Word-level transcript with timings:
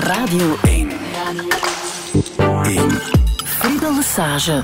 Radio 0.00 0.56
1. 0.62 0.88
1. 2.64 2.90
Friedel 3.44 3.94
Lesage. 3.94 4.60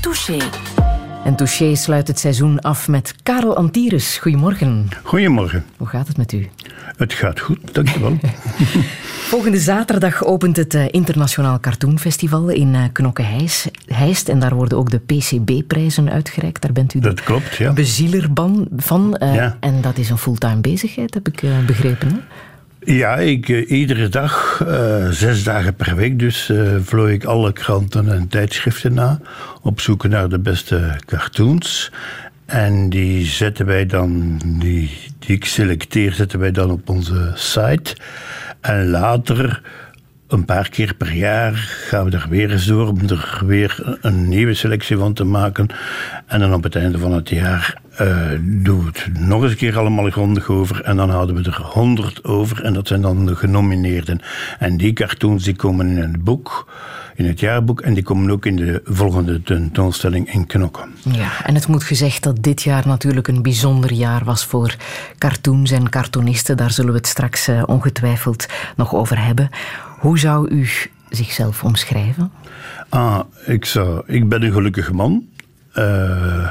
Touché. 0.00 0.38
En 1.24 1.36
Touché 1.36 1.74
sluit 1.74 2.08
het 2.08 2.18
seizoen 2.18 2.60
af 2.60 2.88
met 2.88 3.14
Karel 3.22 3.56
Antires. 3.56 4.18
Goedemorgen. 4.18 4.88
Goedemorgen. 5.02 5.64
Hoe 5.76 5.86
gaat 5.86 6.08
het 6.08 6.16
met 6.16 6.32
u? 6.32 6.48
Het 6.96 7.12
gaat 7.12 7.40
goed, 7.40 7.74
dankjewel. 7.74 8.18
Volgende 9.32 9.58
zaterdag 9.58 10.24
opent 10.24 10.56
het 10.56 10.74
eh, 10.74 10.84
Internationaal 10.90 11.60
Cartoonfestival 11.60 12.48
in 12.48 12.74
uh, 12.74 12.82
Knokke-Heist. 12.92 14.28
En 14.28 14.38
daar 14.38 14.54
worden 14.54 14.78
ook 14.78 14.90
de 14.90 14.98
PCB-prijzen 14.98 16.10
uitgereikt. 16.10 16.62
Daar 16.62 16.72
bent 16.72 16.94
u 16.94 17.00
dat 17.00 17.22
klopt, 17.22 17.56
ja. 17.56 17.72
bezieler 17.72 18.28
van. 18.76 19.20
Uh, 19.22 19.34
ja. 19.34 19.56
En 19.60 19.80
dat 19.80 19.98
is 19.98 20.10
een 20.10 20.18
fulltime 20.18 20.60
bezigheid, 20.60 21.14
heb 21.14 21.28
ik 21.28 21.42
begrepen. 21.66 22.08
Hè? 22.08 22.16
Ja, 22.90 23.16
ik, 23.16 23.48
iedere 23.48 24.08
dag, 24.08 24.62
zes 25.10 25.44
dagen 25.44 25.74
per 25.74 25.96
week 25.96 26.18
dus, 26.18 26.52
vlooi 26.82 27.14
ik 27.14 27.24
alle 27.24 27.52
kranten 27.52 28.12
en 28.12 28.28
tijdschriften 28.28 28.94
na. 28.94 29.20
Op 29.62 29.80
zoek 29.80 30.08
naar 30.08 30.28
de 30.28 30.38
beste 30.38 30.96
cartoons. 31.06 31.92
En 32.46 32.88
die 32.88 33.26
zetten 33.26 33.66
wij 33.66 33.86
dan, 33.86 34.40
die, 34.44 34.90
die 35.18 35.36
ik 35.36 35.44
selecteer, 35.44 36.12
zetten 36.12 36.38
wij 36.38 36.50
dan 36.50 36.70
op 36.70 36.88
onze 36.88 37.32
site. 37.34 37.96
En 38.60 38.88
later, 38.88 39.62
een 40.28 40.44
paar 40.44 40.68
keer 40.68 40.94
per 40.94 41.12
jaar, 41.12 41.52
gaan 41.88 42.10
we 42.10 42.16
er 42.16 42.26
weer 42.28 42.50
eens 42.50 42.66
door 42.66 42.88
om 42.88 43.00
er 43.08 43.42
weer 43.46 43.98
een 44.00 44.28
nieuwe 44.28 44.54
selectie 44.54 44.96
van 44.96 45.12
te 45.12 45.24
maken. 45.24 45.66
En 46.26 46.40
dan 46.40 46.54
op 46.54 46.62
het 46.62 46.76
einde 46.76 46.98
van 46.98 47.12
het 47.12 47.28
jaar 47.28 47.80
uh, 48.00 48.26
doen 48.40 48.78
we 48.78 48.86
het 48.86 49.18
nog 49.18 49.42
eens 49.42 49.50
een 49.50 49.56
keer 49.56 49.78
allemaal 49.78 50.10
grondig 50.10 50.48
over. 50.48 50.82
En 50.82 50.96
dan 50.96 51.10
houden 51.10 51.36
we 51.36 51.50
er 51.50 51.62
honderd 51.62 52.24
over. 52.24 52.64
En 52.64 52.72
dat 52.72 52.88
zijn 52.88 53.00
dan 53.00 53.26
de 53.26 53.36
genomineerden. 53.36 54.20
En 54.58 54.76
die 54.76 54.92
cartoons 54.92 55.44
die 55.44 55.56
komen 55.56 55.86
in 55.88 55.96
het 55.96 56.24
boek 56.24 56.66
in 57.18 57.26
het 57.26 57.40
jaarboek 57.40 57.80
en 57.80 57.94
die 57.94 58.02
komen 58.02 58.30
ook 58.30 58.46
in 58.46 58.56
de 58.56 58.80
volgende 58.84 59.42
tentoonstelling 59.42 60.32
in 60.32 60.46
Knokken. 60.46 60.88
Ja, 61.02 61.44
en 61.44 61.54
het 61.54 61.66
moet 61.66 61.84
gezegd 61.84 62.22
dat 62.22 62.42
dit 62.42 62.62
jaar 62.62 62.86
natuurlijk 62.86 63.28
een 63.28 63.42
bijzonder 63.42 63.92
jaar 63.92 64.24
was 64.24 64.44
voor 64.44 64.76
cartoons 65.18 65.70
en 65.70 65.88
cartoonisten. 65.88 66.56
Daar 66.56 66.70
zullen 66.70 66.92
we 66.92 66.96
het 66.96 67.06
straks 67.06 67.48
uh, 67.48 67.62
ongetwijfeld 67.66 68.46
nog 68.76 68.94
over 68.94 69.24
hebben. 69.24 69.48
Hoe 69.98 70.18
zou 70.18 70.48
u 70.48 70.68
zichzelf 71.10 71.64
omschrijven? 71.64 72.32
Ah, 72.88 73.20
ik, 73.46 73.64
zou, 73.64 74.02
ik 74.06 74.28
ben 74.28 74.42
een 74.42 74.52
gelukkige 74.52 74.94
man. 74.94 75.26
Uh, 75.74 76.48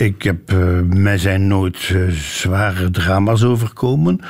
ik 0.00 0.22
heb, 0.22 0.52
uh, 0.52 0.80
mij 0.80 1.18
zijn 1.18 1.46
nooit 1.46 1.94
zware 2.10 2.90
drama's 2.90 3.42
overkomen. 3.42 4.20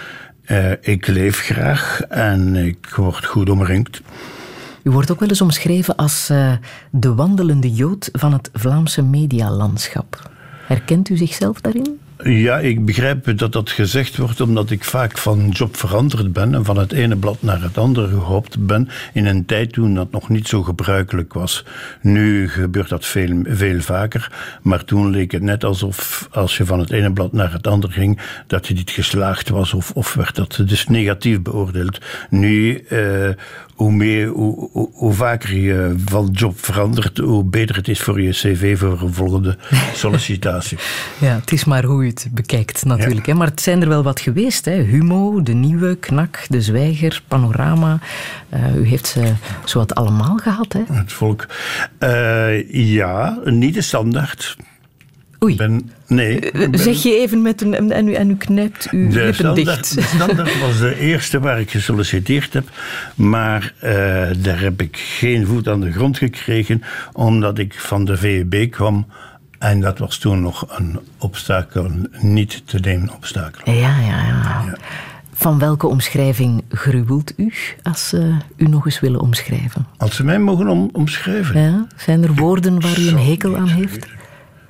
ik 0.81 1.07
leef 1.07 1.39
graag 1.41 2.01
en 2.09 2.57
ik 2.57 2.93
word 2.97 3.25
goed 3.25 3.51
omringd. 3.51 4.01
U 4.83 4.91
wordt 4.91 5.11
ook 5.11 5.21
wel 5.21 5.29
eens 5.29 5.41
omschreven 5.41 5.97
als 5.97 6.27
de 6.91 7.15
wandelende 7.15 7.73
jood 7.73 8.09
van 8.13 8.33
het 8.33 8.51
Vlaamse 8.53 9.03
medialandschap. 9.03 10.31
Herkent 10.67 11.09
u 11.09 11.17
zichzelf 11.17 11.61
daarin? 11.61 11.99
Ja, 12.25 12.59
ik 12.59 12.85
begrijp 12.85 13.39
dat 13.39 13.53
dat 13.53 13.71
gezegd 13.71 14.17
wordt 14.17 14.41
omdat 14.41 14.71
ik 14.71 14.85
vaak 14.85 15.19
van 15.19 15.49
job 15.49 15.77
veranderd 15.77 16.33
ben 16.33 16.55
en 16.55 16.65
van 16.65 16.79
het 16.79 16.93
ene 16.93 17.17
blad 17.17 17.43
naar 17.43 17.63
het 17.63 17.79
andere 17.79 18.09
gehopt 18.09 18.67
ben 18.67 18.89
in 19.13 19.27
een 19.27 19.47
tijd 19.47 19.73
toen 19.73 19.95
dat 19.95 20.11
nog 20.11 20.29
niet 20.29 20.49
zo 20.49 20.63
gebruikelijk 20.63 21.33
was. 21.33 21.65
Nu 22.01 22.49
gebeurt 22.49 22.89
dat 22.89 23.07
veel, 23.07 23.43
veel 23.45 23.81
vaker, 23.81 24.33
maar 24.63 24.85
toen 24.85 25.11
leek 25.11 25.33
het 25.33 25.43
net 25.43 25.65
alsof 25.65 26.29
als 26.31 26.57
je 26.57 26.65
van 26.65 26.79
het 26.79 26.91
ene 26.91 27.13
blad 27.13 27.33
naar 27.33 27.53
het 27.53 27.67
andere 27.67 27.93
ging, 27.93 28.21
dat 28.47 28.67
je 28.67 28.75
niet 28.75 28.91
geslaagd 28.91 29.49
was 29.49 29.75
of, 29.75 29.91
of 29.91 30.15
werd 30.15 30.35
dat 30.35 30.63
dus 30.67 30.87
negatief 30.87 31.43
beoordeeld. 31.43 31.99
Nu 32.31 32.85
uh, 32.91 33.29
hoe, 33.79 33.93
meer, 33.93 34.29
hoe, 34.29 34.89
hoe, 34.93 35.13
vaker 35.13 35.57
je 35.57 35.95
van 36.05 36.29
job 36.33 36.65
verandert, 36.65 37.19
hoe 37.19 37.45
beter 37.45 37.77
het 37.77 37.89
is 37.89 38.01
voor 38.01 38.21
je 38.21 38.31
cv 38.31 38.79
voor 38.79 39.03
een 39.03 39.15
volgende 39.15 39.57
sollicitatie. 39.95 40.79
ja, 41.19 41.35
het 41.35 41.53
is 41.53 41.65
maar 41.65 41.85
hoe 41.85 42.05
je 42.05 42.11
het 42.11 42.29
bekijkt 42.31 42.85
natuurlijk. 42.85 43.27
Hè? 43.27 43.35
Maar 43.35 43.47
het 43.47 43.61
zijn 43.61 43.83
er 43.83 43.89
wel 43.89 44.03
wat 44.03 44.21
geweest. 44.21 44.65
Hè? 44.65 44.73
Humo, 44.73 45.43
De 45.43 45.53
Nieuwe, 45.53 45.97
Knak, 45.97 46.45
De 46.49 46.63
Zwijger, 46.63 47.23
Panorama. 47.29 47.99
Uh, 48.55 48.77
u 48.77 48.87
heeft 48.87 49.07
ze 49.07 49.33
zowat 49.65 49.95
allemaal 49.95 50.37
gehad. 50.37 50.73
Hè? 50.73 50.83
Het 50.93 51.13
volk. 51.13 51.47
Uh, 52.01 52.73
ja, 52.73 53.39
niet 53.45 53.75
de 53.75 53.83
standaard. 53.83 54.57
Oei. 55.45 55.57
Ben, 55.57 55.91
nee. 56.07 56.51
Eh, 56.51 56.69
zeg 56.73 57.03
je 57.03 57.19
even 57.19 57.43
met 57.43 57.61
een. 57.61 57.91
En 57.93 58.09
u, 58.09 58.13
en 58.13 58.31
u 58.31 58.37
knijpt 58.37 58.89
uw 58.91 59.09
de 59.09 59.25
lippen 59.25 59.55
dicht. 59.55 59.95
De 59.95 60.03
standaard 60.03 60.61
was 60.61 60.79
de 60.79 60.99
eerste 60.99 61.41
waar 61.41 61.61
ik 61.61 61.71
gesolliciteerd 61.71 62.53
heb. 62.53 62.69
Maar 63.15 63.75
uh, 63.85 63.91
daar 64.39 64.61
heb 64.61 64.83
ik 64.83 64.97
geen 64.97 65.47
voet 65.47 65.69
aan 65.69 65.81
de 65.81 65.93
grond 65.93 66.19
gekregen. 66.19 66.83
Omdat 67.13 67.59
ik 67.59 67.75
van 67.75 68.05
de 68.05 68.17
VUB 68.17 68.71
kwam. 68.71 69.07
En 69.59 69.81
dat 69.81 69.99
was 69.99 70.19
toen 70.19 70.41
nog 70.41 70.67
een 70.79 70.99
obstakel, 71.19 71.91
niet 72.21 72.63
te 72.67 72.79
nemen 72.79 73.15
obstakel. 73.15 73.73
Ja, 73.73 74.01
ja, 74.01 74.01
ja. 74.01 74.63
ja. 74.67 74.77
Van 75.33 75.59
welke 75.59 75.87
omschrijving 75.87 76.65
gruwelt 76.69 77.33
u 77.37 77.53
als 77.83 78.13
uh, 78.15 78.37
u 78.57 78.67
nog 78.67 78.85
eens 78.85 79.01
willen 79.01 79.21
omschrijven? 79.21 79.87
Als 79.97 80.17
ze 80.17 80.25
mij 80.25 80.39
mogen 80.39 80.69
om, 80.69 80.89
omschrijven? 80.93 81.61
Ja, 81.61 81.87
zijn 81.97 82.23
er 82.23 82.35
woorden 82.35 82.81
waar 82.81 82.99
u 82.99 83.09
een 83.09 83.19
hekel 83.19 83.57
aan 83.57 83.69
heeft? 83.69 84.07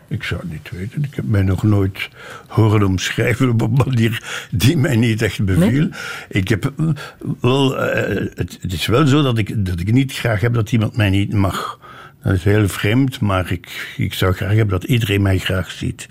Ik 0.08 0.22
zou 0.22 0.40
het 0.40 0.50
niet 0.50 0.70
weten. 0.70 1.04
Ik 1.04 1.14
heb 1.14 1.24
mij 1.24 1.42
nog 1.42 1.62
nooit 1.62 2.08
horen 2.46 2.82
omschrijven 2.82 3.48
op 3.50 3.60
een 3.60 3.72
manier 3.72 4.46
die 4.50 4.76
mij 4.76 4.96
niet 4.96 5.22
echt 5.22 5.44
beviel. 5.44 5.88
Ik 6.28 6.48
heb 6.48 6.72
wel, 7.40 7.74
uh, 7.74 8.30
het, 8.34 8.58
het, 8.60 8.72
is 8.72 8.86
wel 8.86 9.06
zo 9.06 9.22
dat 9.22 9.38
ik, 9.38 9.66
dat 9.66 9.80
ik 9.80 9.92
niet 9.92 10.12
graag 10.12 10.40
heb 10.40 10.54
dat 10.54 10.72
iemand 10.72 10.96
mij 10.96 11.10
niet 11.10 11.32
mag. 11.32 11.78
Dat 12.22 12.32
is 12.32 12.44
heel 12.44 12.68
vreemd, 12.68 13.20
maar 13.20 13.52
ik, 13.52 13.94
ik 13.96 14.14
zou 14.14 14.32
graag 14.32 14.48
hebben 14.48 14.80
dat 14.80 14.84
iedereen 14.84 15.22
mij 15.22 15.38
graag 15.38 15.70
ziet. 15.70 16.08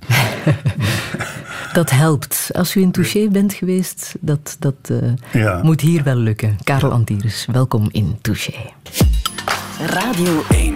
dat 1.73 1.89
helpt. 1.89 2.49
Als 2.53 2.75
u 2.75 2.81
in 2.81 2.91
Touché 2.91 3.27
bent 3.29 3.53
geweest, 3.53 4.15
dat, 4.19 4.55
dat 4.59 4.75
uh, 4.91 5.13
ja. 5.33 5.59
moet 5.63 5.81
hier 5.81 6.03
wel 6.03 6.15
lukken. 6.15 6.57
Karel 6.63 6.91
Antires, 6.91 7.45
welkom 7.51 7.89
in 7.91 8.17
Touché. 8.21 8.53
Radio 9.79 10.43
1. 10.49 10.75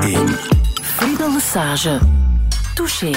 1. 0.00 0.67
Friedel 0.98 1.30
Lesage. 1.32 2.00
Touché. 2.74 3.12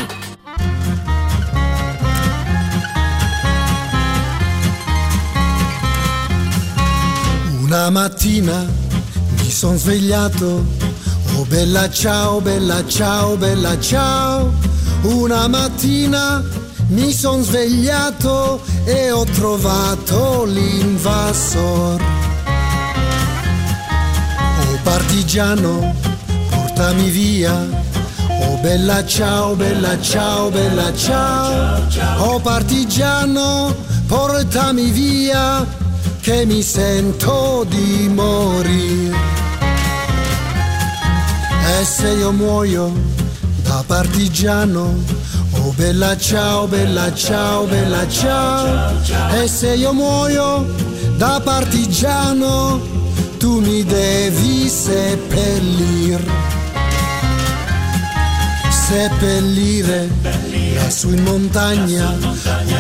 Una 7.64 7.90
mattina 7.90 8.68
mi 9.38 9.50
son 9.50 9.78
svegliato, 9.78 10.64
oh 11.36 11.46
bella 11.46 11.90
ciao, 11.90 12.40
bella 12.40 12.86
ciao, 12.86 13.36
bella 13.36 13.80
ciao. 13.80 14.54
Una 15.02 15.48
mattina 15.48 16.44
mi 16.90 17.12
son 17.12 17.42
svegliato 17.44 18.62
e 18.86 19.10
ho 19.10 19.24
trovato 19.24 20.44
l'invasor. 20.46 22.00
Oh 24.60 24.80
partigiano, 24.84 25.96
portami 26.82 27.10
via. 27.12 27.54
Oh 28.42 28.58
bella 28.58 29.06
ciao, 29.06 29.56
bella 29.56 30.02
ciao, 30.02 30.50
bella 30.50 30.92
ciao. 30.96 31.80
Oh 32.18 32.40
partigiano, 32.40 33.76
portami 34.08 34.90
via, 34.90 35.64
che 36.22 36.44
mi 36.46 36.64
sento 36.64 37.66
di 37.70 38.10
morire. 38.12 39.16
E 41.80 41.86
se 41.86 42.08
io 42.10 42.32
muoio 42.32 42.92
da 43.62 43.84
partigiano, 43.86 45.04
oh 45.52 45.74
bella 45.76 46.18
ciao, 46.18 46.66
bella 46.66 47.14
ciao, 47.14 47.66
bella 47.66 48.08
ciao. 48.10 48.92
E 49.40 49.48
se 49.48 49.76
io 49.76 49.94
muoio 49.94 50.66
da 51.16 51.40
partigiano, 51.44 52.80
tu 53.38 53.60
mi 53.60 53.84
devi 53.84 54.68
seppellir 54.68 56.52
seppellire 58.92 60.10
lassù 60.76 61.12
in 61.12 61.24
montagna. 61.24 62.14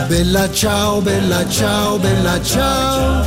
Bella 0.08 0.52
ciao, 0.52 1.00
bella 1.00 1.48
ciao, 1.48 1.98
bella 2.00 2.42
ciao. 2.42 3.26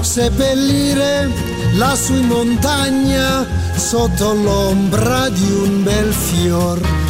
Seppellire 0.00 1.30
lassù 1.74 2.14
in 2.14 2.26
montagna 2.26 3.46
sotto 3.76 4.32
l'ombra 4.32 5.28
di 5.28 5.48
un 5.52 5.84
bel 5.84 6.12
fior. 6.12 7.03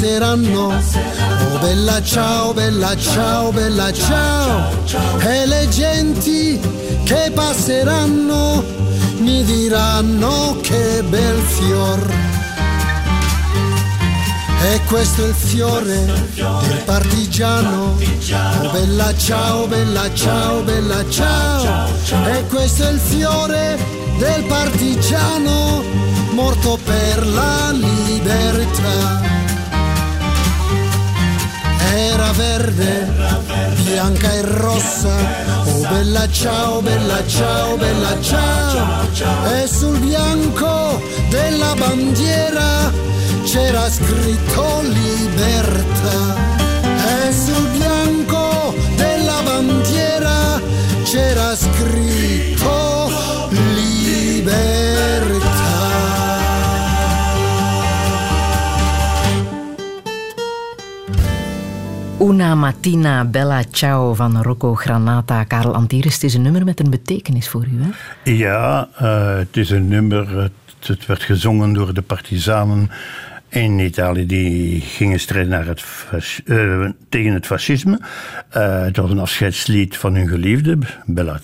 Passeranno. 0.00 0.72
Oh 1.52 1.58
bella 1.58 2.02
ciao, 2.02 2.54
bella 2.54 2.96
ciao, 2.96 3.52
bella 3.52 3.92
ciao. 3.92 4.70
E 5.18 5.46
le 5.46 5.68
genti 5.68 6.58
che 7.04 7.30
passeranno 7.34 8.64
mi 9.18 9.44
diranno 9.44 10.56
che 10.62 11.02
bel 11.06 11.38
fior. 11.40 12.10
E 14.62 14.80
questo 14.86 15.24
è 15.24 15.28
il 15.28 15.34
fiore 15.34 16.04
del 16.34 16.82
partigiano. 16.86 17.98
Oh 18.62 18.70
bella 18.70 19.14
ciao, 19.16 19.66
bella 19.66 20.14
ciao, 20.14 20.62
bella 20.62 21.04
ciao. 21.10 21.88
E 22.24 22.46
questo 22.46 22.84
è 22.84 22.90
il 22.90 22.98
fiore 22.98 23.78
del 24.18 24.44
partigiano 24.44 25.82
morto 26.32 26.78
per 26.84 27.26
la 27.26 27.70
libertà. 27.72 29.39
Era 31.92 32.32
verde, 32.32 33.08
bianca 33.84 34.32
e 34.32 34.42
rossa. 34.42 35.14
Oh 35.64 35.86
bella 35.88 36.30
ciao, 36.30 36.80
bella 36.80 37.26
ciao, 37.26 37.76
bella 37.76 38.20
ciao. 38.22 39.52
E 39.52 39.66
sul 39.66 39.98
bianco 39.98 41.02
della 41.30 41.74
bandiera 41.74 42.92
c'era 43.44 43.90
scritto 43.90 44.82
libertà. 44.82 46.36
E 47.26 47.32
sul 47.32 47.66
bianco 47.76 48.74
della 48.96 49.42
bandiera 49.42 50.60
c'era 51.02 51.56
scritto 51.56 52.40
Una 62.20 62.54
Mattina 62.54 63.24
Bella 63.24 63.62
Ciao 63.70 64.14
van 64.14 64.42
Rocco 64.42 64.74
Granata. 64.74 65.44
Karel 65.44 65.74
Antiris, 65.74 66.14
het 66.14 66.22
is 66.22 66.34
een 66.34 66.42
nummer 66.42 66.64
met 66.64 66.80
een 66.80 66.90
betekenis 66.90 67.48
voor 67.48 67.64
u, 67.64 67.82
hè? 67.82 67.90
Ja, 68.32 68.88
uh, 69.02 69.36
het 69.36 69.56
is 69.56 69.70
een 69.70 69.88
nummer... 69.88 70.50
Het, 70.86 71.06
werd 71.06 71.22
gezongen 71.22 71.72
door 71.72 71.94
de 71.94 72.02
partisanen 72.02 72.90
in 73.48 73.78
Italië. 73.78 74.26
Die 74.26 74.80
gingen 74.80 75.20
strijden 75.20 75.50
naar 75.50 75.66
het 75.66 75.84
uh, 76.44 76.88
tegen 77.08 77.32
het 77.32 77.46
fascisme. 77.46 78.00
Uh, 78.56 78.82
het 78.82 78.96
was 78.96 79.10
een 79.10 79.18
afscheidslied 79.18 79.96
van 79.96 80.14
hun 80.14 80.28
geliefde, 80.28 80.78
Bella 81.06 81.38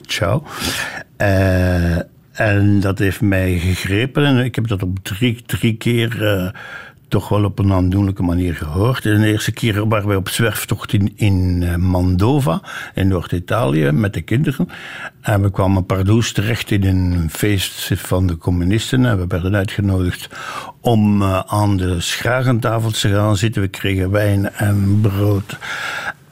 Ciao. 0.00 0.46
en 2.32 2.80
dat 2.80 2.98
heeft 2.98 3.20
mij 3.20 3.58
gegrepen. 3.58 4.24
En 4.24 4.38
ik 4.38 4.54
heb 4.54 4.68
dat 4.68 4.82
op 4.82 4.98
drie, 5.02 5.42
drie 5.46 5.76
keer 5.76 6.52
toch 7.14 7.28
wel 7.28 7.44
op 7.44 7.58
een 7.58 7.72
aandoenlijke 7.72 8.22
manier 8.22 8.54
gehoord. 8.54 9.02
De 9.02 9.26
eerste 9.26 9.52
keer 9.52 9.88
waren 9.88 10.08
wij 10.08 10.16
op 10.16 10.28
zwerftocht 10.28 10.92
in, 10.92 11.12
in 11.16 11.62
eh, 11.62 11.76
Mandova, 11.76 12.62
in 12.94 13.08
Noord-Italië, 13.08 13.90
met 13.90 14.14
de 14.14 14.20
kinderen. 14.22 14.68
En 15.20 15.42
we 15.42 15.50
kwamen 15.50 15.86
pardoes 15.86 16.32
terecht 16.32 16.70
in 16.70 16.84
een 16.84 17.30
feest 17.30 17.90
van 17.94 18.26
de 18.26 18.36
communisten. 18.36 19.06
En 19.06 19.18
we 19.18 19.26
werden 19.26 19.54
uitgenodigd 19.54 20.28
om 20.80 21.22
uh, 21.22 21.40
aan 21.46 21.76
de 21.76 22.00
schragentafel 22.00 22.90
te 22.90 23.08
gaan 23.08 23.36
zitten. 23.36 23.62
We 23.62 23.68
kregen 23.68 24.10
wijn 24.10 24.52
en 24.52 24.98
brood. 25.00 25.58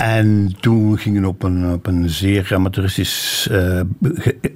En 0.02 0.56
toen 0.60 0.98
gingen 0.98 1.24
op 1.24 1.42
een, 1.42 1.72
op 1.72 1.86
een 1.86 2.10
zeer 2.10 2.50
amateuristisch, 2.54 3.48
uh, 3.50 3.80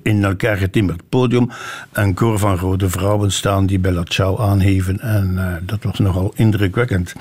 in 0.02 0.24
elkaar 0.24 0.56
getimmerd 0.56 1.08
podium 1.08 1.50
een 1.92 2.14
koor 2.14 2.38
van 2.38 2.56
rode 2.56 2.90
vrouwen 2.90 3.32
staan 3.32 3.66
die 3.66 3.78
Bella 3.78 4.02
Ciao 4.04 4.38
aanheven. 4.38 5.00
En 5.00 5.32
uh, 5.34 5.54
dat 5.62 5.82
was 5.82 5.98
nogal 5.98 6.32
indrukwekkend. 6.34 7.12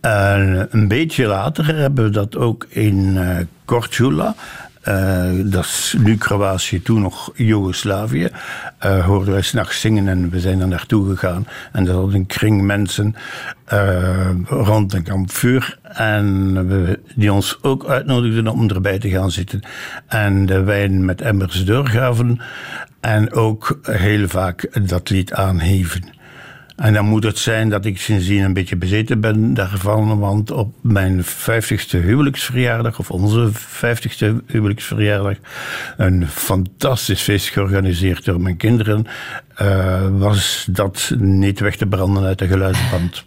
En 0.00 0.68
een 0.70 0.88
beetje 0.88 1.26
later 1.26 1.76
hebben 1.76 2.04
we 2.04 2.10
dat 2.10 2.36
ook 2.36 2.66
in 2.68 2.96
uh, 2.96 3.36
Korčula, 3.64 4.34
uh, 4.90 5.52
dat 5.52 5.64
is 5.64 5.94
nu 5.98 6.16
Kroatië, 6.16 6.82
toen 6.82 7.00
nog 7.00 7.30
Joegoslavië. 7.34 8.28
Uh, 8.84 9.06
hoorden 9.06 9.32
wij 9.32 9.42
s'nachts 9.42 9.80
zingen 9.80 10.08
en 10.08 10.30
we 10.30 10.40
zijn 10.40 10.60
er 10.60 10.68
naartoe 10.68 11.08
gegaan. 11.08 11.46
En 11.72 11.88
er 11.88 12.00
was 12.00 12.14
een 12.14 12.26
kring 12.26 12.62
mensen 12.62 13.14
uh, 13.72 14.30
rond 14.44 14.92
een 14.92 15.02
kampvuur. 15.02 15.78
En 15.82 16.98
die 17.14 17.32
ons 17.32 17.58
ook 17.62 17.86
uitnodigden 17.86 18.48
om 18.48 18.68
erbij 18.68 18.98
te 18.98 19.10
gaan 19.10 19.30
zitten. 19.30 19.62
En 20.06 20.46
de 20.46 20.62
wijn 20.62 21.04
met 21.04 21.20
emmers 21.20 21.64
doorgaven. 21.64 22.40
En 23.00 23.32
ook 23.32 23.78
heel 23.82 24.28
vaak 24.28 24.86
dat 24.88 25.10
lied 25.10 25.32
aanheven. 25.32 26.19
En 26.80 26.92
dan 26.92 27.04
moet 27.04 27.24
het 27.24 27.38
zijn 27.38 27.68
dat 27.68 27.84
ik 27.84 27.98
sindsdien 27.98 28.42
een 28.42 28.52
beetje 28.52 28.76
bezeten 28.76 29.20
ben 29.20 29.54
daarvan. 29.54 30.18
Want 30.18 30.50
op 30.50 30.74
mijn 30.80 31.24
50ste 31.24 31.98
huwelijksverjaardag, 32.02 32.98
of 32.98 33.10
onze 33.10 33.50
50ste 33.52 34.44
huwelijksverjaardag, 34.46 35.36
een 35.96 36.28
fantastisch 36.28 37.22
feest 37.22 37.48
georganiseerd 37.48 38.24
door 38.24 38.40
mijn 38.40 38.56
kinderen, 38.56 39.06
uh, 39.62 40.06
was 40.18 40.66
dat 40.70 41.12
niet 41.18 41.60
weg 41.60 41.76
te 41.76 41.86
branden 41.86 42.24
uit 42.24 42.38
de 42.38 42.46
geluidsband. 42.46 43.24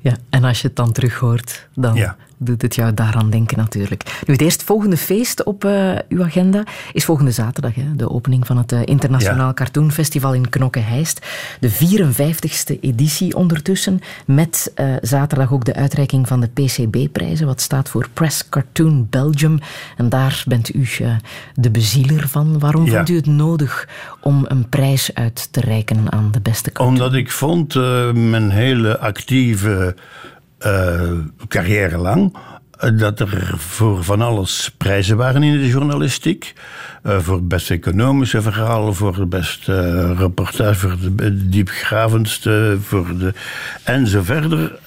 Ja, 0.00 0.16
en 0.30 0.44
als 0.44 0.60
je 0.60 0.66
het 0.66 0.76
dan 0.76 0.92
terug 0.92 1.14
hoort, 1.14 1.68
dan 1.74 1.94
ja 1.94 2.16
doet 2.44 2.62
het 2.62 2.74
jou 2.74 2.94
daaraan 2.94 3.30
denken 3.30 3.56
natuurlijk. 3.56 4.22
Nu, 4.26 4.32
het 4.32 4.42
eerstvolgende 4.42 4.96
feest 4.96 5.44
op 5.44 5.64
uh, 5.64 5.98
uw 6.08 6.22
agenda 6.22 6.64
is 6.92 7.04
volgende 7.04 7.30
zaterdag. 7.30 7.74
Hè, 7.74 7.96
de 7.96 8.10
opening 8.10 8.46
van 8.46 8.56
het 8.56 8.72
uh, 8.72 8.80
Internationaal 8.84 9.46
ja. 9.46 9.54
Cartoon 9.54 9.92
Festival 9.92 10.34
in 10.34 10.48
Knokke-Heist. 10.48 11.26
De 11.60 11.70
54ste 11.70 12.80
editie 12.80 13.36
ondertussen. 13.36 14.00
Met 14.26 14.72
uh, 14.76 14.94
zaterdag 15.00 15.52
ook 15.52 15.64
de 15.64 15.74
uitreiking 15.74 16.28
van 16.28 16.40
de 16.40 16.48
PCB-prijzen. 16.48 17.46
Wat 17.46 17.60
staat 17.60 17.88
voor 17.88 18.08
Press 18.12 18.48
Cartoon 18.48 19.06
Belgium. 19.10 19.58
En 19.96 20.08
daar 20.08 20.44
bent 20.46 20.74
u 20.74 20.88
de 21.54 21.70
bezieler 21.70 22.28
van. 22.28 22.58
Waarom 22.58 22.84
ja. 22.86 22.96
vond 22.96 23.08
u 23.08 23.16
het 23.16 23.26
nodig 23.26 23.88
om 24.20 24.44
een 24.48 24.68
prijs 24.68 25.14
uit 25.14 25.48
te 25.50 25.60
reiken 25.60 26.12
aan 26.12 26.28
de 26.32 26.40
beste 26.40 26.72
cartoon? 26.72 26.92
Omdat 26.92 27.14
ik 27.14 27.30
vond 27.30 27.74
mijn 28.14 28.50
hele 28.50 28.98
actieve 28.98 29.94
carrière 31.48 31.98
lang 31.98 32.32
dat 32.92 33.20
er 33.20 33.54
voor 33.56 34.04
van 34.04 34.20
alles 34.20 34.74
prijzen 34.76 35.16
waren 35.16 35.42
in 35.42 35.58
de 35.58 35.68
journalistiek. 35.68 36.52
Uh, 37.02 37.18
voor 37.18 37.34
het 37.34 37.48
beste 37.48 37.74
economische 37.74 38.42
verhalen, 38.42 38.94
voor 38.94 39.16
het 39.16 39.28
beste 39.28 39.72
uh, 39.72 40.18
reportage, 40.18 40.74
voor 40.74 40.96
de 41.16 41.48
diepgravendste, 41.48 42.76
voor 42.80 43.18
de, 43.18 43.32
en 43.82 44.06
zo 44.06 44.22
verder. 44.22 44.78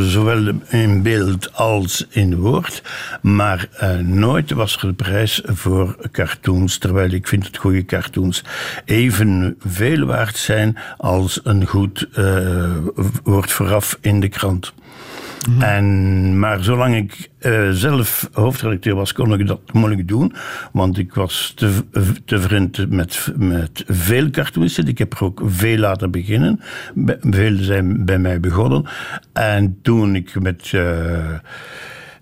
Zowel 0.00 0.52
in 0.68 1.02
beeld 1.02 1.54
als 1.54 2.06
in 2.08 2.36
woord. 2.36 2.82
Maar 3.20 3.68
nooit 4.02 4.50
was 4.50 4.76
er 4.76 4.88
de 4.88 4.92
prijs 4.92 5.42
voor 5.44 5.96
cartoons. 6.10 6.78
Terwijl 6.78 7.10
ik 7.10 7.28
vind 7.28 7.42
dat 7.42 7.56
goede 7.56 7.84
cartoons 7.84 8.44
even 8.84 9.56
veel 9.66 10.06
waard 10.06 10.36
zijn 10.36 10.76
als 10.96 11.40
een 11.42 11.66
goed 11.66 12.08
woord 13.22 13.52
vooraf 13.52 13.98
in 14.00 14.20
de 14.20 14.28
krant. 14.28 14.72
Mhm. 15.48 15.62
En, 15.62 16.38
maar 16.38 16.62
zolang 16.64 16.96
ik 16.96 17.30
uh, 17.40 17.70
zelf 17.70 18.28
hoofdredacteur 18.32 18.94
was, 18.94 19.12
kon 19.12 19.32
ik 19.32 19.46
dat 19.46 19.72
moeilijk 19.72 20.08
doen. 20.08 20.34
Want 20.72 20.98
ik 20.98 21.14
was 21.14 21.52
te, 21.56 21.70
te 22.24 22.40
vriend 22.40 22.90
met, 22.90 23.32
met 23.36 23.84
veel 23.86 24.30
cartoonisten. 24.30 24.86
Ik 24.86 24.98
heb 24.98 25.12
er 25.12 25.24
ook 25.24 25.42
veel 25.44 25.78
laten 25.78 26.10
beginnen. 26.10 26.60
Veel 27.20 27.56
zijn 27.56 28.04
bij 28.04 28.18
mij 28.18 28.40
begonnen. 28.40 28.84
En 29.32 29.78
toen 29.82 30.14
ik 30.14 30.40
met 30.40 30.72
uh, 30.72 31.38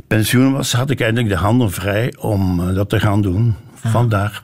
pensioen 0.06 0.52
was, 0.52 0.72
had 0.72 0.90
ik 0.90 1.00
eindelijk 1.00 1.28
de 1.28 1.40
handen 1.40 1.70
vrij 1.70 2.14
om 2.18 2.60
uh, 2.60 2.74
dat 2.74 2.88
te 2.88 3.00
gaan 3.00 3.22
doen. 3.22 3.54
Vandaar. 3.74 4.42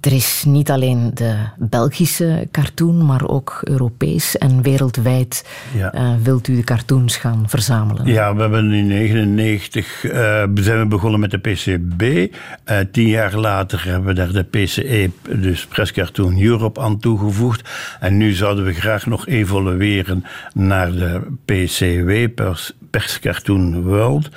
Er 0.00 0.12
is 0.12 0.44
niet 0.46 0.70
alleen 0.70 1.10
de 1.14 1.36
Belgische 1.56 2.48
cartoon, 2.50 3.06
maar 3.06 3.28
ook 3.28 3.60
Europees 3.62 4.38
en 4.38 4.62
wereldwijd 4.62 5.48
ja. 5.76 5.94
uh, 5.94 6.10
wilt 6.22 6.48
u 6.48 6.56
de 6.56 6.64
cartoons 6.64 7.16
gaan 7.16 7.44
verzamelen. 7.46 8.06
Ja, 8.06 8.34
we 8.34 8.40
hebben 8.40 8.72
in 8.72 8.88
1999 8.88 10.04
uh, 10.04 10.12
zijn 10.64 10.78
we 10.78 10.86
begonnen 10.86 11.20
met 11.20 11.30
de 11.30 11.38
PCB. 11.38 12.02
Uh, 12.02 12.78
tien 12.92 13.08
jaar 13.08 13.36
later 13.36 13.84
hebben 13.84 14.04
we 14.04 14.14
daar 14.14 14.32
de 14.32 14.42
PCE, 14.42 15.10
dus 15.38 15.66
Press 15.66 15.92
Cartoon 15.92 16.42
Europe, 16.42 16.80
aan 16.80 16.98
toegevoegd. 16.98 17.68
En 18.00 18.16
nu 18.16 18.32
zouden 18.32 18.64
we 18.64 18.72
graag 18.72 19.06
nog 19.06 19.26
evolueren 19.26 20.24
naar 20.54 20.92
de 20.92 21.20
PCW, 21.44 22.34
Pers, 22.34 22.72
Pers 22.90 23.20
Cartoon 23.20 23.82
World. 23.82 24.28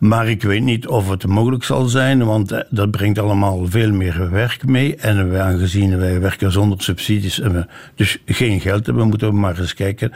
Maar 0.00 0.28
ik 0.28 0.42
weet 0.42 0.62
niet 0.62 0.86
of 0.86 1.08
het 1.08 1.26
mogelijk 1.26 1.64
zal 1.64 1.84
zijn, 1.84 2.24
want 2.24 2.64
dat 2.70 2.90
brengt 2.90 3.18
allemaal 3.18 3.66
veel 3.68 3.92
meer 3.92 4.30
werk 4.30 4.66
mee. 4.66 4.81
En 4.90 5.30
wij, 5.30 5.40
aangezien 5.40 5.98
wij 5.98 6.20
werken 6.20 6.52
zonder 6.52 6.82
subsidies 6.82 7.40
en 7.40 7.52
we 7.52 7.66
dus 7.94 8.18
geen 8.26 8.60
geld 8.60 8.86
hebben, 8.86 9.08
moeten 9.08 9.28
we 9.28 9.34
maar 9.34 9.58
eens 9.58 9.74
kijken 9.74 10.12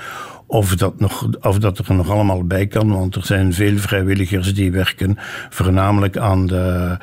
of 0.46 0.76
dat, 0.76 1.00
nog, 1.00 1.28
of 1.40 1.58
dat 1.58 1.78
er 1.78 1.94
nog 1.94 2.10
allemaal 2.10 2.44
bij 2.44 2.66
kan. 2.66 2.92
Want 2.92 3.14
er 3.14 3.26
zijn 3.26 3.54
veel 3.54 3.78
vrijwilligers 3.78 4.54
die 4.54 4.72
werken 4.72 5.18
voornamelijk 5.50 6.16
aan 6.16 6.46
de, 6.46 6.96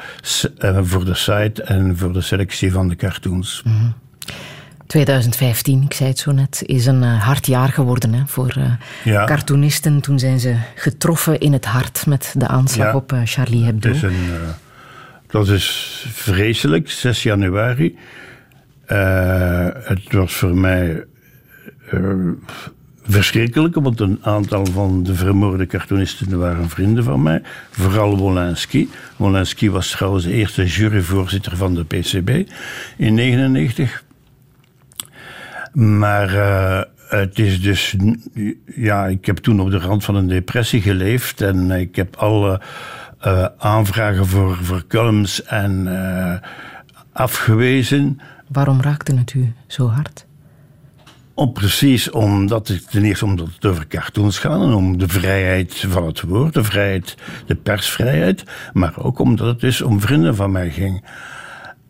uh, 0.59 0.79
voor 0.81 1.05
de 1.05 1.15
site 1.15 1.63
en 1.63 1.97
voor 1.97 2.13
de 2.13 2.21
selectie 2.21 2.71
van 2.71 2.87
de 2.87 2.95
cartoons. 2.95 3.61
Mm 3.65 3.71
-hmm. 3.71 3.93
2015, 4.87 5.81
ik 5.81 5.93
zei 5.93 6.09
het 6.09 6.19
zo 6.19 6.31
net, 6.31 6.61
is 6.65 6.85
een 6.85 7.03
uh, 7.03 7.23
hard 7.23 7.45
jaar 7.45 7.69
geworden 7.69 8.13
hè, 8.13 8.21
voor 8.25 8.53
uh, 8.57 8.71
ja. 9.03 9.25
cartoonisten. 9.25 10.01
Toen 10.01 10.19
zijn 10.19 10.39
ze 10.39 10.55
getroffen 10.75 11.39
in 11.39 11.53
het 11.53 11.65
hart 11.65 12.05
met 12.05 12.33
de 12.37 12.47
aanslag 12.47 12.87
ja. 12.87 12.95
op 12.95 13.11
uh, 13.13 13.19
Charlie 13.23 13.63
Hebdo. 13.63 13.87
Het 13.87 13.95
is 13.95 14.01
een, 14.03 14.29
dat 15.33 15.47
is 15.47 16.05
vreselijk, 16.09 16.89
6 16.89 17.23
januari. 17.23 17.97
het 18.85 20.11
was 20.11 20.33
voor 20.33 20.55
mij 20.55 21.05
verschrikkelijk, 23.03 23.75
want 23.75 23.99
een 23.99 24.19
aantal 24.21 24.65
van 24.65 25.03
de 25.03 25.15
vermoorde 25.15 25.65
cartoonisten 25.65 26.39
waren 26.39 26.69
vrienden 26.69 27.03
van 27.03 27.23
mij. 27.23 27.41
Vooral 27.69 28.17
Wolinski. 28.17 28.89
Wolinski 29.15 29.69
was 29.69 29.91
trouwens 29.91 30.23
de 30.23 30.33
eerste 30.33 30.65
juryvoorzitter 30.65 31.57
van 31.57 31.73
de 31.73 31.83
PCB 31.83 32.29
in 32.97 33.15
1999. 33.15 34.03
Maar 35.73 36.33
uh, 36.33 36.81
het 37.09 37.39
is 37.39 37.61
dus. 37.61 37.95
Ja, 38.65 39.07
ik 39.07 39.25
heb 39.25 39.37
toen 39.37 39.59
op 39.59 39.71
de 39.71 39.77
rand 39.77 40.03
van 40.03 40.15
een 40.15 40.27
depressie 40.27 40.81
geleefd 40.81 41.41
en 41.41 41.71
ik 41.71 41.95
heb 41.95 42.15
alle 42.15 42.51
uh, 42.51 42.67
aanvragen 43.57 44.27
voor, 44.27 44.55
voor 44.61 44.87
columns 44.87 45.43
en 45.43 45.85
uh, 45.87 46.33
afgewezen. 47.11 48.19
Waarom 48.47 48.81
raakte 48.81 49.15
het 49.15 49.33
u 49.33 49.53
zo 49.67 49.87
hard? 49.87 50.25
Om, 51.33 51.53
precies 51.53 52.09
omdat 52.09 52.67
het 52.67 52.91
ten 52.91 53.03
eerste 53.03 53.25
omdat 53.25 53.47
het 53.53 53.65
over 53.65 53.87
cartoons 53.87 54.39
gaat 54.39 54.61
en 54.61 54.73
om 54.73 54.97
de 54.97 55.07
vrijheid 55.07 55.85
van 55.89 56.05
het 56.05 56.21
woord, 56.21 56.53
de 56.53 56.63
vrijheid, 56.63 57.17
de 57.45 57.55
persvrijheid, 57.55 58.43
maar 58.73 58.93
ook 58.97 59.19
omdat 59.19 59.47
het 59.47 59.59
dus 59.59 59.81
om 59.81 60.01
vrienden 60.01 60.35
van 60.35 60.51
mij 60.51 60.69
ging. 60.69 61.03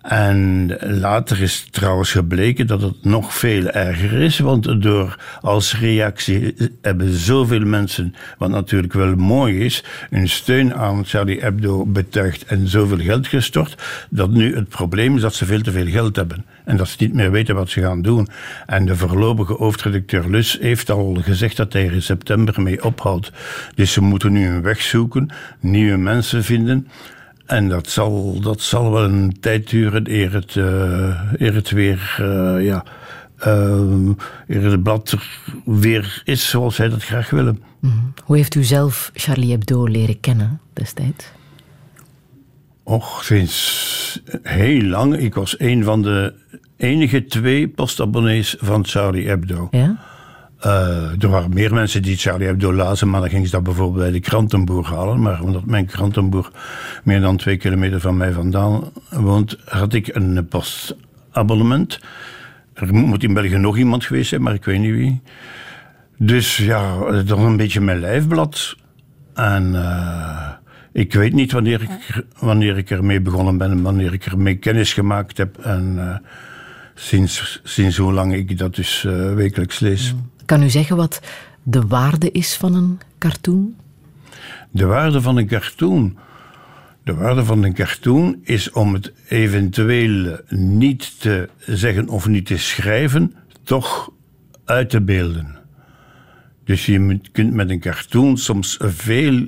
En 0.03 0.75
later 0.79 1.41
is 1.41 1.67
trouwens 1.71 2.11
gebleken 2.11 2.67
dat 2.67 2.81
het 2.81 3.03
nog 3.03 3.33
veel 3.33 3.69
erger 3.69 4.13
is, 4.13 4.39
want 4.39 4.81
door 4.81 5.19
als 5.41 5.79
reactie 5.79 6.55
hebben 6.81 7.13
zoveel 7.13 7.65
mensen, 7.65 8.15
wat 8.37 8.49
natuurlijk 8.49 8.93
wel 8.93 9.15
mooi 9.15 9.59
is, 9.59 9.83
hun 10.09 10.29
steun 10.29 10.73
aan 10.73 11.05
Charlie 11.05 11.39
Hebdo 11.39 11.85
betuigd 11.85 12.45
en 12.45 12.67
zoveel 12.67 12.97
geld 12.97 13.27
gestort, 13.27 14.05
dat 14.09 14.29
nu 14.29 14.55
het 14.55 14.69
probleem 14.69 15.15
is 15.15 15.21
dat 15.21 15.35
ze 15.35 15.45
veel 15.45 15.61
te 15.61 15.71
veel 15.71 15.87
geld 15.87 16.15
hebben 16.15 16.45
en 16.65 16.77
dat 16.77 16.87
ze 16.87 16.95
niet 16.99 17.13
meer 17.13 17.31
weten 17.31 17.55
wat 17.55 17.69
ze 17.69 17.81
gaan 17.81 18.01
doen. 18.01 18.27
En 18.65 18.85
de 18.85 18.95
voorlopige 18.95 19.53
hoofdredacteur 19.53 20.29
Lus 20.29 20.57
heeft 20.61 20.89
al 20.89 21.17
gezegd 21.21 21.57
dat 21.57 21.73
hij 21.73 21.85
er 21.85 21.93
in 21.93 22.01
september 22.01 22.61
mee 22.61 22.83
ophoudt. 22.83 23.31
Dus 23.75 23.93
ze 23.93 24.01
moeten 24.01 24.31
nu 24.31 24.47
een 24.47 24.61
weg 24.61 24.81
zoeken, 24.81 25.29
nieuwe 25.59 25.97
mensen 25.97 26.43
vinden. 26.43 26.87
En 27.45 27.69
dat 27.69 27.89
zal, 27.89 28.39
dat 28.39 28.61
zal 28.61 28.91
wel 28.91 29.03
een 29.03 29.37
tijd 29.39 29.69
duren 29.69 30.11
eer 30.11 30.33
het, 30.33 30.55
uh, 30.55 31.33
eer 31.33 31.53
het 31.53 31.69
weer, 31.69 32.17
uh, 32.21 32.65
ja, 32.65 32.83
uh, 33.47 34.09
eer 34.47 34.63
het 34.71 34.83
blad 34.83 35.15
weer 35.65 36.21
is 36.25 36.49
zoals 36.49 36.75
zij 36.75 36.89
dat 36.89 37.03
graag 37.03 37.29
willen. 37.29 37.63
Mm. 37.79 38.13
Hoe 38.23 38.35
heeft 38.35 38.55
u 38.55 38.63
zelf 38.63 39.11
Charlie 39.13 39.51
Hebdo 39.51 39.85
leren 39.85 40.19
kennen 40.19 40.59
destijds? 40.73 41.31
Och, 42.83 43.23
sinds 43.23 44.21
heel 44.41 44.83
lang. 44.83 45.17
Ik 45.17 45.33
was 45.33 45.59
een 45.59 45.83
van 45.83 46.01
de 46.01 46.33
enige 46.77 47.25
twee 47.25 47.67
postabonnees 47.67 48.55
van 48.59 48.85
Charlie 48.85 49.27
Hebdo. 49.27 49.67
Ja? 49.71 49.97
Uh, 50.65 51.23
er 51.23 51.29
waren 51.29 51.53
meer 51.53 51.73
mensen 51.73 52.01
die 52.01 52.17
Charlie 52.17 52.47
Hebdo 52.47 52.73
lazen, 52.73 53.09
maar 53.09 53.21
dan 53.21 53.29
gingen 53.29 53.45
ze 53.45 53.51
dat 53.51 53.63
bijvoorbeeld 53.63 54.03
bij 54.03 54.11
de 54.11 54.19
krantenboer 54.19 54.85
halen. 54.85 55.21
Maar 55.21 55.41
omdat 55.41 55.65
mijn 55.65 55.85
krantenboer 55.85 56.51
meer 57.03 57.21
dan 57.21 57.37
twee 57.37 57.57
kilometer 57.57 57.99
van 57.99 58.17
mij 58.17 58.31
vandaan 58.31 58.83
woont, 59.09 59.57
had 59.65 59.93
ik 59.93 60.15
een 60.15 60.47
postabonnement. 60.47 61.99
Er 62.73 62.93
moet 62.93 63.23
in 63.23 63.33
België 63.33 63.57
nog 63.57 63.77
iemand 63.77 64.05
geweest 64.05 64.29
zijn, 64.29 64.41
maar 64.41 64.53
ik 64.53 64.65
weet 64.65 64.79
niet 64.79 64.93
wie. 64.93 65.21
Dus 66.17 66.57
ja, 66.57 67.11
dan 67.21 67.39
een 67.39 67.57
beetje 67.57 67.81
mijn 67.81 67.99
lijfblad. 67.99 68.75
En 69.33 69.73
uh, 69.73 70.49
ik 70.91 71.13
weet 71.13 71.33
niet 71.33 71.51
wanneer 71.51 71.81
ik, 71.81 72.23
wanneer 72.39 72.77
ik 72.77 72.89
ermee 72.89 73.21
begonnen 73.21 73.57
ben 73.57 73.71
en 73.71 73.81
wanneer 73.81 74.13
ik 74.13 74.25
ermee 74.25 74.55
kennis 74.55 74.93
gemaakt 74.93 75.37
heb. 75.37 75.57
En 75.57 75.93
uh, 75.95 76.15
sinds, 76.95 77.59
sinds 77.63 77.97
hoe 77.97 78.13
lang 78.13 78.33
ik 78.33 78.57
dat 78.57 78.75
dus 78.75 79.01
wekelijks 79.35 79.79
lees. 79.79 80.13
Mm. 80.13 80.31
Kan 80.45 80.63
u 80.63 80.69
zeggen 80.69 80.95
wat 80.95 81.21
de 81.63 81.87
waarde 81.87 82.31
is 82.31 82.55
van 82.55 82.75
een 82.75 82.99
cartoon? 83.17 83.75
De 84.71 84.85
waarde 84.85 85.21
van 85.21 85.37
een 85.37 85.47
cartoon. 85.47 86.17
De 87.03 87.13
waarde 87.13 87.45
van 87.45 87.63
een 87.63 87.73
cartoon 87.73 88.39
is 88.43 88.71
om 88.71 88.93
het 88.93 89.13
eventueel 89.27 90.39
niet 90.49 91.19
te 91.19 91.49
zeggen 91.65 92.09
of 92.09 92.27
niet 92.27 92.45
te 92.45 92.57
schrijven, 92.57 93.35
toch 93.63 94.11
uit 94.65 94.89
te 94.89 95.01
beelden. 95.01 95.57
Dus 96.63 96.85
je 96.85 97.19
kunt 97.31 97.53
met 97.53 97.69
een 97.69 97.79
cartoon 97.79 98.37
soms 98.37 98.77
veel 98.81 99.47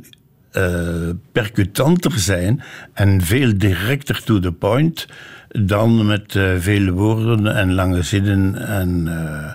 uh, 0.53 1.09
percutanter 1.31 2.19
zijn 2.19 2.63
en 2.93 3.21
veel 3.21 3.57
directer 3.57 4.23
to 4.23 4.39
the 4.39 4.51
point 4.51 5.07
dan 5.47 6.05
met 6.05 6.33
uh, 6.33 6.55
vele 6.57 6.91
woorden 6.91 7.55
en 7.55 7.73
lange 7.73 8.01
zinnen 8.01 8.67
en. 8.67 9.05
Uh, 9.07 9.51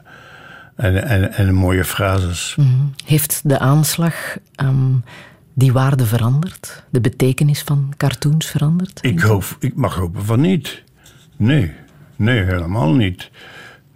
en, 0.80 1.04
en, 1.04 1.32
en 1.32 1.54
mooie 1.54 1.84
frases. 1.84 2.54
Mm. 2.58 2.94
Heeft 3.04 3.40
de 3.44 3.58
aanslag 3.58 4.36
um, 4.62 5.04
die 5.54 5.72
waarde 5.72 6.06
veranderd? 6.06 6.84
De 6.90 7.00
betekenis 7.00 7.62
van 7.62 7.92
cartoons 7.96 8.46
veranderd? 8.46 8.98
Ik, 9.02 9.20
hoop, 9.20 9.56
ik 9.58 9.74
mag 9.74 9.94
hopen 9.94 10.24
van 10.24 10.40
niet. 10.40 10.82
Nee, 11.36 11.72
nee, 12.16 12.44
helemaal 12.44 12.94
niet. 12.94 13.30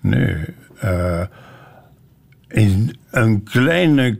Nee. 0.01 0.37
Uh, 0.85 1.23
in 2.49 2.97
een 3.11 3.43
kleine, 3.43 4.19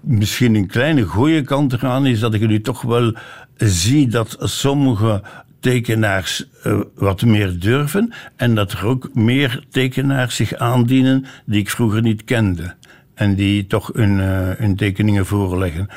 misschien 0.00 0.54
een 0.54 0.66
kleine 0.66 1.02
goede 1.02 1.42
kant 1.42 1.72
eraan 1.72 2.06
is 2.06 2.20
dat 2.20 2.34
ik 2.34 2.46
nu 2.46 2.60
toch 2.60 2.82
wel 2.82 3.16
zie 3.56 4.08
dat 4.08 4.36
sommige 4.40 5.22
tekenaars 5.60 6.44
uh, 6.66 6.80
wat 6.94 7.22
meer 7.22 7.58
durven 7.58 8.12
en 8.36 8.54
dat 8.54 8.72
er 8.72 8.86
ook 8.86 9.14
meer 9.14 9.64
tekenaars 9.70 10.36
zich 10.36 10.54
aandienen 10.54 11.26
die 11.44 11.60
ik 11.60 11.70
vroeger 11.70 12.02
niet 12.02 12.24
kende 12.24 12.74
en 13.14 13.34
die 13.34 13.66
toch 13.66 13.90
hun, 13.92 14.18
uh, 14.18 14.50
hun 14.56 14.76
tekeningen 14.76 15.26
voorleggen. 15.26 15.88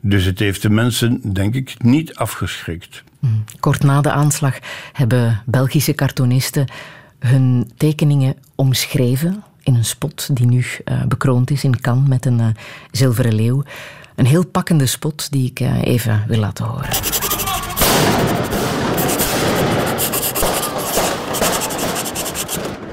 Dus 0.00 0.24
het 0.24 0.38
heeft 0.38 0.62
de 0.62 0.70
mensen, 0.70 1.32
denk 1.32 1.54
ik, 1.54 1.74
niet 1.78 2.14
afgeschrikt. 2.14 3.02
Mm. 3.18 3.44
Kort 3.60 3.82
na 3.82 4.00
de 4.00 4.10
aanslag 4.10 4.58
hebben 4.92 5.42
Belgische 5.46 5.94
cartoonisten 5.94 6.66
hun 7.18 7.70
tekeningen 7.76 8.34
omschreven 8.54 9.42
in 9.62 9.74
een 9.74 9.84
spot 9.84 10.36
die 10.36 10.46
nu 10.46 10.64
uh, 10.84 11.04
bekroond 11.04 11.50
is 11.50 11.64
in 11.64 11.80
Cannes 11.80 12.08
met 12.08 12.26
een 12.26 12.56
zilveren 12.90 13.34
leeuw. 13.34 13.62
Een 14.14 14.26
heel 14.26 14.46
pakkende 14.46 14.86
spot 14.86 15.30
die 15.30 15.46
ik 15.50 15.60
even 15.82 16.24
wil 16.26 16.38
laten 16.38 16.64
horen. 16.64 16.88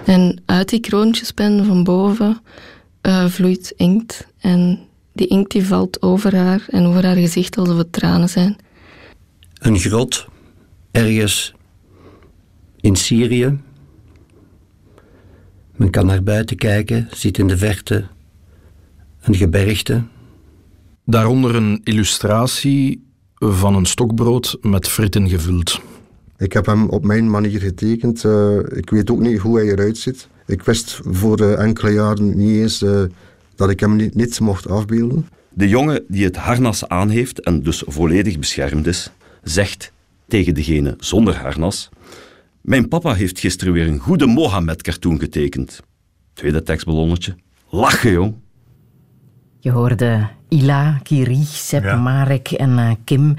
En 0.08 0.42
uit 0.46 0.70
die 0.70 0.80
kroontjespen 0.80 1.66
van 1.66 1.84
boven 1.84 2.42
uh, 3.02 3.26
vloeit 3.26 3.74
inkt. 3.76 4.28
En 4.38 4.80
die 5.14 5.28
inkt 5.28 5.52
die 5.52 5.66
valt 5.66 6.02
over 6.02 6.36
haar 6.36 6.66
en 6.70 6.86
over 6.86 7.06
haar 7.06 7.16
gezicht 7.16 7.58
alsof 7.58 7.78
het 7.78 7.92
tranen 7.92 8.30
zijn. 8.30 8.56
Een 9.60 9.80
grot, 9.80 10.28
ergens 10.92 11.54
in 12.80 12.96
Syrië. 12.96 13.58
Men 15.76 15.90
kan 15.90 16.06
naar 16.06 16.24
buiten 16.24 16.58
kijken, 16.58 17.08
ziet 17.12 17.38
in 17.38 17.48
de 17.48 17.58
verte 17.58 18.08
een 19.22 19.36
gebergte. 19.36 20.04
Daaronder 21.06 21.56
een 21.56 21.82
illustratie 21.84 23.08
van 23.36 23.76
een 23.76 23.86
stokbrood 23.86 24.58
met 24.62 24.88
fritten 24.88 25.30
gevuld. 25.30 25.82
Ik 26.38 26.54
heb 26.54 26.66
hem 26.66 26.90
op 26.90 27.06
mijn 27.06 27.30
manier 27.30 27.60
getekend. 27.60 28.24
Uh, 28.24 28.58
ik 28.70 28.90
weet 28.90 29.12
ook 29.12 29.20
niet 29.20 29.40
hoe 29.40 29.58
hij 29.58 29.68
eruit 29.68 29.98
ziet. 29.98 30.28
Ik 30.46 30.62
wist 30.62 31.00
voor 31.04 31.42
uh, 31.42 31.60
enkele 31.60 31.92
jaren 31.92 32.38
niet 32.38 32.58
eens 32.58 32.82
uh, 32.82 33.04
dat 33.56 33.70
ik 33.70 33.80
hem 33.80 33.96
niet, 33.96 34.16
niet 34.16 34.40
mocht 34.40 34.70
afbeelden. 34.70 35.28
De 35.50 35.68
jongen 35.68 36.04
die 36.08 36.24
het 36.24 36.36
harnas 36.36 36.88
aan 36.88 37.10
heeft 37.10 37.40
en 37.40 37.64
dus 37.64 37.84
volledig 37.86 38.40
beschermd 38.40 38.88
is, 38.88 39.12
zegt 39.44 39.92
tegen 40.28 40.54
degene 40.54 40.96
zonder 41.00 41.36
harnas: 41.36 41.90
Mijn 42.62 42.88
papa 42.88 43.14
heeft 43.14 43.40
gisteren 43.40 43.74
weer 43.74 43.88
een 43.88 44.00
goede 44.00 44.26
Mohammed-cartoon 44.26 45.20
getekend. 45.20 45.80
Tweede 46.34 46.64
tekstballonnetje. 46.64 47.36
Lachen, 47.70 48.12
jong. 48.12 48.36
Je 49.60 49.72
hoorde 49.72 50.28
Ila, 50.50 51.00
Kiri, 51.04 51.44
Sepp, 51.44 51.84
ja. 51.84 51.96
Marek 51.96 52.52
en 52.52 52.98
Kim. 53.04 53.36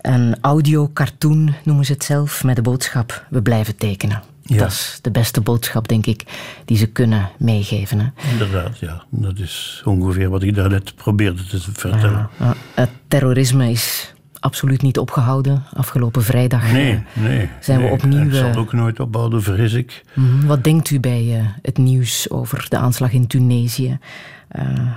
Een 0.00 0.36
audio-cartoon 0.40 1.54
noemen 1.64 1.84
ze 1.84 1.92
het 1.92 2.04
zelf, 2.04 2.44
met 2.44 2.56
de 2.56 2.62
boodschap: 2.62 3.26
we 3.30 3.42
blijven 3.42 3.76
tekenen. 3.76 4.22
Ja. 4.42 4.58
Dat 4.58 4.70
is 4.70 4.98
de 5.02 5.10
beste 5.10 5.40
boodschap, 5.40 5.88
denk 5.88 6.06
ik, 6.06 6.24
die 6.64 6.76
ze 6.76 6.86
kunnen 6.86 7.30
meegeven. 7.38 7.98
Hè? 7.98 8.30
Inderdaad, 8.30 8.78
ja. 8.78 9.04
Dat 9.10 9.38
is 9.38 9.82
ongeveer 9.84 10.30
wat 10.30 10.42
ik 10.42 10.54
daarnet 10.54 10.94
probeerde 10.94 11.44
te 11.44 11.60
vertellen. 11.60 12.28
Ja, 12.38 12.54
het 12.74 12.90
terrorisme 13.08 13.70
is 13.70 14.14
absoluut 14.40 14.82
niet 14.82 14.98
opgehouden. 14.98 15.64
Afgelopen 15.72 16.22
vrijdag 16.22 16.72
nee, 16.72 16.92
eh, 16.92 17.22
nee, 17.22 17.48
zijn 17.60 17.78
we 17.78 17.84
nee. 17.84 17.92
opnieuw... 17.92 18.24
Het 18.24 18.34
zal 18.34 18.50
eh, 18.50 18.58
ook 18.58 18.72
nooit 18.72 19.00
ophouden, 19.00 19.42
vrees 19.42 19.72
ik. 19.72 20.02
mhm. 20.14 20.46
Wat 20.46 20.64
denkt 20.64 20.90
u 20.90 21.00
bij 21.00 21.38
eh, 21.38 21.46
het 21.62 21.78
nieuws 21.78 22.30
over 22.30 22.66
de 22.68 22.76
aanslag 22.76 23.12
in 23.12 23.26
Tunesië? 23.26 23.98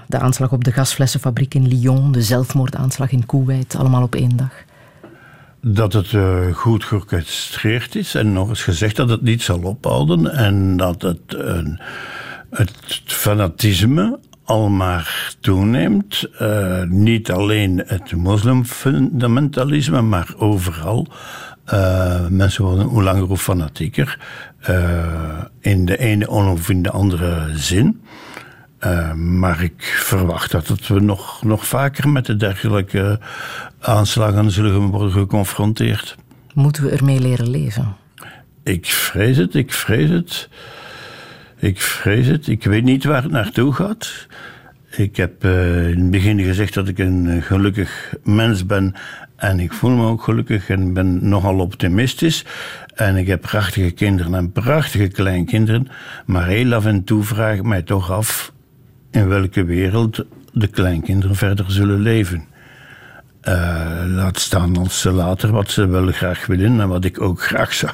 De 0.07 0.19
aanslag 0.19 0.51
op 0.51 0.63
de 0.63 0.71
gasflessenfabriek 0.71 1.53
in 1.53 1.67
Lyon, 1.67 2.11
de 2.11 2.21
zelfmoordaanslag 2.21 3.11
in 3.11 3.25
Kuwait, 3.25 3.75
allemaal 3.75 4.03
op 4.03 4.15
één 4.15 4.37
dag. 4.37 4.51
Dat 5.65 5.93
het 5.93 6.13
eh, 6.13 6.53
goed 6.53 6.83
georchestreerd 6.83 7.95
is 7.95 8.15
en 8.15 8.33
nog 8.33 8.49
eens 8.49 8.63
gezegd 8.63 8.95
dat 8.95 9.09
het 9.09 9.21
niet 9.21 9.41
zal 9.41 9.61
ophouden 9.61 10.33
en 10.33 10.77
dat 10.77 11.01
het, 11.01 11.37
het 12.49 13.01
fanatisme 13.05 14.19
al 14.43 14.69
maar 14.69 15.35
toeneemt. 15.39 16.27
Eh, 16.37 16.83
niet 16.83 17.31
alleen 17.31 17.83
het 17.85 18.11
moslimfundamentalisme, 18.11 20.01
maar 20.01 20.33
overal. 20.37 21.07
Eh, 21.65 22.27
mensen 22.27 22.63
worden 22.63 22.85
hoe 22.85 23.03
langer 23.03 23.23
hoe 23.23 23.37
fanatieker. 23.37 24.19
in 25.59 25.85
de 25.85 25.97
ene 25.97 26.29
of 26.29 26.69
in 26.69 26.81
de 26.81 26.91
andere 26.91 27.49
zin. 27.53 28.01
Eh, 28.83 29.13
maar 29.13 29.63
ik 29.63 29.81
verwacht 29.83 30.51
dat 30.51 30.67
het 30.67 30.87
we 30.87 30.99
nog, 30.99 31.43
nog 31.43 31.67
vaker 31.67 32.09
met 32.09 32.25
de 32.25 32.35
dergelijke 32.35 33.19
aanslagen 33.79 34.51
zullen 34.51 34.81
worden 34.81 35.11
geconfronteerd. 35.11 36.15
Moeten 36.53 36.83
we 36.83 36.89
ermee 36.89 37.19
leren 37.19 37.49
leven? 37.49 37.95
Ik 38.63 38.85
vrees 38.85 39.37
het, 39.37 39.55
ik 39.55 39.73
vrees 39.73 40.09
het. 40.09 40.49
Ik 41.57 41.81
vrees 41.81 42.27
het. 42.27 42.47
Ik 42.47 42.63
weet 42.63 42.83
niet 42.83 43.03
waar 43.03 43.23
het 43.23 43.31
naartoe 43.31 43.73
gaat. 43.73 44.27
Ik 44.91 45.15
heb 45.15 45.43
eh, 45.43 45.89
in 45.89 45.99
het 45.99 46.11
begin 46.11 46.39
gezegd 46.39 46.73
dat 46.73 46.87
ik 46.87 46.97
een 46.97 47.29
eh, 47.29 47.41
gelukkig 47.41 48.13
mens 48.23 48.65
ben. 48.65 48.93
En 49.35 49.59
ik 49.59 49.73
voel 49.73 49.91
me 49.91 50.05
ook 50.05 50.23
gelukkig 50.23 50.69
en 50.69 50.93
ben 50.93 51.29
nogal 51.29 51.59
optimistisch. 51.59 52.45
En 52.95 53.15
ik 53.15 53.27
heb 53.27 53.41
prachtige 53.41 53.91
kinderen 53.91 54.35
en 54.35 54.51
prachtige 54.51 55.07
kleinkinderen. 55.07 55.87
Maar 56.25 56.47
heel 56.47 56.73
af 56.73 56.85
en 56.85 57.03
toe 57.03 57.23
vraag 57.23 57.55
ik 57.55 57.63
mij 57.63 57.81
toch 57.81 58.11
af 58.11 58.52
in 59.13 59.27
welke 59.27 59.63
wereld 59.63 60.25
de 60.53 60.67
kleinkinderen 60.67 61.35
verder 61.35 61.65
zullen 61.71 61.99
leven. 61.99 62.45
Eh, 63.41 64.03
laat 64.07 64.39
staan 64.39 64.77
als 64.77 65.01
ze 65.01 65.11
later 65.11 65.51
wat 65.51 65.71
ze 65.71 65.87
wel 65.87 66.11
graag 66.11 66.45
willen 66.45 66.79
en 66.79 66.87
wat 66.87 67.05
ik 67.05 67.21
ook 67.21 67.43
graag 67.43 67.73
zou 67.73 67.91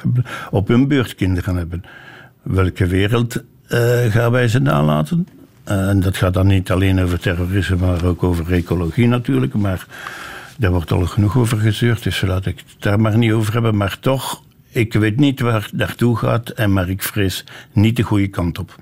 op 0.50 0.68
hun 0.68 0.88
beurt 0.88 1.14
kinderen 1.14 1.56
hebben. 1.56 1.84
Welke 2.42 2.86
wereld 2.86 3.42
eh, 3.66 4.04
gaan 4.04 4.30
wij 4.30 4.48
ze 4.48 4.58
nalaten? 4.58 5.26
Eh, 5.64 5.88
en 5.88 6.00
dat 6.00 6.16
gaat 6.16 6.34
dan 6.34 6.46
niet 6.46 6.70
alleen 6.70 7.00
over 7.00 7.20
terrorisme, 7.20 7.76
maar 7.76 8.04
ook 8.04 8.22
over 8.22 8.52
ecologie 8.52 9.08
natuurlijk. 9.08 9.54
Maar 9.54 9.86
daar 10.58 10.70
wordt 10.70 10.92
al 10.92 11.06
genoeg 11.06 11.36
over 11.36 11.58
gezeurd, 11.58 12.02
dus 12.02 12.20
laat 12.20 12.46
ik 12.46 12.58
het 12.58 12.82
daar 12.82 13.00
maar 13.00 13.18
niet 13.18 13.32
over 13.32 13.52
hebben. 13.52 13.76
Maar 13.76 13.98
toch, 14.00 14.42
ik 14.70 14.92
weet 14.92 15.16
niet 15.16 15.40
waar 15.40 15.62
het 15.62 15.72
naartoe 15.72 16.16
gaat, 16.16 16.48
en 16.48 16.72
maar 16.72 16.88
ik 16.88 17.02
vrees 17.02 17.44
niet 17.72 17.96
de 17.96 18.02
goede 18.02 18.28
kant 18.28 18.58
op. 18.58 18.76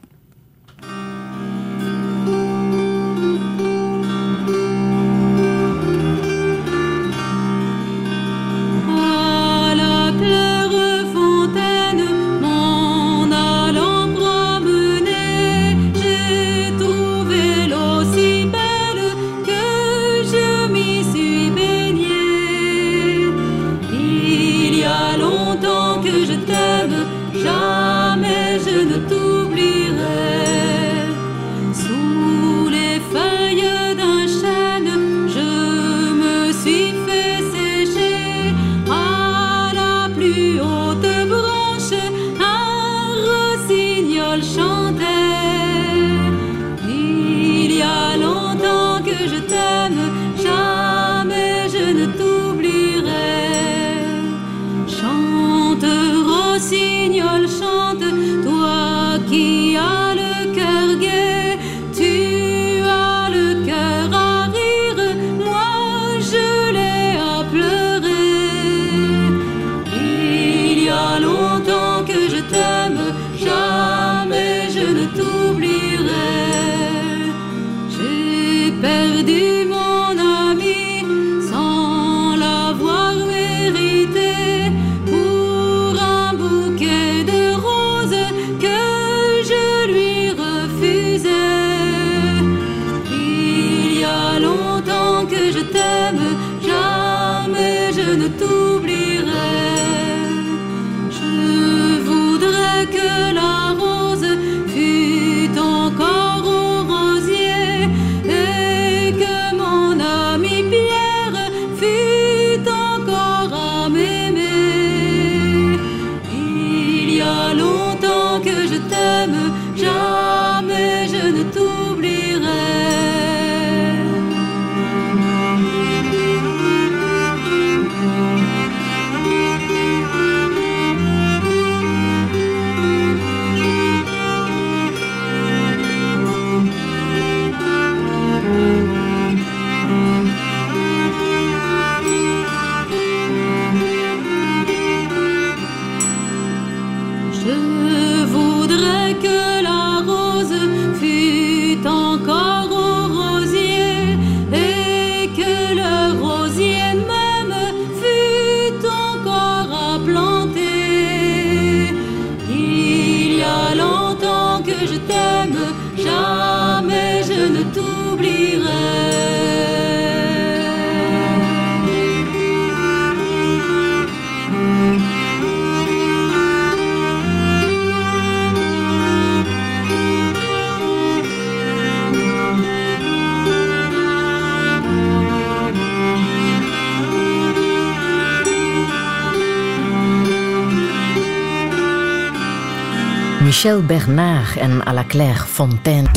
Michel 193.59 193.83
Bernard 193.83 194.57
en 194.57 194.81
à 194.87 194.93
la 194.93 195.05
Claire 195.05 195.47
Fontaine. 195.49 196.09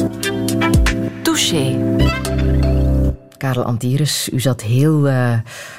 Touché. 1.23 1.75
Karel 3.37 3.63
Antires, 3.63 4.29
u 4.33 4.39
zat 4.39 4.61
heel 4.61 5.07
uh, 5.07 5.33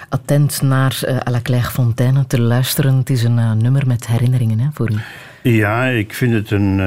attent 0.08 0.62
naar 0.62 1.00
uh, 1.04 1.16
à 1.16 1.30
la 1.30 1.40
Clairefontaine 1.42 2.26
te 2.26 2.40
luisteren. 2.40 2.96
Het 2.96 3.10
is 3.10 3.22
een 3.22 3.38
uh, 3.38 3.52
nummer 3.52 3.86
met 3.86 4.06
herinneringen 4.06 4.58
hè, 4.58 4.66
voor 4.74 4.90
u. 4.90 4.96
Ja, 5.42 5.86
ik 5.86 6.14
vind 6.14 6.32
het 6.32 6.50
een, 6.50 6.78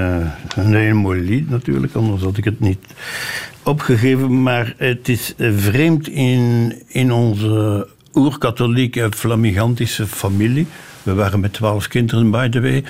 een 0.56 0.76
heel 0.76 0.96
mooi 0.96 1.22
lied 1.22 1.50
natuurlijk, 1.50 1.94
anders 1.94 2.22
had 2.22 2.38
ik 2.38 2.44
het 2.44 2.60
niet 2.60 2.86
opgegeven. 3.64 4.44
Maar 4.44 4.74
het 4.78 5.10
is 5.10 5.34
vreemd 5.38 6.08
in, 6.08 6.74
in 6.88 7.12
onze 7.12 7.88
oerkatholieke 8.14 9.10
flamigantische 9.16 10.08
familie. 10.08 10.68
We 11.04 11.14
waren 11.14 11.40
met 11.40 11.54
twaalf 11.54 11.88
kinderen, 11.88 12.32
by 12.32 12.50
the 12.50 12.62
way. 12.62 12.84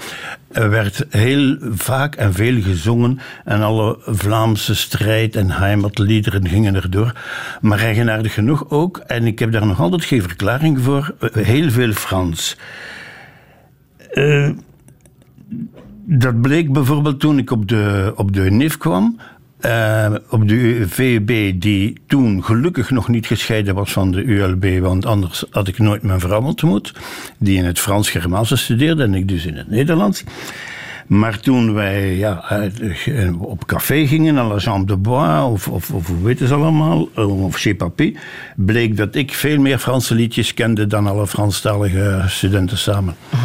Er 0.55 0.69
werd 0.69 1.05
heel 1.09 1.57
vaak 1.61 2.15
en 2.15 2.33
veel 2.33 2.61
gezongen 2.61 3.19
en 3.43 3.61
alle 3.61 3.97
Vlaamse 4.05 4.75
strijd- 4.75 5.35
en 5.35 5.51
heimatliederen 5.51 6.47
gingen 6.47 6.75
erdoor. 6.75 7.11
Maar 7.61 7.79
eigenaardig 7.79 8.33
genoeg 8.33 8.69
ook, 8.69 8.97
en 8.97 9.25
ik 9.25 9.39
heb 9.39 9.51
daar 9.51 9.65
nog 9.65 9.79
altijd 9.79 10.03
geen 10.05 10.21
verklaring 10.21 10.81
voor, 10.81 11.15
heel 11.31 11.69
veel 11.69 11.91
Frans. 11.91 12.57
Uh, 14.13 14.49
dat 16.05 16.41
bleek 16.41 16.73
bijvoorbeeld 16.73 17.19
toen 17.19 17.37
ik 17.37 17.51
op 17.51 17.67
de, 17.67 18.13
op 18.15 18.33
de 18.33 18.51
NIF 18.51 18.77
kwam. 18.77 19.19
Uh, 19.61 20.13
op 20.29 20.47
de 20.47 20.85
VUB, 20.87 21.61
die 21.61 22.01
toen 22.07 22.43
gelukkig 22.43 22.89
nog 22.89 23.07
niet 23.07 23.27
gescheiden 23.27 23.75
was 23.75 23.91
van 23.91 24.11
de 24.11 24.23
ULB, 24.23 24.79
want 24.79 25.05
anders 25.05 25.45
had 25.51 25.67
ik 25.67 25.79
nooit 25.79 26.01
mijn 26.01 26.19
vrouw 26.19 26.41
ontmoet, 26.41 26.93
die 27.37 27.57
in 27.57 27.65
het 27.65 27.79
Frans-Germaanse 27.79 28.55
studeerde 28.55 29.03
en 29.03 29.13
ik 29.13 29.27
dus 29.27 29.45
in 29.45 29.55
het 29.55 29.69
Nederlands. 29.69 30.23
Maar 31.07 31.39
toen 31.39 31.73
wij 31.73 32.15
ja, 32.15 32.43
op 33.39 33.65
café 33.65 34.07
gingen, 34.07 34.37
à 34.37 34.47
la 34.47 34.57
Jambe 34.57 34.85
de 34.85 34.97
Bois, 34.97 35.43
of, 35.43 35.67
of, 35.67 35.91
of 35.91 36.07
hoe 36.07 36.23
weten 36.23 36.47
ze 36.47 36.53
allemaal, 36.53 37.09
of 37.15 37.55
Chez 37.55 37.75
Papy, 37.75 38.15
bleek 38.55 38.97
dat 38.97 39.15
ik 39.15 39.33
veel 39.33 39.59
meer 39.59 39.77
Franse 39.77 40.15
liedjes 40.15 40.53
kende 40.53 40.87
dan 40.87 41.07
alle 41.07 41.27
Franstalige 41.27 42.23
studenten 42.27 42.77
samen. 42.77 43.15
-huh. 43.29 43.39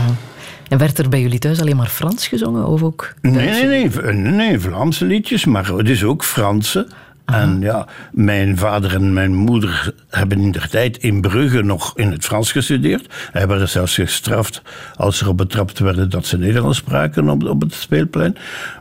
En 0.71 0.79
werd 0.79 0.99
er 0.99 1.09
bij 1.09 1.21
jullie 1.21 1.39
thuis 1.39 1.61
alleen 1.61 1.77
maar 1.77 1.87
Frans 1.87 2.29
gezongen? 2.29 2.67
Of 2.67 2.83
ook 2.83 3.15
nee, 3.21 3.67
nee, 3.67 3.89
nee, 3.89 4.13
nee, 4.13 4.59
Vlaamse 4.59 5.05
liedjes, 5.05 5.45
maar 5.45 5.67
het 5.67 5.89
is 5.89 6.05
ook 6.05 6.25
Franse. 6.25 6.89
Aha. 7.25 7.41
En 7.41 7.61
ja, 7.61 7.87
mijn 8.13 8.59
vader 8.59 8.95
en 8.95 9.13
mijn 9.13 9.35
moeder 9.35 9.95
hebben 10.09 10.41
in 10.41 10.53
der 10.53 10.69
tijd 10.69 10.97
in 10.97 11.21
Brugge 11.21 11.63
nog 11.63 11.97
in 11.99 12.11
het 12.11 12.25
Frans 12.25 12.53
gestudeerd. 12.53 13.15
Hebben 13.33 13.61
er 13.61 13.69
zelfs 13.69 13.95
gestraft 13.95 14.63
als 14.97 15.19
ze 15.19 15.25
erop 15.25 15.37
betrapt 15.37 15.79
werden 15.79 16.11
dat 16.11 16.27
ze 16.27 16.39
Nederlands 16.39 16.79
spraken 16.79 17.29
op, 17.29 17.45
op 17.45 17.61
het 17.61 17.75
speelplein. 17.75 18.37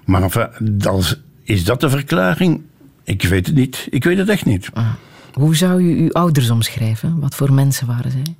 Maar 0.05 0.23
enfin, 0.23 0.47
dan, 0.61 1.03
is 1.43 1.63
dat 1.63 1.79
de 1.79 1.89
verklaring? 1.89 2.61
Ik 3.03 3.23
weet 3.23 3.45
het 3.45 3.55
niet. 3.55 3.87
Ik 3.89 4.03
weet 4.03 4.17
het 4.17 4.29
echt 4.29 4.45
niet. 4.45 4.69
Ah. 4.73 4.89
Hoe 5.33 5.55
zou 5.55 5.81
u 5.81 6.01
uw 6.01 6.11
ouders 6.11 6.49
omschrijven? 6.49 7.19
Wat 7.19 7.35
voor 7.35 7.53
mensen 7.53 7.87
waren 7.87 8.11
zij? 8.11 8.35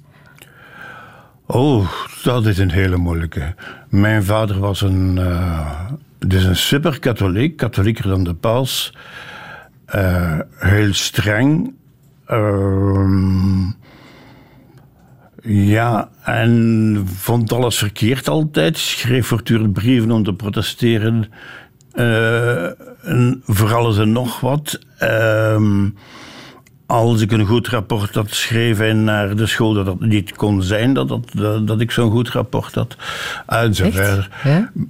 Oh, 1.52 1.92
dat 2.24 2.46
is 2.46 2.58
een 2.58 2.72
hele 2.72 2.98
moeilijke. 2.98 3.56
Mijn 3.90 4.24
vader 4.24 4.60
was 4.60 4.82
een, 4.82 5.16
uh, 5.18 5.92
dus 6.20 6.44
een 6.44 6.56
super 6.56 7.00
katholiek, 7.00 7.58
katholieker 7.58 8.08
dan 8.08 8.24
de 8.24 8.34
paus. 8.34 8.94
Uh, 9.96 10.40
heel 10.58 10.94
streng. 10.94 11.74
Uh, 12.28 13.68
ja, 15.42 16.10
en 16.24 17.04
vond 17.06 17.54
alles 17.54 17.78
verkeerd 17.78 18.28
altijd. 18.28 18.78
Schreef 18.78 19.28
voortdurend 19.28 19.74
brieven 19.74 20.12
om 20.12 20.24
te 20.24 20.34
protesteren. 20.34 21.32
Uh, 21.94 22.64
en 23.10 23.42
voor 23.46 23.74
alles 23.74 23.98
en 23.98 24.12
nog 24.12 24.40
wat. 24.40 24.80
Uh, 25.02 25.86
als 26.90 27.22
ik 27.22 27.32
een 27.32 27.46
goed 27.46 27.68
rapport 27.68 28.16
had 28.16 28.30
schreven 28.30 29.04
naar 29.04 29.36
de 29.36 29.46
school, 29.46 29.74
dat 29.74 29.86
dat 29.86 30.00
niet 30.00 30.36
kon 30.36 30.64
zijn 30.64 30.94
dat, 30.94 31.08
dat, 31.08 31.68
dat 31.68 31.82
ik 31.82 31.92
zo'n 31.92 32.12
goed 32.12 32.30
rapport 32.30 32.74
had. 32.74 32.96
En 33.48 33.76
zo 33.76 33.90
verder. 33.92 34.30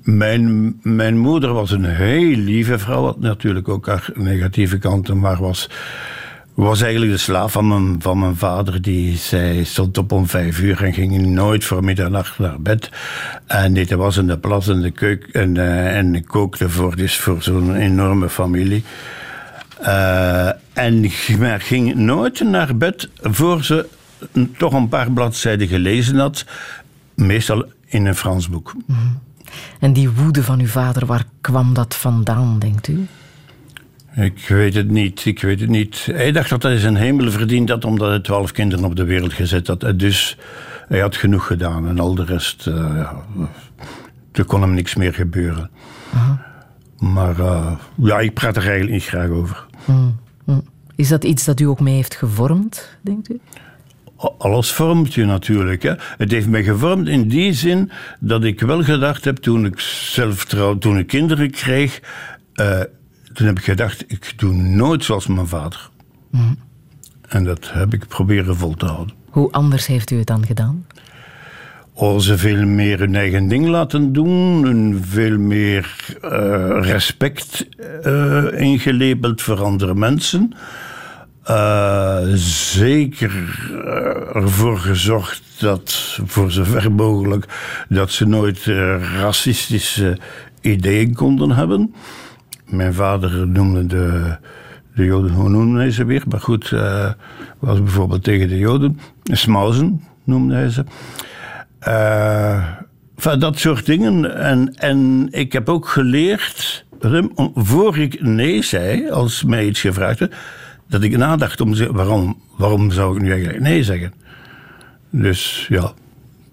Mijn, 0.04 0.76
mijn 0.82 1.18
moeder 1.18 1.54
was 1.54 1.72
een 1.72 1.86
heel 1.86 2.36
lieve 2.36 2.80
vrouw, 2.80 3.04
had 3.04 3.20
natuurlijk 3.20 3.70
ook 3.70 3.88
haar 3.88 4.10
negatieve 4.14 4.78
kanten, 4.78 5.20
maar 5.20 5.38
was, 5.38 5.70
was 6.54 6.82
eigenlijk 6.82 7.12
de 7.12 7.18
slaaf 7.18 7.52
van 7.52 7.68
mijn, 7.68 7.96
van 8.02 8.20
mijn 8.20 8.36
vader. 8.36 8.82
Die 8.82 9.18
zei, 9.18 9.66
stond 9.66 9.98
op 9.98 10.12
om 10.12 10.28
vijf 10.28 10.60
uur 10.60 10.84
en 10.84 10.94
ging 10.94 11.26
nooit 11.26 11.64
voor 11.64 11.84
middernacht 11.84 12.40
naar 12.40 12.62
bed. 12.62 12.90
En 13.46 13.74
dit 13.74 13.92
was 13.92 14.18
in 14.18 14.28
de 14.28 14.38
plas 14.38 14.68
en 14.68 14.82
de 14.82 14.92
keuken 14.92 15.32
en, 15.32 15.58
en 15.88 16.24
kookte 16.24 16.70
voor, 16.70 16.96
dus 16.96 17.18
voor 17.18 17.42
zo'n 17.42 17.76
enorme 17.76 18.30
familie. 18.30 18.84
Uh, 19.82 20.48
en 20.74 21.12
maar 21.40 21.62
ging 21.62 21.96
nooit 21.96 22.40
naar 22.40 22.78
bed 22.78 23.10
voor 23.22 23.64
ze 23.64 23.86
toch 24.58 24.74
een 24.74 24.88
paar 24.88 25.12
bladzijden 25.12 25.68
gelezen 25.68 26.18
had. 26.18 26.46
Meestal 27.16 27.66
in 27.86 28.06
een 28.06 28.16
Frans 28.16 28.50
boek. 28.50 28.74
Mm 28.74 28.96
-hmm. 28.96 29.20
En 29.80 29.94
die 29.94 30.10
woede 30.10 30.44
van 30.44 30.60
uw 30.60 30.68
vader, 30.68 31.06
waar 31.06 31.26
kwam 31.42 31.74
dat 31.74 31.96
vandaan, 31.96 32.60
denkt 32.60 32.88
u? 32.88 33.08
Ik 34.16 34.46
weet 34.48 34.74
het 34.74 34.90
niet, 34.90 35.26
ik 35.26 35.42
weet 35.42 35.60
het 35.60 35.70
niet. 35.70 36.08
Hij 36.12 36.32
dacht 36.32 36.50
dat 36.50 36.64
hij 36.64 36.78
zijn 36.78 36.96
hemel 36.96 37.32
verdiend 37.32 37.70
had 37.70 37.86
omdat 37.86 38.10
hij 38.10 38.20
twaalf 38.20 38.52
kinderen 38.52 38.86
op 38.86 38.96
de 38.96 39.04
wereld 39.04 39.34
gezet 39.34 39.68
had. 39.68 39.94
Dus 39.96 40.38
hij 40.88 41.00
had 41.00 41.16
genoeg 41.16 41.48
gedaan 41.48 41.88
en 41.88 42.00
al 42.00 42.16
de 42.16 42.26
rest, 42.26 42.68
uh, 42.68 42.76
ja, 42.76 43.16
er 44.32 44.46
kon 44.46 44.62
hem 44.62 44.74
niks 44.74 44.96
meer 44.96 45.14
gebeuren. 45.14 45.70
-huh. 46.10 46.32
Maar 47.00 47.40
uh, 47.40 47.72
ja, 47.96 48.20
ik 48.20 48.34
praat 48.34 48.56
er 48.56 48.62
eigenlijk 48.62 48.92
niet 48.92 49.06
graag 49.06 49.30
over. 49.30 49.66
Mm. 49.90 50.20
Mm. 50.46 50.64
Is 50.96 51.08
dat 51.08 51.24
iets 51.24 51.46
dat 51.46 51.60
u 51.60 51.64
ook 51.64 51.80
mee 51.80 51.96
heeft 51.96 52.16
gevormd, 52.16 52.98
denkt 53.02 53.30
u? 53.30 53.40
Alles 54.38 54.72
vormt 54.72 55.14
je 55.14 55.26
natuurlijk. 55.26 55.84
Hè. 55.84 55.94
Het 56.18 56.32
heeft 56.32 56.48
mij 56.48 56.64
gevormd 56.64 57.08
in 57.08 57.28
die 57.28 57.54
zin 57.54 57.92
dat 58.20 58.44
ik 58.44 58.60
wel 58.60 58.84
gedacht 58.84 59.26
heb 59.26 59.38
toen 59.38 59.66
ik 59.66 59.80
zelf 59.80 60.46
trouw, 60.46 60.78
toen 60.78 60.98
ik 60.98 61.08
kinderen 61.08 61.52
kreeg, 61.52 62.02
uh, 62.56 62.80
toen 63.34 63.48
heb 63.48 63.58
ik 63.58 63.64
gedacht, 63.64 64.04
ik 64.08 64.34
doe 64.36 64.54
nooit 64.54 65.04
zoals 65.04 65.28
mijn 65.28 65.48
vader. 65.48 65.90
Mm. 66.30 66.58
En 67.28 67.44
dat 67.44 67.72
heb 67.72 67.94
ik 67.94 68.08
proberen 68.08 68.56
vol 68.58 68.74
te 68.74 68.86
houden. 68.86 69.16
Hoe 69.30 69.52
anders 69.52 69.88
heeft 69.88 70.12
u 70.12 70.18
het 70.18 70.28
dan 70.28 70.46
gedaan? 70.46 70.86
Oh, 72.02 72.20
ze 72.20 72.38
veel 72.38 72.66
meer 72.66 73.00
hun 73.00 73.16
eigen 73.16 73.48
ding 73.48 73.68
laten 73.68 74.14
doen, 74.14 74.68
en 74.68 75.04
veel 75.04 75.38
meer 75.38 75.96
uh, 76.24 76.78
respect 76.82 77.68
uh, 78.06 78.60
ingelabeld 78.60 79.42
voor 79.42 79.64
andere 79.64 79.96
mensen. 79.96 80.54
Uh, 81.50 82.18
zeker 82.34 83.32
ervoor 84.34 84.78
gezorgd 84.78 85.42
dat, 85.58 86.20
voor 86.26 86.52
zover 86.52 86.92
mogelijk, 86.92 87.46
dat 87.90 88.12
ze 88.12 88.28
nooit 88.28 88.66
racistische 89.20 90.18
ideeën 90.62 91.16
konden 91.16 91.52
hebben. 91.52 91.94
Mijn 92.66 92.94
vader 92.94 93.48
noemde 93.48 93.86
de, 93.86 94.36
de 94.96 95.06
Joden, 95.06 95.32
hoe 95.32 95.50
noemde 95.50 95.80
hij 95.80 95.92
ze 95.92 96.06
weer? 96.06 96.24
Maar 96.30 96.42
goed, 96.42 96.70
was 97.60 97.84
bijvoorbeeld 97.84 98.24
tegen 98.24 98.48
de 98.48 98.58
Joden. 98.58 99.00
Smausen 99.24 100.04
noemde 100.24 100.54
hij 100.54 100.70
ze. 100.70 100.84
Uh, 101.88 102.68
van 103.16 103.40
dat 103.40 103.60
soort 103.60 103.86
dingen. 103.86 104.36
En, 104.36 104.74
en 104.76 105.28
ik 105.32 105.54
heb 105.54 105.70
ook 105.70 105.88
geleerd, 105.88 106.86
voor 107.54 107.98
ik 107.98 108.22
nee 108.22 108.62
zei, 108.64 109.10
als 109.10 109.44
mij 109.44 109.66
iets 109.66 109.82
gevraagd 109.82 110.20
werd, 110.20 110.36
dat 110.88 111.04
ik 111.04 111.18
nadacht 111.18 111.62
om 111.62 111.94
waarom, 111.94 112.42
waarom 112.58 112.92
zou 112.92 113.16
ik 113.16 113.22
nu 113.22 113.32
eigenlijk 113.32 113.60
nee 113.60 113.84
zeggen? 113.84 114.14
Dus 115.10 115.66
ja, 115.70 115.92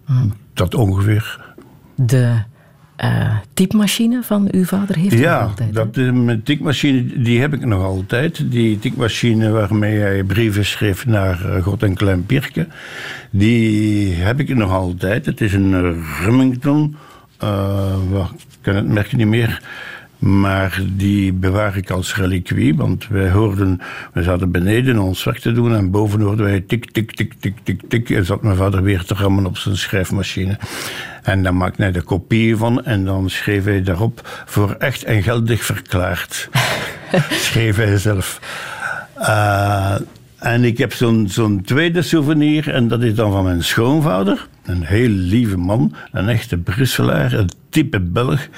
hmm. 0.04 0.32
dat 0.54 0.74
ongeveer. 0.74 1.54
De 1.94 2.42
uh, 3.04 3.36
typemachine 3.54 4.22
van 4.22 4.48
uw 4.50 4.64
vader 4.64 4.96
heeft 4.96 5.18
ja, 5.18 5.40
altijd? 5.40 5.74
Ja, 5.74 5.84
de 5.84 6.40
typemachine 6.44 7.22
die 7.22 7.40
heb 7.40 7.54
ik 7.54 7.64
nog 7.64 7.82
altijd. 7.82 8.50
Die 8.50 8.78
typemachine 8.78 9.50
waarmee 9.50 9.98
hij 9.98 10.24
brieven 10.24 10.64
schreef 10.64 11.06
naar 11.06 11.36
God 11.62 11.82
en 11.82 11.94
Klein 11.94 12.26
Pierke. 12.26 12.66
Die 13.30 14.14
heb 14.14 14.40
ik 14.40 14.54
nog 14.54 14.70
altijd. 14.70 15.26
Het 15.26 15.40
is 15.40 15.52
een 15.52 16.02
Remington. 16.24 16.96
Uh, 17.44 17.96
ik 18.38 18.58
ken 18.60 18.76
het 18.76 18.88
merk 18.88 19.12
niet 19.12 19.26
meer. 19.26 19.60
Maar 20.18 20.82
die 20.92 21.32
bewaar 21.32 21.76
ik 21.76 21.90
als 21.90 22.16
reliquie, 22.16 22.76
want 22.76 23.08
wij 23.08 23.30
hoorden, 23.30 23.80
we 24.12 24.22
zaten 24.22 24.50
beneden 24.50 24.98
ons 24.98 25.24
werk 25.24 25.38
te 25.38 25.52
doen 25.52 25.74
en 25.74 25.90
boven 25.90 26.20
hoorden 26.20 26.44
wij 26.44 26.60
tik, 26.60 26.90
tik, 26.90 27.12
tik, 27.12 27.34
tik, 27.40 27.54
tik, 27.62 27.80
tik. 27.88 28.10
En 28.10 28.24
zat 28.24 28.42
mijn 28.42 28.56
vader 28.56 28.82
weer 28.82 29.04
te 29.04 29.14
rammen 29.14 29.46
op 29.46 29.56
zijn 29.56 29.76
schrijfmachine. 29.76 30.58
En 31.26 31.42
dan 31.42 31.56
maakte 31.56 31.82
hij 31.82 31.92
de 31.92 32.02
kopie 32.02 32.56
van 32.56 32.84
en 32.84 33.04
dan 33.04 33.30
schreef 33.30 33.64
hij 33.64 33.82
daarop 33.82 34.42
voor 34.44 34.74
echt 34.78 35.04
en 35.04 35.22
geldig 35.22 35.64
verklaard. 35.64 36.48
schreef 37.46 37.76
hij 37.76 37.98
zelf. 37.98 38.40
Uh, 39.18 39.94
en 40.38 40.64
ik 40.64 40.78
heb 40.78 40.92
zo'n 40.92 41.28
zo'n 41.28 41.62
tweede 41.62 42.02
souvenir 42.02 42.68
en 42.68 42.88
dat 42.88 43.02
is 43.02 43.14
dan 43.14 43.32
van 43.32 43.44
mijn 43.44 43.64
schoonvader. 43.64 44.48
Een 44.64 44.84
heel 44.84 45.08
lieve 45.08 45.56
man, 45.56 45.94
een 46.12 46.28
echte 46.28 46.56
Brusselaar, 46.56 47.32
een 47.32 47.50
type 47.68 48.00
Belg. 48.00 48.48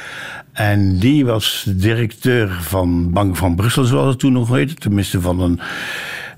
En 0.53 0.99
die 0.99 1.25
was 1.25 1.65
directeur 1.69 2.59
van 2.61 3.13
Bank 3.13 3.37
van 3.37 3.57
Brussel, 3.57 3.85
zoals 3.85 4.09
het 4.09 4.19
toen 4.19 4.33
nog 4.33 4.49
heette. 4.49 4.75
Tenminste 4.75 5.21
van 5.21 5.41
een, 5.41 5.61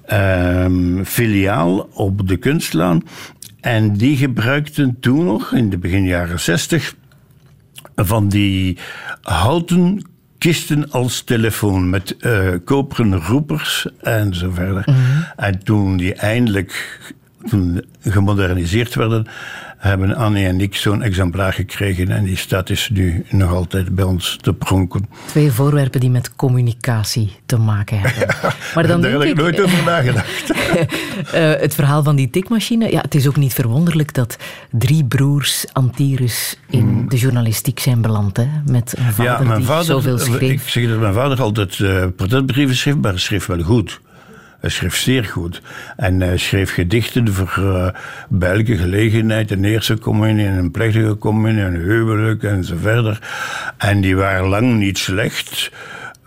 ehm, 0.06 1.04
filiaal 1.04 1.88
op 1.92 2.28
de 2.28 2.36
Kunstlaan. 2.36 3.02
En 3.60 3.92
die 3.92 4.16
gebruikten 4.16 5.00
toen 5.00 5.24
nog, 5.24 5.52
in 5.52 5.70
de 5.70 5.78
begin 5.78 6.04
jaren 6.04 6.40
60, 6.40 6.94
van 7.94 8.28
die 8.28 8.78
houten 9.22 10.04
kisten 10.38 10.90
als 10.90 11.22
telefoon 11.22 11.90
met 11.90 12.16
eh, 12.16 12.48
koperen 12.64 13.16
roepers 13.16 13.86
en 14.00 14.34
zo 14.34 14.50
verder. 14.50 14.84
En 15.36 15.64
toen 15.64 15.96
die 15.96 16.14
eindelijk 16.14 17.00
toen 17.48 17.84
gemoderniseerd 18.00 18.94
werden, 18.94 19.26
hebben 19.80 20.16
Annie 20.16 20.46
en 20.46 20.60
ik 20.60 20.74
zo'n 20.76 21.02
exemplaar 21.02 21.52
gekregen. 21.52 22.10
En 22.10 22.24
die 22.24 22.36
staat 22.36 22.66
dus 22.66 22.90
nu 22.92 23.24
nog 23.30 23.52
altijd 23.52 23.94
bij 23.94 24.04
ons 24.04 24.38
te 24.40 24.54
pronken. 24.54 25.08
Twee 25.26 25.50
voorwerpen 25.50 26.00
die 26.00 26.10
met 26.10 26.36
communicatie 26.36 27.36
te 27.46 27.56
maken 27.56 28.00
hebben. 28.00 28.36
Maar 28.74 28.86
dan 28.86 29.00
Daar 29.00 29.10
heb 29.10 29.22
ik 29.22 29.36
nooit 29.36 29.60
over 29.60 29.84
nagedacht. 29.84 30.52
Eh, 31.32 31.50
het 31.50 31.74
verhaal 31.74 32.02
van 32.02 32.16
die 32.16 32.30
tikmachine. 32.30 32.90
Ja, 32.90 33.00
het 33.00 33.14
is 33.14 33.28
ook 33.28 33.36
niet 33.36 33.52
verwonderlijk 33.54 34.14
dat 34.14 34.36
drie 34.70 35.04
broers 35.04 35.64
Antirus 35.72 36.58
in 36.70 37.08
de 37.08 37.16
journalistiek 37.16 37.78
zijn 37.80 38.00
beland. 38.00 38.36
Hè? 38.36 38.46
Met 38.66 38.94
een 38.96 39.12
vader 39.12 39.24
ja, 39.32 39.42
mijn 39.42 39.58
die 39.58 39.66
vader, 39.66 39.84
zoveel 39.84 40.14
Ik 40.14 40.20
schreef. 40.20 40.68
zeg 40.70 40.88
dat 40.88 40.98
mijn 40.98 41.14
vader 41.14 41.40
altijd 41.40 41.80
eh 41.80 42.04
portretbrieven 42.16 42.76
schreef, 42.76 42.96
maar 42.96 43.10
hij 43.10 43.20
schreef 43.20 43.46
wel 43.46 43.62
goed. 43.62 44.00
Hij 44.60 44.70
schreef 44.70 44.96
zeer 44.96 45.24
goed. 45.24 45.62
En 45.96 46.20
hij 46.20 46.36
schreef 46.36 46.72
gedichten 46.74 47.34
voor 47.34 47.54
uh, 47.58 47.88
welke 48.28 48.76
gelegenheid, 48.76 49.50
een 49.50 49.64
eerste 49.64 49.98
communie, 49.98 50.46
een 50.46 50.70
plechtige 50.70 51.18
communie, 51.18 51.62
een 51.62 51.76
huwelijk 51.76 52.42
en 52.42 52.64
zo 52.64 52.76
verder. 52.80 53.18
En 53.76 54.00
die 54.00 54.16
waren 54.16 54.48
lang 54.48 54.78
niet 54.78 54.98
slecht. 54.98 55.70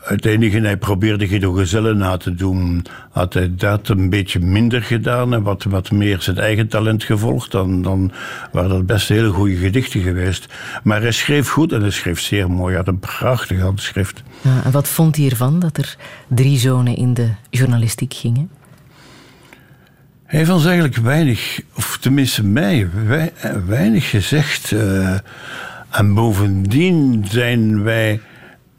Het 0.04 0.26
enige, 0.26 0.60
hij 0.60 0.78
probeerde 0.78 1.28
Guido 1.28 1.52
Gezelle 1.52 1.94
na 1.94 2.18
te 2.18 2.36
doen. 2.36 2.86
Had 3.12 3.34
hij 3.34 3.56
dat 3.56 3.88
een 3.90 4.10
beetje 4.10 4.40
minder 4.40 4.82
gedaan 4.84 5.34
en 5.34 5.44
wat, 5.44 5.64
wat 5.64 5.92
meer 5.92 6.22
zijn 6.22 6.38
eigen 6.38 6.68
talent 6.68 7.04
gevolgd, 7.04 7.52
dan, 7.52 7.82
dan 7.82 8.12
waren 8.52 8.70
dat 8.70 8.86
best 8.86 9.08
hele 9.10 9.30
goede 9.30 9.56
gedichten 9.56 10.02
geweest. 10.02 10.48
Maar 10.84 11.02
hij 11.02 11.12
schreef 11.12 11.50
goed 11.50 11.72
en 11.72 11.82
hij 11.82 11.90
schreef 11.92 12.20
zeer 12.20 12.52
mooi. 12.52 12.68
Hij 12.68 12.84
had 12.86 12.88
een 12.88 13.00
prachtig 13.00 13.60
handschrift. 13.60 14.24
Ja, 14.42 14.64
en 14.64 14.72
wat 14.72 14.88
vond 14.88 15.16
hij 15.16 15.30
ervan 15.30 15.60
dat 15.60 15.78
er 15.78 15.96
drie 16.28 16.58
zonen 16.58 16.96
in 16.96 17.14
de 17.14 17.30
journalistiek 17.50 18.14
gingen? 18.14 18.50
Hij 20.26 20.40
heeft 20.40 20.52
ons 20.52 20.66
eigenlijk 20.66 20.96
weinig, 20.96 21.62
of 21.76 21.98
tenminste 22.02 22.44
mij, 22.46 22.90
wei- 23.06 23.32
weinig 23.68 24.10
gezegd. 24.10 24.72
eh, 24.72 25.16
en 25.92 26.14
bovendien 26.14 27.26
zijn 27.30 27.84
wij, 27.84 28.20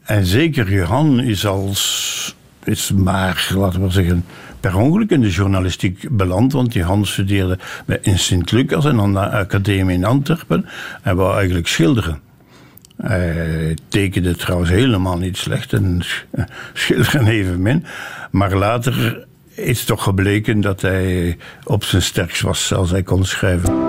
en 0.05 0.25
zeker 0.25 0.71
Johan 0.71 1.19
is 1.19 1.45
als, 1.45 2.35
is 2.63 2.91
maar, 2.91 3.51
laten 3.55 3.81
we 3.81 3.89
zeggen, 3.89 4.25
per 4.59 4.77
ongeluk 4.77 5.09
in 5.09 5.21
de 5.21 5.29
journalistiek 5.29 6.07
beland. 6.11 6.53
Want 6.53 6.73
Johan 6.73 7.05
studeerde 7.05 7.59
in 8.01 8.19
Sint-Lucas 8.19 8.85
en 8.85 8.99
aan 8.99 9.13
de 9.13 9.29
academie 9.29 9.95
in 9.95 10.05
Antwerpen. 10.05 10.65
En 11.01 11.15
wou 11.15 11.35
eigenlijk 11.37 11.67
schilderen. 11.67 12.19
Hij 12.97 13.77
tekende 13.87 14.35
trouwens 14.35 14.69
helemaal 14.69 15.17
niet 15.17 15.37
slecht 15.37 15.73
en 15.73 16.01
sch- 16.03 16.23
schilderen 16.73 17.27
evenmin. 17.27 17.85
Maar 18.31 18.55
later 18.55 19.25
is 19.55 19.83
toch 19.83 20.03
gebleken 20.03 20.61
dat 20.61 20.81
hij 20.81 21.37
op 21.63 21.83
zijn 21.83 22.01
sterkst 22.01 22.41
was 22.41 22.73
als 22.73 22.91
hij 22.91 23.03
kon 23.03 23.25
schrijven. 23.25 23.84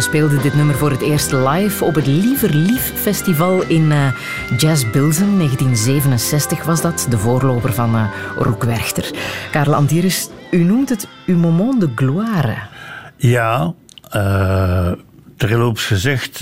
Ze 0.00 0.06
speelden 0.06 0.42
dit 0.42 0.54
nummer 0.54 0.74
voor 0.74 0.90
het 0.90 1.00
eerst 1.00 1.32
live 1.32 1.84
op 1.84 1.94
het 1.94 2.06
Liever 2.06 2.54
Lief 2.54 2.92
Festival 2.94 3.62
in 3.62 3.92
eh, 3.92 4.12
Jazz 4.56 4.90
Bilzen. 4.90 5.36
1967 5.36 6.64
was 6.64 6.80
dat, 6.80 7.06
de 7.10 7.18
voorloper 7.18 7.72
van 7.72 7.94
uh, 7.94 8.10
Roek 8.36 8.64
Werchter. 8.64 9.10
Karel 9.50 9.74
Antieris, 9.74 10.28
u 10.50 10.62
noemt 10.62 10.88
het 10.88 11.08
uw 11.26 11.36
moment 11.36 11.80
de 11.80 11.88
gloire. 11.94 12.56
Ja, 13.16 13.74
uh, 14.16 14.92
terloops 15.36 15.86
gezegd, 15.86 16.40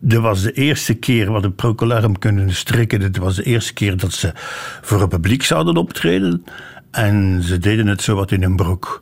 uh, 0.00 0.18
was 0.20 0.42
de 0.42 0.52
eerste 0.52 0.94
keer 0.94 1.30
wat 1.30 1.42
de 1.42 1.50
Procolarum 1.50 2.18
kunnen 2.18 2.54
strikken. 2.54 3.00
Het 3.00 3.16
was 3.16 3.36
de 3.36 3.42
eerste 3.42 3.72
keer 3.72 3.96
dat 3.96 4.12
ze 4.12 4.32
voor 4.80 5.00
het 5.00 5.08
publiek 5.08 5.42
zouden 5.42 5.76
optreden. 5.76 6.44
En 6.90 7.42
ze 7.42 7.58
deden 7.58 7.86
het 7.86 8.02
zo 8.02 8.14
wat 8.14 8.30
in 8.30 8.42
een 8.42 8.56
broek. 8.56 9.00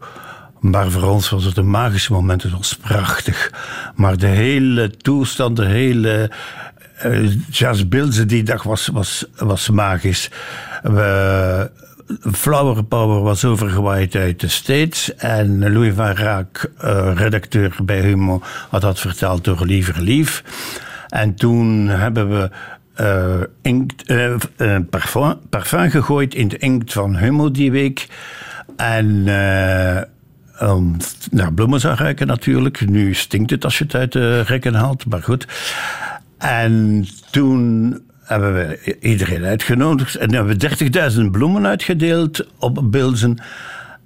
Maar 0.64 0.90
voor 0.90 1.02
ons 1.02 1.30
was 1.30 1.44
het 1.44 1.56
een 1.56 1.70
magisch 1.70 2.08
moment. 2.08 2.42
Het 2.42 2.52
was 2.52 2.76
prachtig. 2.76 3.52
Maar 3.94 4.16
de 4.16 4.26
hele 4.26 4.90
toestand, 4.90 5.56
de 5.56 5.64
hele 5.64 6.30
uh, 7.06 7.30
jazzbeelden 7.50 8.28
die 8.28 8.42
dag 8.42 8.62
was, 8.62 8.86
was, 8.86 9.26
was 9.36 9.70
magisch. 9.70 10.30
We, 10.82 11.70
Flower 12.32 12.84
Power 12.84 13.22
was 13.22 13.44
overgewaaid 13.44 14.14
uit 14.14 14.40
de 14.40 14.48
States. 14.48 15.14
En 15.14 15.72
Louis 15.72 15.94
van 15.94 16.10
Raak, 16.16 16.70
uh, 16.84 17.12
redacteur 17.14 17.76
bij 17.82 18.00
Humo, 18.00 18.42
had 18.68 18.80
dat 18.80 19.00
vertaald 19.00 19.44
door 19.44 19.66
Liever 19.66 20.02
Lief. 20.02 20.44
En 21.08 21.34
toen 21.34 21.88
hebben 21.88 22.28
we 22.28 22.50
uh, 23.00 23.46
inkt, 23.62 24.04
parfum, 24.90 25.38
parfum 25.50 25.90
gegooid 25.90 26.34
in 26.34 26.48
de 26.48 26.58
inkt 26.58 26.92
van 26.92 27.16
Humo 27.16 27.50
die 27.50 27.70
week. 27.70 28.08
En 28.76 29.24
um, 30.64 30.96
naar 31.30 31.52
bloemen 31.52 31.80
zou 31.80 31.94
ruiken 31.94 32.26
natuurlijk. 32.26 32.88
Nu 32.88 33.14
stinkt 33.14 33.50
het 33.50 33.64
als 33.64 33.78
je 33.78 33.84
het 33.84 33.94
uit 33.94 34.12
de 34.12 34.40
rekken 34.40 34.74
haalt, 34.74 35.06
maar 35.06 35.22
goed. 35.22 35.46
En 36.38 37.04
toen 37.30 37.98
hebben 38.22 38.54
we 38.54 38.96
iedereen 39.00 39.44
uitgenodigd 39.44 40.14
en 40.14 40.34
hebben 40.34 40.58
we 40.58 41.12
30.000 41.24 41.30
bloemen 41.30 41.66
uitgedeeld 41.66 42.46
op 42.58 42.80
Bilzen. 42.90 43.38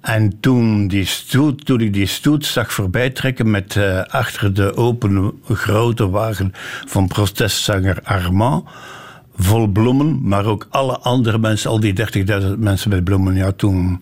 En 0.01 0.39
toen, 0.39 0.87
die 0.87 1.05
stoet, 1.05 1.65
toen 1.65 1.79
ik 1.79 1.93
die 1.93 2.05
stoet 2.05 2.45
zag 2.45 2.73
voorbij 2.73 3.09
trekken 3.09 3.49
met 3.49 3.75
uh, 3.75 4.01
achter 4.03 4.53
de 4.53 4.75
open 4.75 5.33
grote 5.43 6.09
wagen 6.09 6.51
van 6.85 7.07
protestzanger 7.07 7.99
Armand, 8.03 8.69
vol 9.35 9.67
bloemen, 9.67 10.19
maar 10.27 10.45
ook 10.45 10.67
alle 10.69 10.97
andere 10.97 11.37
mensen, 11.37 11.69
al 11.69 11.79
die 11.79 11.93
30.000 12.41 12.47
mensen 12.57 12.89
met 12.89 13.03
bloemen, 13.03 13.35
ja, 13.35 13.51
toen, 13.51 13.99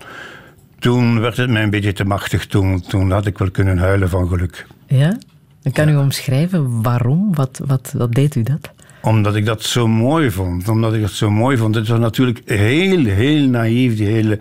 toen 0.80 1.20
werd 1.20 1.38
het 1.38 1.50
mij 1.50 1.64
een 1.64 1.70
beetje 1.70 1.94
te 1.94 2.06
machtig. 2.06 2.48
Toen, 2.48 2.82
toen 2.82 3.12
had 3.12 3.26
ik 3.26 3.38
wel 3.38 3.52
kunnen 3.52 3.78
huilen 3.78 4.10
van 4.10 4.28
geluk. 4.28 4.68
Ja? 4.88 5.18
Dan 5.62 5.72
kan 5.72 5.90
u 5.90 5.96
omschrijven 5.96 6.82
waarom? 6.82 7.36
Wat, 7.36 7.62
wat, 7.66 7.94
wat 7.98 8.14
deed 8.14 8.36
u 8.36 8.44
dat? 8.44 8.72
Omdat 9.02 9.36
ik 9.36 9.46
dat 9.46 9.64
zo 9.64 9.88
mooi 9.88 10.32
vond. 10.32 10.68
Omdat 10.68 10.94
ik 10.94 11.02
dat 11.02 11.12
zo 11.12 11.32
mooi 11.32 11.58
vond. 11.58 11.76
Het 11.76 11.88
was 11.88 12.00
natuurlijk 12.00 12.42
heel, 12.46 13.06
heel 13.06 13.48
naïef, 13.48 13.98
die 13.98 14.08
hele 14.08 14.40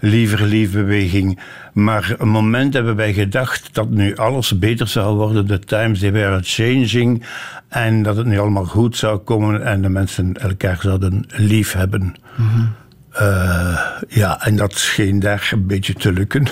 liever 0.00 0.42
liefbeweging. 0.42 1.38
Maar 1.72 2.14
een 2.18 2.28
moment 2.28 2.74
hebben 2.74 2.96
wij 2.96 3.12
gedacht 3.12 3.74
dat 3.74 3.90
nu 3.90 4.16
alles 4.16 4.58
beter 4.58 4.88
zou 4.88 5.16
worden. 5.16 5.46
The 5.46 5.58
times 5.58 5.98
they 5.98 6.12
were 6.12 6.40
changing. 6.42 7.22
En 7.68 8.02
dat 8.02 8.16
het 8.16 8.26
nu 8.26 8.38
allemaal 8.38 8.64
goed 8.64 8.96
zou 8.96 9.18
komen. 9.18 9.64
En 9.64 9.82
de 9.82 9.88
mensen 9.88 10.34
elkaar 10.34 10.78
zouden 10.80 11.24
lief 11.26 11.72
hebben. 11.72 12.14
Mm-hmm. 12.36 12.72
Uh, 13.20 13.80
ja, 14.08 14.42
en 14.42 14.56
dat 14.56 14.72
scheen 14.72 15.18
daar 15.18 15.48
een 15.52 15.66
beetje 15.66 15.94
te 15.94 16.12
lukken. 16.12 16.46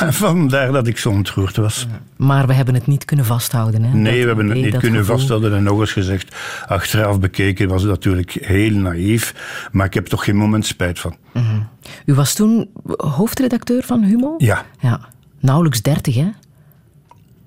en 0.00 0.12
vandaar 0.24 0.72
dat 0.72 0.86
ik 0.86 0.98
zo 0.98 1.10
ontroerd 1.10 1.56
was. 1.56 1.86
Maar 2.16 2.46
we 2.46 2.52
hebben 2.52 2.74
het 2.74 2.86
niet 2.86 3.04
kunnen 3.04 3.24
vasthouden. 3.24 3.82
Hè? 3.82 3.94
Nee, 3.94 4.12
dat, 4.12 4.20
we 4.20 4.26
hebben 4.26 4.48
het 4.48 4.64
niet 4.64 4.76
kunnen 4.76 5.00
gevoel... 5.00 5.16
vasthouden. 5.16 5.54
En 5.54 5.62
nog 5.62 5.80
eens 5.80 5.92
gezegd, 5.92 6.36
achteraf 6.66 7.20
bekeken 7.20 7.68
was 7.68 7.82
het 7.82 7.90
natuurlijk 7.90 8.30
heel 8.30 8.74
naïef. 8.74 9.34
Maar 9.72 9.86
ik 9.86 9.94
heb 9.94 10.06
toch 10.06 10.24
geen 10.24 10.36
moment 10.36 10.66
spijt 10.66 10.98
van. 10.98 11.16
Mm-hmm. 11.32 11.68
U 12.04 12.14
was 12.14 12.34
toen 12.34 12.70
hoofdredacteur 12.96 13.82
van 13.82 14.02
Humo? 14.02 14.34
Ja. 14.38 14.64
ja. 14.80 15.00
Nauwelijks 15.40 15.82
dertig, 15.82 16.14
hè? 16.14 16.28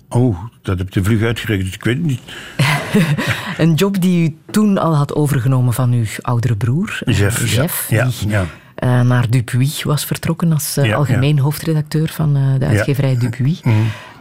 Oh, 0.08 0.38
dat 0.62 0.78
heb 0.78 0.94
je 0.94 1.02
vlug 1.02 1.22
uitgerekend. 1.22 1.74
Ik 1.74 1.84
weet 1.84 1.96
het 1.96 2.06
niet. 2.06 2.20
een 3.58 3.74
job 3.74 4.00
die 4.00 4.28
u 4.28 4.36
toen 4.50 4.78
al 4.78 4.96
had 4.96 5.14
overgenomen 5.14 5.72
van 5.72 5.92
uw 5.92 6.04
oudere 6.20 6.56
broer. 6.56 7.02
Jeff. 7.04 7.54
Jeff 7.54 7.90
ja. 7.90 8.04
die 8.04 8.28
ja. 8.28 8.44
Uh, 8.84 9.00
naar 9.00 9.30
Dupuis 9.30 9.82
was 9.82 10.04
vertrokken 10.04 10.52
als 10.52 10.78
uh, 10.78 10.84
ja, 10.84 10.94
algemeen 10.94 11.38
hoofdredacteur 11.38 12.08
van 12.08 12.36
uh, 12.36 12.58
de 12.58 12.66
uitgeverij 12.66 13.16
Dupuis. 13.18 13.60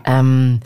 Mm. 0.06 0.10
Um, 0.10 0.60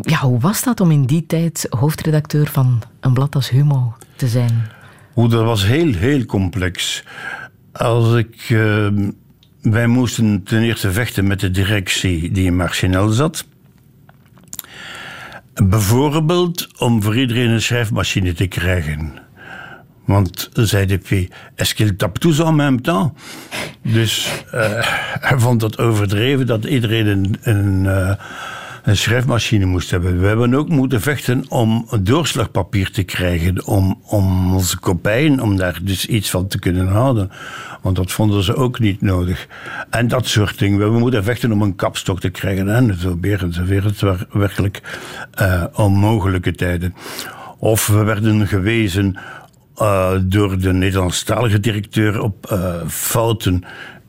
ja, 0.00 0.18
hoe 0.18 0.40
was 0.40 0.62
dat 0.62 0.80
om 0.80 0.90
in 0.90 1.04
die 1.04 1.26
tijd 1.26 1.66
hoofdredacteur 1.70 2.46
van 2.46 2.82
een 3.00 3.12
blad 3.12 3.34
als 3.34 3.50
Humo 3.50 3.94
te 4.16 4.28
zijn? 4.28 4.66
Hoe, 5.12 5.28
dat 5.28 5.44
was 5.44 5.66
heel, 5.66 5.94
heel 5.94 6.24
complex. 6.24 7.04
Als 7.72 8.14
ik... 8.14 8.46
ehm, 8.48 9.10
wij 9.62 9.86
moesten 9.86 10.42
ten 10.42 10.62
eerste 10.62 10.92
vechten 10.92 11.26
met 11.26 11.40
de 11.40 11.50
directie 11.50 12.32
die 12.32 12.46
in 12.46 12.56
Marcinel 12.56 13.08
zat. 13.08 13.44
Bijvoorbeeld 15.62 16.68
om 16.78 17.02
voor 17.02 17.16
iedereen 17.16 17.50
een 17.50 17.62
schrijfmachine 17.62 18.32
te 18.32 18.46
krijgen. 18.46 19.12
Want 20.04 20.50
zei 20.52 20.86
de 20.86 20.96
P, 20.96 21.10
est-ce 21.54 21.74
qu'il 21.74 21.96
tape 21.96 22.18
tous 22.18 22.40
en 22.40 22.54
même 22.54 22.80
temps? 22.80 23.12
Dus 23.82 24.44
uh, 24.54 24.60
hij 25.20 25.38
vond 25.38 25.62
het 25.62 25.78
overdreven 25.78 26.46
dat 26.46 26.64
iedereen 26.64 27.06
een, 27.06 27.36
een, 27.42 27.84
uh, 27.84 28.12
een, 28.82 28.96
schrijfmachine 28.96 29.64
moest 29.64 29.90
hebben. 29.90 30.20
We 30.20 30.26
hebben 30.26 30.54
ook 30.54 30.68
moeten 30.68 31.00
vechten 31.00 31.44
om 31.48 31.86
doorslagpapier 32.00 32.90
te 32.90 33.02
krijgen, 33.02 33.66
om, 33.66 34.00
om 34.04 34.54
onze 34.54 34.78
kopijnen, 34.78 35.40
om 35.40 35.56
daar 35.56 35.78
dus 35.82 36.06
iets 36.06 36.30
van 36.30 36.46
te 36.46 36.58
kunnen 36.58 36.88
houden. 36.88 37.30
Want 37.82 37.96
dat 37.96 38.12
vonden 38.12 38.42
ze 38.42 38.54
ook 38.54 38.78
niet 38.78 39.00
nodig. 39.00 39.46
En 39.90 40.08
dat 40.08 40.26
soort 40.26 40.58
dingen. 40.58 40.92
We 40.92 40.98
moeten 40.98 41.24
vechten 41.24 41.52
om 41.52 41.62
een 41.62 41.76
kapstok 41.76 42.20
te 42.20 42.28
krijgen. 42.28 42.74
En 42.74 42.98
zo 43.00 43.18
weer. 43.20 43.84
Het 43.84 44.00
waren 44.00 44.26
werkelijk 44.32 44.80
uh, 45.40 45.64
onmogelijke 45.74 46.52
tijden. 46.52 46.94
Of 47.58 47.86
we 47.86 48.04
werden 48.04 48.46
gewezen 48.46 49.18
uh, 49.76 50.12
door 50.22 50.58
de 50.58 50.72
Nederlandstalige 50.72 51.60
directeur 51.60 52.20
op 52.22 52.50
uh, 52.52 52.74
fouten. 52.86 53.64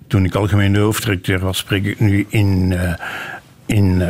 Toen 0.07 0.25
ik 0.25 0.35
algemene 0.35 0.79
hoofddirecteur 0.79 1.39
was, 1.39 1.57
spreek 1.57 1.85
ik 1.85 1.99
nu 1.99 2.25
in, 2.29 2.73
uh, 3.71 3.77
in 3.77 4.01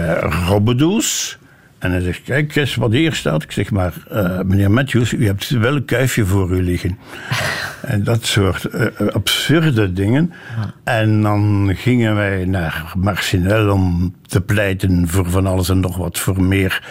Robbedoes. 0.48 1.40
En 1.82 1.92
hij 1.92 2.02
zegt, 2.02 2.22
kijk 2.24 2.56
eens 2.56 2.76
wat 2.76 2.92
hier 2.92 3.14
staat. 3.14 3.44
Ik 3.44 3.52
zeg 3.52 3.72
maar, 3.72 3.94
uh, 4.12 4.40
meneer 4.42 4.72
Matthews, 4.72 5.14
u 5.14 5.26
hebt 5.26 5.50
wel 5.50 5.76
een 5.76 5.86
kuifje 5.86 6.26
voor 6.26 6.52
u 6.52 6.64
liggen. 6.64 6.98
en 7.82 8.04
dat 8.04 8.26
soort 8.26 8.68
uh, 8.74 9.08
absurde 9.08 9.94
dingen. 9.94 10.34
Ja. 10.58 10.74
En 10.84 11.22
dan 11.22 11.72
gingen 11.76 12.16
wij 12.16 12.46
naar 12.46 12.94
Marcinel 12.98 13.74
om 13.74 14.16
te 14.28 14.42
pleiten 14.42 15.08
voor 15.08 15.30
van 15.30 15.46
alles 15.46 15.70
en 15.70 15.80
nog 15.80 15.98
wat. 15.98 16.20
Voor 16.20 16.44
meer 16.44 16.84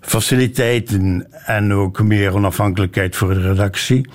faciliteiten 0.00 1.26
en 1.44 1.72
ook 1.72 2.02
meer 2.02 2.34
onafhankelijkheid 2.34 3.16
voor 3.16 3.34
de 3.34 3.40
redactie. 3.40 4.08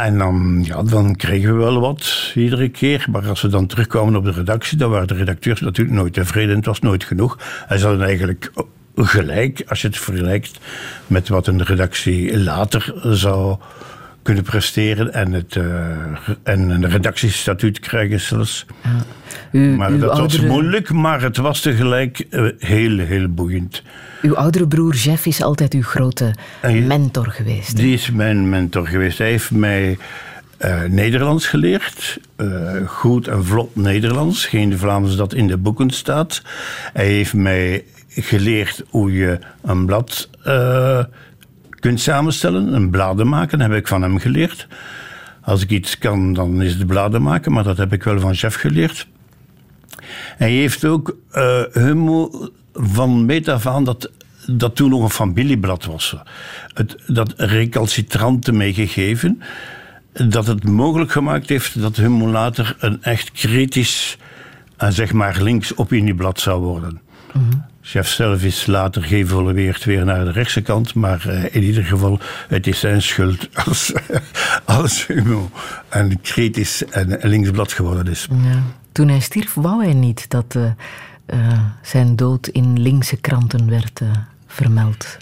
En 0.00 0.18
dan, 0.18 0.60
ja, 0.64 0.82
dan 0.82 1.16
kregen 1.16 1.56
we 1.56 1.58
wel 1.58 1.80
wat 1.80 2.32
iedere 2.34 2.68
keer. 2.68 3.06
Maar 3.10 3.28
als 3.28 3.42
we 3.42 3.48
dan 3.48 3.66
terugkwamen 3.66 4.16
op 4.16 4.24
de 4.24 4.30
redactie, 4.30 4.78
dan 4.78 4.90
waren 4.90 5.08
de 5.08 5.14
redacteurs 5.14 5.60
natuurlijk 5.60 5.96
nooit 5.96 6.12
tevreden. 6.12 6.56
Het 6.56 6.66
was 6.66 6.80
nooit 6.80 7.04
genoeg. 7.04 7.38
En 7.68 7.78
ze 7.78 7.86
hadden 7.86 8.06
eigenlijk 8.06 8.52
gelijk 8.94 9.64
als 9.68 9.80
je 9.80 9.86
het 9.86 9.98
vergelijkt 9.98 10.58
met 11.06 11.28
wat 11.28 11.46
een 11.46 11.62
redactie 11.62 12.38
later 12.38 12.94
zou 13.02 13.56
kunnen 14.22 14.42
presteren 14.42 15.12
en, 15.12 15.32
het, 15.32 15.54
uh, 15.54 15.64
en 16.42 16.70
een 16.70 16.90
redactiestatuut 16.90 17.80
krijgen 17.80 18.20
zelfs. 18.20 18.66
U, 19.52 19.76
maar 19.76 19.98
dat 19.98 20.10
oudere... 20.10 20.42
was 20.42 20.50
moeilijk, 20.50 20.92
maar 20.92 21.22
het 21.22 21.36
was 21.36 21.60
tegelijk 21.60 22.26
uh, 22.30 22.50
heel, 22.58 22.98
heel 22.98 23.28
boeiend. 23.28 23.82
Uw 24.22 24.36
oudere 24.36 24.66
broer 24.68 24.94
Jeff 24.94 25.26
is 25.26 25.42
altijd 25.42 25.74
uw 25.74 25.82
grote 25.82 26.34
mentor 26.86 27.26
geweest. 27.26 27.76
Die 27.76 27.94
is 27.94 28.10
mijn 28.10 28.48
mentor 28.48 28.86
geweest. 28.86 29.18
Hij 29.18 29.30
heeft 29.30 29.50
mij 29.50 29.98
uh, 30.64 30.82
Nederlands 30.82 31.46
geleerd. 31.46 32.20
goed 32.86 33.28
en 33.28 33.44
vlot 33.44 33.76
Nederlands. 33.76 34.46
Geen 34.46 34.78
Vlaams 34.78 35.16
dat 35.16 35.34
in 35.34 35.46
de 35.46 35.56
boeken 35.56 35.90
staat. 35.90 36.42
Hij 36.92 37.06
heeft 37.06 37.34
mij 37.34 37.84
geleerd 38.08 38.82
hoe 38.88 39.12
je 39.12 39.38
een 39.62 39.86
blad 39.86 40.28
kunt 41.80 42.00
samenstellen. 42.00 42.72
Een 42.72 42.90
bladen 42.90 43.28
maken, 43.28 43.60
heb 43.60 43.72
ik 43.72 43.88
van 43.88 44.02
hem 44.02 44.18
geleerd. 44.18 44.66
Als 45.40 45.62
ik 45.62 45.70
iets 45.70 45.98
kan, 45.98 46.32
dan 46.32 46.62
is 46.62 46.74
het 46.74 46.86
bladen 46.86 47.22
maken, 47.22 47.52
maar 47.52 47.64
dat 47.64 47.76
heb 47.76 47.92
ik 47.92 48.02
wel 48.02 48.20
van 48.20 48.34
chef 48.34 48.54
geleerd. 48.54 49.06
Hij 50.36 50.50
heeft 50.50 50.84
ook 50.84 51.16
uh, 51.32 52.32
van 52.72 53.24
meet 53.24 53.48
af 53.48 53.66
aan 53.66 53.84
dat 53.84 54.10
dat 54.46 54.76
toen 54.76 54.90
nog 54.90 55.02
een 55.02 55.10
familieblad 55.10 55.84
was. 55.84 56.16
Het, 56.74 56.96
dat 57.06 57.34
recalcitrante 57.36 58.52
meegegeven. 58.52 59.42
Dat 60.12 60.46
het 60.46 60.64
mogelijk 60.64 61.12
gemaakt 61.12 61.48
heeft 61.48 61.80
dat 61.80 61.96
Humo 61.96 62.28
later 62.28 62.76
een 62.78 63.02
echt 63.02 63.30
kritisch 63.30 64.18
zeg 64.88 65.12
maar 65.12 65.42
links 65.42 65.76
opinieblad 65.76 66.40
zou 66.40 66.60
worden. 66.60 67.00
Chef 67.82 68.08
zelf 68.08 68.42
is 68.42 68.66
later 68.66 69.02
geëvolueerd 69.02 69.84
weer 69.84 70.04
naar 70.04 70.24
de 70.24 70.32
rechtse 70.32 70.60
kant, 70.60 70.94
maar 70.94 71.24
uh, 71.26 71.54
in 71.54 71.62
ieder 71.62 71.84
geval, 71.84 72.18
het 72.48 72.66
is 72.66 72.80
zijn 72.80 73.02
schuld 73.02 73.48
als, 73.66 73.92
als 74.64 75.06
Humo 75.06 75.50
een 75.88 76.20
kritisch 76.20 76.84
en 76.84 77.18
linksblad 77.22 77.72
geworden 77.72 78.06
is. 78.06 78.28
Ja. 78.30 78.62
Toen 78.92 79.08
hij 79.08 79.20
stierf, 79.20 79.54
wou 79.54 79.84
hij 79.84 79.94
niet 79.94 80.30
dat 80.30 80.54
uh, 80.56 80.62
uh, 81.26 81.58
zijn 81.82 82.16
dood 82.16 82.46
in 82.46 82.80
linkse 82.80 83.16
kranten 83.16 83.70
werd 83.70 84.00
vermeld. 84.46 85.16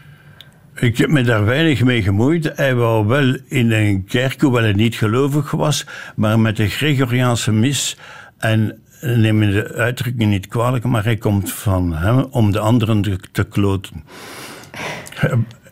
Ik 0.74 0.98
heb 0.98 1.10
me 1.10 1.22
daar 1.22 1.44
weinig 1.44 1.82
mee 1.84 2.02
gemoeid. 2.02 2.50
Hij 2.54 2.74
wou 2.74 3.06
wel 3.06 3.36
in 3.48 3.72
een 3.72 4.04
kerk, 4.04 4.40
hoewel 4.40 4.62
hij 4.62 4.72
niet 4.72 4.94
gelovig 4.94 5.50
was, 5.50 5.86
maar 6.16 6.40
met 6.40 6.56
de 6.56 6.68
Gregoriaanse 6.68 7.52
mis 7.52 7.96
en 8.38 8.80
neem 9.00 9.38
me 9.38 9.50
de 9.50 9.74
uitdrukking 9.74 10.30
niet 10.30 10.46
kwalijk, 10.46 10.84
maar 10.84 11.04
hij 11.04 11.16
komt 11.16 11.52
van 11.52 11.94
hem 11.94 12.26
om 12.30 12.52
de 12.52 12.58
anderen 12.58 13.02
te, 13.02 13.18
te 13.32 13.44
kloten. 13.44 14.04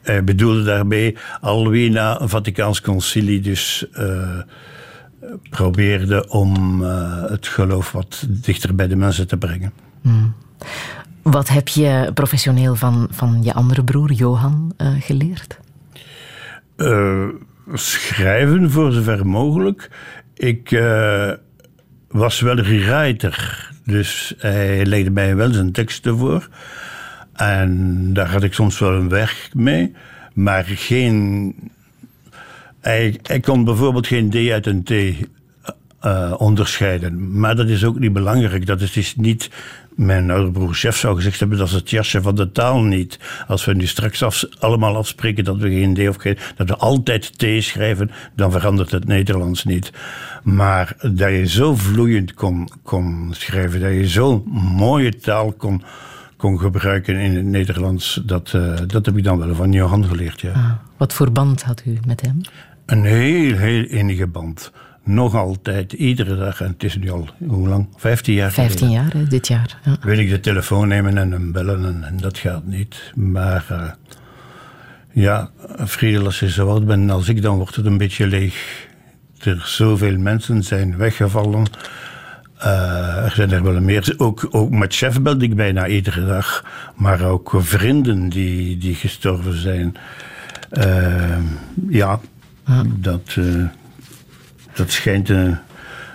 Hij 0.03 0.25
bedoelde 0.25 0.63
daarbij 0.63 1.17
al 1.41 1.69
wie 1.69 1.91
na 1.91 2.21
een 2.21 2.29
Vaticaans 2.29 2.81
concilie 2.81 3.41
dus 3.41 3.87
uh, 3.99 4.39
probeerde 5.51 6.29
om 6.29 6.83
uh, 6.83 7.23
het 7.29 7.47
geloof 7.47 7.93
wat 7.93 8.27
dichter 8.29 8.75
bij 8.75 8.87
de 8.87 8.97
mensen 8.97 9.27
te 9.27 9.37
brengen. 9.37 9.73
Hmm. 10.03 10.35
Wat 11.23 11.49
heb 11.49 11.69
je 11.69 12.11
professioneel 12.15 12.75
van, 12.75 13.09
van 13.11 13.43
je 13.43 13.55
andere 13.55 13.85
broer 13.85 14.13
Johan 14.13 14.73
uh, 14.79 14.89
geleerd? 15.01 15.59
schrijven 17.73 18.71
voor 18.71 18.93
zover 18.93 19.27
mogelijk. 19.27 19.91
Ik 20.35 20.71
was 22.17 22.41
wel 22.41 22.61
rewriter. 22.61 23.69
Dus 23.85 24.35
hij 24.39 24.87
legde 24.87 25.11
mij 25.11 25.37
wel 25.37 25.53
zijn 25.53 25.73
teksten 25.73 26.19
voor. 26.19 26.49
En 27.33 28.13
daar 28.13 28.31
had 28.31 28.43
ik 28.43 28.53
soms 28.55 28.79
wel 28.79 28.93
een 28.93 29.09
werk 29.09 29.49
mee. 29.53 29.95
Maar 30.33 30.65
geen. 30.65 31.55
Hij, 32.81 33.21
kon 33.41 33.65
bijvoorbeeld 33.65 34.07
geen 34.07 34.31
D 34.31 34.51
uit 34.51 34.67
een 34.67 34.83
T 34.83 34.91
uh, 34.91 36.35
onderscheiden. 36.37 37.39
Maar 37.39 37.57
dat 37.57 37.69
is 37.69 37.85
ook 37.85 37.99
niet 37.99 38.13
belangrijk. 38.13 38.67
Dat 38.67 38.81
is, 38.81 38.97
is 38.97 39.17
niet. 39.17 39.51
Mijn 39.97 40.31
oude 40.31 40.51
broer 40.51 40.75
chef 40.75 40.97
zou 40.97 41.17
gezegd 41.17 41.39
hebben 41.41 41.59
dat 41.59 41.67
is 41.67 41.73
het 41.73 41.91
jasje 41.91 42.23
van 42.23 42.35
de 42.35 42.53
taal 42.53 42.83
niet. 42.83 43.19
Als 43.47 43.65
we 43.65 43.75
nu 43.75 43.87
straks 43.87 44.23
af, 44.23 44.45
allemaal 44.59 44.97
afspreken 44.97 45.45
dat 45.45 45.57
we 45.57 45.69
geen 45.69 45.95
D 45.95 46.09
of 46.09 46.17
geen. 46.17 46.39
dat 46.57 46.69
we 46.69 46.77
altijd 46.77 47.39
T 47.39 47.45
schrijven, 47.63 48.11
dan 48.35 48.51
verandert 48.51 48.91
het 48.91 49.05
Nederlands 49.05 49.65
niet. 49.65 49.93
Maar 50.43 50.97
dat 51.01 51.31
je 51.31 51.47
zo 51.47 51.75
vloeiend 51.75 52.35
kon, 52.35 52.69
kon 52.83 53.29
schrijven, 53.31 53.81
dat 53.81 53.93
je 53.93 54.09
zo'n 54.09 54.43
mooie 54.77 55.17
taal 55.17 55.53
kon, 55.53 55.83
kon 56.37 56.59
gebruiken 56.59 57.17
in 57.17 57.37
het 57.37 57.45
Nederlands, 57.45 58.21
dat, 58.25 58.53
uh, 58.57 58.75
dat 58.87 59.07
heb 59.07 59.17
ik 59.17 59.25
dan 59.25 59.39
wel 59.39 59.55
van 59.55 59.73
Johan 59.73 60.05
geleerd. 60.05 60.41
Ja. 60.41 60.53
Ah, 60.53 60.71
wat 60.97 61.13
voor 61.13 61.33
band 61.33 61.63
had 61.63 61.83
u 61.87 61.99
met 62.07 62.21
hem? 62.21 62.41
Een 62.87 63.05
heel, 63.05 63.57
heel 63.57 63.85
innige 63.85 64.27
band. 64.27 64.73
Nog 65.07 65.35
altijd, 65.35 65.93
iedere 65.93 66.37
dag, 66.37 66.61
en 66.61 66.69
het 66.69 66.85
is 66.85 66.97
nu 66.97 67.11
al, 67.11 67.29
hoe 67.47 67.69
lang? 67.69 67.89
Vijftien 67.97 68.35
jaar. 68.35 68.53
Vijftien 68.53 68.91
jaar, 68.91 69.13
hè, 69.13 69.25
dit 69.25 69.49
jaar. 69.49 69.79
Ja. 69.85 69.97
Wil 70.01 70.19
ik 70.19 70.29
de 70.29 70.41
telefoon 70.41 70.89
nemen 70.89 71.19
en 71.19 71.31
hem 71.31 71.53
bellen, 71.53 71.85
en, 71.85 72.05
en 72.05 72.17
dat 72.17 72.39
gaat 72.39 72.67
niet. 72.67 73.13
Maar 73.15 73.67
uh, 73.71 73.91
ja, 75.13 75.51
Friedel, 75.87 76.25
als 76.25 76.41
je 76.41 76.51
zo 76.51 76.69
oud 76.69 76.87
bent 76.87 77.11
als 77.11 77.29
ik, 77.29 77.43
dan 77.43 77.57
wordt 77.57 77.77
het 77.77 77.87
een 77.87 77.99
beetje 77.99 78.27
leeg 78.27 78.87
er 79.47 79.63
zoveel 79.65 80.19
mensen 80.19 80.63
zijn 80.63 80.97
weggevallen. 80.97 81.67
Uh, 82.59 83.25
er 83.25 83.33
zijn 83.35 83.51
er 83.51 83.63
wel 83.63 83.81
meer. 83.81 84.15
Ook, 84.17 84.47
ook 84.51 84.71
met 84.71 84.95
chef 84.95 85.21
belde 85.21 85.45
ik 85.45 85.57
bijna 85.57 85.87
iedere 85.87 86.27
dag. 86.27 86.65
Maar 86.95 87.23
ook 87.23 87.53
vrienden 87.57 88.29
die, 88.29 88.79
die 88.79 88.95
gestorven 88.95 89.61
zijn. 89.61 89.97
Uh, 90.73 91.39
ja, 91.89 92.21
dat, 92.87 93.37
uh, 93.39 93.65
dat 94.77 94.91
schijnt 94.91 95.29
een 95.29 95.57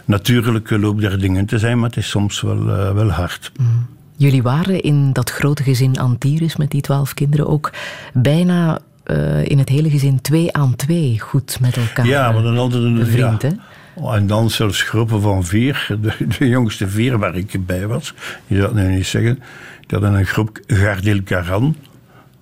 natuurlijke 0.05 0.79
loop 0.79 1.01
der 1.01 1.19
dingen 1.19 1.45
te 1.45 1.59
zijn, 1.59 1.79
maar 1.79 1.89
het 1.89 1.97
is 1.97 2.09
soms 2.09 2.41
wel, 2.41 2.65
wel 2.93 3.09
hard. 3.09 3.51
Mm. 3.57 3.87
Jullie 4.21 4.41
waren 4.41 4.81
in 4.81 5.13
dat 5.13 5.29
grote 5.29 5.63
gezin 5.63 5.99
Antiris 5.99 6.55
met 6.55 6.71
die 6.71 6.81
twaalf 6.81 7.13
kinderen 7.13 7.47
ook 7.47 7.71
bijna 8.13 8.79
uh, 9.05 9.45
in 9.45 9.57
het 9.57 9.69
hele 9.69 9.89
gezin 9.89 10.21
twee 10.21 10.53
aan 10.53 10.75
twee 10.75 11.19
goed 11.19 11.57
met 11.59 11.77
elkaar. 11.77 12.05
Ja, 12.05 12.31
maar 12.31 12.43
dan 12.43 12.57
altijd 12.57 12.83
een 12.83 13.05
vriend, 13.05 13.41
ja. 13.41 13.47
hè? 13.47 14.15
En 14.15 14.27
dan 14.27 14.49
zelfs 14.49 14.81
groepen 14.81 15.21
van 15.21 15.43
vier. 15.45 15.97
De, 16.01 16.13
de, 16.37 16.47
jongste 16.47 16.89
vier 16.89 17.17
waar 17.17 17.35
ik 17.35 17.65
bij 17.65 17.87
was. 17.87 18.13
Je 18.47 18.55
zou 18.55 18.67
het 18.75 18.87
nu 18.87 18.95
niet 18.95 19.05
zeggen. 19.05 19.39
Ik 19.81 19.91
had 19.91 20.01
een 20.01 20.25
groep 20.25 20.59
Gardil 20.67 21.23
Caran. 21.23 21.75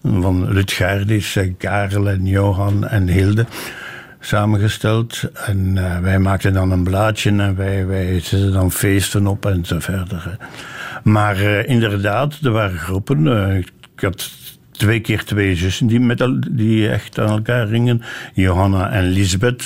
Van 0.03 0.51
Lut 0.53 0.72
Gardis, 0.72 1.38
Karel 1.57 2.09
en 2.09 2.26
Johan 2.26 2.88
en 2.88 3.07
Hilde. 3.07 3.45
Samengesteld. 4.20 5.22
En 5.34 5.76
uh, 5.76 5.99
wij 5.99 6.20
maakten 6.20 6.53
dan 6.53 6.72
een 6.72 6.84
blaadje 6.84 7.30
en 7.30 7.55
wij, 7.55 7.86
wij 7.86 8.20
zetten 8.20 8.51
dan 8.51 8.72
feesten 8.72 9.28
op 9.28 9.45
en 9.45 9.65
zo 9.65 9.80
verder. 9.80 10.38
Maar 11.03 11.41
uh, 11.41 11.67
inderdaad, 11.67 12.39
er 12.43 12.51
waren 12.51 12.78
groepen. 12.78 13.28
ik 13.57 13.72
had 13.95 14.32
twee 14.72 14.99
keer 14.99 15.24
twee 15.24 15.55
zussen 15.55 15.88
die, 15.88 15.99
met 15.99 16.22
al, 16.22 16.39
die 16.51 16.89
echt 16.89 17.20
aan 17.20 17.30
elkaar 17.30 17.67
ringen. 17.67 18.01
Johanna 18.34 18.89
en 18.91 19.03
Lisbeth 19.03 19.65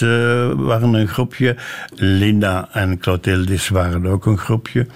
waren 0.55 0.93
een 0.93 1.07
groepje. 1.07 1.55
Linda 1.95 2.69
en 2.71 2.97
Clotildis 2.97 3.69
waren 3.69 4.05
ook 4.05 4.25
een 4.25 4.37
groepje. 4.37 4.87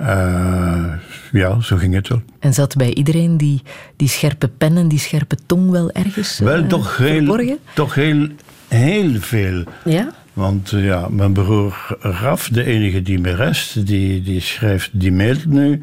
Uh, 0.00 0.92
ja, 1.32 1.60
zo 1.60 1.76
ging 1.76 1.94
het 1.94 2.08
wel. 2.08 2.22
En 2.38 2.54
zat 2.54 2.76
bij 2.76 2.94
iedereen 2.94 3.36
die, 3.36 3.62
die 3.96 4.08
scherpe 4.08 4.48
pen 4.48 4.76
en 4.76 4.88
die 4.88 4.98
scherpe 4.98 5.36
tong 5.46 5.70
wel 5.70 5.90
ergens 5.90 6.38
Wel, 6.38 6.58
uh, 6.58 6.66
toch, 6.66 6.96
heel, 6.96 7.58
toch 7.74 7.94
heel, 7.94 8.28
heel 8.70 9.20
veel. 9.20 9.64
Ja? 9.84 10.12
Want 10.32 10.70
ja, 10.70 11.08
mijn 11.08 11.32
broer 11.32 11.96
Raf, 12.00 12.48
de 12.48 12.64
enige 12.64 13.02
die 13.02 13.18
me 13.18 13.34
rest, 13.34 13.86
die, 13.86 14.22
die 14.22 14.40
schrijft, 14.40 14.90
die 14.92 15.12
mailt 15.12 15.46
nu. 15.46 15.82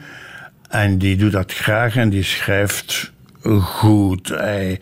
En 0.69 0.97
die 0.97 1.17
doet 1.17 1.31
dat 1.31 1.53
graag 1.53 1.95
en 1.95 2.09
die 2.09 2.23
schrijft 2.23 3.11
goed. 3.59 4.29
Hij, 4.29 4.79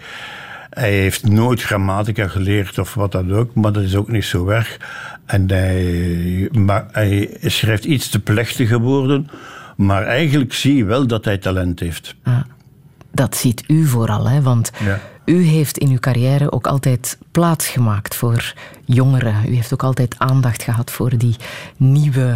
hij 0.69 0.91
heeft 0.91 1.27
nooit 1.29 1.61
grammatica 1.61 2.27
geleerd 2.27 2.77
of 2.79 2.93
wat 2.93 3.11
dan 3.11 3.33
ook, 3.33 3.53
maar 3.53 3.71
dat 3.71 3.83
is 3.83 3.95
ook 3.95 4.11
niet 4.11 4.25
zo 4.25 4.47
erg. 4.47 4.77
En 5.25 5.49
hij, 5.49 6.49
maar 6.51 6.85
hij 6.91 7.37
schrijft 7.41 7.85
iets 7.85 8.09
te 8.09 8.19
plechtige 8.19 8.79
woorden, 8.79 9.29
maar 9.77 10.03
eigenlijk 10.03 10.53
zie 10.53 10.75
je 10.75 10.85
wel 10.85 11.07
dat 11.07 11.25
hij 11.25 11.37
talent 11.37 11.79
heeft. 11.79 12.15
Ah, 12.23 12.39
dat 13.15 13.35
ziet 13.35 13.63
u 13.67 13.85
vooral, 13.85 14.29
hè? 14.29 14.41
want 14.41 14.71
ja. 14.83 14.99
u 15.25 15.41
heeft 15.43 15.77
in 15.77 15.89
uw 15.89 15.99
carrière 15.99 16.51
ook 16.51 16.67
altijd 16.67 17.17
plaats 17.31 17.67
gemaakt 17.67 18.15
voor 18.15 18.53
jongeren. 18.85 19.35
U 19.47 19.55
heeft 19.55 19.73
ook 19.73 19.83
altijd 19.83 20.15
aandacht 20.17 20.63
gehad 20.63 20.91
voor 20.91 21.17
die 21.17 21.35
nieuwe 21.77 22.35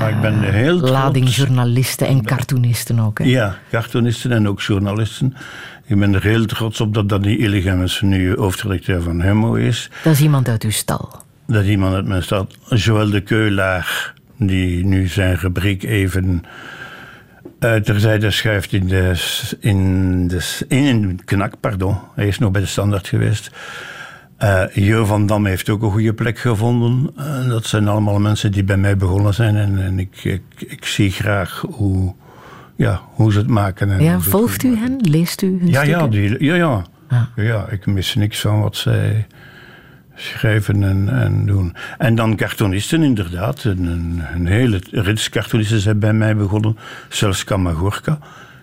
maar 0.00 0.10
ik 0.10 0.20
ben 0.20 0.40
heel 0.40 0.76
trots. 0.76 0.92
lading 0.92 1.34
journalisten 1.34 2.06
en 2.06 2.24
cartoonisten 2.24 3.00
ook. 3.00 3.18
Hè? 3.18 3.24
Ja, 3.24 3.58
cartoonisten 3.70 4.32
en 4.32 4.48
ook 4.48 4.60
journalisten. 4.60 5.36
Ik 5.84 5.98
ben 5.98 6.14
er 6.14 6.22
heel 6.22 6.46
trots 6.46 6.80
op 6.80 6.94
dat 6.94 7.08
Danny 7.08 7.34
Illigemes 7.34 8.00
nu 8.00 8.34
hoofdredacteur 8.36 9.02
van 9.02 9.22
Humo 9.22 9.54
is. 9.54 9.90
Dat 10.02 10.12
is 10.12 10.20
iemand 10.20 10.48
uit 10.48 10.62
uw 10.62 10.70
stal. 10.70 11.10
Dat 11.46 11.62
is 11.62 11.68
iemand 11.68 11.94
uit 11.94 12.06
mijn 12.06 12.22
stal. 12.22 12.46
Joël 12.68 13.10
de 13.10 13.20
Keulaar, 13.20 14.14
die 14.38 14.84
nu 14.84 15.06
zijn 15.06 15.36
rubriek 15.36 15.82
even 15.82 16.44
terzijde 17.58 18.30
schuift 18.30 18.72
in 18.72 18.86
de, 18.86 19.12
in 19.60 20.28
de 20.28 20.64
in 20.68 21.20
knak, 21.24 21.60
pardon. 21.60 21.96
Hij 22.14 22.26
is 22.26 22.38
nog 22.38 22.50
bij 22.50 22.60
de 22.60 22.66
standaard 22.66 23.08
geweest. 23.08 23.50
Uh, 24.42 24.64
jo 24.72 25.04
van 25.04 25.26
Dam 25.26 25.46
heeft 25.46 25.68
ook 25.68 25.82
een 25.82 25.90
goede 25.90 26.14
plek 26.14 26.38
gevonden. 26.38 27.10
Uh, 27.18 27.48
dat 27.48 27.66
zijn 27.66 27.88
allemaal 27.88 28.18
mensen 28.18 28.52
die 28.52 28.64
bij 28.64 28.76
mij 28.76 28.96
begonnen 28.96 29.34
zijn. 29.34 29.56
En, 29.56 29.82
en 29.82 29.98
ik, 29.98 30.24
ik, 30.24 30.42
ik, 30.56 30.84
zie 30.84 31.10
graag 31.10 31.64
hoe, 31.70 32.14
ja, 32.76 33.00
hoe 33.14 33.32
ze 33.32 33.38
het 33.38 33.48
maken. 33.48 33.90
En 33.90 34.02
ja, 34.02 34.20
volgt 34.20 34.62
u 34.62 34.76
hen? 34.76 34.96
Leest 35.00 35.42
u 35.42 35.46
hun 35.46 35.68
ja, 35.68 35.84
stukken? 35.84 36.02
Ja, 36.02 36.28
die, 36.28 36.44
ja, 36.44 36.54
ja. 36.54 36.84
Ah. 37.08 37.22
ja, 37.36 37.66
ik 37.68 37.86
mis 37.86 38.14
niks 38.14 38.40
van 38.40 38.60
wat 38.60 38.76
zij 38.76 39.26
schrijven 40.16 40.82
en, 40.82 41.08
en 41.08 41.46
doen. 41.46 41.74
En 41.98 42.14
dan 42.14 42.36
cartoonisten 42.36 43.02
inderdaad. 43.02 43.64
Een, 43.64 44.22
een, 44.34 44.46
hele 44.46 44.80
rits 44.90 45.28
cartoonisten 45.28 45.80
zijn 45.80 45.98
bij 45.98 46.12
mij 46.12 46.36
begonnen. 46.36 46.76
Zelfs 47.08 47.44
Kamagorka 47.44 48.18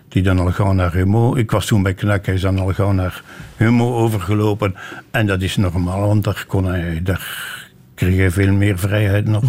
die 0.08 0.22
dan 0.22 0.38
al 0.38 0.50
gauw 0.50 0.72
naar 0.72 0.92
Humo. 0.92 1.36
Ik 1.36 1.50
was 1.50 1.66
toen 1.66 1.82
bij 1.82 1.94
Knak, 1.94 2.26
hij 2.26 2.34
is 2.34 2.40
dan 2.40 2.58
al 2.58 2.72
gauw 2.72 2.92
naar 2.92 3.22
Humo 3.56 3.94
overgelopen. 3.94 4.74
En 5.10 5.26
dat 5.26 5.42
is 5.42 5.56
normaal, 5.56 6.06
want 6.06 6.24
daar, 6.24 6.44
kon 6.48 6.64
hij, 6.64 7.00
daar 7.02 7.52
kreeg 7.94 8.16
hij 8.16 8.30
veel 8.30 8.52
meer 8.52 8.78
vrijheid 8.78 9.26
nog. 9.26 9.44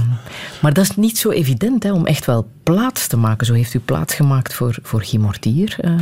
Maar 0.61 0.73
dat 0.73 0.83
is 0.83 0.95
niet 0.95 1.17
zo 1.17 1.29
evident 1.29 1.83
hè, 1.83 1.91
om 1.93 2.05
echt 2.05 2.25
wel 2.25 2.49
plaats 2.63 3.07
te 3.07 3.17
maken. 3.17 3.45
Zo 3.45 3.53
heeft 3.53 3.73
u 3.73 3.79
plaats 3.79 4.13
gemaakt 4.13 4.53
voor, 4.53 4.77
voor 4.81 5.03
Guy 5.03 5.19
Mortier 5.19 5.75
eh, 5.79 5.93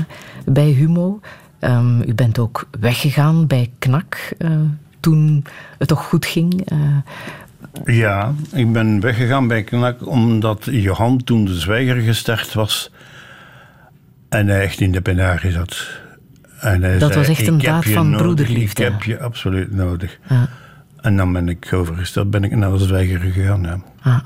bij 0.45 0.70
Humo. 0.70 1.20
Ehm, 1.60 2.01
u 2.01 2.14
bent 2.14 2.39
ook 2.39 2.68
weggegaan 2.80 3.47
bij 3.47 3.72
Knak 3.80 4.34
eh, 4.38 4.49
toen 5.04 5.45
het 5.78 5.88
toch 5.88 6.06
goed 6.06 6.26
ging. 6.26 6.62
eh. 6.70 6.78
Ja, 7.86 8.34
ik 8.54 8.72
ben 8.72 8.99
weggegaan 8.99 9.47
bij 9.47 9.64
Knak 9.64 10.08
omdat 10.08 10.68
Johan 10.72 11.24
toen 11.24 11.45
de 11.45 11.56
zwijger 11.60 11.95
gestart 11.95 12.54
was 12.54 12.91
en 14.30 14.47
hij 14.47 14.62
echt 14.62 14.80
in 14.82 14.91
de 14.91 15.01
penarie 15.01 15.51
zat. 15.51 15.88
En 16.60 16.82
hij 16.84 16.97
Dat 16.97 17.14
zei, 17.14 17.26
was 17.26 17.38
echt 17.38 17.47
een 17.47 17.56
"Ik 17.56 17.62
heb 17.62 17.72
daad 17.74 17.86
van 17.86 18.10
nodig, 18.10 18.22
broederliefde." 18.22 18.84
Ik 18.86 18.91
heb 18.91 19.04
je 19.04 19.20
absoluut 19.20 19.72
nodig. 19.76 20.20
Ja. 20.30 20.49
En 21.01 21.18
dan 21.18 21.34
ben 21.34 21.49
ik 21.49 21.74
overgesteld, 21.74 22.30
ben 22.30 22.43
ik 22.43 22.56
naar 22.56 22.72
de 22.72 22.78
zwijger 22.78 23.20
gegaan. 23.20 23.64
Ja, 23.64 23.80
Ah, 24.01 24.20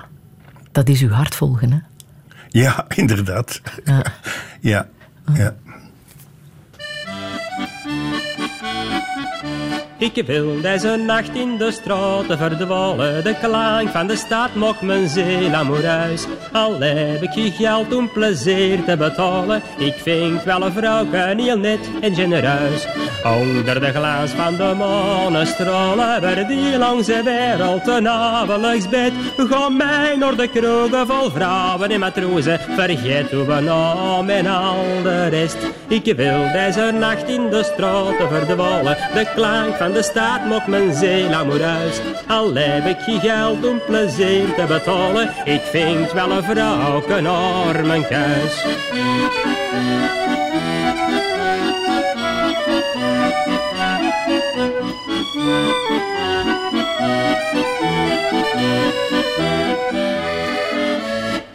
dat 0.72 0.90
is 0.90 1.02
uw 1.02 1.10
hart 1.10 1.36
volgen, 1.36 1.72
hè? 1.72 1.78
ja 2.50 2.86
inderdaad. 2.96 3.62
Ja. 3.86 4.04
ja, 4.60 4.88
ja. 5.34 5.56
Ik 10.00 10.24
wil 10.26 10.62
deze 10.62 10.96
nacht 10.96 11.36
in 11.36 11.58
de 11.58 11.72
straten 11.72 12.38
verdwalen. 12.38 13.24
De 13.24 13.36
klank 13.42 13.90
van 13.90 14.08
de 14.08 14.16
stad 14.16 14.56
mocht 14.56 14.82
mijn 14.82 15.08
ziel 15.08 15.54
amoureus. 15.54 16.26
Al 16.52 16.80
heb 16.80 17.22
ik 17.22 17.32
geen 17.32 17.52
geld 17.52 17.96
om 17.96 18.12
plezier 18.12 18.84
te 18.84 18.98
betalen. 18.98 19.62
Ik 19.78 19.94
vind 19.94 20.44
wel 20.44 20.62
een 20.62 20.72
vrouwke 20.72 21.18
heel 21.18 21.58
net 21.58 21.80
en 22.02 22.16
genereus. 22.16 22.88
Onder 23.24 23.80
de 23.80 23.92
glans 23.92 24.32
van 24.32 24.56
de 24.56 24.74
manestralen. 24.78 26.22
Waar 26.22 26.48
die 26.48 26.78
langs 26.78 27.06
de 27.06 27.22
wereld 27.24 27.88
een 27.88 28.10
avondelijks 28.10 28.90
bed. 28.90 29.12
Ga 29.38 29.70
mij 29.70 30.16
naar 30.20 30.36
de 30.36 30.48
kroegen 30.48 31.08
vol 31.08 31.30
vrouwen 31.30 31.90
en 31.90 32.00
matrozen. 32.00 32.60
Vergeet 32.60 33.30
uw 33.30 33.46
naam 33.46 34.30
en 34.30 34.48
al 34.48 34.86
de 35.04 35.28
rest. 35.28 35.58
Ik 35.88 36.16
wil 36.16 36.52
deze 36.52 36.92
nacht 37.00 37.30
in 37.30 37.50
de 37.50 37.64
straten 37.64 38.30
verdwalen. 38.30 38.98
De 39.14 39.28
klank 39.36 39.76
van 39.76 39.87
de 39.92 40.04
stad 40.04 40.46
mocht 40.46 40.68
mijn 40.68 40.94
ziel 40.94 41.34
amoureus. 41.34 42.00
Al 42.28 42.54
heb 42.54 42.86
ik 42.86 43.00
geen 43.00 43.20
geld 43.20 43.66
om 43.66 43.82
plezier 43.86 44.54
te 44.56 44.66
betalen. 44.68 45.30
Ik 45.46 45.62
vind 45.62 46.12
wel 46.12 46.32
een 46.32 46.44
vrouw 46.44 47.04
naar 47.22 47.86
mijn 47.86 48.08
kuis. 48.08 48.66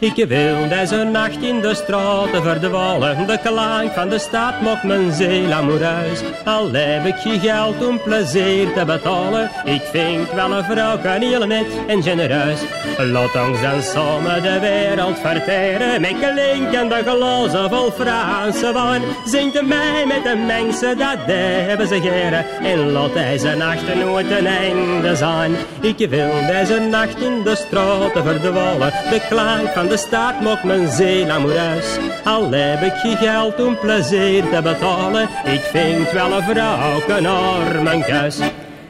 Ik 0.03 0.25
wil 0.27 0.69
deze 0.69 1.03
nacht 1.03 1.41
in 1.41 1.61
de 1.61 1.75
straten 1.75 2.43
verdwalen. 2.43 3.27
De 3.27 3.37
klank 3.43 3.91
van 3.91 4.09
de 4.09 4.19
stad 4.19 4.61
mocht 4.61 4.83
mijn 4.83 5.11
ziel 5.11 5.51
amoureus. 5.51 6.21
Al 6.45 6.71
heb 6.71 7.05
ik 7.05 7.15
geen 7.15 7.39
geld 7.39 7.87
om 7.87 8.01
plezier 8.01 8.73
te 8.73 8.85
betalen. 8.85 9.49
Ik 9.65 9.81
vind 9.91 10.31
wel 10.31 10.51
een 10.51 10.63
vrouw 10.63 10.97
heel 11.01 11.45
net 11.45 11.65
en 11.87 12.03
genereus. 12.03 12.59
Laat 12.97 13.35
ons 13.47 13.61
dan 13.61 13.81
samen 13.81 14.41
de 14.41 14.59
wereld 14.59 15.19
verteren. 15.19 16.01
Met 16.01 16.15
klinkende 16.19 17.01
glazen 17.05 17.69
vol 17.69 17.91
Franse 17.91 18.73
wijn. 18.73 19.01
Zingt 19.25 19.67
mij 19.67 20.05
met 20.07 20.23
de 20.23 20.35
mensen, 20.47 20.97
dat 20.97 21.17
hebben 21.25 21.87
ze 21.87 22.01
geren. 22.01 22.45
En 22.63 22.91
laat 22.91 23.13
deze 23.13 23.55
nacht 23.55 23.95
nooit 23.95 24.31
een 24.31 24.47
einde 24.47 25.15
zijn. 25.15 25.55
Ik 25.81 26.09
wil 26.09 26.31
deze 26.47 26.79
nacht 26.79 27.21
in 27.21 27.43
de 27.43 27.55
straten 27.55 28.23
verdwalen. 28.23 28.93
De 29.09 29.21
klank 29.29 29.67
van 29.73 29.87
de 29.87 29.92
mocht 30.41 30.63
mijn 30.63 30.91
ziel 30.91 31.29
amoureus. 31.29 31.97
Al 32.23 32.51
heb 32.51 32.81
ik 32.81 32.93
geen 32.93 33.17
geld 33.17 33.63
om 33.65 33.77
plezier 33.79 34.43
te 34.49 34.59
betalen. 34.63 35.29
Ik 35.45 35.59
vind 35.59 36.11
wel 36.11 36.37
een 36.37 36.43
vrouw 36.43 37.83
mijn 37.83 38.01
kuis. 38.01 38.39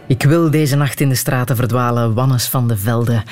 Ik 0.07 0.23
wil 0.23 0.51
deze 0.51 0.75
nacht 0.75 0.99
in 0.99 1.09
de 1.09 1.15
straten 1.15 1.55
verdwalen. 1.55 2.13
Wannes 2.13 2.47
van 2.47 2.67
de 2.67 2.77
Velde. 2.77 3.23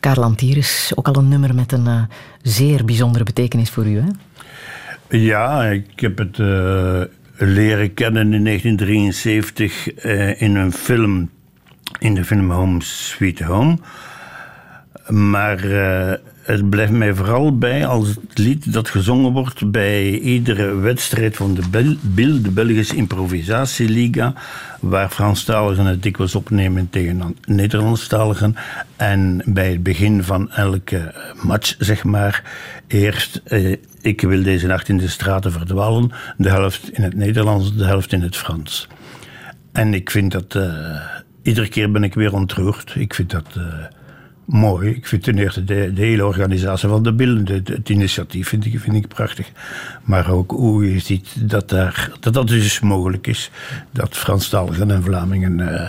Karl 0.00 0.22
Antieris, 0.22 0.92
ook 0.94 1.08
al 1.08 1.16
een 1.16 1.28
nummer 1.28 1.54
met 1.54 1.72
een 1.72 1.86
eh, 1.86 2.02
zeer 2.42 2.84
bijzondere 2.84 3.24
betekenis 3.24 3.70
voor 3.70 3.86
u, 3.86 4.00
hè? 4.00 4.08
Ja, 5.18 5.64
ik 5.64 6.00
heb 6.00 6.18
het 6.18 6.38
eh, 6.38 7.02
leren 7.36 7.94
kennen 7.94 8.32
in 8.32 8.44
1973 8.44 9.92
eh, 9.94 10.42
in 10.42 10.56
een 10.56 10.72
film, 10.72 11.30
in 11.98 12.14
de 12.14 12.24
film 12.24 12.50
Home 12.50 12.82
Sweet 12.82 13.40
Home. 13.40 13.78
Maar 15.10 15.58
eh, 15.64 16.12
het 16.52 16.70
blijft 16.70 16.92
mij 16.92 17.14
vooral 17.14 17.58
bij 17.58 17.86
als 17.86 18.08
het 18.08 18.38
lied 18.38 18.72
dat 18.72 18.88
gezongen 18.88 19.32
wordt 19.32 19.70
bij 19.70 20.18
iedere 20.18 20.74
wedstrijd 20.74 21.36
van 21.36 21.54
de 21.54 21.62
Bel, 21.70 21.94
BIL, 22.00 22.42
de 22.42 22.50
Belgische 22.50 22.96
Improvisatieliga, 22.96 24.34
waar 24.80 25.10
Franstaligen 25.10 25.86
het 25.86 26.02
dikwijls 26.02 26.34
opnemen 26.34 26.90
tegen 26.90 27.36
Nederlandstaligen. 27.44 28.54
En 28.96 29.42
bij 29.44 29.70
het 29.70 29.82
begin 29.82 30.24
van 30.24 30.50
elke 30.50 31.14
match, 31.42 31.74
zeg 31.78 32.04
maar, 32.04 32.42
eerst 32.86 33.40
eh, 33.44 33.76
ik 34.00 34.20
wil 34.20 34.42
deze 34.42 34.66
nacht 34.66 34.88
in 34.88 34.98
de 34.98 35.08
straten 35.08 35.52
verdwalen, 35.52 36.10
de 36.36 36.48
helft 36.48 36.90
in 36.92 37.02
het 37.02 37.14
Nederlands, 37.14 37.76
de 37.76 37.84
helft 37.84 38.12
in 38.12 38.22
het 38.22 38.36
Frans. 38.36 38.88
En 39.72 39.94
ik 39.94 40.10
vind 40.10 40.32
dat, 40.32 40.54
eh, 40.54 41.00
iedere 41.42 41.68
keer 41.68 41.90
ben 41.90 42.04
ik 42.04 42.14
weer 42.14 42.32
ontroerd. 42.32 42.94
Ik 42.96 43.14
vind 43.14 43.30
dat 43.30 43.46
eh, 43.54 43.64
mooi. 44.50 44.90
Ik 44.90 45.06
vind 45.06 45.22
ten 45.22 45.38
eerste 45.38 45.64
de, 45.64 45.92
de 45.94 46.02
hele 46.02 46.26
organisatie 46.26 46.88
van 46.88 47.02
de 47.02 47.14
de- 47.44 47.62
het 47.64 47.88
initiatief 47.88 48.48
vind 48.48 48.64
ik, 48.64 48.80
vind 48.80 48.96
ik 48.96 49.08
prachtig. 49.08 49.50
Maar 50.02 50.30
ook 50.30 50.50
hoe 50.50 50.92
je 50.92 50.98
ziet 50.98 51.50
dat 51.50 51.68
daar, 51.68 52.10
dat, 52.20 52.34
dat 52.34 52.48
dus 52.48 52.80
mogelijk 52.80 53.26
is. 53.26 53.50
Dat 53.90 54.16
Franstaligen 54.16 54.90
en 54.90 55.02
Vlamingen 55.02 55.60
eh, 55.60 55.88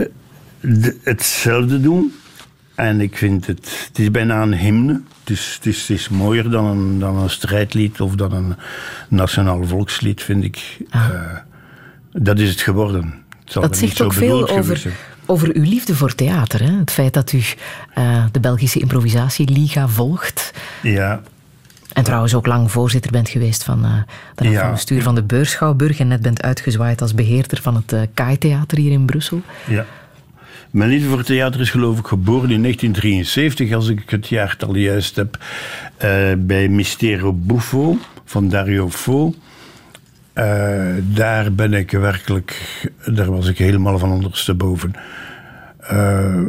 eh, 0.00 0.06
de- 0.60 0.96
hetzelfde 1.02 1.80
doen. 1.80 2.12
En 2.74 3.00
ik 3.00 3.16
vind 3.16 3.46
het, 3.46 3.86
het 3.88 3.98
is 3.98 4.10
bijna 4.10 4.42
een 4.42 4.54
hymne. 4.54 5.00
Het 5.20 5.30
is, 5.30 5.54
het 5.56 5.66
is, 5.66 5.80
het 5.80 5.90
is 5.90 6.08
mooier 6.08 6.50
dan 6.50 6.64
een, 6.64 6.98
dan 6.98 7.16
een 7.16 7.30
strijdlied 7.30 8.00
of 8.00 8.14
dan 8.14 8.32
een 8.32 8.54
nationaal 9.08 9.64
volkslied, 9.64 10.22
vind 10.22 10.44
ik. 10.44 10.76
Eh, 10.90 11.10
dat 12.12 12.38
is 12.38 12.48
het 12.50 12.60
geworden. 12.60 13.14
Het 13.44 13.52
Dat 13.52 13.70
niet 13.70 13.76
zegt 13.78 14.00
ook 14.00 14.12
veel 14.12 14.48
over. 14.48 14.82
Over 15.26 15.50
uw 15.54 15.62
liefde 15.62 15.94
voor 15.94 16.14
theater. 16.14 16.62
Hè? 16.62 16.78
Het 16.78 16.90
feit 16.90 17.14
dat 17.14 17.32
u 17.32 17.42
eh, 17.94 18.24
de 18.32 18.40
Belgische 18.40 18.78
Improvisatieliga 18.78 19.88
volgt. 19.88 20.52
Ja, 20.82 21.20
En 21.92 22.04
trouwens 22.04 22.34
ook 22.34 22.46
lang 22.46 22.70
voorzitter 22.70 23.10
bent 23.10 23.28
geweest 23.28 23.64
van, 23.64 23.84
eh 23.84 23.90
de 24.34 24.48
Ja. 24.50 24.60
van 24.60 24.70
bestuur 24.70 25.02
van 25.02 25.14
de 25.14 25.22
Beurschouwburg. 25.22 25.98
En 25.98 26.08
net 26.08 26.22
bent 26.22 26.42
uitgezwaaid 26.42 27.00
als 27.02 27.14
beheerder 27.14 27.62
van 27.62 27.74
het 27.74 27.92
eh 27.92 28.00
Kai-theater 28.14 28.78
hier 28.78 28.92
in 28.92 29.06
Brussel. 29.06 29.42
ja. 29.66 29.86
Mijn 30.70 30.90
liefde 30.90 31.08
voor 31.08 31.22
theater 31.22 31.60
is 31.60 31.70
geloof 31.70 31.98
ik 31.98 32.06
geboren 32.06 32.50
in 32.50 32.62
1973, 32.62 33.72
als 33.72 33.88
ik 33.88 34.10
het 34.10 34.28
jaartal 34.28 34.74
juist 34.76 35.16
heb, 35.16 35.38
bij 36.38 36.68
Mistero 36.68 37.32
Buffo 37.32 37.98
van 38.24 38.48
Dario 38.48 38.90
Fo. 38.90 39.34
Eh, 40.36 40.94
daar 41.02 41.52
ben 41.52 41.74
ik 41.74 41.90
werkelijk, 41.90 42.82
daar 43.04 43.30
was 43.30 43.48
ik 43.48 43.58
helemaal 43.58 43.98
van 43.98 44.10
ondersteboven. 44.10 44.92
Eh, 45.78 46.42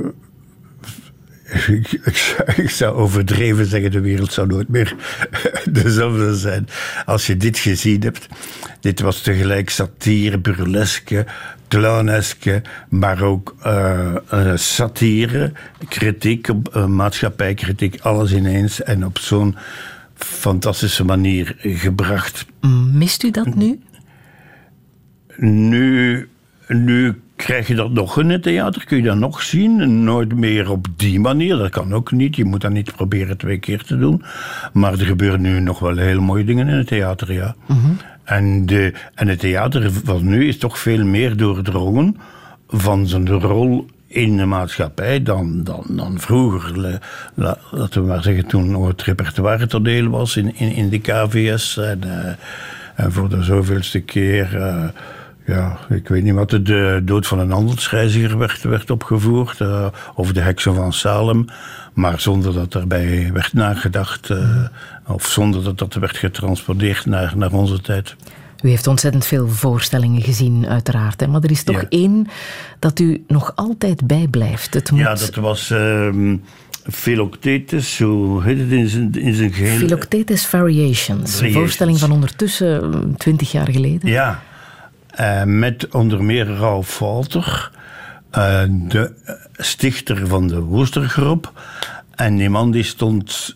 ik, 1.68 1.92
ik, 2.56 2.70
zou, 2.70 2.96
overdreven 2.96 3.66
zeggen, 3.66 3.92
de 3.92 4.00
wereld 4.00 4.34
zou 4.34 4.48
nooit 4.48 4.68
meer 4.68 4.96
dezelfde 5.72 6.36
zijn. 6.36 6.68
Als 7.06 7.28
je 7.28 7.38
dit 7.38 7.58
gezien 7.58 8.02
hebt. 8.02 8.28
Dit 8.80 9.00
was 9.00 9.22
tegelijk 9.22 9.70
satire, 9.70 10.38
burleske, 10.38 11.26
clowneske, 11.68 12.62
maar 12.90 13.22
ook 13.22 13.56
eh, 13.62 14.16
satire, 14.56 15.52
kritiek, 15.88 16.48
maatschappijkritiek, 16.88 18.00
alles 18.02 18.34
ineens. 18.34 18.84
En 18.84 19.06
op 19.06 19.18
zo'n 19.18 19.56
fantastische 20.18 21.04
manier 21.06 21.56
gebracht. 21.58 22.46
Mist 22.94 23.24
u 23.24 23.32
dat 23.32 23.56
nu? 23.56 23.80
Nu, 25.38 26.28
nu 26.68 27.22
krijg 27.36 27.68
je 27.68 27.76
dat 27.76 27.92
nog 27.92 28.20
in 28.20 28.30
het 28.30 28.44
theater, 28.44 28.86
kun 28.86 28.98
je 28.98 29.04
dat 29.04 29.18
nog 29.18 29.42
zien. 29.42 30.04
Nooit 30.04 30.34
meer 30.36 30.72
op 30.72 30.88
die 30.96 31.20
manier, 31.20 31.58
dat 31.58 31.70
kan 31.70 31.94
ook 31.94 32.12
niet. 32.12 32.36
Je 32.36 32.46
moet 32.46 32.62
dat 32.62 32.72
niet 32.72 32.96
proberen 32.96 33.38
twee 33.38 33.58
keer 33.58 33.84
te 33.84 33.98
doen. 33.98 34.24
Maar 34.74 34.92
er 34.94 35.06
gebeuren 35.06 35.42
nu 35.42 35.60
nog 35.60 35.80
wel 35.80 35.98
hele 35.98 36.20
mooie 36.20 36.44
dingen 36.44 36.68
in 36.68 36.78
het 36.78 36.88
theater, 36.88 37.34
ja. 37.34 37.56
En, 38.24 38.66
de, 38.66 38.94
en 39.16 39.28
het 39.28 39.40
theater 39.40 39.92
van 40.04 40.28
nu 40.28 40.48
is 40.48 40.58
toch 40.58 40.80
veel 40.80 41.06
meer 41.06 41.38
doordrongen 41.38 42.18
van 42.68 43.08
zijn 43.08 43.30
rol 43.30 43.88
in 44.08 44.38
de 44.38 44.46
maatschappij 44.46 45.24
dan, 45.24 45.64
dan, 45.64 45.84
dan 45.90 46.20
vroeger. 46.20 47.00
Laten 47.72 48.02
we 48.02 48.08
maar 48.08 48.24
zeggen, 48.24 48.46
toen 48.46 48.86
het 48.86 49.02
repertoire 49.02 49.68
toneel 49.68 50.10
was 50.10 50.38
in, 50.38 50.56
in, 50.56 50.72
in 50.72 50.90
de 50.90 51.00
KVS. 51.00 51.78
En, 51.78 52.04
eh, 52.04 52.34
en 52.96 53.12
voor 53.12 53.30
de 53.30 53.44
zoveelste 53.44 54.00
keer, 54.00 54.56
eh, 54.62 54.88
ja, 55.46 55.78
ik 55.90 56.08
weet 56.08 56.24
niet 56.24 56.34
wat, 56.34 56.50
de, 56.50 57.02
dood 57.04 57.28
van 57.28 57.40
een 57.40 57.52
handelsreiziger 57.52 58.38
werd, 58.38 58.62
werd 58.62 58.90
opgevoerd. 58.90 59.62
eh, 59.62 59.86
of 60.16 60.32
de 60.32 60.42
heksen 60.42 60.76
van 60.76 60.94
Salem. 60.94 61.46
Maar 61.94 62.20
zonder 62.20 62.54
dat 62.54 62.72
daarbij 62.72 63.30
werd 63.34 63.54
nagedacht. 63.54 64.30
Of 65.08 65.26
zonder 65.26 65.64
dat 65.64 65.78
dat 65.78 65.94
werd 65.94 66.18
getransporteerd 66.18 67.06
naar, 67.06 67.34
naar 67.38 67.52
onze 67.52 67.82
tijd. 67.82 68.16
U 68.62 68.70
heeft 68.70 68.88
ontzettend 68.88 69.26
veel 69.26 69.48
voorstellingen 69.48 70.22
gezien, 70.22 70.68
uiteraard. 70.68 71.20
Hè? 71.22 71.28
Maar 71.28 71.42
er 71.44 71.52
is 71.52 71.64
toch 71.64 71.82
Ja. 71.82 71.86
één 71.90 72.28
dat 72.80 73.00
u 73.00 73.24
nog 73.28 73.52
altijd 73.56 74.08
bijblijft. 74.08 74.74
Het 74.74 74.92
moet 74.92 75.00
Ja, 75.00 75.14
dat 75.16 75.36
was 75.36 75.70
ehm 75.72 76.36
Philoctetes, 76.92 78.00
hoe 78.00 78.44
heet 78.44 78.60
het 78.60 78.72
in 78.72 78.88
zijn, 78.88 79.12
in 79.14 79.34
zijn 79.34 79.54
geheel? 79.54 79.78
Philoctetes 79.78 80.46
Variations. 80.46 81.40
Een 81.42 81.54
voorstelling 81.54 82.00
van 82.00 82.12
ondertussen 82.12 82.94
eh, 82.94 83.00
twintig 83.18 83.52
jaar 83.52 83.72
geleden. 83.72 84.10
Ja, 84.10 84.42
eh, 85.10 85.44
met 85.44 85.88
onder 85.94 86.24
meer 86.24 86.46
Ralph 86.48 87.00
Walter, 87.00 87.72
eh, 88.32 88.64
de 88.70 89.14
eh, 89.26 89.34
stichter 89.58 90.28
van 90.28 90.48
de 90.48 90.60
Woestergroep. 90.60 91.52
En 92.16 92.36
die 92.36 92.50
man 92.50 92.72
die 92.72 92.84
stond, 92.84 93.56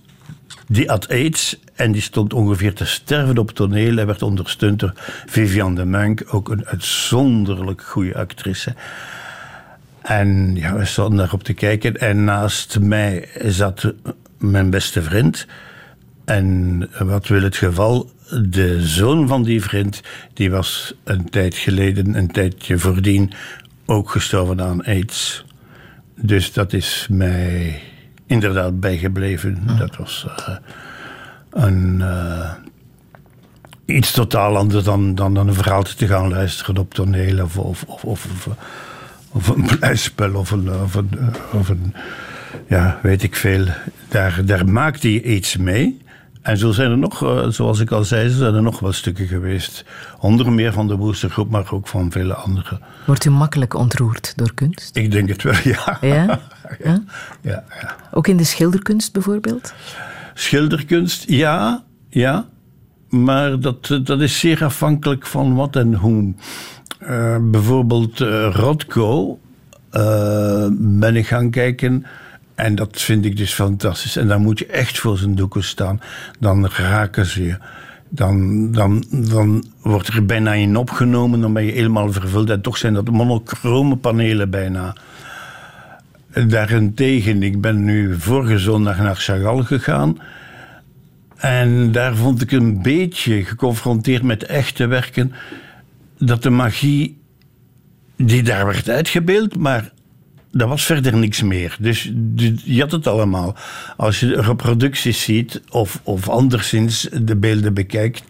die 0.67 0.87
had 0.87 1.09
aids 1.09 1.59
en 1.81 1.91
die 1.91 2.01
stond 2.01 2.33
ongeveer 2.33 2.73
te 2.73 2.85
sterven 2.85 3.37
op 3.37 3.51
toneel. 3.51 3.95
Hij 3.95 4.05
werd 4.05 4.21
ondersteund 4.21 4.79
door 4.79 4.93
Viviane 5.25 5.75
de 5.75 5.85
Munk, 5.85 6.23
ook 6.27 6.49
een 6.49 6.65
uitzonderlijk 6.65 7.81
goede 7.81 8.15
actrice. 8.15 8.75
En 10.01 10.55
ja, 10.55 10.75
we 10.75 10.85
stonden 10.85 11.17
daarop 11.17 11.43
te 11.43 11.53
kijken. 11.53 11.97
En 11.97 12.23
naast 12.23 12.79
mij 12.79 13.29
zat 13.45 13.93
mijn 14.37 14.69
beste 14.69 15.01
vriend. 15.01 15.47
En 16.25 16.89
wat 16.99 17.27
wil 17.27 17.41
het 17.41 17.57
geval? 17.57 18.11
De 18.49 18.87
zoon 18.87 19.27
van 19.27 19.43
die 19.43 19.61
vriend, 19.61 20.01
die 20.33 20.51
was 20.51 20.93
een 21.03 21.29
tijd 21.29 21.55
geleden, 21.55 22.15
een 22.15 22.31
tijdje 22.31 22.77
voordien, 22.77 23.31
ook 23.85 24.09
gestorven 24.09 24.61
aan 24.61 24.83
aids. 24.83 25.45
Dus 26.15 26.53
dat 26.53 26.73
is 26.73 27.07
mij 27.09 27.81
inderdaad 28.25 28.79
bijgebleven. 28.79 29.63
Dat 29.77 29.95
was 29.95 30.25
eh, 30.37 30.55
een, 31.51 32.01
eh, 32.01 32.51
iets 33.85 34.11
totaal 34.11 34.57
anders 34.57 34.83
dan, 34.83 35.15
dan 35.15 35.35
een 35.35 35.53
verhaal 35.53 35.83
te 35.83 36.07
gaan 36.07 36.29
luisteren 36.29 36.77
op 36.77 36.93
toneel 36.93 37.43
of, 37.43 37.57
of, 37.57 37.83
of, 37.83 38.03
of, 38.05 38.47
of, 39.31 39.47
een 39.47 39.65
blijspel 39.79 40.33
of 40.33 40.51
een, 40.51 40.73
of 40.73 40.95
een, 40.95 41.09
of 41.51 41.69
een 41.69 41.95
ja, 42.67 42.99
weet 43.01 43.23
ik 43.23 43.35
veel. 43.35 43.65
Daar, 44.09 44.45
daar 44.45 44.67
maakt 44.67 45.03
hij 45.03 45.21
iets 45.21 45.57
mee. 45.57 46.01
En 46.41 46.57
zo 46.57 46.71
zijn 46.71 46.91
er 46.91 46.97
nog, 46.97 47.23
eh, 47.23 47.47
zoals 47.47 47.79
ik 47.79 47.91
al 47.91 48.03
zei, 48.03 48.29
zijn 48.29 48.53
er 48.53 48.61
nog 48.61 48.79
wel 48.79 48.91
stukken 48.91 49.27
geweest. 49.27 49.85
Onder 50.19 50.51
meer 50.51 50.73
van 50.73 50.87
de 50.87 50.95
Woestergroep, 50.95 51.49
maar 51.49 51.71
ook 51.71 51.87
van 51.87 52.11
vele 52.11 52.33
andere. 52.33 52.79
Wordt 53.05 53.25
u 53.25 53.29
makkelijk 53.29 53.73
ontroerd 53.73 54.33
door 54.35 54.53
kunst? 54.53 54.95
Ik 54.95 55.11
denk 55.11 55.29
het 55.29 55.43
wel, 55.43 55.53
ja. 55.73 55.97
Ja? 56.01 56.39
ja? 56.83 57.03
Ja, 57.41 57.63
ja. 57.81 57.95
Ook 58.11 58.27
in 58.27 58.37
de 58.37 58.43
schilderkunst 58.43 59.13
bijvoorbeeld? 59.13 59.73
Schilderkunst, 60.41 61.29
ja, 61.29 61.83
ja. 62.09 62.49
Maar 63.09 63.59
dat, 63.59 63.89
eh, 63.91 63.97
dat 64.03 64.21
is 64.21 64.39
zeer 64.39 64.63
afhankelijk 64.63 65.25
van 65.25 65.55
wat 65.55 65.75
en 65.75 65.93
hoe. 65.93 66.33
Eh, 66.99 67.37
bijvoorbeeld 67.41 68.21
eh, 68.21 68.49
Rothko 68.53 69.39
eh, 69.89 70.67
ben 70.71 71.15
ik 71.15 71.27
gaan 71.27 71.49
kijken. 71.49 72.05
En 72.55 72.75
dat 72.75 73.01
vind 73.01 73.25
ik 73.25 73.37
dus 73.37 73.53
fantastisch. 73.53 74.15
En 74.15 74.27
dan 74.27 74.41
moet 74.41 74.59
je 74.59 74.65
echt 74.65 74.99
voor 74.99 75.17
zijn 75.17 75.35
doeken 75.35 75.63
staan. 75.63 76.01
Dan 76.39 76.67
raken 76.67 77.25
ze 77.25 77.43
je. 77.43 77.57
Dan, 78.09 78.71
dan, 78.71 79.03
dan 79.09 79.63
wordt 79.81 80.07
er 80.07 80.25
bijna 80.25 80.53
in 80.53 80.77
opgenomen. 80.77 81.41
Dan 81.41 81.53
ben 81.53 81.65
je 81.65 81.71
helemaal 81.71 82.11
vervuld. 82.11 82.49
En 82.49 82.61
toch 82.61 82.77
zijn 82.77 82.93
dat 82.93 83.09
monochrome 83.09 83.95
panelen 83.95 84.49
bijna. 84.49 84.95
Daarentegen, 86.33 87.43
ik 87.43 87.61
ben 87.61 87.83
nu 87.83 88.19
vorige 88.19 88.57
zondag 88.57 88.97
naar 88.97 89.15
Chagall 89.15 89.63
gegaan. 89.63 90.17
En 91.37 91.91
daar 91.91 92.15
vond 92.15 92.41
ik 92.41 92.51
een 92.51 92.81
beetje 92.81 93.45
geconfronteerd 93.45 94.23
met 94.23 94.43
echte 94.43 94.85
werken. 94.85 95.33
Dat 96.17 96.43
de 96.43 96.49
magie 96.49 97.17
die 98.15 98.43
daar 98.43 98.65
werd 98.65 98.89
uitgebeeld, 98.89 99.57
maar 99.57 99.91
dat 100.51 100.67
was 100.67 100.85
verder 100.85 101.17
niks 101.17 101.41
meer. 101.41 101.75
Dus 101.79 102.11
je 102.63 102.79
had 102.79 102.91
het 102.91 103.07
allemaal. 103.07 103.55
Als 103.97 104.19
je 104.19 104.41
reproducties 104.41 105.23
ziet 105.23 105.61
of, 105.69 106.01
of 106.03 106.29
anderszins 106.29 107.09
de 107.21 107.35
beelden 107.35 107.73
bekijkt, 107.73 108.23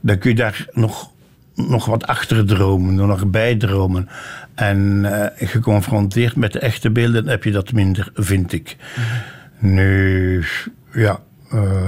dan 0.00 0.18
kun 0.18 0.30
je 0.30 0.36
daar 0.36 0.66
nog, 0.72 1.10
nog 1.68 1.86
wat 1.86 2.06
achter 2.06 2.46
dromen, 2.46 2.94
nog 2.94 3.26
bij 3.26 3.56
dromen. 3.56 4.08
En 4.54 5.04
eh, 5.04 5.48
geconfronteerd 5.48 6.36
met 6.36 6.52
de 6.52 6.58
echte 6.58 6.90
beelden 6.90 7.28
heb 7.28 7.44
je 7.44 7.50
dat 7.50 7.72
minder, 7.72 8.10
vind 8.14 8.52
ik. 8.52 8.76
Nu, 9.58 10.44
ja, 10.92 11.20
eh, 11.50 11.86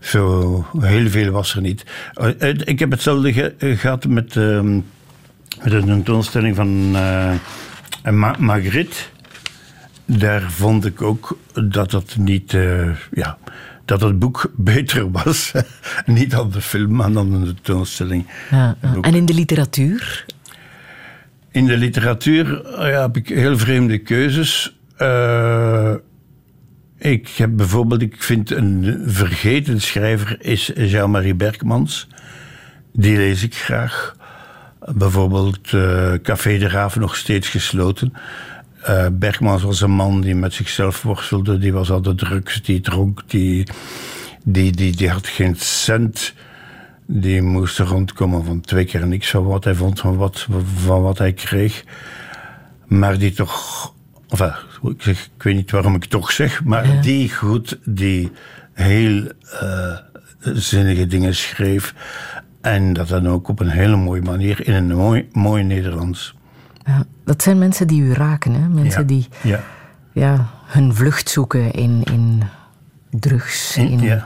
zo 0.00 0.64
heel 0.80 1.08
veel 1.08 1.30
was 1.32 1.54
er 1.54 1.60
niet. 1.60 1.84
Eh, 2.38 2.48
ik 2.64 2.78
heb 2.78 2.90
hetzelfde 2.90 3.32
ge- 3.32 3.54
eh, 3.58 3.78
gehad 3.78 4.06
met, 4.06 4.36
ehm, 4.36 4.74
met 5.62 5.72
een 5.72 5.84
tentoonstelling 5.86 6.56
van 6.56 6.90
Ma 8.10 8.34
Magritte. 8.38 8.96
Daar 10.04 10.50
vond 10.50 10.84
ik 10.86 11.02
ook 11.02 11.38
dat 11.68 11.92
het 11.92 12.16
niet, 12.18 12.56
ja, 13.10 13.38
dat 13.88 14.00
het 14.00 14.18
boek 14.18 14.50
beter 14.56 15.10
was. 15.10 15.52
niet 16.06 16.30
dan 16.30 16.50
de 16.50 16.60
film, 16.60 16.94
maar 16.94 17.12
dan 17.12 17.30
de 17.30 17.54
tentoonstelling. 17.54 18.26
Ja, 18.50 18.76
ja. 18.82 19.00
En 19.00 19.14
in 19.14 19.26
de 19.26 19.34
literatuur? 19.34 20.24
In 21.50 21.66
de 21.66 21.76
literatuur 21.76 22.64
eh, 22.64 22.90
ja, 22.90 23.00
heb 23.00 23.16
ik 23.16 23.28
heel 23.28 23.58
vreemde 23.58 23.98
keuzes. 23.98 24.76
Eh, 24.96 25.94
ik 26.98 27.28
heb 27.28 27.56
bijvoorbeeld, 27.56 28.02
ik 28.02 28.22
vind 28.22 28.50
een 28.50 29.02
vergeten 29.06 29.80
schrijver 29.80 30.36
is 30.40 30.70
Jean-Marie 30.74 31.34
Berkmans. 31.34 32.08
Die 32.92 33.16
lees 33.16 33.42
ik 33.42 33.54
graag. 33.54 34.16
Bijvoorbeeld 34.94 35.72
eh, 35.72 36.12
Café 36.22 36.58
de 36.58 36.68
Raaf 36.68 36.96
nog 36.96 37.16
steeds 37.16 37.48
gesloten. 37.48 38.12
Eh, 38.82 39.06
Berkmans 39.12 39.62
was 39.62 39.80
een 39.80 39.90
man 39.90 40.20
die 40.20 40.34
met 40.34 40.52
zichzelf 40.52 41.02
worstelde. 41.02 41.58
Die 41.58 41.72
was 41.72 41.90
altijd 41.90 42.18
drugs, 42.18 42.62
die 42.62 42.80
dronk, 42.80 43.22
die, 43.26 43.66
die, 44.44 44.72
die, 44.72 44.96
die 44.96 45.10
had 45.10 45.26
geen 45.26 45.56
cent. 45.56 46.34
Die 47.06 47.42
moest 47.42 47.78
rondkomen 47.78 48.44
van 48.44 48.60
twee 48.60 48.84
keer 48.84 49.06
niks 49.06 49.30
van 49.30 49.44
wat 49.44 49.64
hij 49.64 49.74
vond, 49.74 50.00
van 50.00 50.16
wat, 50.16 50.46
van 50.84 51.02
wat 51.02 51.18
hij 51.18 51.32
kreeg. 51.32 51.84
Maar 52.86 53.18
die 53.18 53.32
toch, 53.32 53.94
enfin, 54.28 54.52
ik, 54.82 55.02
zeg, 55.02 55.24
ik 55.36 55.42
weet 55.42 55.54
niet 55.54 55.70
waarom 55.70 55.94
ik 55.94 56.04
toch 56.04 56.32
zeg, 56.32 56.64
maar 56.64 57.02
die 57.02 57.34
goed, 57.34 57.78
die 57.84 58.32
heel 58.72 59.32
eh, 59.60 59.96
zinnige 60.38 61.06
dingen 61.06 61.34
schreef. 61.34 61.94
En 62.60 62.92
dat 62.92 63.08
dan 63.08 63.28
ook 63.28 63.48
op 63.48 63.60
een 63.60 63.68
hele 63.68 63.96
mooie 63.96 64.22
manier, 64.22 64.66
in 64.66 64.74
een 64.74 64.96
mooi, 64.96 65.28
mooi 65.32 65.62
Nederlands. 65.62 66.34
Ja, 66.88 67.04
dat 67.24 67.42
zijn 67.42 67.58
mensen 67.58 67.86
die 67.86 68.02
u 68.02 68.12
raken, 68.12 68.52
hè? 68.52 68.68
Mensen 68.68 69.00
Ja, 69.00 69.06
die 69.06 69.28
ja. 69.42 69.60
Ja, 70.12 70.46
hun 70.66 70.94
vlucht 70.94 71.28
zoeken 71.28 71.72
in, 71.72 72.02
in 72.04 72.42
drugs, 73.10 73.76
in 73.76 74.22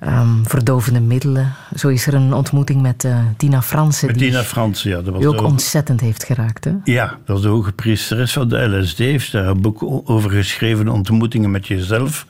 ehm, 0.00 0.44
verdovende 0.44 1.00
middelen. 1.00 1.52
Zo 1.74 1.88
is 1.88 2.06
er 2.06 2.14
een 2.14 2.32
ontmoeting 2.32 2.82
met 2.82 3.04
eh, 3.04 3.18
Tina 3.36 3.62
Fransen, 3.62 4.06
Met 4.06 4.18
die 4.18 4.28
Tina 4.30 4.42
Frans, 4.42 4.82
ja. 4.82 5.00
Dat 5.00 5.14
was 5.14 5.22
u 5.22 5.26
ook 5.26 5.42
ontzettend 5.42 6.00
heeft 6.00 6.24
geraakt. 6.24 6.64
Hè? 6.64 6.72
Ja, 6.84 7.06
dat 7.06 7.18
was 7.26 7.42
de 7.42 7.48
hoge 7.48 7.72
priesteres 7.72 8.32
van 8.32 8.48
de 8.48 8.68
LSD. 8.68 8.98
Heeft 8.98 9.32
daar 9.32 9.46
een 9.46 9.60
boek 9.60 9.82
over 10.10 10.30
geschreven, 10.30 10.88
Ontmoetingen 10.88 11.50
met 11.50 11.66
jezelf. 11.66 12.26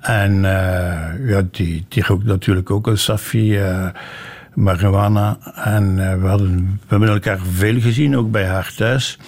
En 0.00 0.44
eh, 0.44 1.28
ja, 1.28 1.42
die, 1.50 1.84
die 1.88 2.04
rookt 2.06 2.24
natuurlijk 2.24 2.70
ook 2.70 2.86
een 2.86 2.98
Safi, 2.98 3.58
eh 3.58 3.88
marijuana. 4.54 5.38
En 5.54 6.10
eh, 6.10 6.20
we, 6.20 6.26
hadden, 6.26 6.56
we 6.64 6.86
hebben 6.88 7.08
elkaar 7.08 7.38
veel 7.52 7.80
gezien, 7.80 8.16
ook 8.16 8.30
bij 8.30 8.46
haar 8.46 8.72
thuis. 8.76 9.18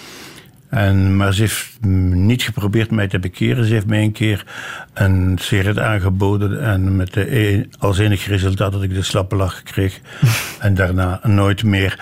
En, 0.69 1.15
maar 1.15 1.33
ze 1.33 1.41
heeft 1.41 1.77
niet 2.15 2.43
geprobeerd 2.43 2.91
mij 2.91 3.07
te 3.07 3.19
bekeren. 3.19 3.65
Ze 3.65 3.73
heeft 3.73 3.85
mij 3.85 4.03
een 4.03 4.11
keer 4.11 4.45
een 4.93 5.37
sigaret 5.41 5.79
aangeboden. 5.79 6.61
En 6.63 6.95
met 6.95 7.13
de, 7.13 7.37
e- 7.37 7.65
als 7.79 7.97
enig 7.97 8.27
resultaat 8.27 8.71
dat 8.71 8.83
ik 8.83 8.93
de 8.93 9.01
slappe 9.01 9.35
lach 9.35 9.63
kreeg. 9.63 9.99
en 10.59 10.73
daarna 10.73 11.19
nooit 11.23 11.63
meer. 11.63 11.99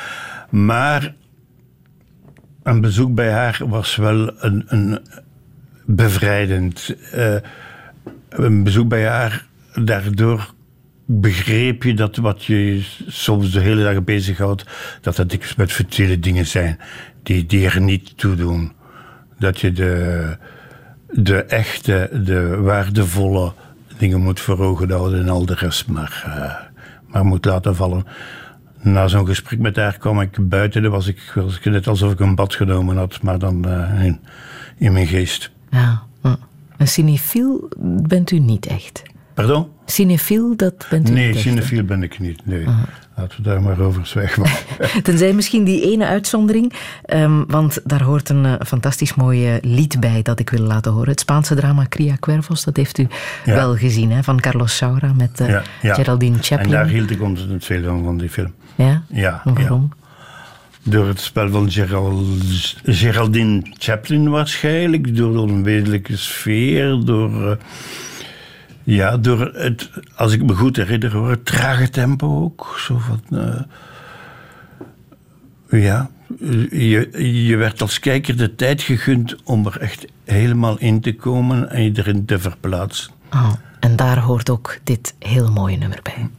Maar 0.50 1.14
een 2.64 2.82
bezoek 2.82 3.16
bij 3.16 3.32
haar 3.32 3.62
was 3.68 3.96
wel 3.96 4.44
een, 4.44 4.64
een 4.68 5.00
bevrijdend. 5.86 6.96
eh, 7.12 7.36
een 8.30 8.64
bezoek 8.64 8.88
bij 8.88 9.08
haar, 9.08 9.46
daardoor 9.74 10.54
begreep 11.20 11.84
je 11.84 11.94
dat 11.94 12.16
wat 12.16 12.44
je 12.44 12.86
soms 13.08 13.52
de 13.52 13.60
hele 13.60 13.84
dag 13.84 14.04
bezighoudt, 14.04 14.66
dat 15.02 15.16
dat 15.16 15.30
dikwijls 15.30 15.56
met 15.56 15.72
futiele 15.72 16.20
dingen 16.20 16.46
zijn, 16.46 16.80
die, 17.24 17.46
die 17.46 17.66
er 17.66 17.82
niet 17.82 18.18
toe 18.18 18.36
doen. 18.36 18.72
dat 19.40 19.60
je 19.60 19.72
de, 19.72 20.38
de 21.10 21.44
echte, 21.44 22.10
de 22.24 22.58
waardevolle 22.58 23.54
dingen 23.98 24.22
moet 24.22 24.40
voor 24.40 24.60
ogen 24.60 24.92
houden 24.92 25.20
en 25.20 25.30
al 25.30 25.46
de 25.46 25.56
rest 25.56 25.88
maar, 25.88 26.24
eh, 26.26 27.12
maar 27.12 27.26
moet 27.26 27.46
laten 27.46 27.76
vallen. 27.76 28.06
Na 28.82 29.08
zo'n 29.08 29.26
gesprek 29.26 29.60
met 29.60 29.76
haar 29.76 29.98
kwam 29.98 30.22
ik 30.22 30.50
buiten, 30.50 30.82
dan 30.82 30.92
was 30.92 31.08
ik, 31.08 31.32
was 31.36 31.58
ik 31.58 31.66
net 31.66 31.88
alsof 31.88 32.12
ik 32.12 32.20
een 32.20 32.36
bad 32.36 32.56
genomen 32.56 32.98
had, 32.98 33.22
maar 33.22 33.40
dan 33.40 33.66
eh, 33.66 34.06
in, 34.06 34.20
in 34.78 34.92
mijn 34.92 35.08
geest. 35.08 35.52
Ja, 35.70 36.04
een 36.78 36.88
cinefiel 36.88 37.70
bent 38.08 38.32
u 38.32 38.40
niet 38.40 38.66
echt. 38.66 39.04
Pardon? 39.34 39.68
Cinefiel, 39.92 40.56
dat 40.56 40.86
bent 40.90 41.10
u 41.10 41.14
Nee, 41.14 41.38
cinefiel 41.38 41.84
ben 41.84 42.04
ik 42.04 42.20
niet. 42.20 42.46
Nee. 42.46 42.66
Laten 43.16 43.38
we 43.38 43.44
daar 43.44 43.62
maar 43.62 43.80
over 43.80 44.06
zwijgen. 44.08 44.44
Tenzij 45.04 45.34
misschien 45.34 45.64
die 45.64 45.92
ene 45.92 46.06
uitzondering, 46.06 46.74
ehm, 47.06 47.44
want 47.48 47.80
daar 47.84 48.04
hoort 48.04 48.30
een 48.30 48.46
eh, 48.46 48.54
fantastisch 48.66 49.14
mooi 49.16 49.48
eh, 49.48 49.54
lied 49.62 50.00
bij 50.00 50.22
dat 50.22 50.40
ik 50.40 50.50
wil 50.50 50.62
laten 50.66 50.92
horen. 50.92 51.10
Het 51.10 51.20
Spaanse 51.20 51.56
drama 51.56 51.86
Cria 51.90 52.16
Cuervos, 52.20 52.64
dat 52.64 52.78
heeft 52.78 52.98
u 52.98 53.08
Ja. 53.46 53.54
wel 53.56 53.76
gezien, 53.76 54.12
hè, 54.12 54.24
van 54.24 54.40
Carlos 54.40 54.76
Saura 54.76 55.14
met 55.14 55.40
eh, 55.40 55.48
Ja, 55.50 55.64
ja. 55.82 55.94
Geraldine 55.94 56.38
Chaplin. 56.42 56.66
En 56.66 56.72
daar 56.72 56.88
hield 56.88 57.10
ik 57.12 57.22
ontzettend 57.22 57.66
veel 57.66 57.84
van, 57.84 58.04
van 58.04 58.18
die 58.18 58.30
film. 58.30 58.54
Ja? 58.76 59.04
Ja, 59.08 59.42
waarom? 59.44 59.92
Door 60.84 61.08
het 61.08 61.20
spel 61.20 61.50
van 61.50 61.72
Gerald, 61.72 62.26
Geraldine 62.84 63.62
Chaplin 63.78 64.30
waarschijnlijk, 64.30 65.16
door 65.16 65.34
de 65.34 65.40
onwedelijke 65.40 66.18
sfeer, 66.18 67.06
door... 67.06 67.58
ja, 68.96 69.18
door 69.18 69.52
het, 69.54 69.90
als 70.16 70.34
ik 70.34 70.44
me 70.44 70.56
goed 70.56 70.76
herinner, 70.76 71.12
hoor, 71.12 71.30
het 71.30 71.46
trage 71.46 71.90
tempo 71.90 72.44
ook. 72.44 72.76
Zo 72.78 72.98
van, 72.98 73.22
eh, 73.40 73.62
ja, 75.82 76.10
je, 76.70 77.10
je 77.46 77.56
werd 77.56 77.82
als 77.82 78.00
kijker 78.00 78.38
de 78.38 78.56
tijd 78.56 78.82
gegund 78.82 79.36
om 79.44 79.66
er 79.66 79.80
echt 79.80 80.06
helemaal 80.26 80.78
in 80.78 81.02
te 81.02 81.16
komen 81.16 81.70
en 81.70 81.84
je 81.84 81.92
erin 81.96 82.26
te 82.26 82.40
verplaatsen. 82.40 83.12
Oh, 83.34 83.54
en 83.80 83.96
daar 83.96 84.20
hoort 84.20 84.50
ook 84.50 84.78
dit 84.84 85.16
heel 85.20 85.52
mooie 85.52 85.78
nummer 85.78 86.00
bij. 86.04 86.30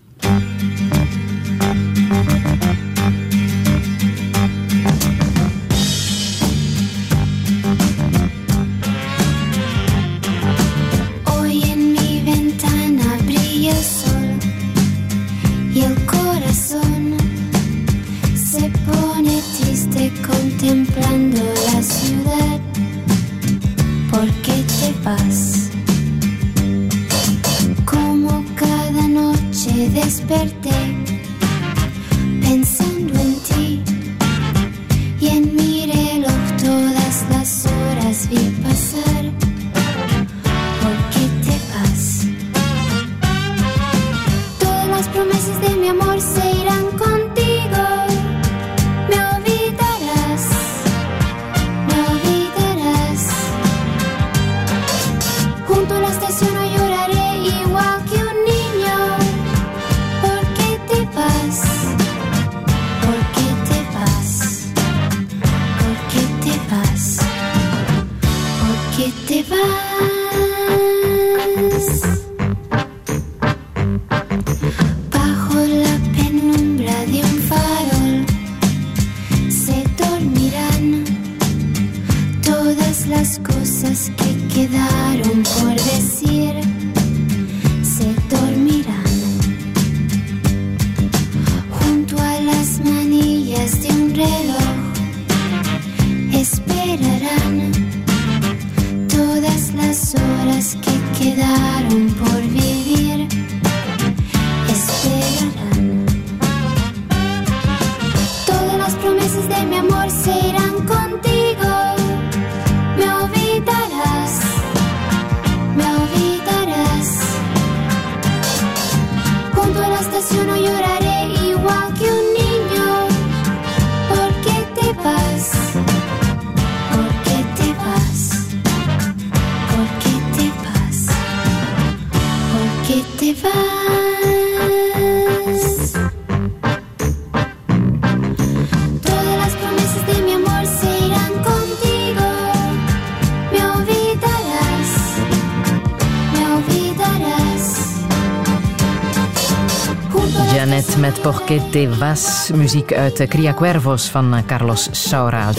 Te 151.71 151.89
vas, 151.99 152.51
muziek 152.55 152.93
uit 152.93 153.27
Cria 153.29 153.55
Cuervos 153.55 154.09
van 154.09 154.35
eh, 154.35 154.43
Carlos 154.47 154.89
Saura. 154.91 155.51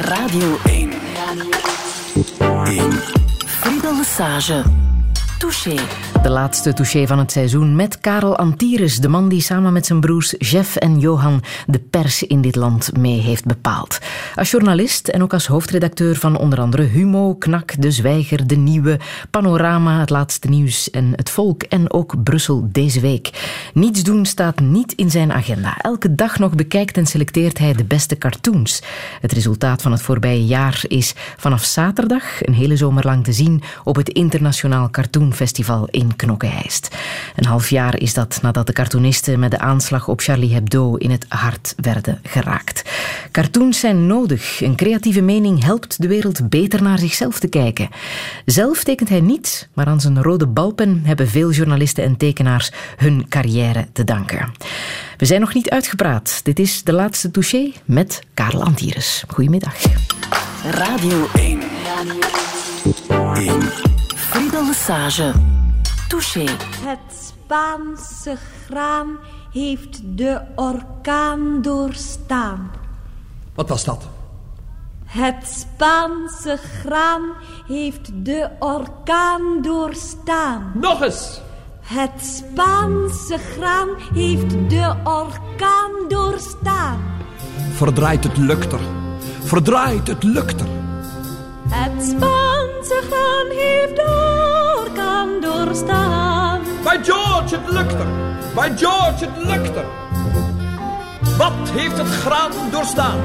Radio 0.00 0.58
1. 0.64 0.90
Friedel 3.46 3.96
Lesage. 3.96 4.62
Touché. 5.38 5.74
De 6.22 6.28
laatste 6.28 6.72
touché 6.72 7.06
van 7.06 7.18
het 7.18 7.32
seizoen 7.32 7.76
met 7.76 8.00
Karel 8.00 8.36
Antires, 8.36 8.98
de 8.98 9.08
man 9.08 9.28
die 9.28 9.40
samen 9.40 9.72
met 9.72 9.86
zijn 9.86 10.00
broers 10.00 10.34
Jeff 10.38 10.76
en 10.76 10.98
Johan 10.98 11.42
de 11.66 11.78
pers 11.78 12.22
in 12.22 12.40
dit 12.40 12.56
land 12.56 12.96
mee 12.96 13.20
heeft 13.20 13.44
bepaald. 13.44 13.98
Als 14.34 14.50
journalist 14.50 15.08
en 15.08 15.22
ook 15.22 15.32
als 15.32 15.46
hoofdredacteur 15.46 16.16
van 16.16 16.38
onder 16.38 16.60
andere 16.60 16.82
Humo, 16.82 17.34
Knak, 17.34 17.82
De 17.82 17.90
Zwijger, 17.90 18.46
De 18.46 18.56
Nieuwe, 18.56 19.00
Panorama, 19.30 20.00
Het 20.00 20.10
Laatste 20.10 20.48
Nieuws 20.48 20.90
en 20.90 21.12
Het 21.16 21.30
Volk 21.30 21.62
en 21.62 21.92
ook 21.92 22.22
Brussel 22.22 22.68
deze 22.72 23.00
week. 23.00 23.30
Niets 23.76 24.02
doen 24.02 24.26
staat 24.26 24.60
niet 24.60 24.92
in 24.92 25.10
zijn 25.10 25.32
agenda. 25.32 25.76
Elke 25.78 26.14
dag 26.14 26.38
nog 26.38 26.54
bekijkt 26.54 26.96
en 26.96 27.06
selecteert 27.06 27.58
hij 27.58 27.72
de 27.72 27.84
beste 27.84 28.18
cartoons. 28.18 28.82
Het 29.20 29.32
resultaat 29.32 29.82
van 29.82 29.92
het 29.92 30.02
voorbije 30.02 30.46
jaar 30.46 30.84
is 30.88 31.14
vanaf 31.36 31.64
zaterdag 31.64 32.46
een 32.46 32.54
hele 32.54 32.76
zomer 32.76 33.04
lang 33.04 33.24
te 33.24 33.32
zien 33.32 33.62
op 33.84 33.96
het 33.96 34.08
Internationaal 34.08 34.90
Cartoonfestival 34.90 35.88
in 35.90 36.16
Knokke-Heist. 36.16 36.96
Een 37.34 37.44
half 37.44 37.68
jaar 37.68 37.98
is 37.98 38.14
dat 38.14 38.38
nadat 38.42 38.66
de 38.66 38.72
cartoonisten 38.72 39.38
met 39.38 39.50
de 39.50 39.58
aanslag 39.58 40.08
op 40.08 40.20
Charlie 40.20 40.52
Hebdo 40.52 40.94
in 40.94 41.10
het 41.10 41.26
hart 41.28 41.74
werden 41.76 42.20
geraakt. 42.22 42.82
Cartoons 43.36 43.80
zijn 43.80 44.06
nodig. 44.06 44.60
Een 44.60 44.76
creatieve 44.76 45.20
mening 45.20 45.64
helpt 45.64 46.02
de 46.02 46.08
wereld 46.08 46.48
beter 46.48 46.82
naar 46.82 46.98
zichzelf 46.98 47.38
te 47.38 47.48
kijken. 47.48 47.88
Zelf 48.44 48.84
tekent 48.84 49.08
hij 49.08 49.20
niet, 49.20 49.68
maar 49.74 49.86
aan 49.86 50.00
zijn 50.00 50.22
rode 50.22 50.46
balpen 50.46 51.00
hebben 51.04 51.28
veel 51.28 51.50
journalisten 51.50 52.04
en 52.04 52.16
tekenaars 52.16 52.70
hun 52.96 53.28
carrière 53.28 53.86
te 53.92 54.04
danken. 54.04 54.52
We 55.16 55.24
zijn 55.24 55.40
nog 55.40 55.54
niet 55.54 55.70
uitgepraat. 55.70 56.40
Dit 56.44 56.58
is 56.58 56.82
de 56.82 56.92
laatste 56.92 57.30
touché 57.30 57.72
met 57.84 58.20
Karel 58.34 58.62
Antires. 58.62 59.24
Goedemiddag. 59.28 59.74
Radio 60.70 61.26
1. 61.34 61.60
Friedel 64.16 64.66
Lesage. 64.66 65.32
Touché. 66.08 66.44
Het 66.84 67.32
Spaanse 67.44 68.36
graan 68.66 69.18
heeft 69.52 70.00
de 70.04 70.40
orkaan 70.54 71.62
doorstaan. 71.62 72.84
Wat 73.56 73.68
was 73.68 73.84
dat? 73.84 74.08
Het 75.04 75.46
Spaanse 75.46 76.56
graan 76.56 77.22
heeft 77.66 78.10
de 78.24 78.48
orkaan 78.58 79.62
doorstaan. 79.62 80.72
Nog 80.74 81.02
eens. 81.02 81.40
Het 81.80 82.10
Spaanse 82.20 83.38
graan 83.38 83.88
heeft 84.14 84.50
de 84.50 84.94
orkaan 85.04 86.08
doorstaan. 86.08 86.98
Verdraait 87.72 88.24
het 88.24 88.36
lukter. 88.36 88.80
Verdraait 89.44 90.08
het 90.08 90.22
lukter. 90.22 90.66
Het 91.68 92.04
Spaanse 92.04 93.02
graan 93.10 93.46
heeft 93.50 93.96
de 93.96 94.84
orkaan 94.86 95.40
doorstaan. 95.40 96.60
Bij 96.82 97.04
George 97.04 97.56
het 97.56 97.72
lukter. 97.72 98.06
Bij 98.54 98.76
George 98.76 99.24
het 99.24 99.44
lukter. 99.44 99.84
Wat 101.36 101.70
heeft 101.70 101.98
het 101.98 102.08
graan 102.08 102.50
doorstaan? 102.70 103.20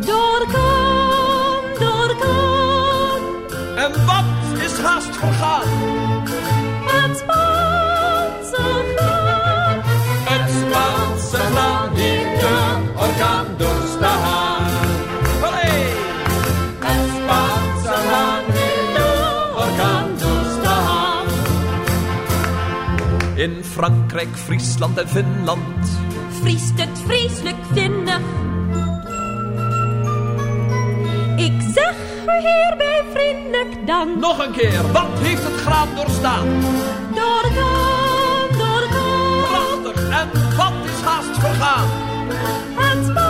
Doorgaan, 0.00 1.62
doorgaan. 1.78 3.20
En 3.76 4.06
wat 4.06 4.60
is 4.60 4.78
haast 4.78 5.16
vergaan? 5.16 5.68
Het 6.84 7.16
Spaanse 7.18 8.62
graan. 8.96 9.80
Het 10.24 10.50
Spaanse 10.50 11.36
graan 11.36 11.94
heeft 11.94 12.40
de 12.40 12.80
orkaan 12.94 13.46
doorstaan. 13.56 14.66
Allee! 15.42 15.84
Het 16.78 17.10
Spaanse 17.16 17.94
graan 18.06 18.44
heeft 18.46 18.96
de 18.96 19.52
orkaan 19.56 20.08
doorstaan. 20.18 21.26
In 23.34 23.64
Frankrijk, 23.64 24.36
Friesland 24.36 24.98
en 24.98 25.08
Finland 25.08 26.04
vriest 26.46 26.80
het 26.80 26.98
vreselijk 27.06 27.56
vinnig. 27.72 28.20
Ik 31.36 31.52
zeg 31.74 31.94
hierbij 32.26 33.04
vriendelijk 33.14 33.86
dank. 33.86 34.18
Nog 34.18 34.46
een 34.46 34.52
keer, 34.52 34.92
wat 34.92 35.18
heeft 35.18 35.42
het 35.42 35.54
graan 35.54 35.88
doorstaan? 35.94 36.46
Doorgaan, 37.14 38.48
doorgaan. 38.58 39.40
Prachtig, 39.48 40.08
en 40.10 40.56
wat 40.56 40.72
is 40.84 41.00
haast 41.04 41.38
vergaan? 41.38 41.86
Het 42.74 43.25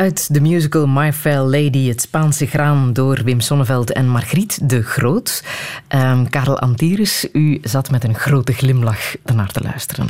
Uit 0.00 0.34
de 0.34 0.40
musical 0.40 0.86
My 0.86 1.12
Fair 1.12 1.40
Lady, 1.40 1.88
het 1.88 2.00
Spaanse 2.00 2.46
graan 2.46 2.92
door 2.92 3.20
Wim 3.24 3.40
Sonneveld 3.40 3.92
en 3.92 4.08
Margriet 4.08 4.68
de 4.68 4.82
Groot. 4.82 5.44
Ehm, 5.88 6.24
Karel 6.24 6.58
Antires, 6.58 7.28
u 7.32 7.58
zat 7.62 7.90
met 7.90 8.04
een 8.04 8.14
grote 8.14 8.52
glimlach 8.52 9.16
ernaar 9.24 9.52
te 9.52 9.60
luisteren. 9.60 10.06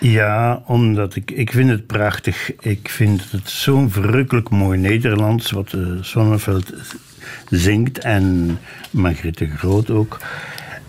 Ja, 0.00 0.62
omdat 0.66 1.16
ik, 1.16 1.30
ik 1.30 1.50
vind 1.50 1.70
het 1.70 1.86
prachtig. 1.86 2.52
Ik 2.60 2.88
vind 2.88 3.30
het 3.30 3.50
zo'n 3.50 3.90
verrukkelijk 3.90 4.50
mooi 4.50 4.78
Nederlands, 4.78 5.50
wat 5.50 5.72
uh, 5.72 6.02
Sonneveld 6.02 6.72
zingt 7.50 7.98
en 7.98 8.58
Margriet 8.90 9.38
de 9.38 9.46
Groot 9.46 9.90
ook. 9.90 10.20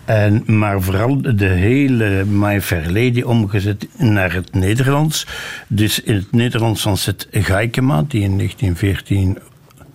En, 0.05 0.43
maar 0.45 0.81
vooral 0.81 1.21
de 1.21 1.45
hele 1.45 2.25
Fair 2.61 2.91
Lady 2.91 3.21
omgezet 3.21 3.87
naar 3.97 4.33
het 4.33 4.53
Nederlands. 4.53 5.27
Dus 5.67 6.01
in 6.01 6.15
het 6.15 6.31
Nederlands 6.31 6.81
van 6.81 6.97
Seth 6.97 7.27
Gaikema, 7.31 8.03
die 8.07 8.21
in 8.21 8.37
1914, 8.37 9.37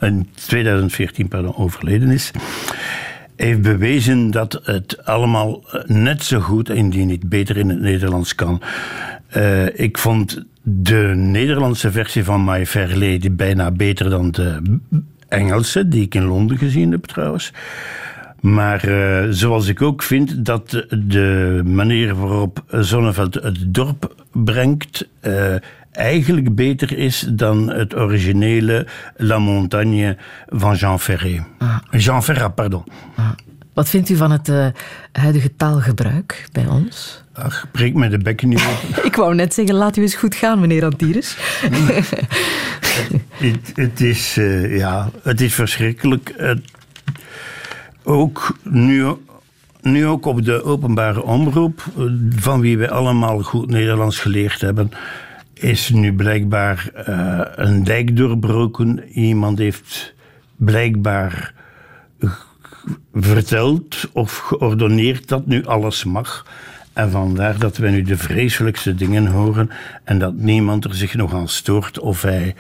in 0.01 0.29
2014 0.35 1.29
pardon, 1.29 1.57
overleden 1.57 2.11
is 2.11 2.31
heeft 3.41 3.63
bewezen 3.63 4.31
dat 4.31 4.61
het 4.65 5.05
allemaal 5.05 5.65
net 5.87 6.23
zo 6.23 6.41
goed, 6.41 6.71
indien 6.71 7.07
niet 7.07 7.29
beter, 7.29 7.57
in 7.57 7.69
het 7.69 7.81
Nederlands 7.81 8.35
kan. 8.35 8.63
Uh, 9.37 9.79
ik 9.81 9.99
vond 9.99 10.45
de 10.63 11.13
Nederlandse 11.17 11.93
versie 11.93 12.25
van 12.25 12.45
My 12.45 12.67
Lady 12.75 13.31
bijna 13.31 13.71
beter 13.71 14.11
dan 14.11 14.31
de 14.31 14.79
Engelse, 15.29 15.89
die 15.89 16.03
ik 16.03 16.15
in 16.15 16.25
Londen 16.25 16.59
gezien 16.59 16.91
heb 16.91 17.05
trouwens. 17.05 17.53
Maar 18.41 18.89
uh, 18.89 19.27
zoals 19.31 19.67
ik 19.67 19.83
ook 19.83 20.03
vind 20.03 20.45
dat 20.45 20.87
de, 20.91 21.61
manier 21.65 22.15
waarop 22.15 22.65
Zonneveld 22.69 23.35
het 23.35 23.75
dorp 23.75 24.15
brengt. 24.33 25.09
Uh, 25.23 25.55
eigenlijk 25.93 26.55
beter 26.55 26.99
is 26.99 27.27
dan 27.29 27.71
het 27.71 27.97
originele 27.97 28.87
La 29.17 29.39
Montagne 29.39 30.17
van 30.47 30.75
Jean 30.75 31.01
Ferré. 31.01 31.45
Ah. 31.59 31.77
Jean 31.91 32.23
Ferrat, 32.23 32.55
pardon. 32.55 32.85
Ah. 33.17 33.31
Wat 33.75 33.89
vindt 33.89 34.09
u 34.09 34.17
van 34.17 34.31
het 34.31 34.49
uh, 34.49 34.67
huidige 35.13 35.57
taalgebruik 35.57 36.49
bij 36.53 36.67
ons? 36.67 37.23
Ach, 37.33 37.67
breek 37.73 37.95
me 37.95 38.09
de 38.09 38.19
bekken 38.19 38.49
niet 38.49 38.61
op. 38.61 39.05
Ik 39.11 39.15
wou 39.15 39.35
net 39.35 39.55
zeggen, 39.55 39.75
laat 39.75 39.97
u 39.97 40.03
eens 40.03 40.15
goed 40.15 40.35
gaan, 40.35 40.61
meneer 40.61 40.85
Antires. 40.85 41.37
het, 43.31 43.73
het, 43.75 44.01
is, 44.01 44.39
uh, 44.39 44.77
ja, 44.77 45.11
het 45.23 45.41
is 45.41 45.55
verschrikkelijk. 45.55 46.35
Ook 48.11 48.57
nu, 48.63 49.07
nu 49.81 50.07
ook 50.07 50.27
op 50.27 50.45
de 50.45 50.63
openbare 50.63 51.23
omroep, 51.23 51.85
van 52.37 52.61
wie 52.61 52.79
wij 52.79 52.91
allemaal 52.91 53.43
goed 53.43 53.71
Nederlands 53.71 54.19
geleerd 54.19 54.61
hebben, 54.61 54.91
is 55.55 55.89
nu 55.89 56.13
blijkbaar 56.13 56.91
uh, 57.09 57.41
een 57.55 57.85
dijk 57.85 58.17
doorbroken. 58.17 59.09
Iemand 59.09 59.59
heeft 59.59 60.15
blijkbaar 60.57 61.55
verteld 63.15 64.09
of 64.13 64.37
geordoneerd 64.37 65.29
dat 65.29 65.47
nu 65.47 65.65
alles 65.65 66.05
mag. 66.05 66.47
En 66.93 67.11
vandaar 67.11 67.59
dat 67.59 67.77
we 67.77 67.89
nu 67.89 68.03
de 68.03 68.17
vreselijkste 68.17 68.95
dingen 68.95 69.27
horen 69.27 69.71
en 70.05 70.19
dat 70.19 70.35
niemand 70.35 70.85
er 70.85 70.95
zich 70.95 71.15
nog 71.15 71.35
aan 71.35 71.49
stoort 71.49 71.99
of 71.99 72.23
hij 72.23 72.55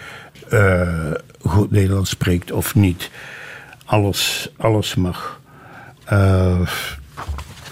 uh, 0.53 1.13
goed 1.41 1.71
Nederlands 1.71 2.11
spreekt 2.11 2.53
of 2.53 2.75
niet. 2.75 3.11
Alles, 3.85 4.53
alles 4.57 4.95
mag. 4.95 5.40
Uh, 6.13 6.61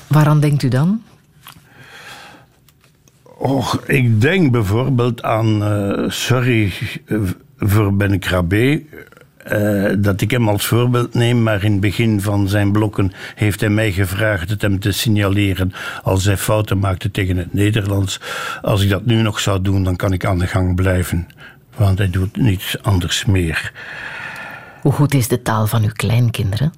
Waaraan 0.06 0.40
denkt 0.40 0.62
u 0.62 0.68
dan? 0.68 1.02
Och, 3.38 3.80
ik 3.86 4.20
denk 4.20 4.52
bijvoorbeeld 4.52 5.22
aan, 5.22 5.62
uh, 5.62 6.10
sorry 6.10 6.72
voor 7.58 7.94
Ben 7.96 8.18
Krabbe, 8.18 8.82
uh, 9.52 9.92
dat 9.98 10.20
ik 10.20 10.30
hem 10.30 10.48
als 10.48 10.66
voorbeeld 10.66 11.14
neem, 11.14 11.42
maar 11.42 11.64
in 11.64 11.72
het 11.72 11.80
begin 11.80 12.20
van 12.20 12.48
zijn 12.48 12.72
blokken 12.72 13.12
heeft 13.34 13.60
hij 13.60 13.68
mij 13.68 13.92
gevraagd 13.92 14.50
het 14.50 14.62
hem 14.62 14.80
te 14.80 14.92
signaleren 14.92 15.72
als 16.02 16.24
hij 16.24 16.36
fouten 16.36 16.78
maakte 16.78 17.10
tegen 17.10 17.36
het 17.36 17.54
Nederlands. 17.54 18.20
Als 18.62 18.82
ik 18.82 18.90
dat 18.90 19.04
nu 19.04 19.22
nog 19.22 19.40
zou 19.40 19.62
doen, 19.62 19.84
dan 19.84 19.96
kan 19.96 20.12
ik 20.12 20.24
aan 20.24 20.38
de 20.38 20.46
gang 20.46 20.74
blijven, 20.74 21.28
want 21.76 21.98
hij 21.98 22.10
doet 22.10 22.36
niets 22.36 22.82
anders 22.82 23.24
meer. 23.24 23.72
Hoe 24.82 24.92
goed 24.92 25.14
is 25.14 25.28
de 25.28 25.42
taal 25.42 25.66
van 25.66 25.82
uw 25.82 25.92
kleinkinderen? 25.92 26.72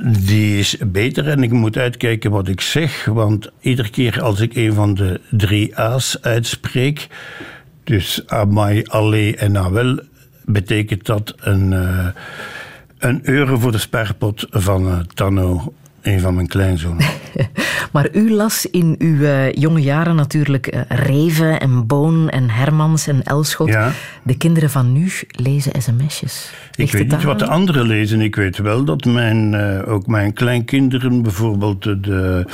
Die 0.00 0.58
is 0.58 0.76
beter 0.86 1.28
en 1.28 1.42
ik 1.42 1.50
moet 1.50 1.76
uitkijken 1.76 2.30
wat 2.30 2.48
ik 2.48 2.60
zeg, 2.60 3.04
want 3.04 3.50
iedere 3.60 3.90
keer 3.90 4.22
als 4.22 4.40
ik 4.40 4.54
een 4.54 4.72
van 4.72 4.94
de 4.94 5.20
drie 5.30 5.76
A's 5.78 6.18
uitspreek, 6.20 7.06
dus 7.84 8.22
Amai, 8.26 8.84
Allee 8.84 9.36
en 9.36 9.58
Awel, 9.58 9.98
betekent 10.44 11.06
dat 11.06 11.34
een, 11.36 11.72
uh, 11.72 12.06
een 12.98 13.20
euro 13.22 13.58
voor 13.58 13.72
de 13.72 13.78
spaarpot 13.78 14.46
van 14.50 14.86
uh, 14.86 14.98
Tanno, 15.14 15.72
een 16.12 16.20
van 16.20 16.34
mijn 16.34 16.46
kleinzonen. 16.46 17.06
maar 17.92 18.08
u 18.12 18.30
las 18.30 18.66
in 18.66 18.94
uw 18.98 19.14
uh, 19.14 19.52
jonge 19.52 19.80
jaren 19.80 20.16
natuurlijk 20.16 20.74
uh, 20.74 20.80
Reven 20.88 21.60
en 21.60 21.86
Boon 21.86 22.28
en 22.28 22.50
Hermans 22.50 23.06
en 23.06 23.22
Elschot. 23.22 23.68
Ja. 23.68 23.92
De 24.22 24.36
kinderen 24.36 24.70
van 24.70 24.92
nu 24.92 25.10
lezen 25.28 25.82
sms'jes. 25.82 26.52
Ik 26.74 26.92
weet 26.92 27.10
niet 27.10 27.22
wat 27.22 27.38
de 27.38 27.46
anderen 27.46 27.86
lezen. 27.86 28.20
Ik 28.20 28.36
weet 28.36 28.58
wel 28.58 28.84
dat 28.84 29.04
mijn, 29.04 29.52
uh, 29.52 29.92
ook 29.92 30.06
mijn 30.06 30.32
kleinkinderen 30.32 31.22
bijvoorbeeld 31.22 31.82
de, 31.82 32.46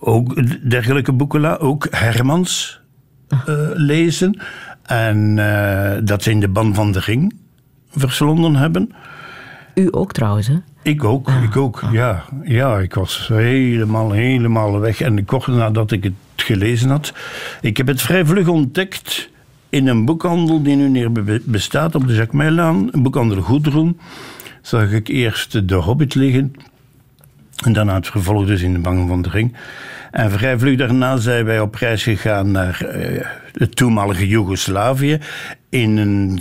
ook 0.00 0.42
dergelijke 0.70 1.12
boeken, 1.12 1.60
ook 1.60 1.86
Hermans 1.90 2.80
eh, 3.28 3.54
lezen. 3.72 4.40
En 4.82 5.38
eh, 5.38 5.98
dat 6.04 6.22
ze 6.22 6.30
in 6.30 6.40
de 6.40 6.48
ban 6.48 6.74
van 6.74 6.92
de 6.92 7.00
ring 7.00 7.34
verslonden 7.90 8.56
hebben. 8.56 8.90
U 9.74 9.88
ook 9.90 10.12
trouwens, 10.12 10.46
hè? 10.46 10.56
Ik 10.86 11.04
ook, 11.04 11.30
ik 11.30 11.56
ook, 11.56 11.82
ja. 11.92 12.24
Ja, 12.44 12.78
ik 12.78 12.94
was 12.94 13.28
helemaal, 13.32 14.10
helemaal 14.10 14.80
weg. 14.80 15.00
En 15.00 15.24
kort 15.24 15.46
nadat 15.46 15.92
ik 15.92 16.04
het 16.04 16.12
gelezen 16.36 16.90
had... 16.90 17.12
Ik 17.60 17.76
heb 17.76 17.86
het 17.86 18.02
vrij 18.02 18.24
vlug 18.24 18.48
ontdekt 18.48 19.30
in 19.68 19.86
een 19.86 20.04
boekhandel 20.04 20.62
die 20.62 20.76
nu 20.76 20.88
neer 20.88 21.12
be- 21.12 21.42
bestaat 21.44 21.94
op 21.94 22.06
de 22.06 22.14
Jacques 22.14 22.40
Meilaan. 22.40 22.88
Een 22.90 23.02
boekhandel 23.02 23.42
Goedroen. 23.42 23.98
Zag 24.62 24.92
ik 24.92 25.08
eerst 25.08 25.68
De 25.68 25.74
Hobbit 25.74 26.14
liggen. 26.14 26.52
En 27.64 27.72
daarna 27.72 27.94
het 27.94 28.06
vervolg 28.06 28.46
dus 28.46 28.62
in 28.62 28.72
de 28.72 28.78
Bang 28.78 29.08
van 29.08 29.22
de 29.22 29.28
Ring. 29.28 29.56
En 30.10 30.30
vrij 30.30 30.58
vlug 30.58 30.76
daarna 30.76 31.16
zijn 31.16 31.44
wij 31.44 31.60
op 31.60 31.74
reis 31.74 32.02
gegaan 32.02 32.50
naar 32.50 32.80
eh, 32.80 33.26
het 33.52 33.76
toenmalige 33.76 34.26
Joegoslavië. 34.26 35.18
In 35.68 35.96
een, 35.96 36.40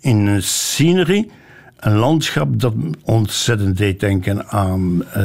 in 0.00 0.26
een 0.26 0.42
scenery, 0.42 1.28
een 1.76 1.96
landschap 1.96 2.60
dat 2.60 2.74
ontzettend 3.04 3.76
deed 3.76 4.00
denken 4.00 4.48
aan 4.48 5.04
eh, 5.12 5.24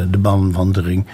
de 0.72 0.82
Ring. 0.82 1.06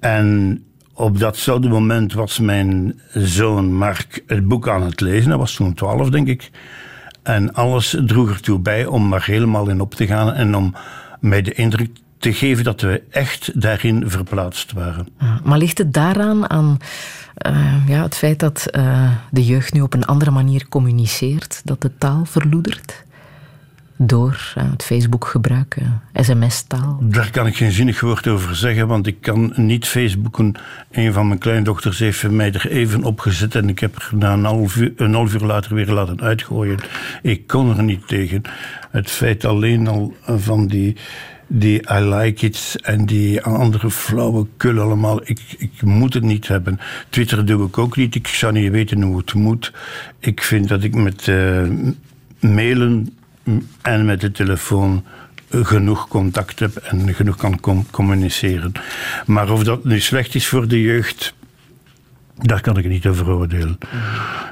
En 0.00 0.58
op 0.94 1.18
datzelfde 1.18 1.68
moment 1.68 2.12
was 2.12 2.38
mijn 2.38 3.00
zoon 3.12 3.72
Mark 3.72 4.22
het 4.26 4.48
boek 4.48 4.68
aan 4.68 4.82
het 4.82 5.00
lezen. 5.00 5.28
Hij 5.28 5.38
was 5.38 5.54
toen 5.54 5.74
twaalf, 5.74 6.10
denk 6.10 6.28
ik. 6.28 6.50
En 7.22 7.54
alles 7.54 7.96
droeg 8.06 8.30
ertoe 8.30 8.58
bij 8.58 8.86
om 8.86 9.12
er 9.12 9.24
helemaal 9.24 9.68
in 9.68 9.80
op 9.80 9.94
te 9.94 10.06
gaan 10.06 10.32
en 10.32 10.56
om 10.56 10.74
mij 11.20 11.42
de 11.42 11.52
indruk 11.52 11.90
te 12.18 12.32
geven 12.32 12.64
dat 12.64 12.80
we 12.80 13.02
echt 13.10 13.60
daarin 13.60 14.10
verplaatst 14.10 14.72
waren. 14.72 15.08
Maar 15.44 15.58
ligt 15.58 15.78
het 15.78 15.92
daaraan 15.92 16.50
aan 16.50 16.78
eh, 17.34 17.88
ja, 17.88 18.02
het 18.02 18.16
feit 18.16 18.38
dat 18.38 18.66
eh, 18.66 19.10
de 19.30 19.44
jeugd 19.44 19.72
nu 19.72 19.80
op 19.80 19.94
een 19.94 20.04
andere 20.04 20.30
manier 20.30 20.68
communiceert, 20.68 21.60
dat 21.64 21.80
de 21.80 21.90
taal 21.98 22.24
verloedert? 22.24 23.04
Door 24.02 24.52
eh, 24.54 24.70
het 24.70 24.82
Facebook-gebruik, 24.82 25.76
eh, 25.76 26.22
sms-taal. 26.24 26.98
Daar 27.02 27.30
kan 27.30 27.46
ik 27.46 27.56
geen 27.56 27.72
zinnig 27.72 28.00
woord 28.00 28.26
over 28.26 28.56
zeggen, 28.56 28.86
want 28.86 29.06
ik 29.06 29.20
kan 29.20 29.52
niet 29.56 29.86
Facebooken. 29.86 30.54
Een 30.90 31.12
van 31.12 31.26
mijn 31.26 31.38
kleindochters 31.38 31.98
heeft 31.98 32.30
mij 32.30 32.52
er 32.52 32.70
even 32.70 33.04
op 33.04 33.20
gezet 33.20 33.54
en 33.54 33.68
ik 33.68 33.78
heb 33.78 33.96
er 33.96 34.08
na 34.12 34.32
een 34.32 34.44
half 34.44 34.76
uur, 35.34 35.40
later 35.40 35.74
weer 35.74 35.90
laten 35.90 36.20
uitgooien. 36.20 36.78
Ik 37.22 37.46
kon 37.46 37.76
er 37.76 37.82
niet 37.82 38.08
tegen. 38.08 38.42
Het 38.90 39.10
feit 39.10 39.44
alleen 39.44 39.88
al 39.88 40.14
van 40.26 40.66
die, 40.66 40.96
die 41.46 41.80
I 41.92 42.00
like 42.00 42.46
it 42.46 42.76
en 42.82 43.06
die 43.06 43.42
andere 43.42 43.90
flauwekul 43.90 44.78
allemaal. 44.78 45.20
Ik, 45.24 45.40
ik 45.58 45.82
moet 45.82 46.14
het 46.14 46.24
niet 46.24 46.48
hebben. 46.48 46.80
Twitter 47.08 47.46
doe 47.46 47.66
ik 47.66 47.78
ook 47.78 47.96
niet. 47.96 48.14
Ik 48.14 48.26
zou 48.26 48.52
niet 48.52 48.70
weten 48.70 49.02
hoe 49.02 49.18
het 49.18 49.34
moet. 49.34 49.72
Ik 50.18 50.42
vind 50.42 50.68
dat 50.68 50.82
ik 50.82 50.94
met 50.94 51.28
eh, 51.28 51.62
mailen 52.40 53.18
en 53.82 54.04
met 54.04 54.20
de 54.20 54.30
telefoon 54.32 55.04
genoeg 55.50 56.08
contact 56.08 56.58
heb 56.58 56.76
en 56.76 57.14
genoeg 57.14 57.36
kan 57.36 57.60
com- 57.60 57.86
communiceren. 57.90 58.72
Maar 59.26 59.50
of 59.50 59.62
dat 59.64 59.84
nu 59.84 60.00
slecht 60.00 60.34
is 60.34 60.46
voor 60.46 60.68
de 60.68 60.80
jeugd, 60.80 61.34
daar 62.36 62.60
kan 62.60 62.76
ik 62.78 62.88
niet 62.88 63.06
over 63.06 63.30
oordelen. 63.30 63.78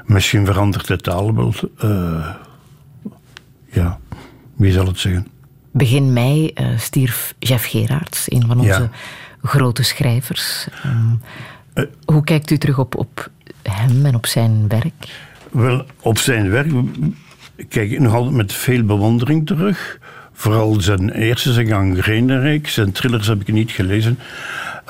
Misschien 0.07 0.47
verandert 0.47 0.87
de 0.87 0.97
taal 0.97 1.35
wel. 1.35 1.55
eh, 1.79 2.31
ja, 3.71 3.99
wie 4.57 4.73
zal 4.73 4.87
het 4.87 4.99
zeggen? 4.99 5.27
Begin 5.73 6.13
mei 6.13 6.49
eh, 6.55 6.67
stierf 6.79 7.35
Jeff 7.39 7.65
Gerards, 7.71 8.31
een 8.33 8.47
van 8.47 8.59
onze 8.59 8.69
Ja. 8.69 8.91
grote 9.43 9.83
schrijvers. 9.83 10.67
Ehm, 10.83 11.87
hoe 12.05 12.25
kijkt 12.25 12.51
u 12.51 12.59
terug 12.59 12.79
op, 12.79 12.97
op 12.97 13.31
hem 13.63 14.07
en 14.07 14.15
op 14.15 14.27
zijn 14.27 14.69
werk? 14.69 15.27
Wel, 15.51 15.87
op 16.01 16.19
zijn 16.19 16.51
werk 16.51 16.73
kijk 17.69 17.91
ik 17.91 18.01
nog 18.01 18.15
altijd 18.15 18.35
met 18.35 18.53
veel 18.53 18.85
bewondering 18.85 19.47
terug. 19.47 19.99
Vooral 20.33 20.81
zijn 20.81 21.11
eerste, 21.11 21.53
zijn 21.53 21.67
gangrenenreeks. 21.67 22.75
Zijn 22.75 22.93
thrillers 22.93 23.27
heb 23.27 23.41
ik 23.41 23.53
niet 23.53 23.71
gelezen. 23.71 24.19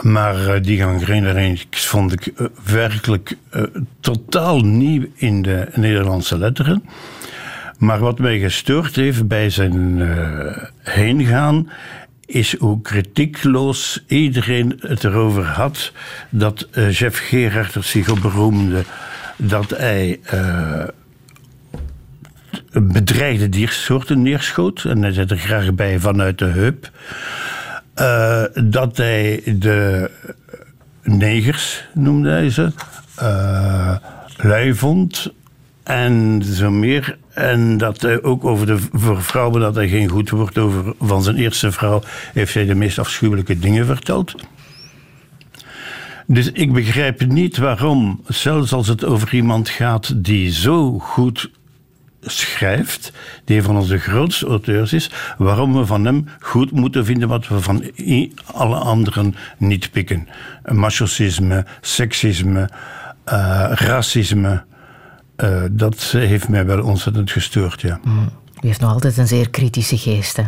Maar 0.03 0.49
eh, 0.49 0.63
die 0.63 0.79
gangrenenreeks 0.79 1.87
vond 1.87 2.13
ik 2.13 2.27
eh, 2.27 2.47
werkelijk 2.65 3.37
eh, 3.51 3.63
totaal 4.01 4.61
nieuw 4.61 5.07
in 5.15 5.43
de 5.43 5.69
Nederlandse 5.75 6.39
letteren. 6.39 6.85
Maar 7.79 7.99
wat 7.99 8.19
mij 8.19 8.39
gestoord 8.39 8.97
heeft 8.97 9.29
bij 9.29 9.51
zijn 9.51 10.01
eh 10.01 10.65
heengaan, 10.83 11.69
is 12.29 12.57
hoe 12.57 12.81
kritiekloos 12.81 14.05
iedereen 14.07 14.79
het 14.81 15.05
erover 15.05 15.45
had 15.45 15.93
dat 16.31 16.69
eh, 16.71 16.93
Jeff 16.93 17.19
Gerard 17.19 17.75
er 17.75 17.85
zich 17.85 18.09
op 18.09 18.21
beroemde 18.21 18.85
dat 19.37 19.71
hij 19.71 20.21
bedreigde 22.73 23.49
diersoorten 23.49 24.23
neerschoot. 24.23 24.85
En 24.85 25.03
hij 25.03 25.13
zet 25.13 25.31
er 25.31 25.39
graag 25.39 25.75
bij 25.75 25.99
vanuit 25.99 26.39
de 26.39 26.45
heup. 26.45 26.91
Eh, 27.95 28.43
dat 28.65 28.97
hij 28.97 29.43
de 29.45 30.11
negers, 31.03 31.85
noemde 31.95 32.31
hij 32.31 32.51
ze, 32.51 32.73
eh 33.17 33.97
lui 34.37 34.75
vond. 34.75 35.33
En 35.83 36.43
zo 36.45 36.71
meer. 36.71 37.19
En 37.35 37.77
dat 37.77 38.01
hij 38.01 38.23
ook 38.23 38.45
over 38.45 38.67
de 38.67 38.79
voor 38.93 39.23
vrouwen 39.23 39.61
dat 39.61 39.75
hij 39.75 39.89
geen 39.89 40.09
goed 40.09 40.31
woord 40.31 40.59
over 40.59 40.95
van 41.01 41.23
zijn 41.23 41.37
eerste 41.37 41.73
vrouw 41.73 42.03
heeft 42.33 42.55
hij 42.55 42.65
de 42.65 42.75
meest 42.75 42.99
afschuwelijke 42.99 43.59
dingen 43.59 43.87
verteld. 43.87 44.35
Dus 46.27 46.53
ik 46.53 46.73
begrijp 46.73 47.27
niet 47.27 47.57
waarom, 47.57 48.21
zelfs 48.27 48.73
als 48.73 48.89
het 48.89 49.05
over 49.05 49.35
iemand 49.35 49.69
gaat 49.69 50.25
die 50.25 50.53
zo 50.53 50.99
goed 50.99 51.51
schrijft, 52.21 53.13
die 53.45 53.57
een 53.57 53.63
van 53.63 53.77
onze 53.77 53.99
grootste 53.99 54.47
auteurs 54.47 54.93
is, 54.93 55.11
waarom 55.39 55.75
we 55.77 55.87
van 55.87 56.05
hem 56.05 56.25
goed 56.41 56.71
moeten 56.71 57.05
vinden 57.05 57.29
wat 57.29 57.49
we 57.49 57.61
van 57.61 57.85
alle 58.53 58.77
anderen 58.77 59.35
niet 59.59 59.91
pikken. 59.91 60.29
Machocisme, 60.65 61.65
seksisme, 61.81 62.69
eh, 63.25 63.71
racisme. 63.75 64.65
eh, 65.37 65.63
dat 65.71 66.01
heeft 66.01 66.49
mij 66.49 66.67
wel 66.67 66.83
ontzettend 66.85 67.31
gestoord, 67.31 67.81
ja. 67.81 68.01
U 68.63 68.67
heeft 68.67 68.81
nog 68.81 68.93
altijd 68.93 69.17
een 69.17 69.27
zeer 69.27 69.51
kritische 69.51 69.99
geest. 69.99 70.37
Hè? 70.37 70.43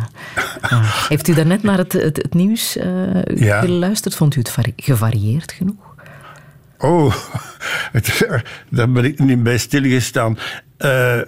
Ja. 0.69 0.81
Heeft 1.09 1.27
u 1.27 1.33
daarnet 1.33 1.63
naar 1.63 1.77
het, 1.77 1.93
het, 1.93 2.17
het 2.17 2.33
nieuws 2.33 2.77
eh, 2.77 3.23
Ja. 3.35 3.59
geluisterd? 3.61 4.15
Vond 4.15 4.35
u 4.35 4.39
het 4.39 4.49
vari- 4.51 4.73
gevarieerd 4.75 5.51
genoeg? 5.51 5.95
Oh, 6.77 7.15
het- 7.91 8.25
daar 8.69 8.91
ben 8.91 9.05
ik 9.05 9.19
niet 9.19 9.43
bij 9.43 9.57
stilgestaan. 9.57 10.37
Eh, 10.77 11.19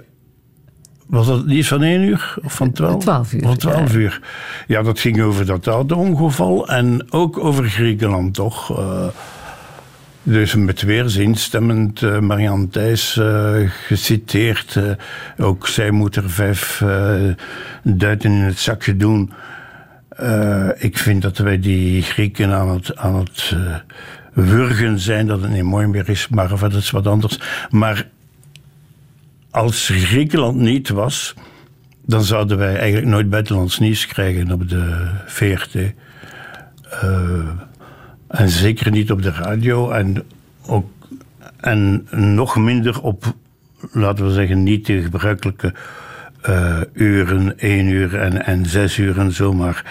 was 1.07 1.27
dat 1.27 1.45
niet 1.45 1.67
van 1.67 1.83
één 1.83 2.01
uur 2.01 2.35
of 2.43 2.53
van 2.53 2.71
twaalf? 2.71 3.01
Twaalf 3.01 3.33
uur, 3.33 3.41
Van 3.41 3.57
twaalf 3.57 3.95
uur. 3.95 4.21
Ja, 4.67 4.81
dat 4.81 4.99
ging 4.99 5.21
over 5.21 5.45
dat 5.45 5.67
auto-ongeval 5.67 6.67
en 6.67 7.05
ook 7.09 7.37
over 7.39 7.69
Griekenland, 7.69 8.33
toch? 8.33 8.77
Eh, 8.77 9.05
dus 10.25 10.55
met 10.55 10.81
weerzin 10.81 11.35
stemmend 11.35 12.01
uh, 12.01 12.19
Marianne 12.19 12.67
Thijs 12.67 13.17
eh, 13.17 13.53
geciteerd. 13.87 14.75
eh, 14.75 15.45
ook 15.45 15.67
zij 15.67 15.91
moet 15.91 16.15
er 16.15 16.29
vijf 16.29 16.81
eh, 16.81 17.15
duiten 17.83 18.31
in 18.31 18.41
het 18.41 18.59
zakje 18.59 18.97
doen. 18.97 19.31
Eh, 20.09 20.69
ik 20.77 20.97
vind 20.97 21.21
dat 21.21 21.37
wij 21.37 21.59
die 21.59 22.01
Grieken 22.01 22.51
aan 22.51 22.69
het, 22.69 22.95
aan 22.97 23.15
het 23.15 23.51
eh, 23.53 23.75
wurgen 24.33 24.99
zijn, 24.99 25.27
dat 25.27 25.41
het 25.41 25.51
niet 25.51 25.63
mooi 25.63 25.87
meer 25.87 26.09
is, 26.09 26.27
maar 26.27 26.59
dat 26.59 26.73
is 26.73 26.91
wat 26.91 27.07
anders. 27.07 27.39
Maar 27.69 28.07
als 29.53 29.89
Griekenland 29.93 30.57
niet 30.57 30.89
was, 30.89 31.33
dan 32.05 32.23
zouden 32.23 32.57
wij 32.57 32.75
eigenlijk 32.77 33.07
nooit 33.07 33.29
buitenlands 33.29 33.79
nieuws 33.79 34.07
krijgen 34.07 34.51
op 34.51 34.69
de 34.69 35.09
VRT. 35.25 35.75
Eh, 36.89 37.47
en 38.27 38.49
zeker 38.49 38.91
niet 38.91 39.11
op 39.11 39.21
de 39.21 39.31
radio 39.31 39.91
en, 39.91 40.23
ook, 40.65 40.89
en 41.59 42.07
nog 42.11 42.55
minder 42.55 43.01
op, 43.01 43.35
laten 43.91 44.25
we 44.25 44.31
zeggen, 44.31 44.63
niet 44.63 44.85
de 44.85 45.01
gebruikelijke 45.01 45.73
eh, 46.41 46.81
uren, 46.93 47.59
één 47.59 47.87
uur 47.87 48.15
en, 48.19 48.45
en 48.45 48.65
zes 48.65 48.97
uur 48.97 49.19
en 49.19 49.31
zo, 49.31 49.53
maar 49.53 49.85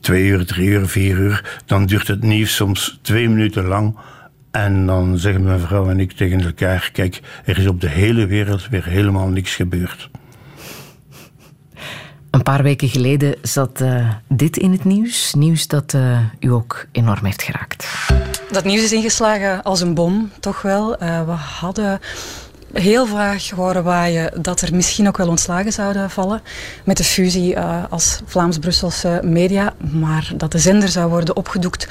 twee 0.00 0.26
uur, 0.26 0.46
drie 0.46 0.68
uur, 0.68 0.88
vier 0.88 1.18
uur. 1.18 1.60
Dan 1.66 1.86
duurt 1.86 2.08
het 2.08 2.22
nieuws 2.22 2.54
soms 2.54 2.98
twee 3.02 3.28
minuten 3.28 3.64
lang. 3.64 3.96
En 4.50 4.86
dan 4.86 5.18
zeggen 5.18 5.42
mijn 5.42 5.60
vrouw 5.60 5.90
en 5.90 6.00
ik 6.00 6.12
tegen 6.12 6.40
elkaar: 6.40 6.90
Kijk, 6.92 7.20
er 7.44 7.58
is 7.58 7.66
op 7.66 7.80
de 7.80 7.88
hele 7.88 8.26
wereld 8.26 8.68
weer 8.68 8.84
helemaal 8.84 9.28
niks 9.28 9.54
gebeurd. 9.54 10.10
Een 12.30 12.42
paar 12.42 12.62
weken 12.62 12.88
geleden 12.88 13.34
zat 13.42 13.80
eh, 13.80 14.10
dit 14.28 14.56
in 14.56 14.72
het 14.72 14.84
nieuws. 14.84 15.34
Nieuws 15.34 15.66
dat 15.66 15.94
eh, 15.94 16.18
u 16.40 16.48
ook 16.48 16.86
enorm 16.92 17.24
heeft 17.24 17.42
geraakt. 17.42 17.86
Dat 18.50 18.64
nieuws 18.64 18.82
is 18.82 18.92
ingeslagen 18.92 19.62
als 19.62 19.80
een 19.80 19.94
bom, 19.94 20.30
toch 20.40 20.62
wel. 20.62 21.02
Uh, 21.02 21.24
we 21.24 21.30
hadden 21.30 22.00
heel 22.72 23.06
vaag 23.06 23.50
horen 23.50 23.84
waaien 23.84 24.42
dat 24.42 24.60
er 24.60 24.74
misschien 24.74 25.08
ook 25.08 25.16
wel 25.16 25.28
ontslagen 25.28 25.72
zouden 25.72 26.10
vallen 26.10 26.42
met 26.84 26.96
de 26.96 27.04
fusie 27.04 27.54
uh, 27.54 27.84
als 27.90 28.20
Vlaams-Brusselse 28.26 29.20
media. 29.24 29.74
Maar 29.92 30.32
dat 30.36 30.52
de 30.52 30.58
zender 30.58 30.88
zou 30.88 31.10
worden 31.10 31.36
opgedoekt, 31.36 31.88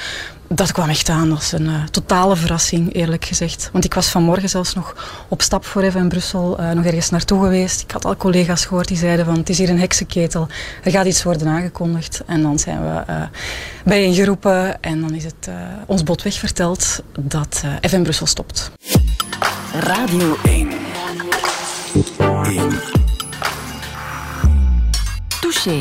dat 0.48 0.72
kwam 0.72 0.90
echt 0.90 1.10
aan 1.10 1.32
als 1.32 1.52
een 1.52 1.66
uh, 1.66 1.84
totale 1.84 2.36
verrassing, 2.36 2.94
eerlijk 2.94 3.26
gezegd. 3.26 3.70
Want 3.72 3.86
ik 3.86 3.94
was 3.94 4.08
vanmorgen 4.08 4.50
zelfs 4.50 4.74
nog 4.74 4.96
op 5.28 5.42
stap 5.42 5.66
voor 5.66 5.82
even 5.82 6.02
in 6.02 6.10
Brussel, 6.10 6.60
uh, 6.60 6.72
nog 6.72 6.86
ergens 6.86 7.10
naartoe 7.10 7.44
geweest. 7.44 7.82
Ik 7.82 7.92
had 7.92 8.06
al 8.06 8.16
collega's 8.16 8.66
gehoord 8.66 8.88
die 8.88 8.98
zeiden 8.98 9.26
van 9.26 9.38
het 9.38 9.50
is 9.50 9.58
hier 9.58 9.70
een 9.70 9.80
heksenketel, 9.80 10.48
er 10.84 10.92
gaat 10.92 11.06
iets 11.06 11.24
worden 11.24 11.48
aangekondigd. 11.48 12.22
En 12.26 12.42
dan 12.42 12.60
zijn 12.60 12.82
we 12.82 13.28
bijeengeroepen 13.84 14.82
en 14.82 15.02
dan 15.02 15.14
is 15.14 15.24
het 15.24 15.50
ons 15.86 16.04
botweg 16.04 16.34
verteld 16.34 17.04
dat 17.20 17.64
FM 17.82 18.02
Brussel 18.02 18.26
stopt. 18.26 18.72
Radio 19.74 20.36
1. 20.44 20.70
1. 22.44 22.70
Touché. 25.42 25.80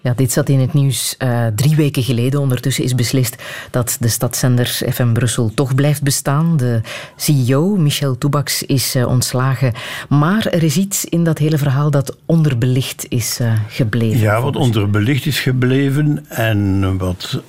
Ja, 0.00 0.12
dit 0.14 0.32
zat 0.32 0.48
in 0.48 0.60
het 0.60 0.72
nieuws 0.72 1.14
uh, 1.18 1.46
drie 1.46 1.76
weken 1.76 2.02
geleden. 2.02 2.40
Ondertussen 2.40 2.84
is 2.84 2.94
beslist 2.94 3.42
dat 3.70 3.96
de 4.00 4.08
stadszender 4.08 4.66
FM 4.66 5.12
Brussel 5.12 5.50
toch 5.54 5.74
blijft 5.74 6.02
bestaan. 6.02 6.56
De 6.56 6.80
CEO, 7.16 7.76
Michel 7.76 8.18
Toebaks, 8.18 8.62
is 8.62 8.96
uh, 8.96 9.06
ontslagen. 9.06 9.72
Maar 10.08 10.46
er 10.46 10.62
is 10.62 10.76
iets 10.76 11.04
in 11.04 11.24
dat 11.24 11.38
hele 11.38 11.58
verhaal 11.58 11.90
dat 11.90 12.16
onderbelicht 12.26 13.06
is 13.08 13.38
uh, 13.40 13.52
gebleven. 13.68 14.18
Ja, 14.20 14.42
wat 14.42 14.56
onderbelicht 14.56 15.26
is 15.26 15.40
gebleven 15.40 16.24
en 16.28 16.96
wat 16.98 17.42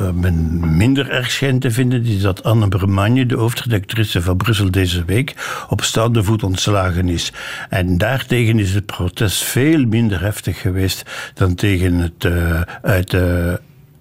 uh, 0.00 0.10
men 0.10 0.76
minder 0.76 1.10
erg 1.10 1.38
te 1.58 1.70
vinden, 1.70 2.04
is 2.04 2.20
dat 2.20 2.42
Anne 2.42 2.68
Bremagne, 2.68 3.26
de 3.26 3.34
hoofdredactrice 3.34 4.22
van 4.22 4.36
Brussel 4.36 4.70
deze 4.70 5.04
week, 5.04 5.34
op 5.68 5.82
staande 5.82 6.22
voet 6.22 6.42
ontslagen 6.42 7.08
is. 7.08 7.32
En 7.68 7.98
daartegen 7.98 8.58
is 8.58 8.74
het 8.74 8.86
protest 8.86 9.42
veel 9.42 9.84
minder 9.84 10.20
heftig 10.20 10.60
geweest 10.60 11.32
dan 11.34 11.54
tegen 11.54 11.94
het 11.94 12.24
uh, 12.24 12.60
uit 12.82 13.10
de 13.10 13.60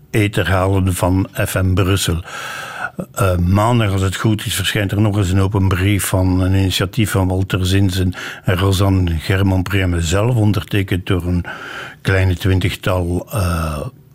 ether 0.10 0.50
halen 0.50 0.94
van 0.94 1.28
FM 1.34 1.74
Brussel. 1.74 2.24
Uh, 3.22 3.38
maandag, 3.38 3.92
als 3.92 4.02
het 4.02 4.16
goed 4.16 4.46
is, 4.46 4.56
verschijnt 4.56 4.92
er 4.92 5.02
nog 5.02 5.18
eens 5.18 5.32
een 5.32 5.40
open 5.40 5.68
brief 5.68 6.06
van 6.06 6.42
een 6.42 6.54
initiatief 6.54 7.12
van 7.12 7.28
Walter 7.28 7.66
Zinsen 7.66 8.14
en 8.44 8.58
Rosanne 8.58 9.12
German 9.20 9.64
Preme 9.64 10.02
zelf, 10.02 10.36
ondertekend 10.36 11.06
door 11.06 11.26
een 11.26 11.46
kleine 12.02 12.36
twintigtal 12.36 13.30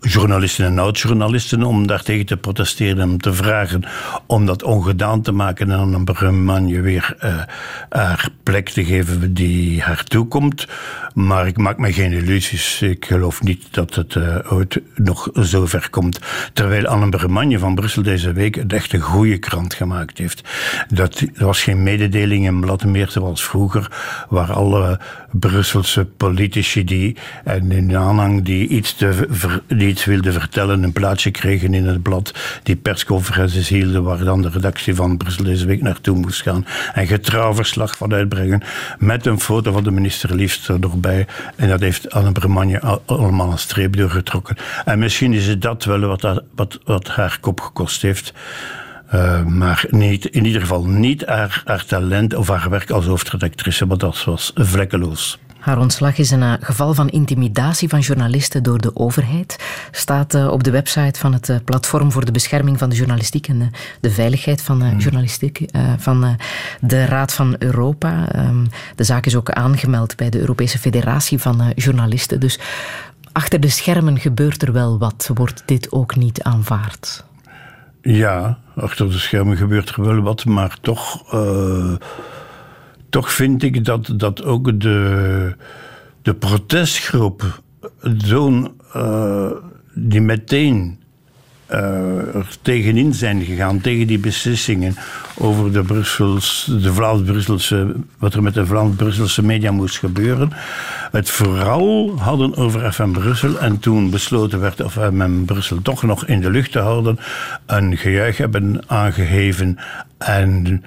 journalisten 0.03 0.65
en 0.65 0.79
oud-journalisten 0.79 1.63
om 1.63 1.87
daartegen 1.87 2.25
te 2.25 2.37
protesteren 2.37 2.99
en 2.99 3.09
om 3.09 3.17
te 3.17 3.33
vragen 3.33 3.83
om 4.25 4.45
dat 4.45 4.63
ongedaan 4.63 5.21
te 5.21 5.31
maken 5.31 5.71
en 5.71 5.77
aan 5.77 5.93
een 5.93 6.05
Bremagne 6.05 6.81
weer 6.81 7.15
uh, 7.23 7.41
haar 7.89 8.29
plek 8.43 8.69
te 8.69 8.85
geven 8.85 9.33
die 9.33 9.81
haar 9.81 10.03
toekomt. 10.03 10.67
Maar 11.13 11.47
ik 11.47 11.57
maak 11.57 11.77
me 11.77 11.93
geen 11.93 12.11
illusies. 12.11 12.81
Ik 12.81 13.05
geloof 13.05 13.41
niet 13.41 13.67
dat 13.71 13.95
het 13.95 14.15
uh, 14.15 14.37
ooit 14.49 14.81
nog 14.95 15.29
zo 15.41 15.65
ver 15.65 15.89
komt. 15.89 16.19
Terwijl 16.53 16.85
Anne 16.85 17.09
Bremagne 17.09 17.59
van 17.59 17.75
Brussel 17.75 18.03
deze 18.03 18.33
week 18.33 18.55
een 18.55 18.69
echt 18.69 18.93
een 18.93 18.99
goede 18.99 19.37
krant 19.37 19.73
gemaakt 19.73 20.17
heeft. 20.17 20.41
Dat, 20.87 21.23
was 21.35 21.63
geen 21.63 21.83
mededeling 21.83 22.45
in 22.45 22.59
blad 22.59 22.85
zoals 23.07 23.43
vroeger, 23.43 23.91
waar 24.29 24.51
alle 24.51 24.99
Brusselse 25.31 26.05
politici 26.05 26.83
die 26.83 27.17
en 27.43 27.71
in 27.71 27.97
aanhang 27.97 28.43
die 28.43 28.67
iets, 28.67 28.93
te 28.93 29.27
ver, 29.29 29.61
die 29.67 29.92
iets 29.93 30.05
wilden 30.05 30.33
vertellen, 30.33 30.83
een 30.83 30.93
plaatsje 30.93 31.31
kregen 31.31 31.73
in 31.73 31.87
het 31.87 32.01
blad, 32.01 32.33
die 32.63 32.75
persconferenties 32.75 33.69
hielden 33.69 34.03
waar 34.03 34.23
dan 34.23 34.41
de 34.41 34.49
redactie 34.49 34.95
van 34.95 35.17
Brussel 35.17 35.43
deze 35.43 35.65
week 35.65 35.81
naartoe 35.81 36.17
moest 36.17 36.41
gaan 36.41 36.65
en 36.93 37.07
getrouw 37.07 37.53
verslag 37.53 37.97
van 37.97 38.13
uitbrengen 38.13 38.61
met 38.99 39.25
een 39.25 39.39
foto 39.39 39.71
van 39.71 39.83
de 39.83 39.91
minister 39.91 40.35
liefst 40.35 40.67
er 40.67 40.79
nog 40.79 40.95
bij. 40.95 41.27
En 41.55 41.69
dat 41.69 41.79
heeft 41.79 42.11
Anne 42.11 42.31
Bremagne 42.31 42.99
allemaal 43.05 43.51
een 43.51 43.57
streep 43.57 43.95
doorgetrokken. 43.95 44.55
En 44.85 44.99
misschien 44.99 45.33
is 45.33 45.47
het 45.47 45.61
dat 45.61 45.83
wel 45.83 45.99
wat, 46.55 46.79
wat, 46.85 47.07
haar 47.07 47.37
kop 47.41 47.61
gekost 47.61 48.01
heeft. 48.01 48.33
Uh, 49.13 49.45
maar 49.45 49.85
niet, 49.89 50.25
in 50.25 50.45
ieder 50.45 50.61
geval 50.61 50.85
niet 50.85 51.25
haar, 51.25 51.61
haar 51.65 51.85
talent 51.85 52.33
of 52.35 52.47
haar 52.47 52.69
werk 52.69 52.89
als 52.89 53.05
hoofdredactrice, 53.05 53.87
want 53.87 53.99
dat 53.99 54.23
was 54.23 54.51
vlekkeloos. 54.55 55.39
Haar 55.63 55.79
ontslag 55.79 56.17
is 56.17 56.31
een 56.31 56.41
uh, 56.41 56.53
geval 56.59 56.93
van 56.93 57.09
intimidatie 57.09 57.89
van 57.89 57.99
journalisten 57.99 58.63
door 58.63 58.81
de 58.81 58.95
overheid. 58.95 59.63
Staat 59.91 60.35
uh, 60.35 60.51
op 60.51 60.63
de 60.63 60.71
website 60.71 61.19
van 61.19 61.33
het 61.33 61.49
uh, 61.49 61.55
Platform 61.65 62.11
voor 62.11 62.25
de 62.25 62.31
Bescherming 62.31 62.77
van 62.77 62.89
de 62.89 62.95
Journalistiek 62.95 63.47
en 63.47 63.71
de 63.99 64.11
Veiligheid 64.11 64.61
van 64.61 64.79
de 64.79 64.95
Journalistiek 64.97 65.65
van 65.97 66.37
de 66.81 67.05
Raad 67.05 67.33
van 67.33 67.55
Europa. 67.59 68.35
Um, 68.35 68.67
de 68.95 69.03
zaak 69.03 69.25
is 69.25 69.35
ook 69.35 69.51
aangemeld 69.51 70.15
bij 70.15 70.29
de 70.29 70.39
Europese 70.39 70.79
Federatie 70.79 71.39
van 71.39 71.71
Journalisten. 71.75 72.39
Dus 72.39 72.59
achter 73.31 73.59
de 73.59 73.69
schermen 73.69 74.19
gebeurt 74.19 74.61
er 74.61 74.73
wel 74.73 74.97
wat. 74.97 75.29
Wordt 75.33 75.63
dit 75.65 75.91
ook 75.91 76.15
niet 76.15 76.41
aanvaard? 76.41 77.23
Ja, 78.01 78.57
achter 78.75 79.09
de 79.09 79.19
schermen 79.19 79.57
gebeurt 79.57 79.89
er 79.89 80.03
wel 80.03 80.21
wat, 80.21 80.45
maar 80.45 80.77
toch. 80.81 81.33
Uh, 81.33 81.93
toch 83.13 83.31
vind 83.31 83.63
ik 83.63 83.85
dat, 83.85 84.13
dat 84.15 84.43
ook 84.43 84.79
de, 84.79 85.55
de 86.21 86.33
protestgroep, 86.33 87.61
zo'n. 88.17 88.71
Uh, 88.95 89.51
die 89.93 90.21
meteen 90.21 90.99
uh, 91.71 92.35
er 92.35 92.57
tegenin 92.61 93.13
zijn 93.13 93.43
gegaan, 93.43 93.81
tegen 93.81 94.07
die 94.07 94.19
beslissingen 94.19 94.95
over 95.37 95.73
de, 95.73 95.83
Brussels, 95.83 96.69
de 96.81 96.93
Vlaams-Brusselse, 96.93 97.95
wat 98.19 98.33
er 98.33 98.43
met 98.43 98.53
de 98.53 98.65
Vlaams-Brusselse 98.65 99.43
media 99.43 99.71
moest 99.71 99.97
gebeuren, 99.97 100.51
het 101.11 101.29
vooral 101.29 102.17
hadden 102.17 102.55
over 102.55 102.93
FM 102.93 103.11
Brussel 103.11 103.59
en 103.59 103.79
toen 103.79 104.09
besloten 104.09 104.59
werd 104.59 104.81
of 104.81 104.93
FM 104.93 105.43
Brussel 105.45 105.81
toch 105.81 106.03
nog 106.03 106.25
in 106.25 106.41
de 106.41 106.51
lucht 106.51 106.71
te 106.71 106.79
houden, 106.79 107.19
een 107.65 107.97
gejuich 107.97 108.37
hebben 108.37 108.83
aangeheven 108.87 109.77
en 110.17 110.83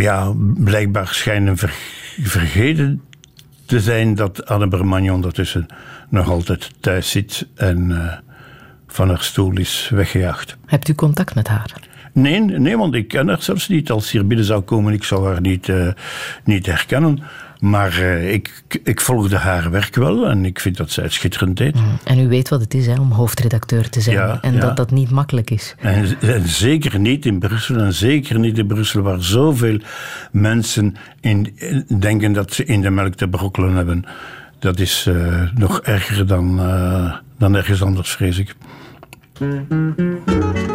ja, 0.00 0.32
blijkbaar 0.56 1.08
schijnen 1.08 1.56
ver, 1.56 1.74
vergeten 2.22 3.02
te 3.66 3.80
zijn 3.80 4.14
dat 4.14 4.46
Anne 4.46 4.68
Bermagne 4.68 5.12
ondertussen 5.12 5.66
nog 6.08 6.28
altijd 6.28 6.70
thuis 6.80 7.10
zit 7.10 7.46
en 7.54 7.90
uh, 7.90 8.12
van 8.86 9.08
haar 9.08 9.22
stoel 9.22 9.58
is 9.58 9.90
weggejaagd. 9.94 10.56
Hebt 10.66 10.88
u 10.88 10.94
contact 10.94 11.34
met 11.34 11.48
haar? 11.48 11.72
Nee, 12.12 12.40
nee, 12.40 12.76
want 12.76 12.94
ik 12.94 13.08
ken 13.08 13.28
haar 13.28 13.42
zelfs 13.42 13.68
niet. 13.68 13.90
Als 13.90 14.08
ze 14.08 14.16
hier 14.16 14.26
binnen 14.26 14.46
zou 14.46 14.60
komen, 14.60 14.92
ik 14.92 15.04
zou 15.04 15.26
haar 15.26 15.40
niet, 15.40 15.68
uh, 15.68 15.88
niet 16.44 16.66
herkennen. 16.66 17.18
Maar 17.60 17.98
uh, 17.98 18.32
ik, 18.32 18.62
ik 18.84 19.00
volgde 19.00 19.36
haar 19.36 19.70
werk 19.70 19.94
wel 19.94 20.26
en 20.28 20.44
ik 20.44 20.60
vind 20.60 20.76
dat 20.76 20.90
zij 20.90 21.04
het 21.04 21.12
schitterend 21.12 21.56
deed. 21.56 21.74
Mm. 21.74 21.98
En 22.04 22.18
u 22.18 22.28
weet 22.28 22.48
wat 22.48 22.60
het 22.60 22.74
is 22.74 22.86
hè, 22.86 23.00
om 23.00 23.10
hoofdredacteur 23.10 23.88
te 23.88 24.00
zijn 24.00 24.16
ja, 24.16 24.38
en 24.40 24.54
ja. 24.54 24.60
dat 24.60 24.76
dat 24.76 24.90
niet 24.90 25.10
makkelijk 25.10 25.50
is. 25.50 25.74
En, 25.78 26.20
en, 26.20 26.48
zeker 26.48 26.98
niet 26.98 27.26
in 27.26 27.38
Brussel 27.38 27.76
en 27.76 27.92
zeker 27.92 28.38
niet 28.38 28.58
in 28.58 28.66
Brussel 28.66 29.02
waar 29.02 29.22
zoveel 29.22 29.78
mensen 30.30 30.96
in, 31.20 31.52
in, 31.56 31.86
denken 31.98 32.32
dat 32.32 32.52
ze 32.52 32.64
in 32.64 32.80
de 32.80 32.90
melk 32.90 33.14
te 33.14 33.28
brokkelen 33.28 33.74
hebben. 33.74 34.04
Dat 34.58 34.80
is 34.80 35.06
uh, 35.08 35.42
nog 35.54 35.80
erger 35.80 36.26
dan, 36.26 36.60
uh, 36.60 37.14
dan 37.38 37.54
ergens 37.54 37.82
anders, 37.82 38.10
vrees 38.10 38.38
ik. 38.38 38.54
quererte 39.34 40.73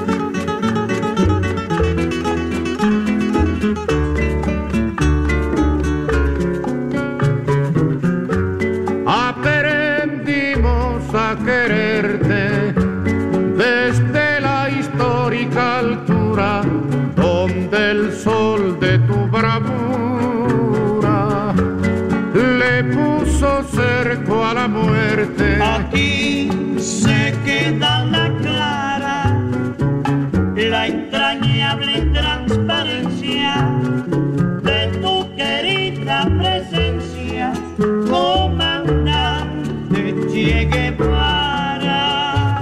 Che 40.41 40.66
Guevara. 40.68 42.61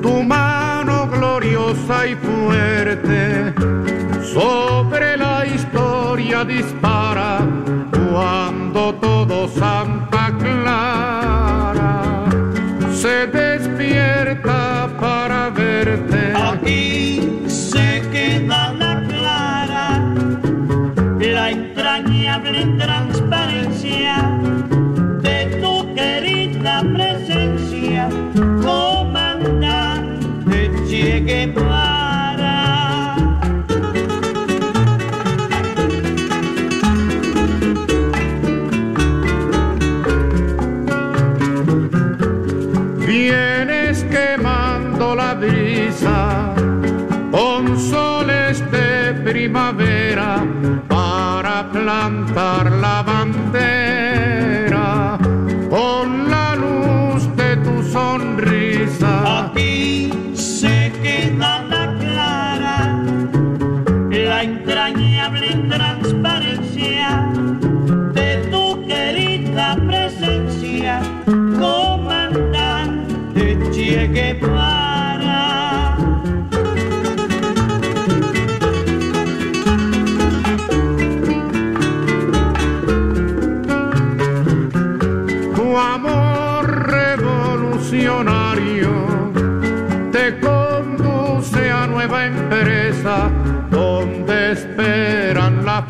Tu 0.00 0.22
mano 0.22 1.08
gloriosa 1.08 2.06
y 2.06 2.14
fuerte 2.14 3.54
sobre 4.22 5.16
la 5.16 5.44
historia 5.44 6.44
dispara 6.44 7.40
cuando 7.90 8.94
todo 9.00 9.48
Santa 9.48 10.32
Clara 10.38 10.99
entrañable 22.30 22.76
transparencia 22.78 24.38
de 25.20 25.58
tu 25.60 25.94
querida 25.94 26.82
presencia, 26.94 28.08
comandante 28.62 30.10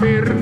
pirta. 0.00 0.39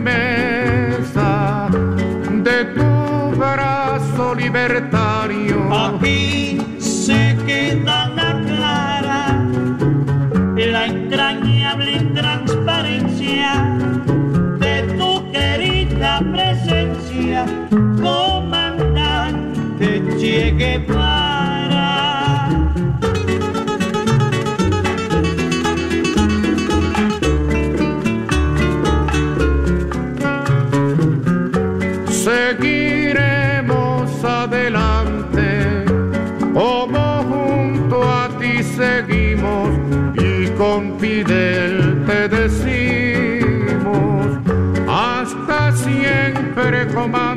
Siempre 46.99 47.13
comandante. 47.13 47.28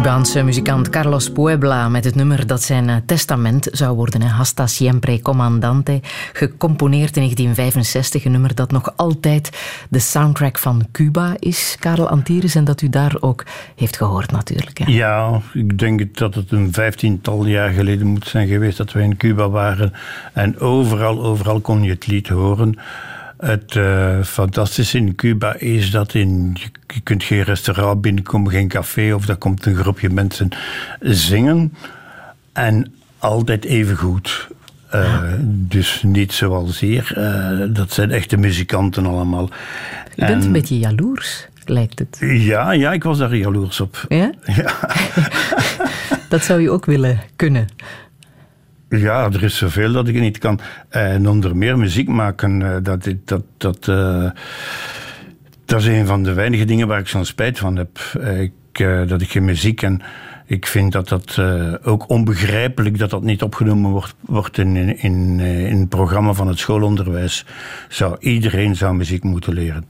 Cubaanse 0.00 0.42
muzikant 0.42 0.88
Carlos 0.88 1.30
Puebla 1.30 1.88
met 1.88 2.04
het 2.04 2.14
nummer 2.14 2.46
dat 2.46 2.62
zijn 2.62 2.88
eh, 2.88 2.96
testament 3.06 3.68
zou 3.72 3.96
worden. 3.96 4.22
Hasta 4.22 4.66
siempre 4.66 5.22
comandante. 5.22 6.00
Gecomponeerd 6.32 7.16
in 7.16 7.22
1965. 7.22 8.24
Een 8.24 8.32
nummer 8.32 8.54
dat 8.54 8.70
nog 8.70 8.92
altijd 8.96 9.50
de 9.90 9.98
soundtrack 9.98 10.58
van 10.58 10.86
Cuba 10.92 11.34
is. 11.38 11.76
Karel 11.78 12.08
Antires. 12.08 12.54
En 12.54 12.64
dat 12.64 12.82
u 12.82 12.88
daar 12.88 13.16
ook 13.20 13.44
heeft 13.76 13.96
gehoord 13.96 14.30
natuurlijk. 14.30 14.78
Hè. 14.78 14.84
Ja, 14.92 15.40
ik 15.52 15.78
denk 15.78 16.16
dat 16.16 16.34
het 16.34 16.50
een 16.50 16.72
vijftiental 16.72 17.46
jaar 17.46 17.70
geleden 17.70 18.06
moet 18.06 18.26
zijn 18.26 18.48
geweest 18.48 18.76
dat 18.76 18.92
we 18.92 19.02
in 19.02 19.16
Cuba 19.16 19.48
waren. 19.48 19.92
En 20.32 20.58
overal, 20.58 21.24
overal 21.24 21.60
kon 21.60 21.82
je 21.82 21.90
het 21.90 22.06
lied 22.06 22.28
horen. 22.28 22.78
Het 23.40 23.76
eh, 23.76 24.22
fantastische 24.22 24.98
in 24.98 25.14
Cuba 25.14 25.54
is 25.58 25.90
dat 25.90 26.14
in, 26.14 26.56
je 26.86 27.00
kunt 27.00 27.22
geen 27.22 27.42
restaurant 27.42 28.00
binnenkomen, 28.00 28.50
geen 28.52 28.68
café, 28.68 29.12
of 29.14 29.26
daar 29.26 29.36
komt 29.36 29.66
een 29.66 29.76
groepje 29.76 30.08
mensen 30.10 30.48
zingen. 31.00 31.74
En 32.52 32.92
altijd 33.18 33.64
even 33.64 33.96
goed. 33.96 34.48
Eh, 34.90 35.22
Dus 35.42 36.02
niet 36.06 36.32
zoals 36.32 36.80
hier. 36.80 37.12
Eh, 37.16 37.74
dat 37.74 37.92
zijn 37.92 38.10
echte 38.10 38.36
muzikanten 38.36 39.06
allemaal. 39.06 39.44
U 39.44 40.26
bent 40.26 40.30
En- 40.30 40.42
een 40.42 40.52
beetje 40.52 40.78
jaloers, 40.78 41.46
lijkt 41.64 41.98
het. 41.98 42.16
Ja, 42.20 42.72
ja, 42.72 42.92
ik 42.92 43.02
was 43.02 43.18
daar 43.18 43.36
jaloers 43.36 43.80
op. 43.80 44.04
Ja? 44.08 44.30
dat 46.28 46.44
zou 46.44 46.60
u 46.62 46.66
ook 46.70 46.86
willen 46.86 47.20
kunnen. 47.36 47.66
Ja, 48.90 49.24
er 49.24 49.42
is 49.42 49.56
zoveel 49.56 49.92
dat 49.92 50.08
ik 50.08 50.20
niet 50.20 50.38
kan. 50.38 50.60
En 50.88 51.28
onder 51.28 51.56
meer 51.56 51.78
muziek 51.78 52.08
maken, 52.08 52.62
eh, 52.62 52.76
dat, 52.82 53.14
dat, 53.24 53.42
dat, 53.56 53.88
eh, 53.88 54.30
dat 55.64 55.80
is 55.80 55.86
een 55.86 56.06
van 56.06 56.22
de 56.22 56.32
weinige 56.32 56.64
dingen 56.64 56.88
waar 56.88 57.00
ik 57.00 57.08
zo'n 57.08 57.24
spijt 57.24 57.58
van 57.58 57.76
heb. 57.76 57.98
Eh, 58.20 58.50
eh, 58.72 59.08
dat 59.08 59.20
ik 59.20 59.30
geen 59.30 59.44
muziek 59.44 59.82
en 59.82 60.02
ik 60.46 60.66
vind 60.66 60.92
dat 60.92 61.08
dat 61.08 61.36
eh, 61.38 61.74
ook 61.82 62.08
onbegrijpelijk 62.08 62.98
dat 62.98 63.10
dat 63.10 63.22
niet 63.22 63.42
opgenomen 63.42 64.02
wordt, 64.20 64.58
in, 64.58 64.76
in, 64.98 65.36
eh, 65.40 65.68
in 65.70 65.80
het 65.80 65.88
programma 65.88 66.32
van 66.32 66.48
het 66.48 66.58
schoolonderwijs. 66.58 67.44
Zou, 67.88 68.16
iedereen 68.20 68.76
zou 68.76 68.94
muziek 68.94 69.22
moeten 69.22 69.52
leren. 69.52 69.84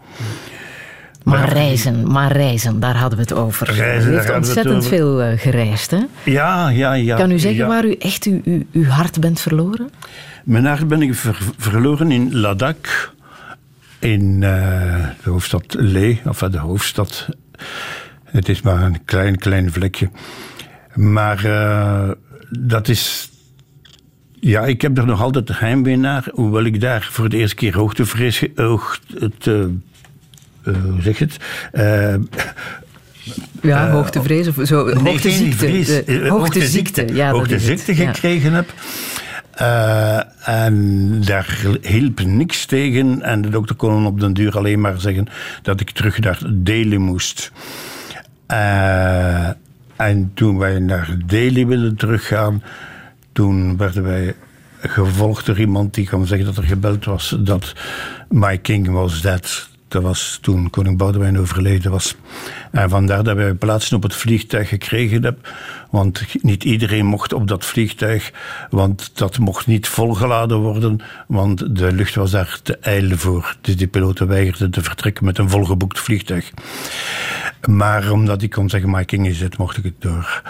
Maar 1.25 1.53
reizen, 1.53 2.11
maar 2.13 2.33
reizen, 2.33 2.81
daar 2.81 2.97
hadden 2.97 3.19
we 3.19 3.25
het 3.25 3.33
over. 3.35 3.71
Reizen, 3.73 4.13
u 4.13 4.15
heeft 4.17 4.35
ontzettend 4.35 4.87
veel 4.87 5.23
eh, 5.23 5.39
gereisd, 5.39 5.91
hè? 5.91 5.99
Ja, 6.25 6.69
ja, 6.69 6.93
ja. 6.93 7.17
kan 7.17 7.31
u 7.31 7.39
zeggen 7.39 7.61
ja. 7.61 7.67
waar 7.69 7.85
u 7.85 7.93
echt 7.99 8.25
uw, 8.25 8.41
uw, 8.45 8.63
uw 8.73 8.85
hart 8.85 9.21
bent 9.21 9.41
verloren? 9.41 9.91
Mijn 10.45 10.65
hart 10.65 10.89
ben 10.89 11.03
ik 11.03 11.15
ver- 11.15 11.39
verloren 11.59 12.11
in 12.11 12.37
Ladakh, 12.41 13.09
in 13.99 14.43
eh, 14.43 15.07
de 15.25 15.31
hoofdstad 15.31 15.75
Leh, 15.79 16.27
of 16.27 16.39
de 16.39 16.59
hoofdstad. 16.59 17.29
Het 18.25 18.49
is 18.49 18.63
maar 18.63 18.83
een 18.83 19.05
klein, 19.05 19.39
klein 19.39 19.73
vlekje. 19.73 20.11
Maar 20.95 21.45
eh, 21.45 22.11
dat 22.51 22.89
is. 22.89 23.31
Ja, 24.41 24.65
ik 24.65 24.83
heb 24.83 24.99
er 24.99 25.07
nog 25.07 25.23
altijd 25.23 25.59
heimwee 25.59 25.97
naar, 25.97 26.25
hoewel 26.33 26.65
ik 26.65 26.81
daar 26.81 27.09
voor 27.11 27.29
de 27.29 27.37
eerste 27.37 27.55
keer 27.57 27.77
hoogtevrees. 27.77 28.39
ge- 28.39 29.71
hoe 30.65 31.03
zeg 31.03 31.19
je 31.19 31.25
het? 31.25 31.37
Eh, 31.73 32.15
Ja, 33.63 33.87
eh, 33.87 33.93
hoogtevrees 33.93 34.49
of 34.49 34.55
zo. 34.67 34.85
Nee, 34.85 34.95
hoogteziekte. 34.95 35.57
vrees. 35.57 35.87
de- 35.87 36.03
Eh, 36.05 36.29
hoogteziekte, 36.29 37.15
ja. 37.15 37.31
hoogteziekte 37.31 37.97
Ja. 37.97 38.13
gekregen 38.13 38.53
heb. 38.53 38.73
Eh, 39.55 40.21
en 40.49 41.21
daar 41.25 41.59
hielp 41.83 42.21
niks 42.25 42.67
tegen. 42.67 43.23
En 43.23 43.43
de 43.43 43.49
dokter 43.49 43.77
kon 43.77 44.07
op 44.07 44.21
den 44.21 44.33
duur 44.33 44.57
alleen 44.59 44.81
maar 44.81 45.01
zeggen 45.01 45.27
dat 45.63 45.81
ik 45.81 45.91
terug 45.91 46.19
naar 46.21 46.39
Delhi 46.53 46.99
moest. 46.99 47.53
Eh, 48.47 49.49
en 49.97 50.31
toen 50.35 50.59
wij 50.59 50.79
naar 50.79 51.17
Delhi 51.27 51.67
wilden 51.67 51.97
teruggaan, 51.97 52.63
toen 53.33 53.77
werden 53.77 54.03
wij 54.03 54.35
gevolgd 54.81 55.47
door 55.47 55.59
iemand 55.59 55.95
die 55.95 56.07
kwam 56.07 56.27
zeggen 56.27 56.47
dat 56.47 56.57
er 56.57 56.63
gebeld 56.65 57.05
was 57.05 57.37
dat 57.41 57.73
My 58.29 58.59
King 58.59 58.89
was 58.91 59.23
dead. 59.23 59.69
Dat 59.91 60.03
was 60.03 60.39
toen 60.43 60.71
koning 60.71 60.99
Boudewijn 60.99 61.39
overleden 61.39 61.91
was. 61.91 62.17
En 62.71 62.89
vandaar 62.89 63.25
dat 63.25 63.37
wij 63.37 63.55
plaatsen 63.55 63.97
op 63.97 64.03
het 64.03 64.15
vliegtuig 64.15 64.69
gekregen 64.69 65.23
hebben. 65.23 65.43
Want 65.91 66.25
niet 66.43 66.65
iedereen 66.65 67.07
mocht 67.07 67.33
op 67.33 67.49
dat 67.49 67.65
vliegtuig. 67.65 68.31
Want 68.71 69.11
dat 69.15 69.39
mocht 69.39 69.67
niet 69.67 69.89
volgeladen 69.89 70.59
worden. 70.59 70.99
Want 71.27 71.77
de 71.77 71.93
lucht 71.93 72.15
was 72.15 72.31
daar 72.31 72.59
te 72.63 72.77
ijl 72.79 73.11
voor. 73.17 73.57
Dus 73.61 73.77
die 73.77 73.87
piloten 73.87 74.29
weigerden 74.29 74.71
te 74.71 74.83
vertrekken 74.83 75.25
met 75.25 75.39
een 75.39 75.49
volgeboekt 75.51 75.99
vliegtuig. 75.99 76.51
Maar 77.69 78.11
omdat 78.11 78.43
ik 78.43 78.51
kon 78.51 78.69
zeggen, 78.69 78.91
My 78.91 79.05
King 79.05 79.27
is 79.27 79.41
het, 79.41 79.57
mocht 79.59 79.77
ik 79.77 79.85
het 79.85 79.95
door. 79.99 80.43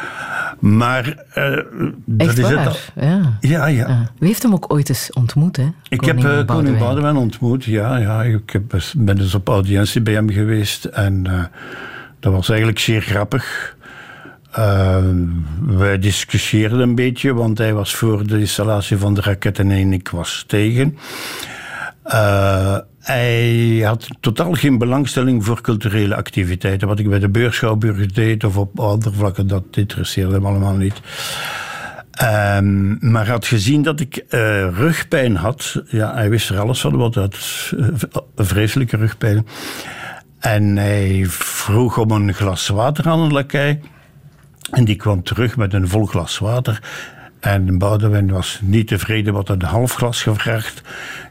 Maar 0.59 1.25
eh, 1.33 1.57
dat 2.05 2.39
is 2.39 2.49
het 2.49 2.67
al. 2.67 2.77
Ja. 3.05 3.37
Ja, 3.41 3.67
ja. 3.67 4.11
U 4.19 4.27
heeft 4.27 4.43
hem 4.43 4.53
ook 4.53 4.73
ooit 4.73 4.89
eens 4.89 5.13
ontmoet, 5.13 5.57
hè? 5.57 5.69
Ik 5.89 6.05
heb 6.05 6.25
eh, 6.25 6.45
koning 6.47 6.79
Boudewijn 6.79 7.17
ontmoet, 7.17 7.65
ja. 7.65 7.97
ja. 7.97 8.23
Ik 8.23 8.51
heb, 8.51 8.73
eens- 8.73 8.95
ben 8.97 9.17
dus 9.17 9.35
op 9.35 9.49
audiëntie 9.49 10.01
bij 10.01 10.13
hem 10.15 10.31
geweest. 10.31 10.85
En 10.85 11.27
eh, 11.27 11.45
dat 12.21 12.33
was 12.33 12.49
eigenlijk 12.49 12.79
zeer 12.79 13.01
grappig. 13.01 13.77
Eh, 14.53 15.05
wij 15.61 15.99
discussieerden 15.99 16.81
een 16.81 16.95
beetje, 16.95 17.35
want 17.35 17.59
hij 17.59 17.75
was 17.75 17.95
voor 17.95 18.27
de 18.27 18.39
installatie 18.39 18.97
van 18.97 19.15
de 19.15 19.21
raketten 19.21 19.71
en 19.71 19.93
ik 19.93 20.09
was 20.09 20.45
tegen. 20.47 20.97
Eh, 22.03 22.77
Hij 23.01 23.81
had 23.85 24.07
totaal 24.21 24.53
geen 24.53 24.79
belangstelling 24.79 25.45
voor 25.45 25.61
culturele 25.61 26.15
activiteiten. 26.15 26.89
Wat 26.89 26.99
ik 26.99 27.09
bij 27.09 27.19
de 27.19 27.29
Beurschouwburg 27.29 28.07
deed 28.07 28.45
of 28.45 28.57
op 28.57 28.81
andere 28.81 29.15
vlakken, 29.15 29.47
dat 29.47 29.65
interesseerde 29.71 30.33
hem 30.33 30.47
allemaal 30.47 30.77
niet. 30.77 31.01
Ehm, 32.11 33.11
maar 33.11 33.29
had 33.29 33.47
gezien 33.47 33.83
dat 33.83 34.01
ik 34.01 34.17
eh, 34.17 34.41
rugpijn 34.75 35.37
had. 35.37 35.83
Ja, 35.87 36.15
hij 36.15 36.31
wist 36.31 36.51
er 36.51 36.59
alles 36.59 36.81
van, 36.81 36.97
want 36.97 37.17
eh, 37.17 37.25
een 38.35 38.45
vreselijke 38.45 38.97
rugpijn. 38.97 39.47
En 40.41 40.77
hij 40.77 41.25
vroeg 41.29 41.99
om 41.99 42.11
een 42.11 42.35
glas 42.35 42.69
water 42.69 43.09
aan 43.09 43.21
een 43.21 43.33
lakij. 43.33 43.81
En 44.71 44.85
die 44.85 44.97
kwam 44.97 45.23
terug 45.23 45.57
met 45.57 45.73
een 45.73 45.89
vol 45.89 46.07
glas 46.07 46.39
water. 46.39 46.83
En 47.41 47.79
Boudewijn 47.79 48.31
was 48.31 48.59
niet 48.63 48.87
tevreden, 48.87 49.33
wat 49.33 49.49
een 49.49 49.63
half 49.63 49.95
glas 49.95 50.23
gevraagd. 50.23 50.83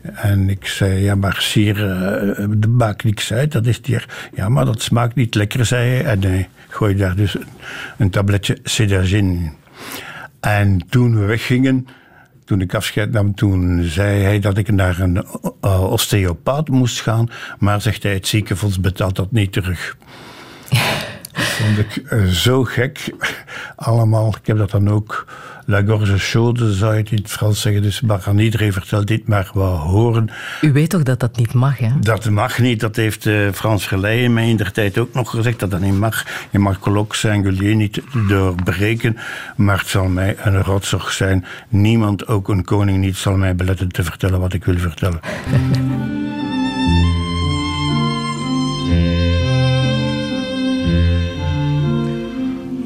En 0.01 0.49
ik 0.49 0.67
zei, 0.67 1.03
ja 1.03 1.15
maar 1.15 1.37
sier, 1.39 1.91
eh, 1.91 2.45
dat 2.49 2.69
maakt 2.69 3.03
niks 3.03 3.33
uit, 3.33 3.51
dat 3.51 3.65
is 3.65 3.79
hier. 3.83 4.29
Ja, 4.33 4.49
maar 4.49 4.65
dat 4.65 4.81
smaakt 4.81 5.15
niet 5.15 5.35
lekker, 5.35 5.65
zei 5.65 5.89
hij. 5.89 6.05
En 6.05 6.21
hij 6.21 6.49
gooide 6.67 6.99
daar 6.99 7.15
dus 7.15 7.35
een, 7.97 8.09
tabletje 8.09 8.57
Cedagin 8.63 9.25
in. 9.25 9.53
En 10.39 10.81
toen 10.89 11.19
we 11.19 11.25
weggingen, 11.25 11.87
toen 12.49 12.61
ik 12.61 12.73
afscheid 12.75 13.11
nam, 13.11 13.35
toen 13.35 13.83
zei 13.83 14.21
hij 14.21 14.39
dat 14.39 14.57
ik 14.57 14.71
naar 14.71 14.99
een 14.99 15.25
uh, 15.65 15.91
osteopaat 15.91 16.67
moest 16.67 17.01
gaan. 17.01 17.29
Maar 17.59 17.81
zegt 17.81 18.03
hij, 18.03 18.13
het 18.13 18.27
ziekenfonds 18.27 18.79
betaalt 18.79 19.15
dat 19.15 19.31
niet 19.31 19.51
terug. 19.51 19.97
Dat 21.31 21.47
vond 21.47 21.77
ik 21.77 21.95
eh, 21.95 22.25
zo 22.25 22.63
gek. 22.63 23.13
Allemaal, 23.75 24.35
ik 24.41 24.47
heb 24.47 24.57
dat 24.57 24.71
dan 24.71 24.89
ook 24.89 25.25
La 25.69 25.81
gorge 25.85 26.17
chaude, 26.17 26.73
zou 26.73 26.93
je 26.93 26.99
het 26.99 27.11
in 27.11 27.17
het 27.17 27.31
Frans 27.31 27.61
zeggen. 27.61 27.81
Dus 27.81 28.01
maar 28.01 28.23
aan 28.25 28.39
iedereen 28.39 28.73
vertelt 28.73 29.07
dit 29.07 29.27
maar 29.27 29.49
wat 29.53 29.79
horen. 29.79 30.29
U 30.61 30.71
weet 30.71 30.89
toch 30.89 31.03
dat 31.03 31.19
dat 31.19 31.37
niet 31.37 31.53
mag, 31.53 31.77
hè? 31.77 31.89
Dat 31.99 32.29
mag 32.29 32.59
niet. 32.59 32.79
Dat 32.79 32.95
heeft 32.95 33.25
uh, 33.25 33.51
Frans 33.51 33.85
Geleien 33.87 34.33
mij 34.33 34.49
in 34.49 34.57
der 34.57 34.71
tijd 34.71 34.97
ook 34.97 35.13
nog 35.13 35.29
gezegd, 35.29 35.59
dat 35.59 35.71
dat 35.71 35.79
niet 35.79 35.99
mag. 35.99 36.25
Je 36.49 36.59
mag 36.59 36.79
colloque 36.79 37.17
singulier 37.17 37.75
niet 37.75 38.01
doorbreken. 38.27 39.17
Maar 39.55 39.77
het 39.77 39.87
zal 39.87 40.07
mij 40.07 40.35
een 40.43 40.63
rotzorg 40.63 41.11
zijn. 41.11 41.45
Niemand, 41.67 42.27
ook 42.27 42.49
een 42.49 42.63
koning 42.63 42.97
niet, 42.97 43.15
zal 43.15 43.37
mij 43.37 43.55
beletten 43.55 43.91
te 43.91 44.03
vertellen 44.03 44.39
wat 44.39 44.53
ik 44.53 44.65
wil 44.65 44.77
vertellen. 44.77 45.19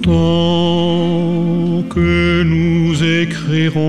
que 1.89 2.43
nous 2.43 3.03
écrirons 3.03 3.83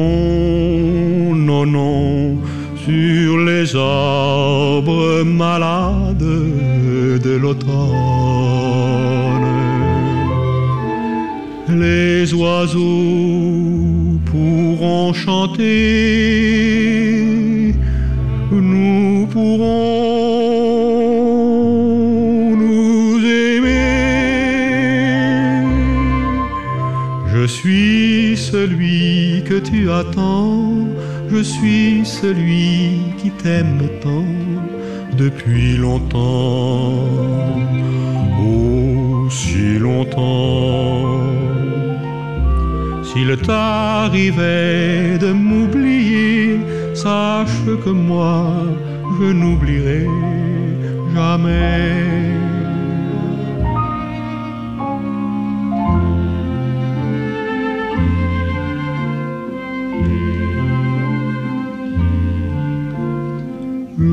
nos 1.35 1.67
noms 1.67 2.39
sur 2.85 3.39
les 3.39 3.75
arbres 3.75 5.23
malades 5.25 6.19
de 6.19 7.37
l'automne, 7.41 7.71
les 11.69 12.33
oiseaux 12.35 14.21
pourront 14.27 15.13
chanter, 15.13 15.65
nous 18.53 19.27
pourrons 19.33 19.94
celui 28.65 29.43
que 29.45 29.59
tu 29.59 29.91
attends, 29.91 30.89
je 31.31 31.41
suis 31.43 32.03
celui 32.05 33.13
qui 33.19 33.31
t'aime 33.43 33.83
tant 34.03 34.31
depuis 35.23 35.77
longtemps, 35.77 37.05
oh 38.41 39.29
si 39.29 39.79
longtemps. 39.79 41.21
S'il 43.09 43.37
t'arrivait 43.47 45.19
de 45.25 45.31
m'oublier, 45.45 46.59
sache 46.95 47.67
que 47.85 47.91
moi 47.91 48.39
je 49.17 49.27
n'oublierai 49.41 50.07
jamais. 51.15 52.54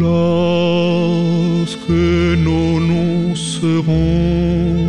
Lorsque 0.02 1.90
nos 2.48 2.80
noms 2.80 3.36
seront 3.36 4.88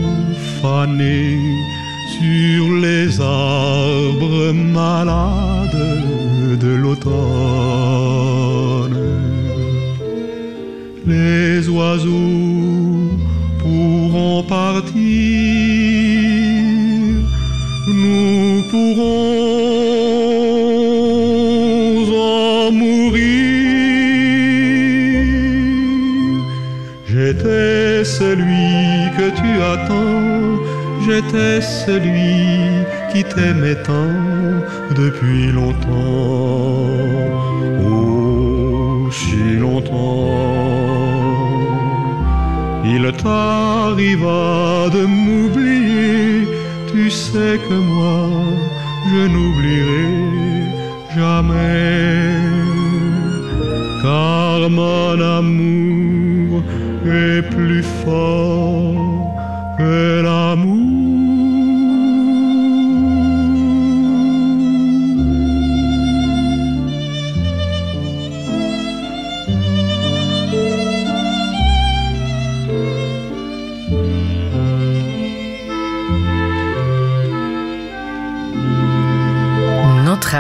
fanés 0.63 1.39
sur 2.17 2.63
les 2.85 3.21
arbres 3.21 4.53
malades 4.53 5.99
de 6.59 6.73
l'automne, 6.83 7.13
les 11.07 11.69
oiseaux 11.69 13.11
pourront 13.61 14.43
partir, 14.45 14.93
nous 17.87 18.63
pourrons 18.71 20.32
J'étais 27.33 28.05
celui 28.05 29.09
que 29.17 29.31
tu 29.41 29.51
attends, 29.73 30.61
j'étais 31.07 31.63
celui 31.63 32.85
qui 33.11 33.25
t'aimait 33.25 33.81
tant 33.83 34.19
depuis 34.95 35.51
longtemps, 35.51 36.91
oh 37.89 39.09
si 39.11 39.57
longtemps. 39.57 40.29
Il 42.85 43.11
t'arriva 43.23 44.91
de 44.93 45.03
m'oublier, 45.07 46.47
tu 46.93 47.09
sais 47.09 47.59
que 47.67 47.79
moi 47.95 48.29
je 49.11 49.23
n'oublierai 49.33 50.07
jamais, 51.17 52.35
car 54.03 54.69
mon 54.69 55.19
amour 55.39 56.63
est 57.13 57.43
plus 57.43 57.83
fort 58.05 58.73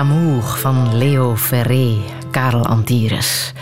amour 0.03 0.59
van 0.62 0.99
Leo 0.99 1.36
Ferré, 1.36 2.03
Karel 2.32 2.66
Antires. 2.66 3.53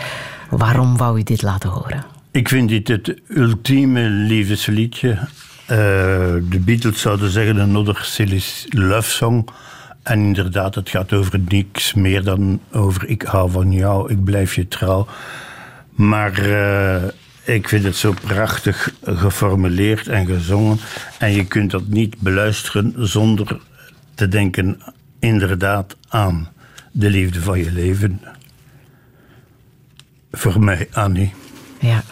Waarom 0.49 0.97
wou 0.97 1.17
u 1.17 1.23
dit 1.23 1.41
laten 1.41 1.69
horen? 1.69 2.10
Ik 2.31 2.47
vind 2.49 2.69
dit 2.69 2.87
het 2.87 3.21
ultieme 3.27 4.09
liefdesliedje. 4.09 5.09
Eh, 5.65 5.77
de 6.49 6.59
Beatles 6.65 7.01
zouden 7.01 7.29
zeggen 7.29 7.55
een 7.55 7.69
Another 7.69 7.99
Silly 8.03 8.41
Love 8.69 9.09
Song. 9.09 9.47
En 10.03 10.19
inderdaad, 10.19 10.75
het 10.75 10.89
gaat 10.89 11.13
over 11.13 11.39
niks 11.47 11.93
meer 11.93 12.23
dan 12.23 12.61
over 12.71 13.09
ik 13.09 13.21
hou 13.21 13.51
van 13.51 13.71
jou, 13.71 14.11
ik 14.11 14.23
blijf 14.23 14.55
je 14.55 14.67
trouw. 14.67 15.07
Maar 15.91 16.33
eh, 16.33 17.03
ik 17.55 17.67
vind 17.67 17.83
het 17.83 17.95
zo 17.95 18.13
prachtig 18.25 18.93
geformuleerd 19.03 20.07
en 20.07 20.25
gezongen. 20.25 20.79
En 21.19 21.31
je 21.31 21.45
kunt 21.45 21.71
dat 21.71 21.87
niet 21.87 22.19
beluisteren 22.19 22.93
zonder 22.97 23.59
te 24.15 24.27
denken 24.27 24.81
inderdaad 25.19 25.97
aan 26.07 26.49
de 26.91 27.09
liefde 27.09 27.41
van 27.41 27.59
je 27.59 27.71
leven. 27.71 28.21
Voor 30.31 30.59
mij, 30.59 30.87
Annie. 30.91 31.33
Ja, 31.79 32.03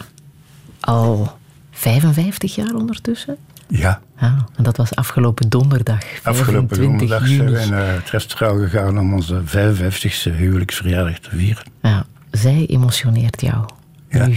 al 0.80 1.38
55 1.70 2.54
jaar 2.54 2.74
ondertussen? 2.74 3.36
Ja. 3.68 4.00
Ah, 4.16 4.38
en 4.56 4.62
dat 4.64 4.76
was 4.76 4.94
afgelopen 4.94 5.48
donderdag, 5.48 6.04
Afgelopen 6.22 6.76
25 6.76 6.78
donderdag 6.78 7.26
zijn 7.26 7.36
juni. 7.36 7.52
wij 7.52 7.66
naar 7.66 7.94
het 7.94 8.10
restaurant 8.10 8.60
gegaan 8.60 8.98
om 8.98 9.14
onze 9.14 9.42
55ste 9.46 10.34
huwelijksverjaardag 10.34 11.18
te 11.18 11.30
vieren. 11.30 11.64
Ja, 11.82 12.04
zij 12.30 12.66
emotioneert 12.66 13.40
jou. 13.40 13.64
Ja. 14.08 14.26
Nu. 14.26 14.36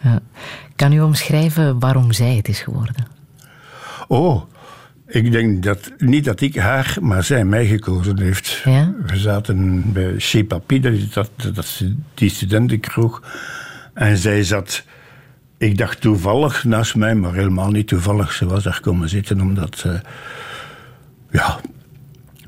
Ja. 0.00 0.20
Kan 0.76 0.92
u 0.92 1.00
omschrijven 1.00 1.78
waarom 1.78 2.12
zij 2.12 2.36
het 2.36 2.48
is 2.48 2.60
geworden? 2.60 3.06
Oh, 4.08 4.42
ik 5.06 5.32
denk 5.32 5.62
dat 5.62 5.92
niet 5.98 6.24
dat 6.24 6.40
ik 6.40 6.56
haar, 6.56 6.96
maar 7.00 7.24
zij 7.24 7.44
mij 7.44 7.66
gekozen 7.66 8.18
heeft. 8.18 8.60
Ja? 8.64 8.92
We 9.06 9.16
zaten 9.16 9.84
bij 9.92 10.14
Chez 10.18 10.42
Papi, 10.42 10.80
dat 10.80 10.92
is 10.92 11.12
dat, 11.54 11.84
die 12.14 12.30
studentenkroeg. 12.30 13.22
En 13.94 14.16
zij 14.16 14.42
zat, 14.42 14.82
ik 15.58 15.78
dacht 15.78 16.00
toevallig 16.00 16.64
naast 16.64 16.94
mij, 16.94 17.14
maar 17.14 17.34
helemaal 17.34 17.70
niet 17.70 17.88
toevallig. 17.88 18.32
Ze 18.32 18.46
was 18.46 18.62
daar 18.62 18.80
komen 18.80 19.08
zitten 19.08 19.40
omdat, 19.40 19.82
eh, 19.86 20.00
ja, 21.30 21.60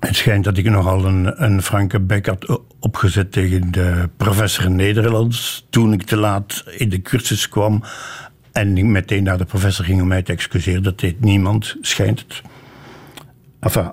het 0.01 0.17
schijnt 0.17 0.45
dat 0.45 0.57
ik 0.57 0.71
nogal 0.71 1.05
een, 1.05 1.45
een 1.45 1.63
franke 1.63 2.01
bek 2.01 2.27
had 2.27 2.61
opgezet 2.79 3.33
tegen 3.33 3.71
de 3.71 4.09
professor 4.17 4.71
Nederlands. 4.71 5.67
Toen 5.71 5.93
ik 5.93 6.03
te 6.03 6.17
laat 6.17 6.65
in 6.77 6.89
de 6.89 7.03
cursus 7.03 7.49
kwam 7.49 7.83
en 8.53 8.79
ik 8.79 8.85
meteen 8.85 9.23
naar 9.23 9.39
de 9.39 9.45
professor 9.45 9.85
ging 9.85 10.01
om 10.01 10.09
mij 10.09 10.23
te 10.23 10.33
excuseren. 10.33 10.83
Dat 10.83 10.99
deed 10.99 11.21
niemand, 11.21 11.77
schijnt 11.81 12.21
het. 12.21 12.43
Enfin, 13.61 13.93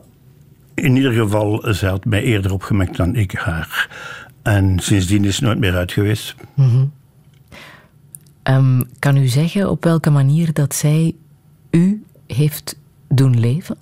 in 0.74 0.96
ieder 0.96 1.12
geval, 1.12 1.64
zij 1.68 1.90
had 1.90 2.06
mij 2.06 2.24
eerder 2.24 2.54
opgemerkt 2.54 2.98
dan 2.98 3.16
ik 3.16 3.32
haar. 3.32 3.90
En 4.44 4.80
sindsdien 4.80 5.26
is 5.26 5.36
het 5.36 5.46
nooit 5.46 5.60
meer 5.60 5.76
uit 5.76 5.92
geweest. 5.92 6.36
Mhm. 6.54 6.86
Ehm, 8.48 8.82
kan 9.00 9.18
u 9.18 9.28
zeggen 9.28 9.70
op 9.70 9.84
welke 9.84 10.10
manier 10.10 10.54
dat 10.54 10.76
zij 10.76 11.16
u 11.72 12.04
heeft 12.28 12.80
doen 13.08 13.40
leven? 13.40 13.78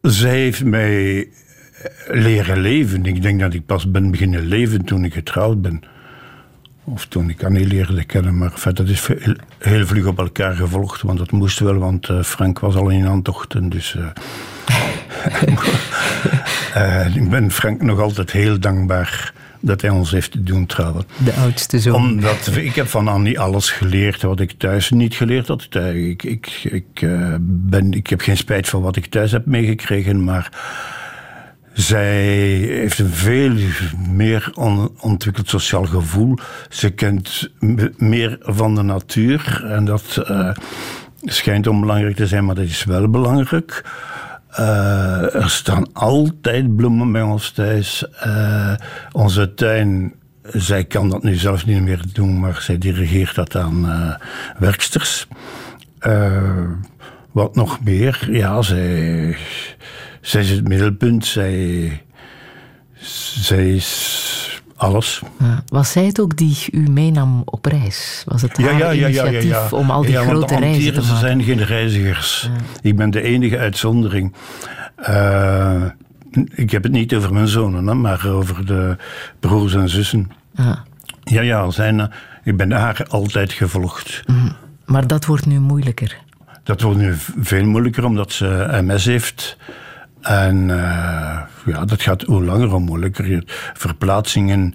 Zij 0.00 0.38
heeft 0.38 0.64
mij 0.64 1.18
eh, 1.18 1.28
leren 2.08 2.58
leven. 2.58 3.04
Ik 3.04 3.22
denk 3.22 3.40
dat 3.40 3.54
ik 3.54 3.66
pas 3.66 3.90
ben 3.90 4.10
beginnen 4.10 4.46
leven 4.46 4.84
toen 4.84 5.04
ik 5.04 5.14
getrouwd 5.14 5.62
ben. 5.62 5.80
Of 6.84 7.06
toen 7.06 7.30
ik 7.30 7.44
Annie 7.44 7.66
leerde 7.66 8.04
kennen. 8.04 8.38
Maar 8.38 8.52
enfin, 8.52 8.74
dat 8.74 8.88
is 8.88 9.08
heel 9.58 9.86
vlug 9.86 10.06
op 10.06 10.18
elkaar 10.18 10.54
gevolgd. 10.54 11.02
Want 11.02 11.18
dat 11.18 11.30
moest 11.30 11.58
wel, 11.58 11.74
want 11.74 12.08
eh, 12.08 12.22
Frank 12.22 12.58
was 12.58 12.74
al 12.74 12.88
in 12.88 13.06
aantochten. 13.06 13.68
Dus 13.68 13.96
eh, 13.96 14.06
ik 17.22 17.30
ben 17.30 17.50
Frank 17.50 17.82
nog 17.82 18.00
altijd 18.00 18.30
heel 18.30 18.60
dankbaar 18.60 19.34
dat 19.60 19.80
hij 19.80 19.90
ons 19.90 20.10
heeft 20.10 20.46
doen 20.46 20.66
trouwen. 20.66 21.04
De 21.24 21.32
oudste 21.32 21.80
zoon. 21.80 21.94
Omdat 21.94 22.50
ik 22.56 22.74
heb 22.74 22.86
van 22.86 23.08
Annie 23.08 23.40
alles 23.40 23.70
geleerd 23.70 24.22
wat 24.22 24.40
ik 24.40 24.52
thuis 24.58 24.90
niet 24.90 25.14
geleerd 25.14 25.48
had. 25.48 25.68
Ik, 25.94 26.22
ik, 26.22 26.60
ik, 26.62 26.86
eh, 27.02 27.34
ben, 27.40 27.92
ik 27.92 28.06
heb 28.06 28.20
geen 28.20 28.36
spijt 28.36 28.68
van 28.68 28.82
wat 28.82 28.96
ik 28.96 29.06
thuis 29.06 29.32
heb 29.32 29.46
meegekregen, 29.46 30.24
maar 30.24 30.50
zij 31.72 32.24
heeft 32.56 32.98
een 32.98 33.10
veel 33.10 33.52
meer 34.08 34.50
on- 34.54 34.90
ontwikkeld 35.00 35.48
sociaal 35.48 35.84
gevoel. 35.84 36.38
Ze 36.68 36.90
kent 36.90 37.50
meer 37.96 38.38
van 38.40 38.74
de 38.74 38.82
natuur 38.82 39.64
en 39.68 39.84
dat 39.84 40.22
eh, 40.26 40.50
schijnt 41.22 41.66
onbelangrijk 41.66 42.16
te 42.16 42.26
zijn, 42.26 42.44
maar 42.44 42.54
dat 42.54 42.64
is 42.64 42.84
wel 42.84 43.08
belangrijk. 43.10 43.84
Eh, 44.56 45.34
er 45.34 45.50
staan 45.50 45.92
altijd 45.92 46.76
bloemen 46.76 47.12
bij 47.12 47.22
ons 47.22 47.50
thuis. 47.50 48.08
Eh, 48.10 48.74
onze 49.12 49.54
tuin, 49.54 50.14
zij 50.42 50.84
kan 50.84 51.08
dat 51.08 51.22
nu 51.22 51.34
zelf 51.34 51.66
niet 51.66 51.82
meer 51.82 52.02
doen, 52.12 52.40
maar 52.40 52.60
zij 52.60 52.78
dirigeert 52.78 53.34
dat 53.34 53.56
aan 53.56 53.88
eh, 53.88 54.14
werksters. 54.58 55.26
Wat 57.32 57.54
nog 57.54 57.84
meer? 57.84 58.28
Ja, 58.30 58.62
zij, 58.62 59.36
zij 60.20 60.40
is 60.40 60.50
het 60.50 60.68
middelpunt. 60.68 61.26
Zij, 61.26 62.02
zij 63.38 63.74
is 63.74 64.45
alles. 64.76 65.22
Ja, 65.38 65.62
was 65.66 65.92
zij 65.92 66.04
het 66.04 66.20
ook 66.20 66.36
die 66.36 66.56
u 66.70 66.90
meenam 66.90 67.42
op 67.44 67.64
reis? 67.64 68.22
Was 68.26 68.42
het 68.42 68.56
haar 68.56 68.96
initiatief 68.96 69.72
om 69.72 69.90
al 69.90 70.02
die 70.02 70.10
Ja, 70.10 70.24
want 70.24 70.30
grote 70.30 70.58
reizen 70.58 70.92
te 70.92 71.00
maken? 71.00 71.16
zijn 71.18 71.42
geen 71.42 71.64
reizigers. 71.64 72.50
Ik 72.80 72.96
ben 72.96 73.10
de 73.10 73.22
enige 73.22 73.58
uitzondering. 73.58 74.34
Eh, 74.96 75.82
ik 76.54 76.70
heb 76.70 76.82
het 76.82 76.92
niet 76.92 77.14
over 77.14 77.32
mijn 77.32 77.48
zonen, 77.48 77.86
hè, 77.86 77.94
maar 77.94 78.26
over 78.28 78.66
de 78.66 78.96
broers 79.40 79.74
en 79.74 79.88
zussen. 79.88 80.30
Ja. 80.54 80.84
Ja, 81.22 81.40
ja, 81.40 81.70
zijn, 81.70 82.10
ik 82.44 82.56
ben 82.56 82.72
haar 82.72 83.06
altijd 83.08 83.52
gevolgd. 83.52 84.22
Mhm. 84.26 84.48
Maar 84.84 85.06
dat 85.06 85.24
wordt 85.24 85.46
nu 85.46 85.58
moeilijker. 85.60 86.16
Dat 86.62 86.80
wordt 86.80 86.98
nu 86.98 87.14
veel 87.40 87.64
moeilijker 87.64 88.04
omdat 88.04 88.32
ze 88.32 88.78
MS 88.82 89.04
heeft. 89.04 89.56
En 90.26 90.70
eh, 90.70 91.40
ja, 91.64 91.84
dat 91.84 92.02
gaat 92.02 92.22
hoe 92.22 92.44
langer 92.44 92.68
hoe 92.68 92.80
moeilijker. 92.80 93.42
Verplaatsingen 93.74 94.74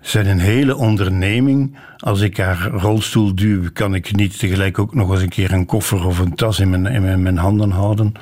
zijn 0.00 0.26
een 0.26 0.38
hele 0.38 0.76
onderneming. 0.76 1.76
Als 1.96 2.20
ik 2.20 2.36
haar 2.36 2.66
rolstoel 2.66 3.34
duw, 3.34 3.62
kan 3.72 3.94
ik 3.94 4.16
niet 4.16 4.38
tegelijk 4.38 4.78
ook 4.78 4.94
nog 4.94 5.10
eens 5.10 5.22
een 5.22 5.28
keer 5.28 5.52
een 5.52 5.66
koffer 5.66 6.06
of 6.06 6.18
een 6.18 6.34
tas 6.34 6.60
in 6.60 6.70
mijn, 6.70 6.86
in 6.86 7.22
mijn, 7.22 7.36
handen 7.36 7.70
houden. 7.70 8.12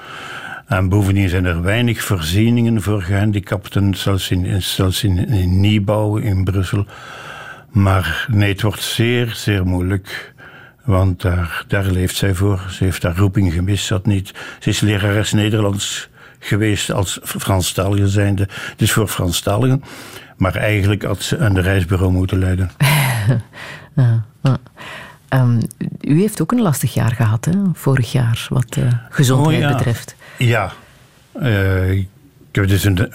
En 0.67 0.89
bovendien 0.89 1.29
zijn 1.29 1.45
er 1.45 1.63
weinig 1.63 2.03
voorzieningen 2.03 2.83
voor 2.83 3.03
gehandicapten, 3.03 3.95
zelfs 3.95 4.31
in, 4.31 4.63
zelfs 4.63 5.05
in, 5.05 5.29
in 5.29 5.61
nieuwbouw 5.61 6.17
in 6.17 6.45
Brussel. 6.45 6.87
Maar 7.71 8.27
nee, 8.31 8.53
het 8.53 8.63
wordt 8.63 8.83
zeer, 8.83 9.33
zeer 9.35 9.67
moeilijk. 9.67 10.35
Want 10.87 11.23
daar, 11.23 11.65
daar 11.69 11.85
leeft 11.85 12.17
zij 12.17 12.35
voor. 12.35 12.65
Ze 12.71 12.85
heeft 12.85 13.03
haar 13.03 13.17
roeping 13.17 13.53
gemist, 13.53 13.89
had 13.89 14.07
niet. 14.07 14.35
Ze 14.59 14.69
is 14.69 14.81
lerares 14.81 15.33
Nederlands 15.33 16.09
geweest 16.39 16.91
als 16.93 17.19
Franstalige 17.23 18.09
zijnde. 18.09 18.49
Dus 18.77 18.93
voor 18.93 19.09
Franstaligen. 19.09 19.83
Maar 20.37 20.55
eigenlijk 20.55 21.03
had 21.03 21.23
ze 21.23 21.37
een 21.37 21.61
reisbureau 21.61 22.13
moeten 22.13 22.39
leiden. 22.39 22.71
Ja, 23.97 24.25
ja. 24.43 24.59
Ehm, 25.29 25.61
u 26.01 26.21
heeft 26.21 26.43
ook 26.43 26.53
een 26.53 26.61
lastig 26.61 26.95
jaar 26.95 27.11
gehad, 27.13 27.45
hè? 27.45 27.53
vorig 27.73 28.13
jaar, 28.13 28.47
wat 28.49 28.73
de 28.73 28.89
gezondheid 29.11 29.57
Oh, 29.57 29.63
ja. 29.63 29.77
betreft. 29.77 30.17
Ja. 30.39 30.73
Eh, 31.33 31.91
ik 31.91 32.09
heb 32.53 32.69
dus 32.69 32.85
een 32.85 33.13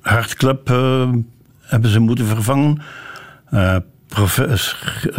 hartklep 0.00 0.70
eh, 0.70 1.10
hebben 1.60 1.90
ze 1.90 1.98
moeten 1.98 2.26
vervangen. 2.26 2.82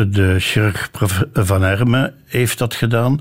De 0.07 0.35
chirurg 0.39 0.89
Van 1.33 1.61
Hermen 1.61 2.13
heeft 2.25 2.57
dat 2.57 2.75
gedaan. 2.75 3.19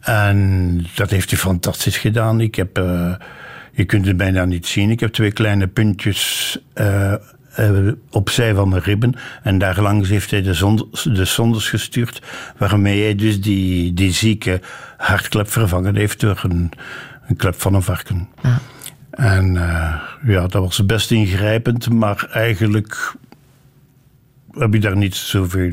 En 0.00 0.86
dat 0.94 1.10
heeft 1.10 1.30
hij 1.30 1.38
fantastisch 1.38 1.96
gedaan. 1.96 2.40
Ik 2.40 2.54
heb, 2.54 2.78
eh, 2.78 3.14
je 3.72 3.84
kunt 3.84 4.06
het 4.06 4.16
bijna 4.16 4.44
niet 4.44 4.66
zien. 4.66 4.90
Ik 4.90 5.00
heb 5.00 5.12
twee 5.12 5.32
kleine 5.32 5.66
puntjes 5.66 6.58
eh, 6.74 7.12
eh, 7.58 7.92
opzij 8.10 8.54
van 8.54 8.68
mijn 8.68 8.82
ribben. 8.82 9.14
En 9.42 9.58
daar 9.58 9.80
langs 9.80 10.08
heeft 10.08 10.30
hij 10.30 10.42
de, 10.42 10.86
de 11.04 11.24
zondes 11.24 11.68
gestuurd. 11.68 12.22
Waarmee 12.56 13.02
hij 13.02 13.14
dus 13.14 13.40
die, 13.40 13.94
die 13.94 14.12
zieke 14.12 14.60
hartklep 14.96 15.50
vervangen 15.50 15.96
heeft 15.96 16.20
door 16.20 16.40
een, 16.42 16.70
een 17.28 17.36
klep 17.36 17.60
van 17.60 17.74
een 17.74 17.82
varken. 17.82 18.28
En 19.10 19.56
eh, 19.56 19.94
ja, 20.26 20.40
dat 20.40 20.62
was 20.62 20.86
best 20.86 21.10
ingrijpend, 21.10 21.90
maar 21.90 22.28
eigenlijk 22.32 23.14
heb 24.52 24.74
ik 24.74 24.82
daar 24.82 24.96
niet 24.96 25.14
zoveel 25.14 25.70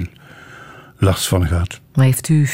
last 0.97 1.27
van 1.27 1.47
gehad. 1.47 1.80
Maar 1.93 2.06
heeft 2.06 2.30
u, 2.30 2.47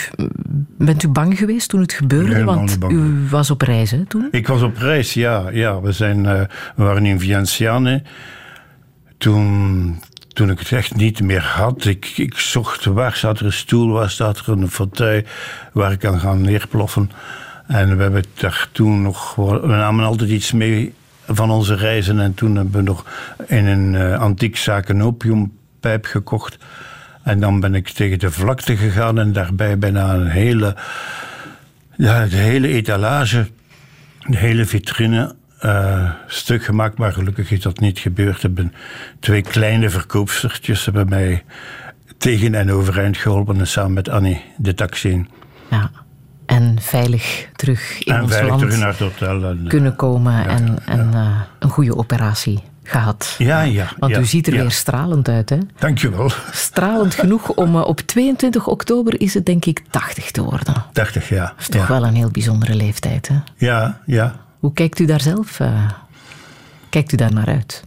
bent 0.77 1.03
u 1.03 1.07
bang 1.07 1.37
geweest 1.37 1.69
toen 1.69 1.81
het 1.81 1.93
gebeurde? 1.93 2.43
Want 2.43 2.77
u 2.89 3.27
was 3.29 3.51
op 3.51 3.61
reis 3.61 3.91
hè, 3.91 4.05
toen? 4.05 4.27
Ik 4.31 4.47
was 4.47 4.61
op 4.61 4.77
reis, 4.77 5.13
ja. 5.13 5.49
ja 5.49 5.81
we, 5.81 5.91
zijn, 5.91 6.25
eh, 6.25 6.41
we 6.75 6.83
waren 6.83 7.05
in 7.05 7.19
Vientiane. 7.19 8.03
Toen, 9.17 9.99
toen 10.27 10.49
ik 10.49 10.59
het 10.59 10.71
echt 10.71 10.95
niet 10.95 11.21
meer 11.21 11.43
had, 11.43 11.85
ik, 11.85 12.13
ik 12.15 12.37
zocht 12.37 12.85
waar 12.85 13.13
staat 13.13 13.39
er 13.39 13.45
een 13.45 13.53
stoel, 13.53 13.91
waar 13.91 14.09
staat 14.09 14.37
er 14.37 14.49
een 14.49 14.69
fauteuil 14.69 15.23
waar 15.73 15.91
ik 15.91 15.99
kan 15.99 16.19
gaan 16.19 16.41
neerploffen. 16.41 17.11
En 17.67 17.97
we 17.97 18.01
hebben 18.01 18.23
daar 18.33 18.67
toen 18.71 19.01
nog, 19.01 19.35
we 19.35 19.67
namen 19.67 20.05
altijd 20.05 20.29
iets 20.29 20.51
mee 20.51 20.93
van 21.27 21.51
onze 21.51 21.75
reizen. 21.75 22.19
En 22.19 22.33
toen 22.33 22.55
hebben 22.55 22.73
we 22.73 22.81
nog 22.81 23.05
in 23.47 23.65
een 23.65 23.93
uh, 23.93 24.19
antiekzaak 24.19 24.89
een 24.89 25.01
opiumpijp 25.81 26.05
gekocht. 26.05 26.57
En 27.23 27.39
dan 27.39 27.59
ben 27.59 27.75
ik 27.75 27.89
tegen 27.89 28.19
de 28.19 28.31
vlakte 28.31 28.77
gegaan 28.77 29.19
en 29.19 29.33
daarbij 29.33 29.77
bijna 29.77 30.13
een 30.13 30.27
hele, 30.27 30.75
ja, 31.95 32.25
de 32.25 32.35
hele 32.35 32.67
etalage, 32.67 33.47
de 34.19 34.37
hele 34.37 34.65
vitrine 34.65 35.35
uh, 35.65 36.11
stuk 36.27 36.63
gemaakt. 36.63 36.97
Maar 36.97 37.13
gelukkig 37.13 37.51
is 37.51 37.61
dat 37.61 37.79
niet 37.79 37.99
gebeurd. 37.99 38.41
Hebben 38.41 38.73
twee 39.19 39.41
kleine 39.41 39.89
verkoopstertjes 39.89 40.85
hebben 40.85 41.09
mij 41.09 41.43
tegen 42.17 42.55
en 42.55 42.71
overeind 42.71 43.17
geholpen. 43.17 43.59
En 43.59 43.67
samen 43.67 43.93
met 43.93 44.09
Annie 44.09 44.41
de 44.57 44.73
taxi 44.73 45.09
in. 45.09 45.29
Ja. 45.69 45.91
En 46.45 46.81
veilig 46.81 47.49
terug 47.55 48.03
in 48.03 48.13
en 48.13 48.21
ons 48.21 48.31
veilig 48.31 48.49
land 48.49 48.61
terug 48.61 48.79
naar 48.79 48.87
het 48.87 48.99
hotel. 48.99 49.43
En, 49.43 49.65
kunnen 49.67 49.95
komen 49.95 50.33
ja, 50.33 50.47
en, 50.47 50.77
en 50.85 51.11
uh, 51.13 51.41
een 51.59 51.69
goede 51.69 51.95
operatie 51.95 52.59
gehad. 52.91 53.35
Ja, 53.37 53.61
ja. 53.61 53.87
Want 53.99 54.11
ja, 54.11 54.19
u 54.19 54.25
ziet 54.25 54.47
er 54.47 54.53
ja. 54.53 54.61
weer 54.61 54.71
stralend 54.71 55.29
uit, 55.29 55.49
hè? 55.49 55.57
Dankjewel. 55.79 56.31
Stralend 56.51 57.15
genoeg 57.15 57.49
om 57.49 57.75
uh, 57.75 57.87
op 57.87 57.99
22 57.99 58.67
oktober 58.67 59.21
is 59.21 59.33
het 59.33 59.45
denk 59.45 59.65
ik 59.65 59.83
80 59.89 60.31
te 60.31 60.43
worden. 60.43 60.85
80, 60.91 61.29
ja. 61.29 61.45
Dat 61.45 61.53
is 61.57 61.67
toch 61.67 61.87
wel 61.87 62.05
een 62.05 62.15
heel 62.15 62.31
bijzondere 62.31 62.75
leeftijd, 62.75 63.27
hè? 63.27 63.35
Ja, 63.55 63.99
ja. 64.05 64.35
Hoe 64.59 64.73
kijkt 64.73 64.99
u 64.99 65.05
daar 65.05 65.21
zelf? 65.21 65.59
Uh, 65.59 65.89
kijkt 66.89 67.11
u 67.11 67.15
daar 67.15 67.33
naar 67.33 67.47
uit? 67.47 67.83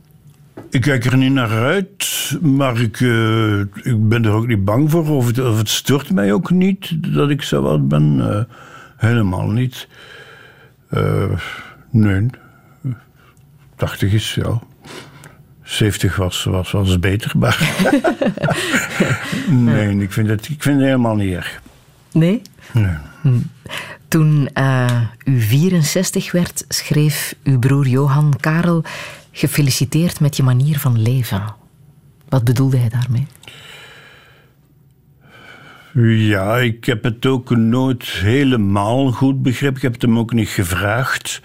Ik 0.70 0.80
kijk 0.80 1.04
er 1.04 1.16
niet 1.16 1.32
naar 1.32 1.50
uit, 1.50 2.36
maar 2.42 2.80
ik, 2.80 3.00
uh, 3.00 3.60
ik 3.60 4.08
ben 4.08 4.24
er 4.24 4.30
ook 4.30 4.46
niet 4.46 4.64
bang 4.64 4.90
voor. 4.90 5.08
Of 5.08 5.26
het, 5.26 5.38
of 5.38 5.58
het 5.58 5.68
stört 5.68 6.10
mij 6.10 6.32
ook 6.32 6.50
niet 6.50 7.14
dat 7.14 7.30
ik 7.30 7.42
zo 7.42 7.64
oud 7.64 7.88
ben. 7.88 8.16
Uh, 8.18 8.42
helemaal 8.96 9.50
niet. 9.50 9.88
Uh, 10.90 11.38
nee. 11.90 12.26
80 13.76 14.12
is, 14.12 14.34
ja. 14.34 14.60
70 15.64 16.16
was, 16.16 16.44
was, 16.44 16.70
was 16.70 16.98
beter, 16.98 17.32
maar... 17.38 17.58
nee, 19.48 19.96
ik 19.96 20.12
vind, 20.12 20.28
het, 20.28 20.48
ik 20.48 20.62
vind 20.62 20.76
het 20.76 20.84
helemaal 20.84 21.16
niet 21.16 21.34
erg. 21.34 21.60
Nee? 22.12 22.42
Nee. 22.72 22.96
Hm. 23.20 23.38
Toen 24.08 24.48
eh, 24.52 25.00
u 25.24 25.40
64 25.40 26.32
werd, 26.32 26.64
schreef 26.68 27.34
uw 27.44 27.58
broer 27.58 27.86
Johan 27.86 28.34
Karel... 28.40 28.84
Gefeliciteerd 29.36 30.20
met 30.20 30.36
je 30.36 30.42
manier 30.42 30.78
van 30.78 31.02
leven. 31.02 31.54
Wat 32.28 32.44
bedoelde 32.44 32.76
hij 32.76 32.88
daarmee? 32.88 33.26
Ja, 36.16 36.58
ik 36.58 36.84
heb 36.84 37.02
het 37.02 37.26
ook 37.26 37.50
nooit 37.56 38.04
helemaal 38.04 39.12
goed 39.12 39.42
begrepen. 39.42 39.76
Ik 39.76 39.82
heb 39.82 39.92
het 39.92 40.02
hem 40.02 40.18
ook 40.18 40.32
niet 40.32 40.48
gevraagd. 40.48 41.40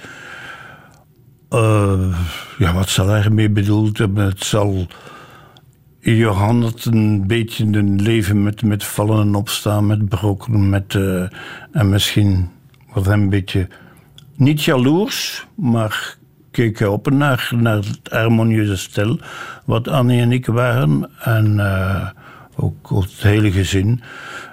Eh, 1.49 2.19
ja, 2.57 2.73
wat 2.73 2.89
zal 2.89 3.07
hij 3.07 3.23
ermee 3.23 3.49
bedoeld 3.49 3.97
hebben? 3.97 4.25
Het 4.25 4.43
zal... 4.43 4.87
Johan 5.99 6.61
had 6.61 6.85
een 6.85 7.27
beetje 7.27 7.65
een 7.65 8.01
leven 8.01 8.43
met, 8.43 8.63
met 8.63 8.83
vallen 8.83 9.21
en 9.21 9.35
opstaan, 9.35 9.87
met 9.87 10.09
brokken, 10.09 10.69
met... 10.69 10.95
eh, 10.95 11.21
en 11.71 11.89
misschien 11.89 12.49
was 12.93 13.05
hij 13.05 13.13
een 13.13 13.29
beetje... 13.29 13.67
Niet 14.35 14.63
jaloers, 14.63 15.47
maar 15.55 16.17
keek 16.51 16.79
hij 16.79 16.87
op 16.87 17.09
naar, 17.09 17.51
naar 17.55 17.75
het 17.75 17.99
harmonieuze 18.03 18.77
stel, 18.77 19.19
wat 19.65 19.87
Annie 19.87 20.21
en 20.21 20.31
ik 20.31 20.45
waren. 20.45 21.09
En 21.19 21.59
eh, 21.59 22.07
ook 22.55 22.89
het 22.89 23.21
hele 23.21 23.51
gezin. 23.51 24.01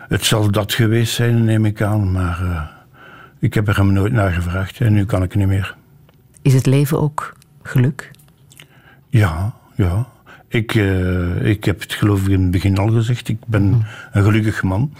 Het 0.08 0.24
zal 0.24 0.50
dat 0.50 0.72
geweest 0.72 1.14
zijn, 1.14 1.44
neem 1.44 1.64
ik 1.64 1.82
aan, 1.82 2.12
maar 2.12 2.70
ik 3.38 3.54
heb 3.54 3.68
er 3.68 3.76
hem 3.76 3.92
nooit 3.92 4.12
naar 4.12 4.32
gevraagd 4.32 4.80
en 4.80 4.92
nu 4.92 5.04
kan 5.04 5.22
ik 5.22 5.34
niet 5.34 5.46
meer. 5.46 5.76
Is 6.46 6.54
het 6.54 6.66
leven 6.66 7.00
ook 7.00 7.36
geluk? 7.62 8.10
Ja, 9.08 9.54
ja. 9.74 10.08
Ik, 10.48 10.74
eh, 10.74 11.44
ik 11.44 11.64
heb 11.64 11.80
het 11.80 11.92
geloof 11.92 12.22
ik 12.22 12.28
in 12.28 12.42
het 12.42 12.50
begin 12.50 12.78
al 12.78 12.90
gezegd. 12.90 13.28
Ik 13.28 13.46
ben 13.46 13.86
een 14.12 14.22
gelukkig 14.22 14.62
man. 14.62 14.94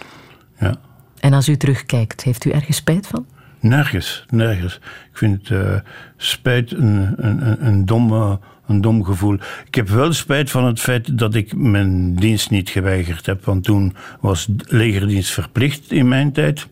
Ja. 0.59 0.75
En 1.19 1.33
als 1.33 1.49
u 1.49 1.57
terugkijkt, 1.57 2.23
heeft 2.23 2.45
u 2.45 2.51
ergens 2.51 2.77
spijt 2.77 3.07
van? 3.07 3.27
Nergens, 3.61 4.25
nergens. 4.31 4.75
Ik 5.11 5.19
vind 5.19 5.51
uh, 5.51 5.75
spijt 6.17 6.73
een, 6.73 7.15
een, 7.17 7.47
een, 7.47 7.67
een, 7.67 7.85
domme, 7.85 8.39
een 8.67 8.81
dom 8.81 9.05
gevoel. 9.05 9.39
Ik 9.67 9.75
heb 9.75 9.89
wel 9.89 10.13
spijt 10.13 10.51
van 10.51 10.65
het 10.65 10.81
feit 10.81 11.19
dat 11.19 11.35
ik 11.35 11.57
mijn 11.57 12.15
dienst 12.15 12.51
niet 12.51 12.71
geweigerd 12.71 13.27
heb. 13.27 13.45
Want 13.45 13.65
toen 13.65 13.95
was 14.21 14.49
legerdienst 14.57 15.33
verplicht 15.33 15.93
in 15.93 16.09
mijn 16.09 16.33
tijd. 16.33 16.67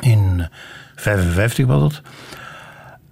In 0.00 0.48
55 0.94 1.66
was 1.66 1.82
het. 1.82 2.02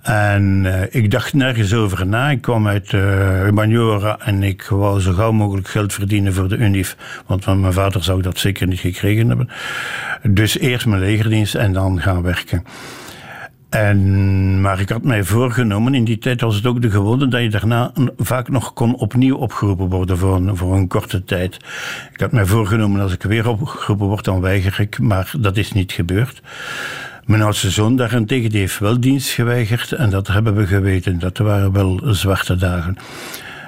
En 0.03 0.65
uh, 0.65 0.83
ik 0.91 1.11
dacht 1.11 1.35
nergens 1.35 1.75
over 1.75 2.07
na. 2.07 2.31
Ik 2.31 2.41
kwam 2.41 2.69
uit 2.69 2.93
uh, 2.93 4.27
en 4.27 4.43
ik 4.43 4.67
wou 4.69 5.01
zo 5.01 5.13
gauw 5.13 5.33
mogelijk 5.33 5.69
geld 5.69 5.93
verdienen 5.93 6.35
voor 6.35 6.49
de 6.49 6.57
UNIF. 6.57 6.97
Want 7.27 7.45
van 7.45 7.61
mijn 7.61 7.73
vader 7.73 8.03
zou 8.03 8.19
ik 8.19 8.25
dat 8.25 8.39
zeker 8.39 8.67
niet 8.67 8.81
gekregen 8.81 9.29
hebben. 9.29 9.49
Dus 10.23 10.59
eerst 10.59 10.87
mijn 10.87 11.01
legerdienst 11.01 11.55
en 11.55 11.73
dan 11.73 12.01
gaan 12.01 12.23
werken. 12.23 12.65
En, 13.71 14.61
maar 14.61 14.81
ik 14.81 14.89
had 14.89 15.03
mij 15.03 15.25
voorgenomen, 15.25 15.95
in 15.95 16.05
die 16.05 16.19
tijd 16.19 16.41
was 16.41 16.55
het 16.55 16.67
ook 16.67 16.83
de 16.83 16.91
gewoonte 16.91 17.29
dat 17.29 17.43
je 17.43 17.51
daarna 17.51 17.93
vaak 18.17 18.49
nog 18.49 18.73
kon 18.73 18.95
opnieuw 18.95 19.37
opgeroepen 19.37 19.89
worden 19.89 20.19
voor 20.19 20.37
een, 20.37 20.57
voor 20.57 20.77
een 20.77 20.89
korte 20.89 21.25
tijd. 21.25 21.55
Ik 22.13 22.21
had 22.21 22.33
mij 22.33 22.47
voorgenomen, 22.47 23.01
als 23.01 23.13
ik 23.13 23.23
weer 23.23 23.49
opgeroepen 23.49 24.07
word, 24.07 24.25
dan 24.25 24.41
weiger 24.41 24.81
ik, 24.81 24.99
maar 24.99 25.33
dat 25.39 25.57
is 25.57 25.73
niet 25.73 25.93
gebeurd. 25.93 26.43
Mijn 27.31 27.43
oudste 27.43 27.71
zoon 27.71 27.97
daarentegen, 27.97 28.51
die 28.51 28.61
heeft 28.61 28.79
wel 28.79 29.01
dienst 29.01 29.31
geweigerd 29.31 29.93
en 29.93 30.11
dat 30.11 30.27
hebben 30.27 30.55
we 30.55 30.67
geweten. 30.67 31.19
Dat 31.19 31.39
waren 31.39 31.73
wel 31.73 32.01
zwarte 32.05 32.57
dagen. 32.57 32.97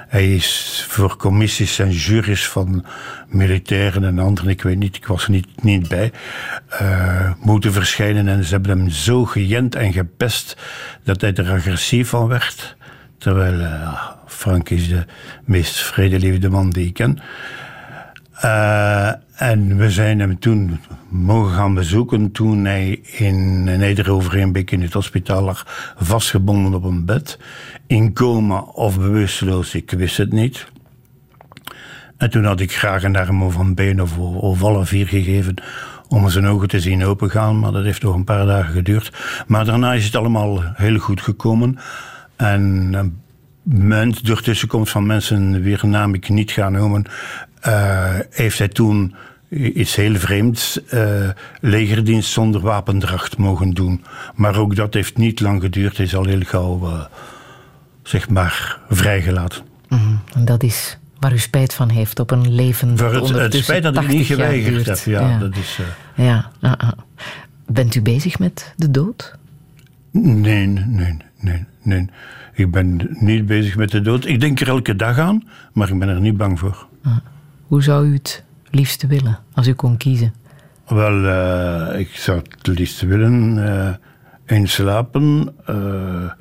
Hij 0.07 0.35
is 0.35 0.85
voor 0.87 1.17
commissies 1.17 1.79
en 1.79 1.91
juries 1.91 2.47
van 2.47 2.85
militairen 3.27 4.03
en 4.03 4.19
anderen, 4.19 4.49
ik 4.49 4.61
weet 4.61 4.77
niet, 4.77 4.95
ik 4.95 5.07
was 5.07 5.23
er 5.23 5.31
niet, 5.31 5.63
niet 5.63 5.87
bij, 5.87 6.11
uh, 6.81 7.31
moeten 7.39 7.73
verschijnen. 7.73 8.27
En 8.27 8.43
ze 8.43 8.53
hebben 8.53 8.77
hem 8.77 8.89
zo 8.89 9.25
gejend 9.25 9.75
en 9.75 9.93
gepest 9.93 10.57
dat 11.03 11.21
hij 11.21 11.33
er 11.33 11.51
agressief 11.51 12.09
van 12.09 12.27
werd. 12.27 12.75
Terwijl 13.17 13.59
uh, 13.59 13.99
Frank 14.27 14.69
is 14.69 14.87
de 14.87 15.05
meest 15.45 15.77
vredelievende 15.77 16.49
man 16.49 16.69
die 16.69 16.87
ik 16.87 16.93
ken. 16.93 17.19
Uh, 18.45 19.11
en 19.43 19.77
we 19.77 19.91
zijn 19.91 20.19
hem 20.19 20.39
toen 20.39 20.79
mogen 21.09 21.53
gaan 21.53 21.73
bezoeken 21.73 22.31
toen 22.31 22.65
hij 22.65 22.99
in 23.03 23.63
Nederovereenbeek 23.63 24.71
in 24.71 24.81
het 24.81 24.93
hospitaal 24.93 25.43
lag, 25.43 25.93
vastgebonden 25.97 26.73
op 26.73 26.83
een 26.83 27.05
bed, 27.05 27.39
in 27.87 28.13
coma 28.13 28.59
of 28.59 28.97
bewusteloos, 28.97 29.75
ik 29.75 29.91
wist 29.91 30.17
het 30.17 30.31
niet. 30.31 30.71
En 32.17 32.29
toen 32.29 32.45
had 32.45 32.59
ik 32.59 32.73
graag 32.73 33.03
een 33.03 33.15
arm 33.15 33.43
of 33.43 33.55
een 33.55 33.75
been 33.75 34.01
of, 34.01 34.17
of 34.17 34.63
alle 34.63 34.85
vier 34.85 35.07
gegeven 35.07 35.55
om 36.07 36.29
zijn 36.29 36.47
ogen 36.47 36.67
te 36.67 36.79
zien 36.79 37.05
opengaan, 37.05 37.59
maar 37.59 37.71
dat 37.71 37.83
heeft 37.83 38.03
nog 38.03 38.15
een 38.15 38.23
paar 38.23 38.45
dagen 38.45 38.73
geduurd. 38.73 39.11
Maar 39.47 39.65
daarna 39.65 39.93
is 39.93 40.05
het 40.05 40.15
allemaal 40.15 40.63
heel 40.73 40.97
goed 40.97 41.21
gekomen. 41.21 41.77
En 42.35 43.21
door 44.23 44.41
tussenkomst 44.41 44.91
van 44.91 45.05
mensen, 45.05 45.61
wier 45.61 45.81
naam 45.87 46.13
ik 46.13 46.29
niet 46.29 46.51
ga 46.51 46.69
noemen, 46.69 47.05
uh, 47.67 48.19
heeft 48.29 48.57
hij 48.57 48.67
toen 48.67 49.15
iets 49.53 49.95
heel 49.95 50.15
vreemds, 50.15 50.79
uh, 50.93 51.29
legerdienst 51.61 52.31
zonder 52.31 52.61
wapendracht 52.61 53.37
mogen 53.37 53.73
doen. 53.73 54.03
Maar 54.35 54.57
ook 54.57 54.75
dat 54.75 54.93
heeft 54.93 55.17
niet 55.17 55.39
lang 55.39 55.61
geduurd, 55.61 55.97
hij 55.97 56.05
is 56.05 56.15
al 56.15 56.25
heel 56.25 56.41
gauw, 56.41 56.87
uh, 56.87 57.03
zeg 58.03 58.29
maar, 58.29 58.79
vrijgelaten. 58.89 59.61
Mm, 59.89 60.19
en 60.33 60.45
dat 60.45 60.63
is 60.63 60.97
waar 61.19 61.33
u 61.33 61.37
spijt 61.37 61.73
van 61.73 61.89
heeft 61.89 62.19
op 62.19 62.31
een 62.31 62.55
leven 62.55 62.89
het, 62.89 63.29
het 63.29 63.53
spijt 63.53 63.83
dat 63.83 63.95
ik 63.95 64.07
niet 64.07 64.25
geweigerd 64.25 64.85
heb, 64.85 64.97
ja. 64.97 65.29
ja. 65.29 65.37
Dat 65.37 65.55
is, 65.55 65.77
uh... 65.79 66.25
ja. 66.25 66.51
Uh 66.61 66.71
-uh. 66.77 66.91
Bent 67.65 67.95
u 67.95 68.01
bezig 68.01 68.39
met 68.39 68.73
de 68.75 68.91
dood? 68.91 69.35
Nee, 70.11 70.67
nee, 70.67 71.17
nee, 71.39 71.65
nee. 71.81 72.09
Ik 72.53 72.71
ben 72.71 73.07
niet 73.09 73.45
bezig 73.45 73.75
met 73.75 73.91
de 73.91 74.01
dood. 74.01 74.25
Ik 74.25 74.39
denk 74.39 74.59
er 74.59 74.67
elke 74.67 74.95
dag 74.95 75.17
aan, 75.17 75.43
maar 75.73 75.89
ik 75.89 75.99
ben 75.99 76.09
er 76.09 76.21
niet 76.21 76.37
bang 76.37 76.59
voor. 76.59 76.87
Hoe 77.67 77.83
zou 77.83 78.07
u 78.07 78.13
het 78.13 78.42
liefst 78.73 79.07
willen, 79.07 79.39
als 79.53 79.67
u 79.67 79.73
kon 79.73 79.97
kiezen? 79.97 80.33
Wel, 80.87 81.23
uh, 81.23 81.99
ik 81.99 82.09
zou 82.15 82.37
het 82.37 82.67
liefst 82.67 83.01
willen 83.01 83.57
uh, 83.57 83.89
inslapen. 84.45 85.55
Uh, 85.69 86.31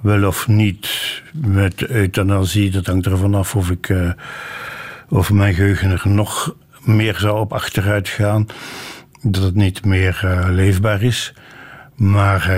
wel 0.00 0.26
of 0.26 0.48
niet 0.48 0.88
met 1.32 1.86
euthanasie, 1.86 2.70
dat 2.70 2.86
hangt 2.86 3.06
ervan 3.06 3.34
af 3.34 3.56
of, 3.56 3.70
ik, 3.70 3.94
of 5.08 5.32
mijn 5.32 5.54
geheugen 5.54 5.90
er 5.90 6.02
nog 6.04 6.54
meer 6.84 7.16
zou 7.18 7.38
op 7.38 7.52
achteruit 7.52 8.08
gaan. 8.08 8.46
Dat 9.22 9.42
het 9.42 9.54
niet 9.54 9.84
meer 9.84 10.46
leefbaar 10.50 11.02
is. 11.02 11.34
Maar 11.94 12.50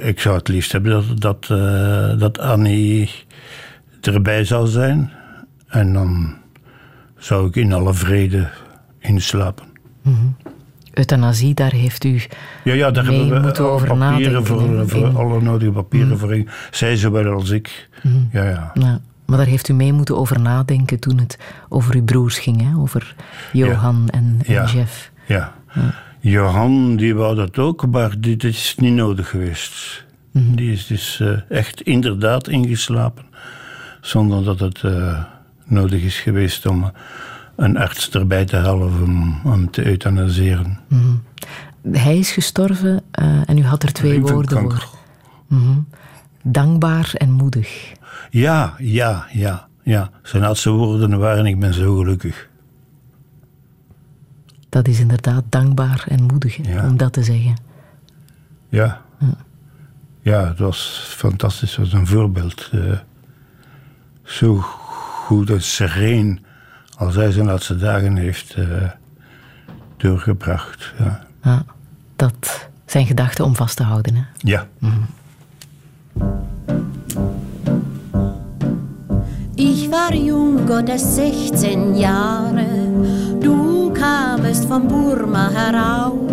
ik 0.00 0.20
zou 0.20 0.36
het 0.36 0.48
liefst 0.48 0.72
hebben 0.72 1.18
dat, 1.18 1.20
dat, 1.20 1.46
dat 2.20 2.38
Annie 2.38 3.10
erbij 4.00 4.44
zou 4.44 4.66
zijn. 4.66 5.12
En 5.68 5.92
dan 5.92 6.36
zou 7.18 7.48
ik 7.48 7.56
in 7.56 7.72
alle 7.72 7.94
vrede 7.94 8.48
inslapen. 9.06 9.66
Mm 10.02 10.14
-hmm. 10.14 10.36
Euthanasie, 10.92 11.54
daar 11.54 11.72
heeft 11.72 12.04
u 12.04 12.22
ja, 12.64 12.74
ja, 12.74 12.90
daar 12.90 13.04
mee 13.04 13.18
hebben 13.18 13.38
we 13.38 13.44
moeten 13.44 13.70
over 13.70 13.88
papieren 13.88 14.32
nadenken. 14.32 14.46
voor, 14.46 14.88
voor 14.88 15.18
alle 15.18 15.40
nodige 15.40 15.70
papieren 15.70 16.08
mm. 16.08 16.18
voor 16.18 16.34
in. 16.34 16.48
Zij 16.70 16.96
zowel 16.96 17.32
als 17.32 17.50
ik. 17.50 17.88
Mm. 18.02 18.28
Ja, 18.32 18.44
ja. 18.44 18.70
ja, 18.74 19.00
maar 19.26 19.38
daar 19.38 19.46
heeft 19.46 19.68
u 19.68 19.72
mee 19.72 19.92
moeten 19.92 20.16
over 20.16 20.40
nadenken 20.40 21.00
toen 21.00 21.18
het 21.18 21.38
over 21.68 21.94
uw 21.94 22.04
broers 22.04 22.38
ging, 22.38 22.60
hè? 22.62 22.78
over 22.78 23.14
Johan 23.52 24.02
ja. 24.06 24.18
en, 24.18 24.38
en 24.44 24.52
ja. 24.52 24.64
Jeff. 24.64 25.10
Ja. 25.26 25.54
Johan 26.20 26.96
die 26.96 27.14
wou 27.14 27.34
dat 27.34 27.58
ook, 27.58 27.86
maar 27.86 28.20
dit 28.20 28.44
is 28.44 28.74
niet 28.78 28.94
nodig 28.94 29.28
geweest. 29.28 30.04
Mhm. 30.30 30.54
Die 30.54 30.72
is 30.72 30.86
dus 30.86 31.18
uh, 31.22 31.38
echt 31.48 31.80
inderdaad 31.80 32.48
ingeslapen, 32.48 33.24
zonder 34.00 34.44
dat 34.44 34.60
het 34.60 34.82
uh, 34.82 35.24
nodig 35.64 36.02
is 36.02 36.18
geweest 36.20 36.66
om 36.66 36.92
een 37.56 37.76
arts 37.76 38.10
erbij 38.10 38.44
te 38.44 38.56
halen 38.56 39.02
om 39.02 39.40
hem 39.44 39.70
te 39.70 39.86
euthanaseren. 39.86 40.80
Mm 40.88 41.00
-hmm. 41.00 41.22
Hij 41.92 42.18
is 42.18 42.30
gestorven 42.30 43.02
uh, 43.20 43.48
en 43.48 43.58
u 43.58 43.64
had 43.64 43.82
er 43.82 43.92
twee 43.92 44.20
woorden 44.20 44.60
voor. 44.60 44.88
Mm 45.46 45.58
-hmm. 45.58 45.88
Dankbaar 46.42 47.10
en 47.14 47.30
moedig. 47.30 47.92
Ja, 48.30 48.74
ja, 48.78 49.26
ja, 49.32 49.68
ja. 49.82 50.10
Zijn 50.22 50.42
laatste 50.42 50.70
woorden 50.70 51.18
waren: 51.18 51.46
Ik 51.46 51.60
ben 51.60 51.74
zo 51.74 51.96
gelukkig. 51.96 52.48
Dat 54.68 54.88
is 54.88 55.00
inderdaad 55.00 55.44
dankbaar 55.48 56.04
en 56.08 56.22
moedig 56.22 56.56
hè, 56.56 56.72
ja. 56.72 56.88
om 56.88 56.96
dat 56.96 57.12
te 57.12 57.22
zeggen. 57.22 57.54
Ja. 58.68 59.02
ja. 59.18 59.36
Ja, 60.20 60.48
het 60.48 60.58
was 60.58 61.04
fantastisch. 61.08 61.76
Het 61.76 61.90
was 61.90 62.00
een 62.00 62.06
voorbeeld. 62.06 62.70
Uh, 62.74 62.98
zo 64.22 64.56
goed 65.26 65.50
en 65.50 65.62
sereen 65.62 66.45
als 66.96 67.14
hij 67.14 67.32
zijn 67.32 67.46
laatste 67.46 67.76
dagen 67.76 68.16
heeft 68.16 68.56
uh, 68.58 68.66
doorgebracht. 69.96 70.92
Ja. 70.98 71.20
ja. 71.42 71.64
dat 72.16 72.68
zijn 72.86 73.06
gedachten 73.06 73.44
om 73.44 73.56
vast 73.56 73.76
te 73.76 73.82
houden. 73.82 74.14
Hè? 74.14 74.22
Ja. 74.38 74.66
Mm. 74.78 75.06
Ich 79.54 79.88
war 79.88 80.14
jung, 80.14 80.66
Gottes 80.66 81.14
16 81.14 81.96
Jahre. 81.96 82.66
Du 83.40 83.90
kamest 83.92 84.64
vom 84.64 84.86
Burma 84.88 85.50
herauf. 85.50 86.30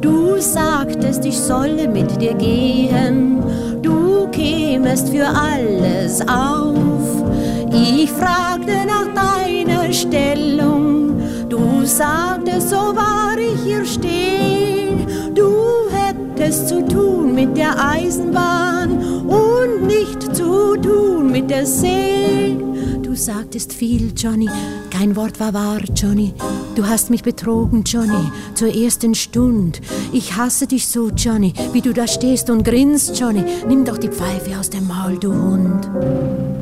Du 0.00 0.40
sagtest, 0.40 1.24
ich 1.24 1.38
solle 1.38 1.88
mit 1.88 2.20
dir 2.20 2.34
gehen. 2.34 3.42
Du 3.82 4.28
kämest 4.30 5.08
für 5.08 5.26
alles 5.26 6.20
auf. 6.28 7.35
Ich 7.78 8.10
fragte 8.10 8.86
nach 8.86 9.08
deiner 9.14 9.92
Stellung. 9.92 11.20
Du 11.46 11.84
sagtest, 11.84 12.70
so 12.70 12.76
war 12.76 13.36
ich 13.36 13.60
hier 13.62 13.84
stehen. 13.84 15.06
Du 15.34 15.52
hättest 15.92 16.68
zu 16.68 16.86
tun 16.86 17.34
mit 17.34 17.54
der 17.54 17.78
Eisenbahn 17.78 19.26
und 19.26 19.86
nicht 19.86 20.34
zu 20.34 20.76
tun 20.76 21.30
mit 21.30 21.50
der 21.50 21.66
See. 21.66 22.56
Du 23.02 23.14
sagtest 23.14 23.74
viel, 23.74 24.10
Johnny, 24.16 24.48
kein 24.90 25.14
Wort 25.14 25.38
war 25.38 25.52
wahr, 25.52 25.80
Johnny. 25.94 26.32
Du 26.76 26.86
hast 26.86 27.10
mich 27.10 27.22
betrogen, 27.22 27.84
Johnny, 27.84 28.30
zur 28.54 28.74
ersten 28.74 29.14
Stund. 29.14 29.82
Ich 30.12 30.34
hasse 30.34 30.66
dich 30.66 30.88
so, 30.88 31.10
Johnny, 31.10 31.52
wie 31.72 31.82
du 31.82 31.92
da 31.92 32.06
stehst 32.06 32.48
und 32.48 32.64
grinst, 32.64 33.20
Johnny. 33.20 33.44
Nimm 33.68 33.84
doch 33.84 33.98
die 33.98 34.08
Pfeife 34.08 34.58
aus 34.58 34.70
dem 34.70 34.86
Maul, 34.86 35.18
du 35.18 35.30
Hund. 35.30 36.55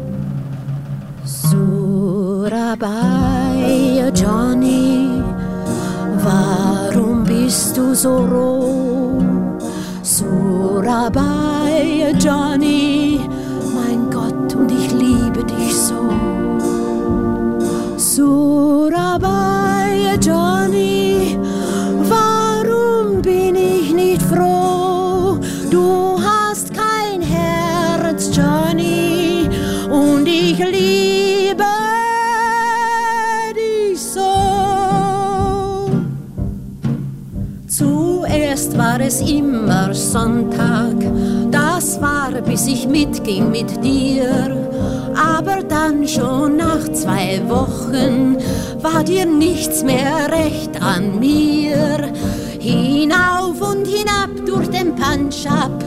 Surabaya, 1.27 2.91
Johnny, 4.13 5.23
warum 6.23 7.25
bist 7.25 7.79
du 7.79 7.95
so 7.95 8.27
roh? 8.27 9.57
Surabaya, 10.03 12.13
Johnny, 12.19 13.27
mein 13.75 14.11
Gott, 14.11 14.55
und 14.55 14.71
ich 14.71 14.93
liebe 14.93 15.43
dich 15.45 15.75
so. 15.75 15.95
Surabaya, 17.97 20.17
Johnny, 20.21 20.44
Sonntag, 40.15 40.95
das 41.51 42.01
war 42.01 42.31
bis 42.43 42.69
ich 42.69 42.87
mitging 42.87 43.51
mit 43.51 43.83
dir. 43.83 44.57
Aber 45.17 45.61
dann 45.65 46.07
schon 46.07 46.57
nach 46.57 46.89
zwei 46.93 47.43
Wochen 47.49 48.37
war 48.81 49.03
dir 49.03 49.27
nichts 49.27 49.83
mehr 49.83 50.31
recht 50.31 50.81
an 50.81 51.19
mir. 51.19 52.13
Hinauf 52.61 53.61
und 53.61 53.89
hinab 53.89 54.31
durch 54.47 54.69
den 54.69 54.95
Punjab, 54.95 55.83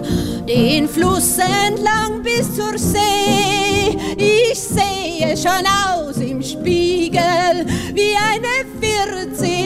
den 0.45 0.89
Fluss 0.89 1.37
entlang 1.37 2.21
bis 2.21 2.53
zur 2.53 2.77
See. 2.77 3.95
Ich 4.17 4.59
sehe 4.59 5.37
schon 5.37 5.65
aus 5.87 6.17
im 6.17 6.43
Spiegel 6.43 7.65
wie 7.93 8.13
eine 8.33 8.65
14-Jährige. 8.81 9.56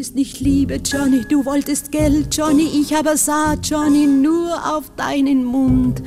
Wolltest 0.00 0.16
nicht 0.16 0.40
Liebe, 0.40 0.76
Johnny, 0.76 1.26
du 1.28 1.44
wolltest 1.44 1.92
Geld, 1.92 2.34
Johnny. 2.34 2.70
Ich 2.80 2.96
aber 2.96 3.18
sah, 3.18 3.52
Johnny, 3.62 4.06
nur 4.06 4.54
auf 4.74 4.84
deinen 4.96 5.44
Mund. 5.44 6.02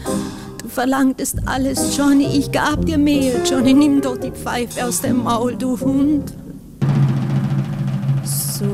Du 0.59 0.67
verlangtest 0.67 1.37
alles, 1.45 1.95
Johnny, 1.95 2.25
ich 2.35 2.51
gab 2.51 2.87
dir 2.87 2.97
mehr, 2.97 3.43
Johnny. 3.47 3.71
Nimm 3.75 4.01
doch 4.01 4.17
die 4.17 4.31
Pfeife 4.31 4.83
aus 4.83 5.01
dem 5.01 5.23
Maul, 5.23 5.55
du 5.55 5.79
Hund. 5.79 6.33
Surabaya, 8.23 8.73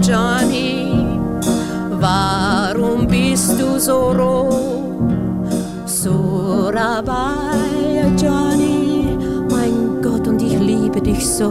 Johnny, 0.00 0.92
warum 1.98 3.08
bist 3.08 3.60
du 3.60 3.80
so 3.80 4.12
roh? 4.12 4.94
Surabaya, 5.84 7.26
Johnny, 8.16 9.18
mein 9.50 10.00
Gott, 10.00 10.28
und 10.28 10.40
ich 10.40 10.56
liebe 10.60 11.00
dich 11.00 11.26
so. 11.26 11.50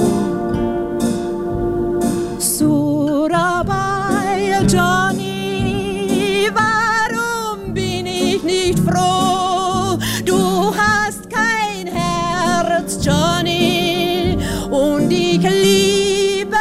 Ich 15.36 15.42
liebe 15.42 16.56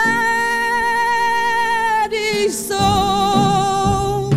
dich 2.10 2.56
so. 2.56 4.30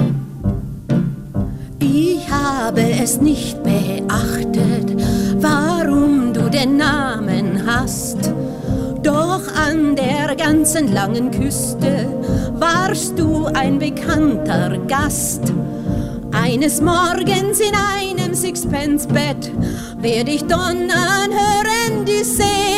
Ich 1.79 2.29
habe 2.29 2.81
es 3.01 3.19
nicht 3.19 3.57
beachtet, 3.63 4.95
warum 5.39 6.33
du 6.33 6.49
den 6.49 6.77
Namen 6.77 7.63
hast. 7.65 8.31
Doch 9.01 9.41
an 9.55 9.95
der 9.95 10.35
ganzen 10.35 10.93
langen 10.93 11.31
Küste 11.31 12.07
warst 12.59 13.17
du 13.17 13.47
ein 13.47 13.79
bekannter 13.79 14.77
Gast. 14.87 15.51
Eines 16.31 16.79
Morgens 16.81 17.59
in 17.59 17.73
einem 17.73 18.35
Sixpence-Bett 18.35 19.51
werd 19.99 20.29
ich 20.29 20.43
donnern 20.43 21.31
hören 21.31 22.05
die 22.05 22.23
See 22.23 22.76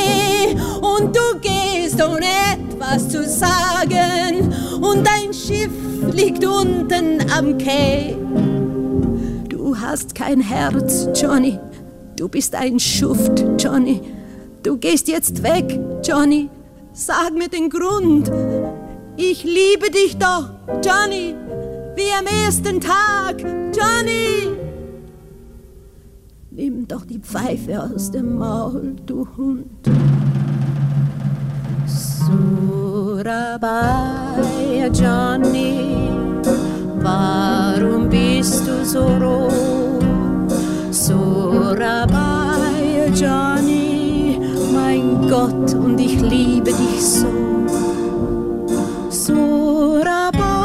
und 0.81 1.15
du 1.15 1.39
gehst 1.41 2.01
ohne 2.03 2.25
etwas 2.53 3.09
zu 3.09 3.23
sagen 3.27 4.53
und 4.81 5.05
dein 5.05 5.33
Schiff 5.33 5.71
liegt 6.13 6.45
unten 6.45 7.29
am 7.31 7.57
Quai. 7.57 8.15
Du 9.49 9.75
hast 9.77 10.15
kein 10.15 10.39
Herz, 10.41 11.07
Johnny. 11.15 11.59
Du 12.15 12.27
bist 12.27 12.55
ein 12.55 12.79
Schuft, 12.79 13.43
Johnny. 13.57 14.01
Du 14.63 14.77
gehst 14.77 15.07
jetzt 15.07 15.41
weg, 15.43 15.79
Johnny. 16.03 16.49
Sag 16.93 17.33
mir 17.33 17.47
den 17.47 17.69
Grund. 17.69 18.29
Ich 19.15 19.43
liebe 19.43 19.89
dich 19.91 20.17
doch, 20.17 20.49
Johnny, 20.83 21.35
wie 21.95 22.11
am 22.17 22.25
ersten 22.45 22.79
Tag, 22.81 23.41
Johnny. 23.73 24.58
Nimm 26.61 26.85
doch 26.89 27.05
die 27.05 27.19
Pfeife 27.19 27.81
aus 27.81 28.11
dem 28.11 28.37
Maul, 28.37 28.97
du 29.05 29.25
Hund. 29.37 29.87
Surabaya, 31.87 33.37
Johnny, 34.93 36.09
warum 37.01 38.09
bist 38.09 38.67
du 38.67 38.83
so 38.83 39.05
roh? 39.05 39.49
Surabaya, 40.91 42.17
Johnny, 43.15 44.37
mein 44.73 45.29
Gott, 45.29 45.73
und 45.73 45.97
ich 45.97 46.19
liebe 46.19 46.73
dich 46.73 47.01
so. 47.01 47.27
Surabaya, 49.09 50.58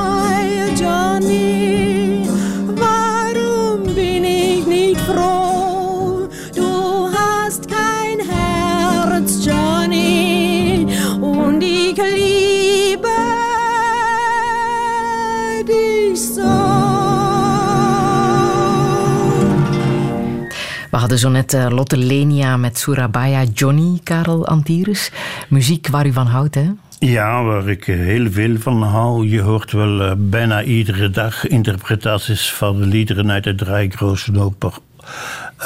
Zo 21.16 21.28
net 21.28 21.54
eh, 21.54 21.66
Lotte 21.68 21.96
Lenia 21.96 22.56
met 22.56 22.78
Surabaya 22.78 23.44
Johnny, 23.52 24.00
Karel 24.02 24.46
Antires. 24.46 25.10
Muziek 25.48 25.88
waar 25.88 26.06
u 26.06 26.12
van 26.12 26.26
houdt, 26.26 26.54
hè? 26.54 26.70
Ja, 26.98 27.42
waar 27.42 27.68
ik 27.68 27.88
eh, 27.88 27.96
heel 27.96 28.30
veel 28.30 28.56
van 28.58 28.82
hou. 28.82 29.28
Je 29.28 29.40
hoort 29.40 29.72
wel 29.72 30.02
eh, 30.02 30.12
bijna 30.16 30.62
iedere 30.62 31.10
dag 31.10 31.46
interpretaties 31.46 32.52
van 32.52 32.80
de 32.80 32.86
liederen 32.86 33.30
uit 33.30 33.44
de 33.44 33.54
Dreigroosoper. 33.54 34.72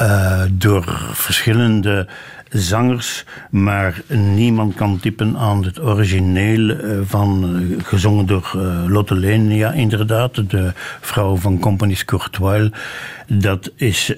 Uh, 0.02 0.42
door 0.50 1.10
verschillende 1.12 2.08
zangers, 2.50 3.24
maar 3.50 4.02
niemand 4.34 4.74
kan 4.74 5.00
typen 5.00 5.36
aan 5.36 5.64
het 5.64 5.80
origineel 5.80 6.70
eh, 6.70 6.98
van, 7.02 7.44
eh, 7.44 7.84
gezongen 7.86 8.26
door 8.26 8.50
eh, 8.54 8.84
Lotte 8.86 9.14
Lenia, 9.14 9.72
inderdaad, 9.72 10.50
de 10.50 10.72
vrouw 11.00 11.36
van 11.36 11.58
Compagnie 11.58 12.04
Courtois. 12.04 12.70
Dat 13.26 13.72
is, 13.76 14.12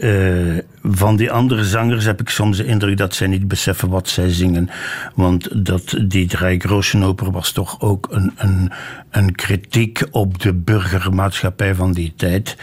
van 0.82 1.16
die 1.16 1.32
andere 1.32 1.64
zangers 1.64 2.04
heb 2.04 2.20
ik 2.20 2.28
soms 2.28 2.56
de 2.56 2.64
indruk 2.64 2.96
dat 2.96 3.14
zij 3.14 3.26
niet 3.26 3.48
beseffen 3.48 3.88
wat 3.88 4.08
zij 4.08 4.28
zingen. 4.28 4.70
Want 5.14 5.66
dat, 5.66 5.96
die 6.04 6.26
Dreigroschenoper 6.26 7.30
was 7.30 7.52
toch 7.52 7.80
ook 7.80 8.08
een, 8.10 8.32
een, 8.36 8.70
een 9.10 9.34
kritiek 9.34 10.02
op 10.10 10.42
de 10.42 10.54
burgermaatschappij 10.54 11.74
van 11.74 11.92
die 11.92 12.12
tijd. 12.16 12.56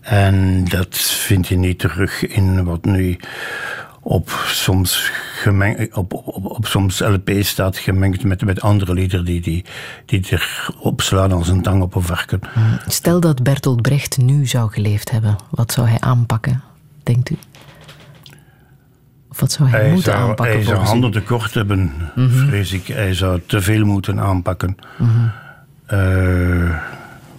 En 0.00 0.64
dat 0.64 0.98
vind 0.98 1.48
je 1.48 1.56
niet 1.56 1.78
terug 1.78 2.26
in 2.26 2.64
wat 2.64 2.84
nu 2.84 3.18
op 4.04 4.30
soms, 4.46 5.10
gemeng, 5.34 5.94
op, 5.94 6.12
op, 6.12 6.26
op, 6.26 6.44
op 6.44 6.66
soms 6.66 6.98
LP 7.00 7.30
staat, 7.40 7.76
gemengd 7.76 8.24
met, 8.24 8.44
met 8.44 8.60
andere 8.60 8.94
liederen 8.94 9.24
die, 9.24 9.40
die, 9.40 9.64
die 10.06 10.24
erop 10.30 11.00
slaan 11.00 11.32
als 11.32 11.48
een 11.48 11.62
tang 11.62 11.82
op 11.82 11.94
een 11.94 12.02
varken. 12.02 12.40
Stel 12.86 13.20
dat 13.20 13.42
Bertolt 13.42 13.82
Brecht 13.82 14.18
nu 14.18 14.46
zou 14.46 14.70
geleefd 14.72 15.10
hebben, 15.10 15.36
wat 15.50 15.72
zou 15.72 15.88
hij 15.88 16.00
aanpakken, 16.00 16.62
denkt 17.02 17.30
u? 17.30 17.36
Of 19.30 19.40
wat 19.40 19.52
zou 19.52 19.68
hij, 19.68 19.80
Hij 19.80 19.90
moeten 19.92 20.12
zou, 20.12 20.28
aanpakken? 20.28 20.54
hij 20.54 20.64
zou 20.64 20.78
handen 20.78 21.10
tekort 21.10 21.54
hebben, 21.54 21.92
Mhm. 22.14 22.46
vrees 22.48 22.72
ik. 22.72 22.86
Hij 22.86 23.14
zou 23.14 23.40
te 23.46 23.60
veel 23.60 23.84
moeten 23.84 24.20
aanpakken. 24.20 24.76
Mhm. 24.98 25.10
Eh, 25.86 26.76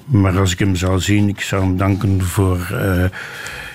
maar 0.05 0.39
als 0.39 0.51
ik 0.51 0.59
hem 0.59 0.75
zou 0.75 0.99
zien, 0.99 1.27
ik 1.29 1.41
zou 1.41 1.63
hem 1.63 1.77
danken 1.77 2.21
voor 2.21 2.59
eh, 2.71 3.03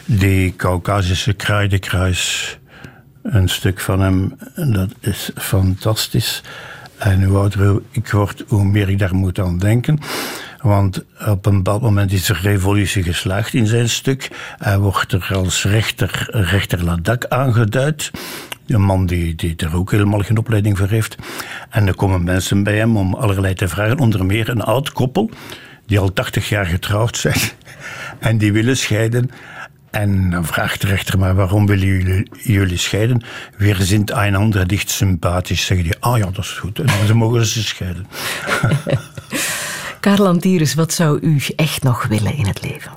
die 0.04 0.56
Caucasische 0.56 1.32
kruidenkruis. 1.32 2.57
Een 3.28 3.48
stuk 3.48 3.80
van 3.80 4.00
hem, 4.00 4.38
dat 4.54 4.90
is 5.00 5.30
fantastisch. 5.34 6.42
En 6.98 7.24
hoe 7.24 7.36
ouder 7.36 7.80
ik 7.90 8.10
word, 8.10 8.44
hoe 8.46 8.64
meer 8.64 8.88
ik 8.88 8.98
daar 8.98 9.14
moet 9.14 9.38
aan 9.38 9.58
denken. 9.58 9.98
Want 10.60 11.04
op 11.26 11.46
een 11.46 11.56
bepaald 11.56 11.82
moment 11.82 12.12
is 12.12 12.28
er 12.28 12.40
revolutie 12.42 13.02
geslaagd 13.02 13.54
in 13.54 13.66
zijn 13.66 13.88
stuk. 13.88 14.30
Hij 14.58 14.78
wordt 14.78 15.12
er 15.12 15.30
als 15.34 15.64
rechter, 15.64 16.28
rechter 16.30 16.84
Ladak 16.84 17.24
aangeduid. 17.24 18.10
Een 18.66 18.82
man 18.82 19.06
die, 19.06 19.34
die 19.34 19.56
er 19.56 19.76
ook 19.76 19.90
helemaal 19.90 20.20
geen 20.20 20.38
opleiding 20.38 20.78
voor 20.78 20.88
heeft. 20.88 21.16
En 21.70 21.86
er 21.86 21.94
komen 21.94 22.24
mensen 22.24 22.62
bij 22.62 22.76
hem 22.76 22.96
om 22.96 23.14
allerlei 23.14 23.54
te 23.54 23.68
vragen. 23.68 23.98
Onder 23.98 24.26
meer 24.26 24.48
een 24.48 24.62
oud 24.62 24.92
koppel, 24.92 25.30
die 25.86 25.98
al 25.98 26.12
80 26.12 26.48
jaar 26.48 26.66
getrouwd 26.66 27.16
zijn. 27.16 27.38
En 28.18 28.38
die 28.38 28.52
willen 28.52 28.76
scheiden. 28.76 29.30
En 29.90 30.30
dan 30.30 30.44
vraagt 30.44 30.80
de 30.80 30.86
rechter, 30.86 31.18
maar 31.18 31.34
waarom 31.34 31.66
willen 31.66 31.86
jullie, 31.86 32.30
jullie 32.42 32.76
scheiden? 32.76 33.22
Wir 33.56 33.76
sind 33.76 34.10
einander 34.10 34.66
dicht 34.66 34.90
sympathisch. 34.90 35.66
Zeggen 35.66 35.86
die, 35.86 35.96
ah 36.00 36.18
ja, 36.18 36.24
dat 36.24 36.44
is 36.44 36.50
goed. 36.50 36.78
En 36.78 36.86
dan 37.06 37.16
mogen 37.16 37.46
ze 37.46 37.62
scheiden. 37.62 38.06
Karel 40.00 40.26
Antires, 40.26 40.74
wat 40.74 40.92
zou 40.92 41.18
u 41.20 41.40
echt 41.56 41.82
nog 41.82 42.06
willen 42.06 42.34
in 42.34 42.46
het 42.46 42.62
leven? 42.62 42.92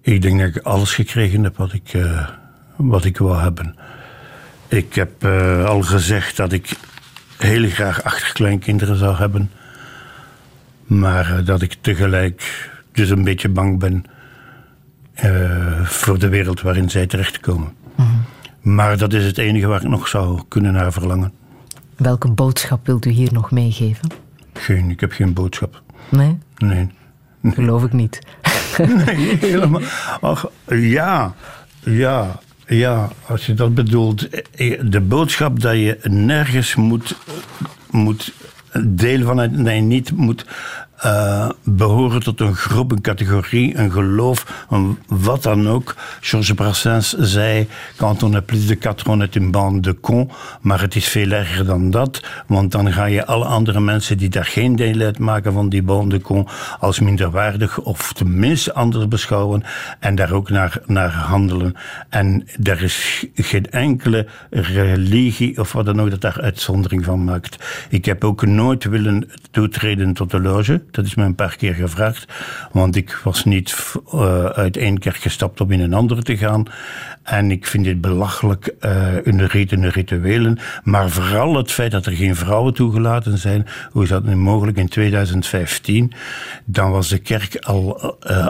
Ik 0.00 0.22
denk 0.22 0.40
dat 0.40 0.48
ik 0.48 0.62
alles 0.62 0.94
gekregen 0.94 1.42
heb 1.42 1.56
wat 1.56 1.72
ik, 1.72 1.92
eh, 1.92 2.28
wat 2.76 3.04
ik 3.04 3.18
wou 3.18 3.40
hebben. 3.40 3.76
Ik 4.68 4.94
heb 4.94 5.24
eh, 5.24 5.64
al 5.64 5.82
gezegd 5.82 6.36
dat 6.36 6.52
ik 6.52 6.70
heel 7.36 7.68
graag 7.68 8.02
achterkleinkinderen 8.02 8.96
zou 8.96 9.16
hebben. 9.16 9.50
Maar 10.86 11.38
eh, 11.38 11.46
dat 11.46 11.62
ik 11.62 11.76
tegelijk 11.80 12.70
dus 12.92 13.10
een 13.10 13.24
beetje 13.24 13.48
bang 13.48 13.78
ben 13.78 14.04
eh, 15.20 15.84
voor 15.84 16.18
de 16.18 16.28
wereld 16.28 16.60
waarin 16.60 16.90
zij 16.90 17.06
terechtkomen. 17.06 17.72
Maar 18.60 18.98
dat 18.98 19.12
is 19.12 19.24
het 19.24 19.38
enige 19.38 19.66
waar 19.66 19.82
ik 19.82 19.88
nog 19.88 20.08
zou 20.08 20.40
kunnen 20.48 20.72
naar 20.72 20.92
verlangen. 20.92 21.32
Welke 21.96 22.30
boodschap 22.30 22.86
wilt 22.86 23.06
u 23.06 23.10
hier 23.10 23.32
nog 23.32 23.50
meegeven? 23.50 24.08
Geen, 24.52 24.90
ik 24.90 25.00
heb 25.00 25.12
geen 25.12 25.32
boodschap. 25.32 25.82
Nee? 26.08 26.38
Nee. 26.56 26.88
Geloof 27.44 27.84
ik 27.84 27.92
niet. 27.92 28.18
Nee, 29.06 29.36
helemaal. 29.40 29.80
Ach, 30.20 30.46
ja, 30.68 31.34
ja, 31.84 32.38
ja, 32.66 33.08
als 33.26 33.46
je 33.46 33.54
dat 33.54 33.74
bedoelt. 33.74 34.28
eh, 34.28 34.80
De 34.84 35.00
boodschap 35.00 35.60
dat 35.60 35.74
je 35.74 35.98
nergens 36.02 36.74
moet, 36.74 37.16
moet 37.90 38.32
deel 38.86 39.24
van 39.24 39.38
het, 39.38 39.50
je 39.56 39.70
niet 39.70 40.12
moet 40.16 40.46
eh, 41.00 41.48
behoren 41.64 42.22
tot 42.22 42.40
een 42.40 42.54
groep, 42.54 42.92
een 42.92 43.00
categorie, 43.00 43.78
een 43.78 43.92
geloof, 43.92 44.66
een, 44.70 44.98
wat 45.06 45.42
dan 45.42 45.68
ook. 45.68 45.94
Georges 46.20 46.54
Brassens 46.54 47.16
zei, 47.18 47.68
quand 47.96 48.22
on 48.22 48.44
plus 48.44 48.66
de 48.66 48.76
quatre, 48.76 49.10
on 49.10 49.22
est 49.22 49.34
une 49.34 49.50
bande 49.50 49.80
de 49.80 50.00
cons. 50.00 50.32
Maar 50.60 50.80
het 50.80 50.96
is 50.96 51.08
veel 51.08 51.30
erger 51.30 51.64
dan 51.64 51.90
dat, 51.90 52.22
want 52.46 52.72
dan 52.72 52.92
ga 52.92 53.04
je 53.04 53.26
alle 53.26 53.44
andere 53.44 53.80
mensen 53.80 54.18
die 54.18 54.28
daar 54.28 54.44
geen 54.44 54.76
deel 54.76 55.00
uitmaken 55.00 55.52
van 55.52 55.68
die 55.68 55.82
bande 55.82 56.08
de 56.10 56.20
cons 56.20 56.52
als 56.78 57.00
minderwaardig 57.00 57.78
of 57.78 58.12
tenminste 58.12 58.74
anders 58.74 59.08
beschouwen 59.08 59.62
en 60.00 60.14
daar 60.14 60.32
ook 60.32 60.50
naar, 60.50 60.80
naar 60.86 61.12
handelen. 61.12 61.74
En 62.08 62.48
er 62.62 62.82
is 62.82 63.26
geen 63.34 63.70
enkele 63.70 64.26
religie 64.50 65.58
of 65.58 65.72
wat 65.72 65.84
dan 65.84 66.00
ook 66.00 66.10
dat 66.10 66.20
daar 66.20 66.40
uitzondering 66.40 67.04
van 67.04 67.24
maakt. 67.24 67.86
Ik 67.88 68.04
heb 68.04 68.24
ook 68.24 68.46
nooit 68.46 68.84
willen 68.84 69.30
toetreden 69.50 70.12
tot 70.12 70.30
de 70.30 70.40
loge. 70.40 70.82
Dat 70.90 71.04
is 71.04 71.14
mij 71.14 71.26
een 71.26 71.34
paar 71.34 71.56
keer 71.56 71.74
gevraagd. 71.74 72.24
Want 72.72 72.96
ik 72.96 73.20
was 73.24 73.44
niet 73.44 73.94
uh, 74.14 74.44
uit 74.44 74.76
één 74.76 74.98
kerk 74.98 75.16
gestapt 75.16 75.60
om 75.60 75.70
in 75.70 75.80
een 75.80 75.94
andere 75.94 76.22
te 76.22 76.36
gaan. 76.36 76.66
En 77.30 77.50
ik 77.50 77.66
vind 77.66 77.84
dit 77.84 78.00
belachelijk 78.00 78.74
uh, 78.80 79.26
in 79.26 79.36
de 79.36 79.88
rituelen. 79.88 80.58
Maar 80.84 81.10
vooral 81.10 81.56
het 81.56 81.72
feit 81.72 81.90
dat 81.90 82.06
er 82.06 82.12
geen 82.12 82.36
vrouwen 82.36 82.74
toegelaten 82.74 83.38
zijn. 83.38 83.66
Hoe 83.90 84.02
is 84.02 84.08
dat 84.08 84.24
nu 84.24 84.36
mogelijk 84.36 84.76
in 84.76 84.88
2015? 84.88 86.12
Dan 86.64 86.90
was 86.90 87.08
de 87.08 87.18
kerk 87.18 87.56
al. 87.56 88.16
Uh, 88.30 88.48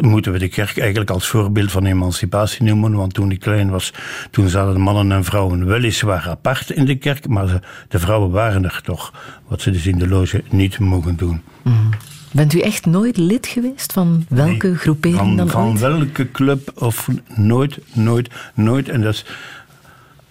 moeten 0.00 0.32
we 0.32 0.38
de 0.38 0.48
kerk 0.48 0.78
eigenlijk 0.78 1.10
als 1.10 1.26
voorbeeld 1.26 1.70
van 1.70 1.86
emancipatie 1.86 2.64
noemen. 2.64 2.92
Want 2.94 3.14
toen 3.14 3.30
ik 3.30 3.40
klein 3.40 3.70
was, 3.70 3.92
toen 4.30 4.48
zaten 4.48 4.80
mannen 4.80 5.12
en 5.12 5.24
vrouwen 5.24 5.66
weliswaar 5.66 6.26
apart 6.28 6.70
in 6.70 6.84
de 6.84 6.96
kerk. 6.96 7.28
Maar 7.28 7.60
de 7.88 7.98
vrouwen 7.98 8.30
waren 8.30 8.64
er 8.64 8.80
toch. 8.84 9.12
Wat 9.48 9.60
ze 9.60 9.70
dus 9.70 9.86
in 9.86 9.98
de 9.98 10.08
loge 10.08 10.42
niet 10.50 10.78
mogen 10.78 11.16
doen. 11.16 11.42
Mm. 11.62 11.90
Bent 12.32 12.54
u 12.54 12.60
echt 12.60 12.86
nooit 12.86 13.16
lid 13.16 13.46
geweest 13.46 13.92
van 13.92 14.26
welke 14.28 14.66
nee, 14.66 14.76
groepering 14.76 15.18
van, 15.18 15.36
dan 15.36 15.48
van 15.48 15.68
ooit? 15.70 15.80
welke 15.80 16.30
club 16.30 16.72
of 16.74 17.08
nooit, 17.34 17.78
nooit, 17.92 18.30
nooit. 18.54 18.88
En 18.88 19.00
dat 19.00 19.14
is, 19.14 19.24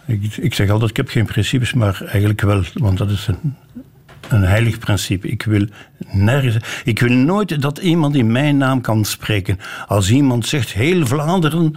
ik, 0.06 0.38
ik 0.38 0.53
zeg 0.53 0.69
altijd, 0.69 0.90
ik 0.90 0.98
heb 0.98 1.10
geen 1.10 1.26
principes, 1.26 1.73
maar 1.73 2.02
eigenlijk 2.06 2.41
wel, 2.41 2.64
want 2.73 2.98
dat 2.98 3.10
is 3.10 3.28
een, 3.28 3.56
een 4.28 4.44
heilig 4.44 4.80
principe. 4.80 5.28
Ik 5.28 5.44
wil 5.44 5.68
nergens. 6.11 6.57
Ik 6.84 6.99
wil 6.99 7.15
nooit 7.15 7.61
dat 7.61 7.78
iemand 7.78 8.15
in 8.15 8.32
mijn 8.32 8.57
naam 8.57 8.82
kan 8.82 9.06
spreken. 9.06 9.60
Als 9.88 10.11
iemand 10.11 10.48
zegt 10.48 10.73
heel 10.73 11.06
Vlaanderen, 11.06 11.76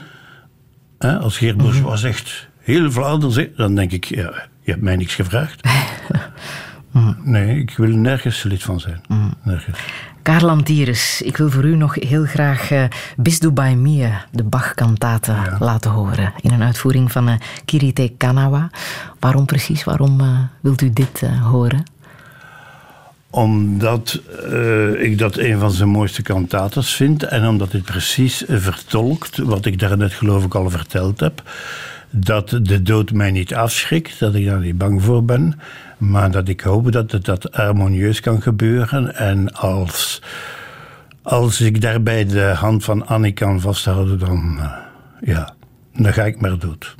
hè, 0.99 1.19
als 1.19 1.39
Geert 1.39 1.57
Bourgeois 1.57 1.83
mm 1.83 1.89
-hmm. 1.89 1.99
zegt 1.99 2.49
heel 2.59 2.93
Vlaanderen, 2.93 3.53
dan 3.57 3.75
denk 3.75 3.93
ik, 3.93 4.05
ja, 4.05 4.49
je 4.63 4.71
hebt 4.71 4.83
mij 4.83 4.97
niks 4.97 5.15
gevraagd. 5.15 5.61
Nee, 7.23 7.59
ik 7.59 7.77
wil 7.77 7.97
nergens 7.97 8.43
lid 8.43 8.62
van 8.62 8.81
zijn. 8.81 9.01
Mm. 9.09 9.35
Nergens. 9.43 9.79
Karel 10.23 10.59
ik 11.19 11.37
wil 11.37 11.51
voor 11.51 11.65
u 11.65 11.77
nog 11.77 11.95
heel 11.95 12.25
graag 12.25 12.71
uh, 12.71 12.85
Bis 13.16 13.39
du 13.39 13.51
bei 13.51 13.75
mir, 13.75 14.27
de 14.31 14.43
Bach-kantate, 14.43 15.33
ja. 15.33 15.57
laten 15.61 15.91
horen. 15.91 16.33
In 16.41 16.53
een 16.53 16.62
uitvoering 16.62 17.12
van 17.12 17.29
uh, 17.29 17.35
Kirite 17.65 18.12
Kanawa. 18.16 18.71
Waarom 19.19 19.47
precies? 19.47 19.85
Waarom 19.85 20.21
uh, 20.21 20.39
wilt 20.61 20.83
u 20.83 20.91
dit 20.91 21.21
horen? 21.43 21.83
Omdat 23.31 24.21
ik 24.99 25.19
dat 25.19 25.37
een 25.37 25.59
van 25.59 25.71
zijn 25.71 25.89
mooiste 25.89 26.23
kantates 26.23 26.95
vind. 26.95 27.23
En 27.23 27.47
omdat 27.47 27.73
het 27.73 27.85
precies 27.85 28.45
vertolkt 28.49 29.39
wat 29.39 29.66
ik 29.66 29.79
daarnet 29.79 30.12
geloof 30.12 30.45
ik 30.45 30.55
al 30.55 30.71
verteld 30.71 31.21
heb. 31.21 31.43
Dat 32.11 32.59
de 32.62 32.83
dood 32.83 33.12
mij 33.12 33.31
niet 33.31 33.55
afschrikt, 33.55 34.19
dat 34.19 34.35
ik 34.35 34.47
daar 34.47 34.61
niet 34.61 34.79
bang 34.79 35.03
voor 35.03 35.25
ben. 35.25 35.61
Maar 36.11 36.31
dat 36.31 36.49
ik 36.49 36.61
hoop 36.61 36.93
dat 36.93 37.11
het 37.11 37.25
dat 37.25 37.49
harmonieus 37.51 38.21
kan 38.21 38.43
gebeuren. 38.43 39.15
En 39.15 39.53
als, 39.53 40.23
als 41.23 41.61
ik 41.61 41.81
daarbij 41.81 42.25
de 42.25 42.53
hand 42.57 42.85
van 42.85 43.07
Annie 43.07 43.33
kan 43.33 43.61
vasthouden, 43.61 44.19
dan, 44.19 44.57
uh, 44.59 44.73
ja, 45.21 45.55
dan 45.93 46.13
ga 46.13 46.25
ik 46.25 46.41
maar 46.41 46.59
dood. 46.59 46.95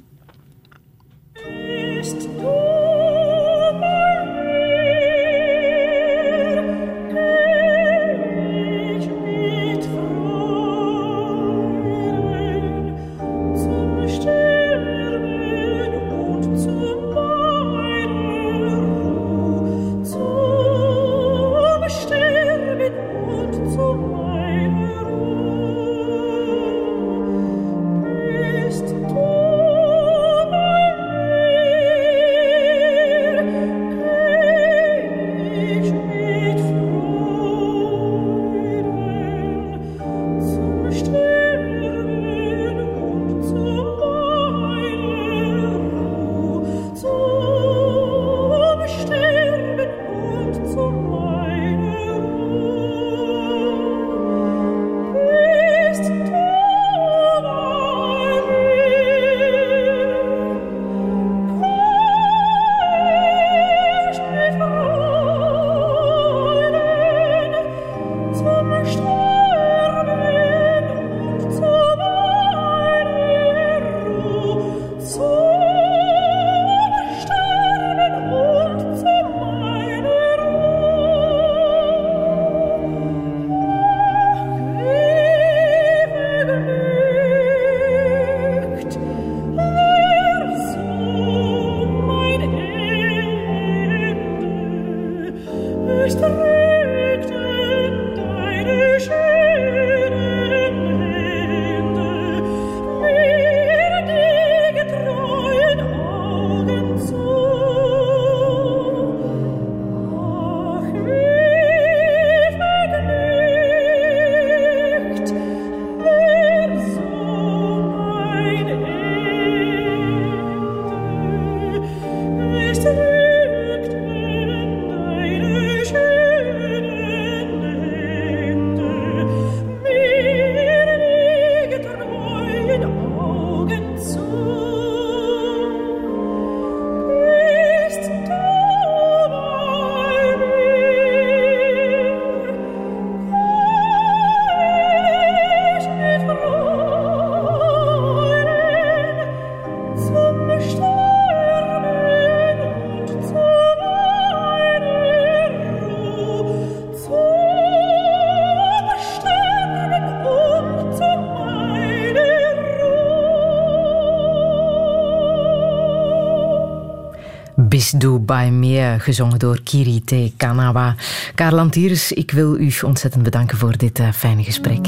Please 167.85 167.99
Do 167.99 168.19
By 168.19 168.49
Me, 168.53 168.97
gezongen 168.99 169.39
door 169.39 169.61
Kirite 169.63 170.33
Kanawa. 170.37 170.95
Karel 171.35 171.59
Antiers, 171.59 172.13
ik 172.13 172.31
wil 172.31 172.59
u 172.59 172.73
ontzettend 172.85 173.23
bedanken 173.23 173.59
voor 173.59 173.77
dit 173.77 173.99
uh, 173.99 174.13
fijne 174.13 174.43
gesprek. 174.43 174.87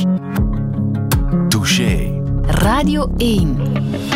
Touché. 1.48 2.20
Radio 2.47 3.12
1. 3.16 4.16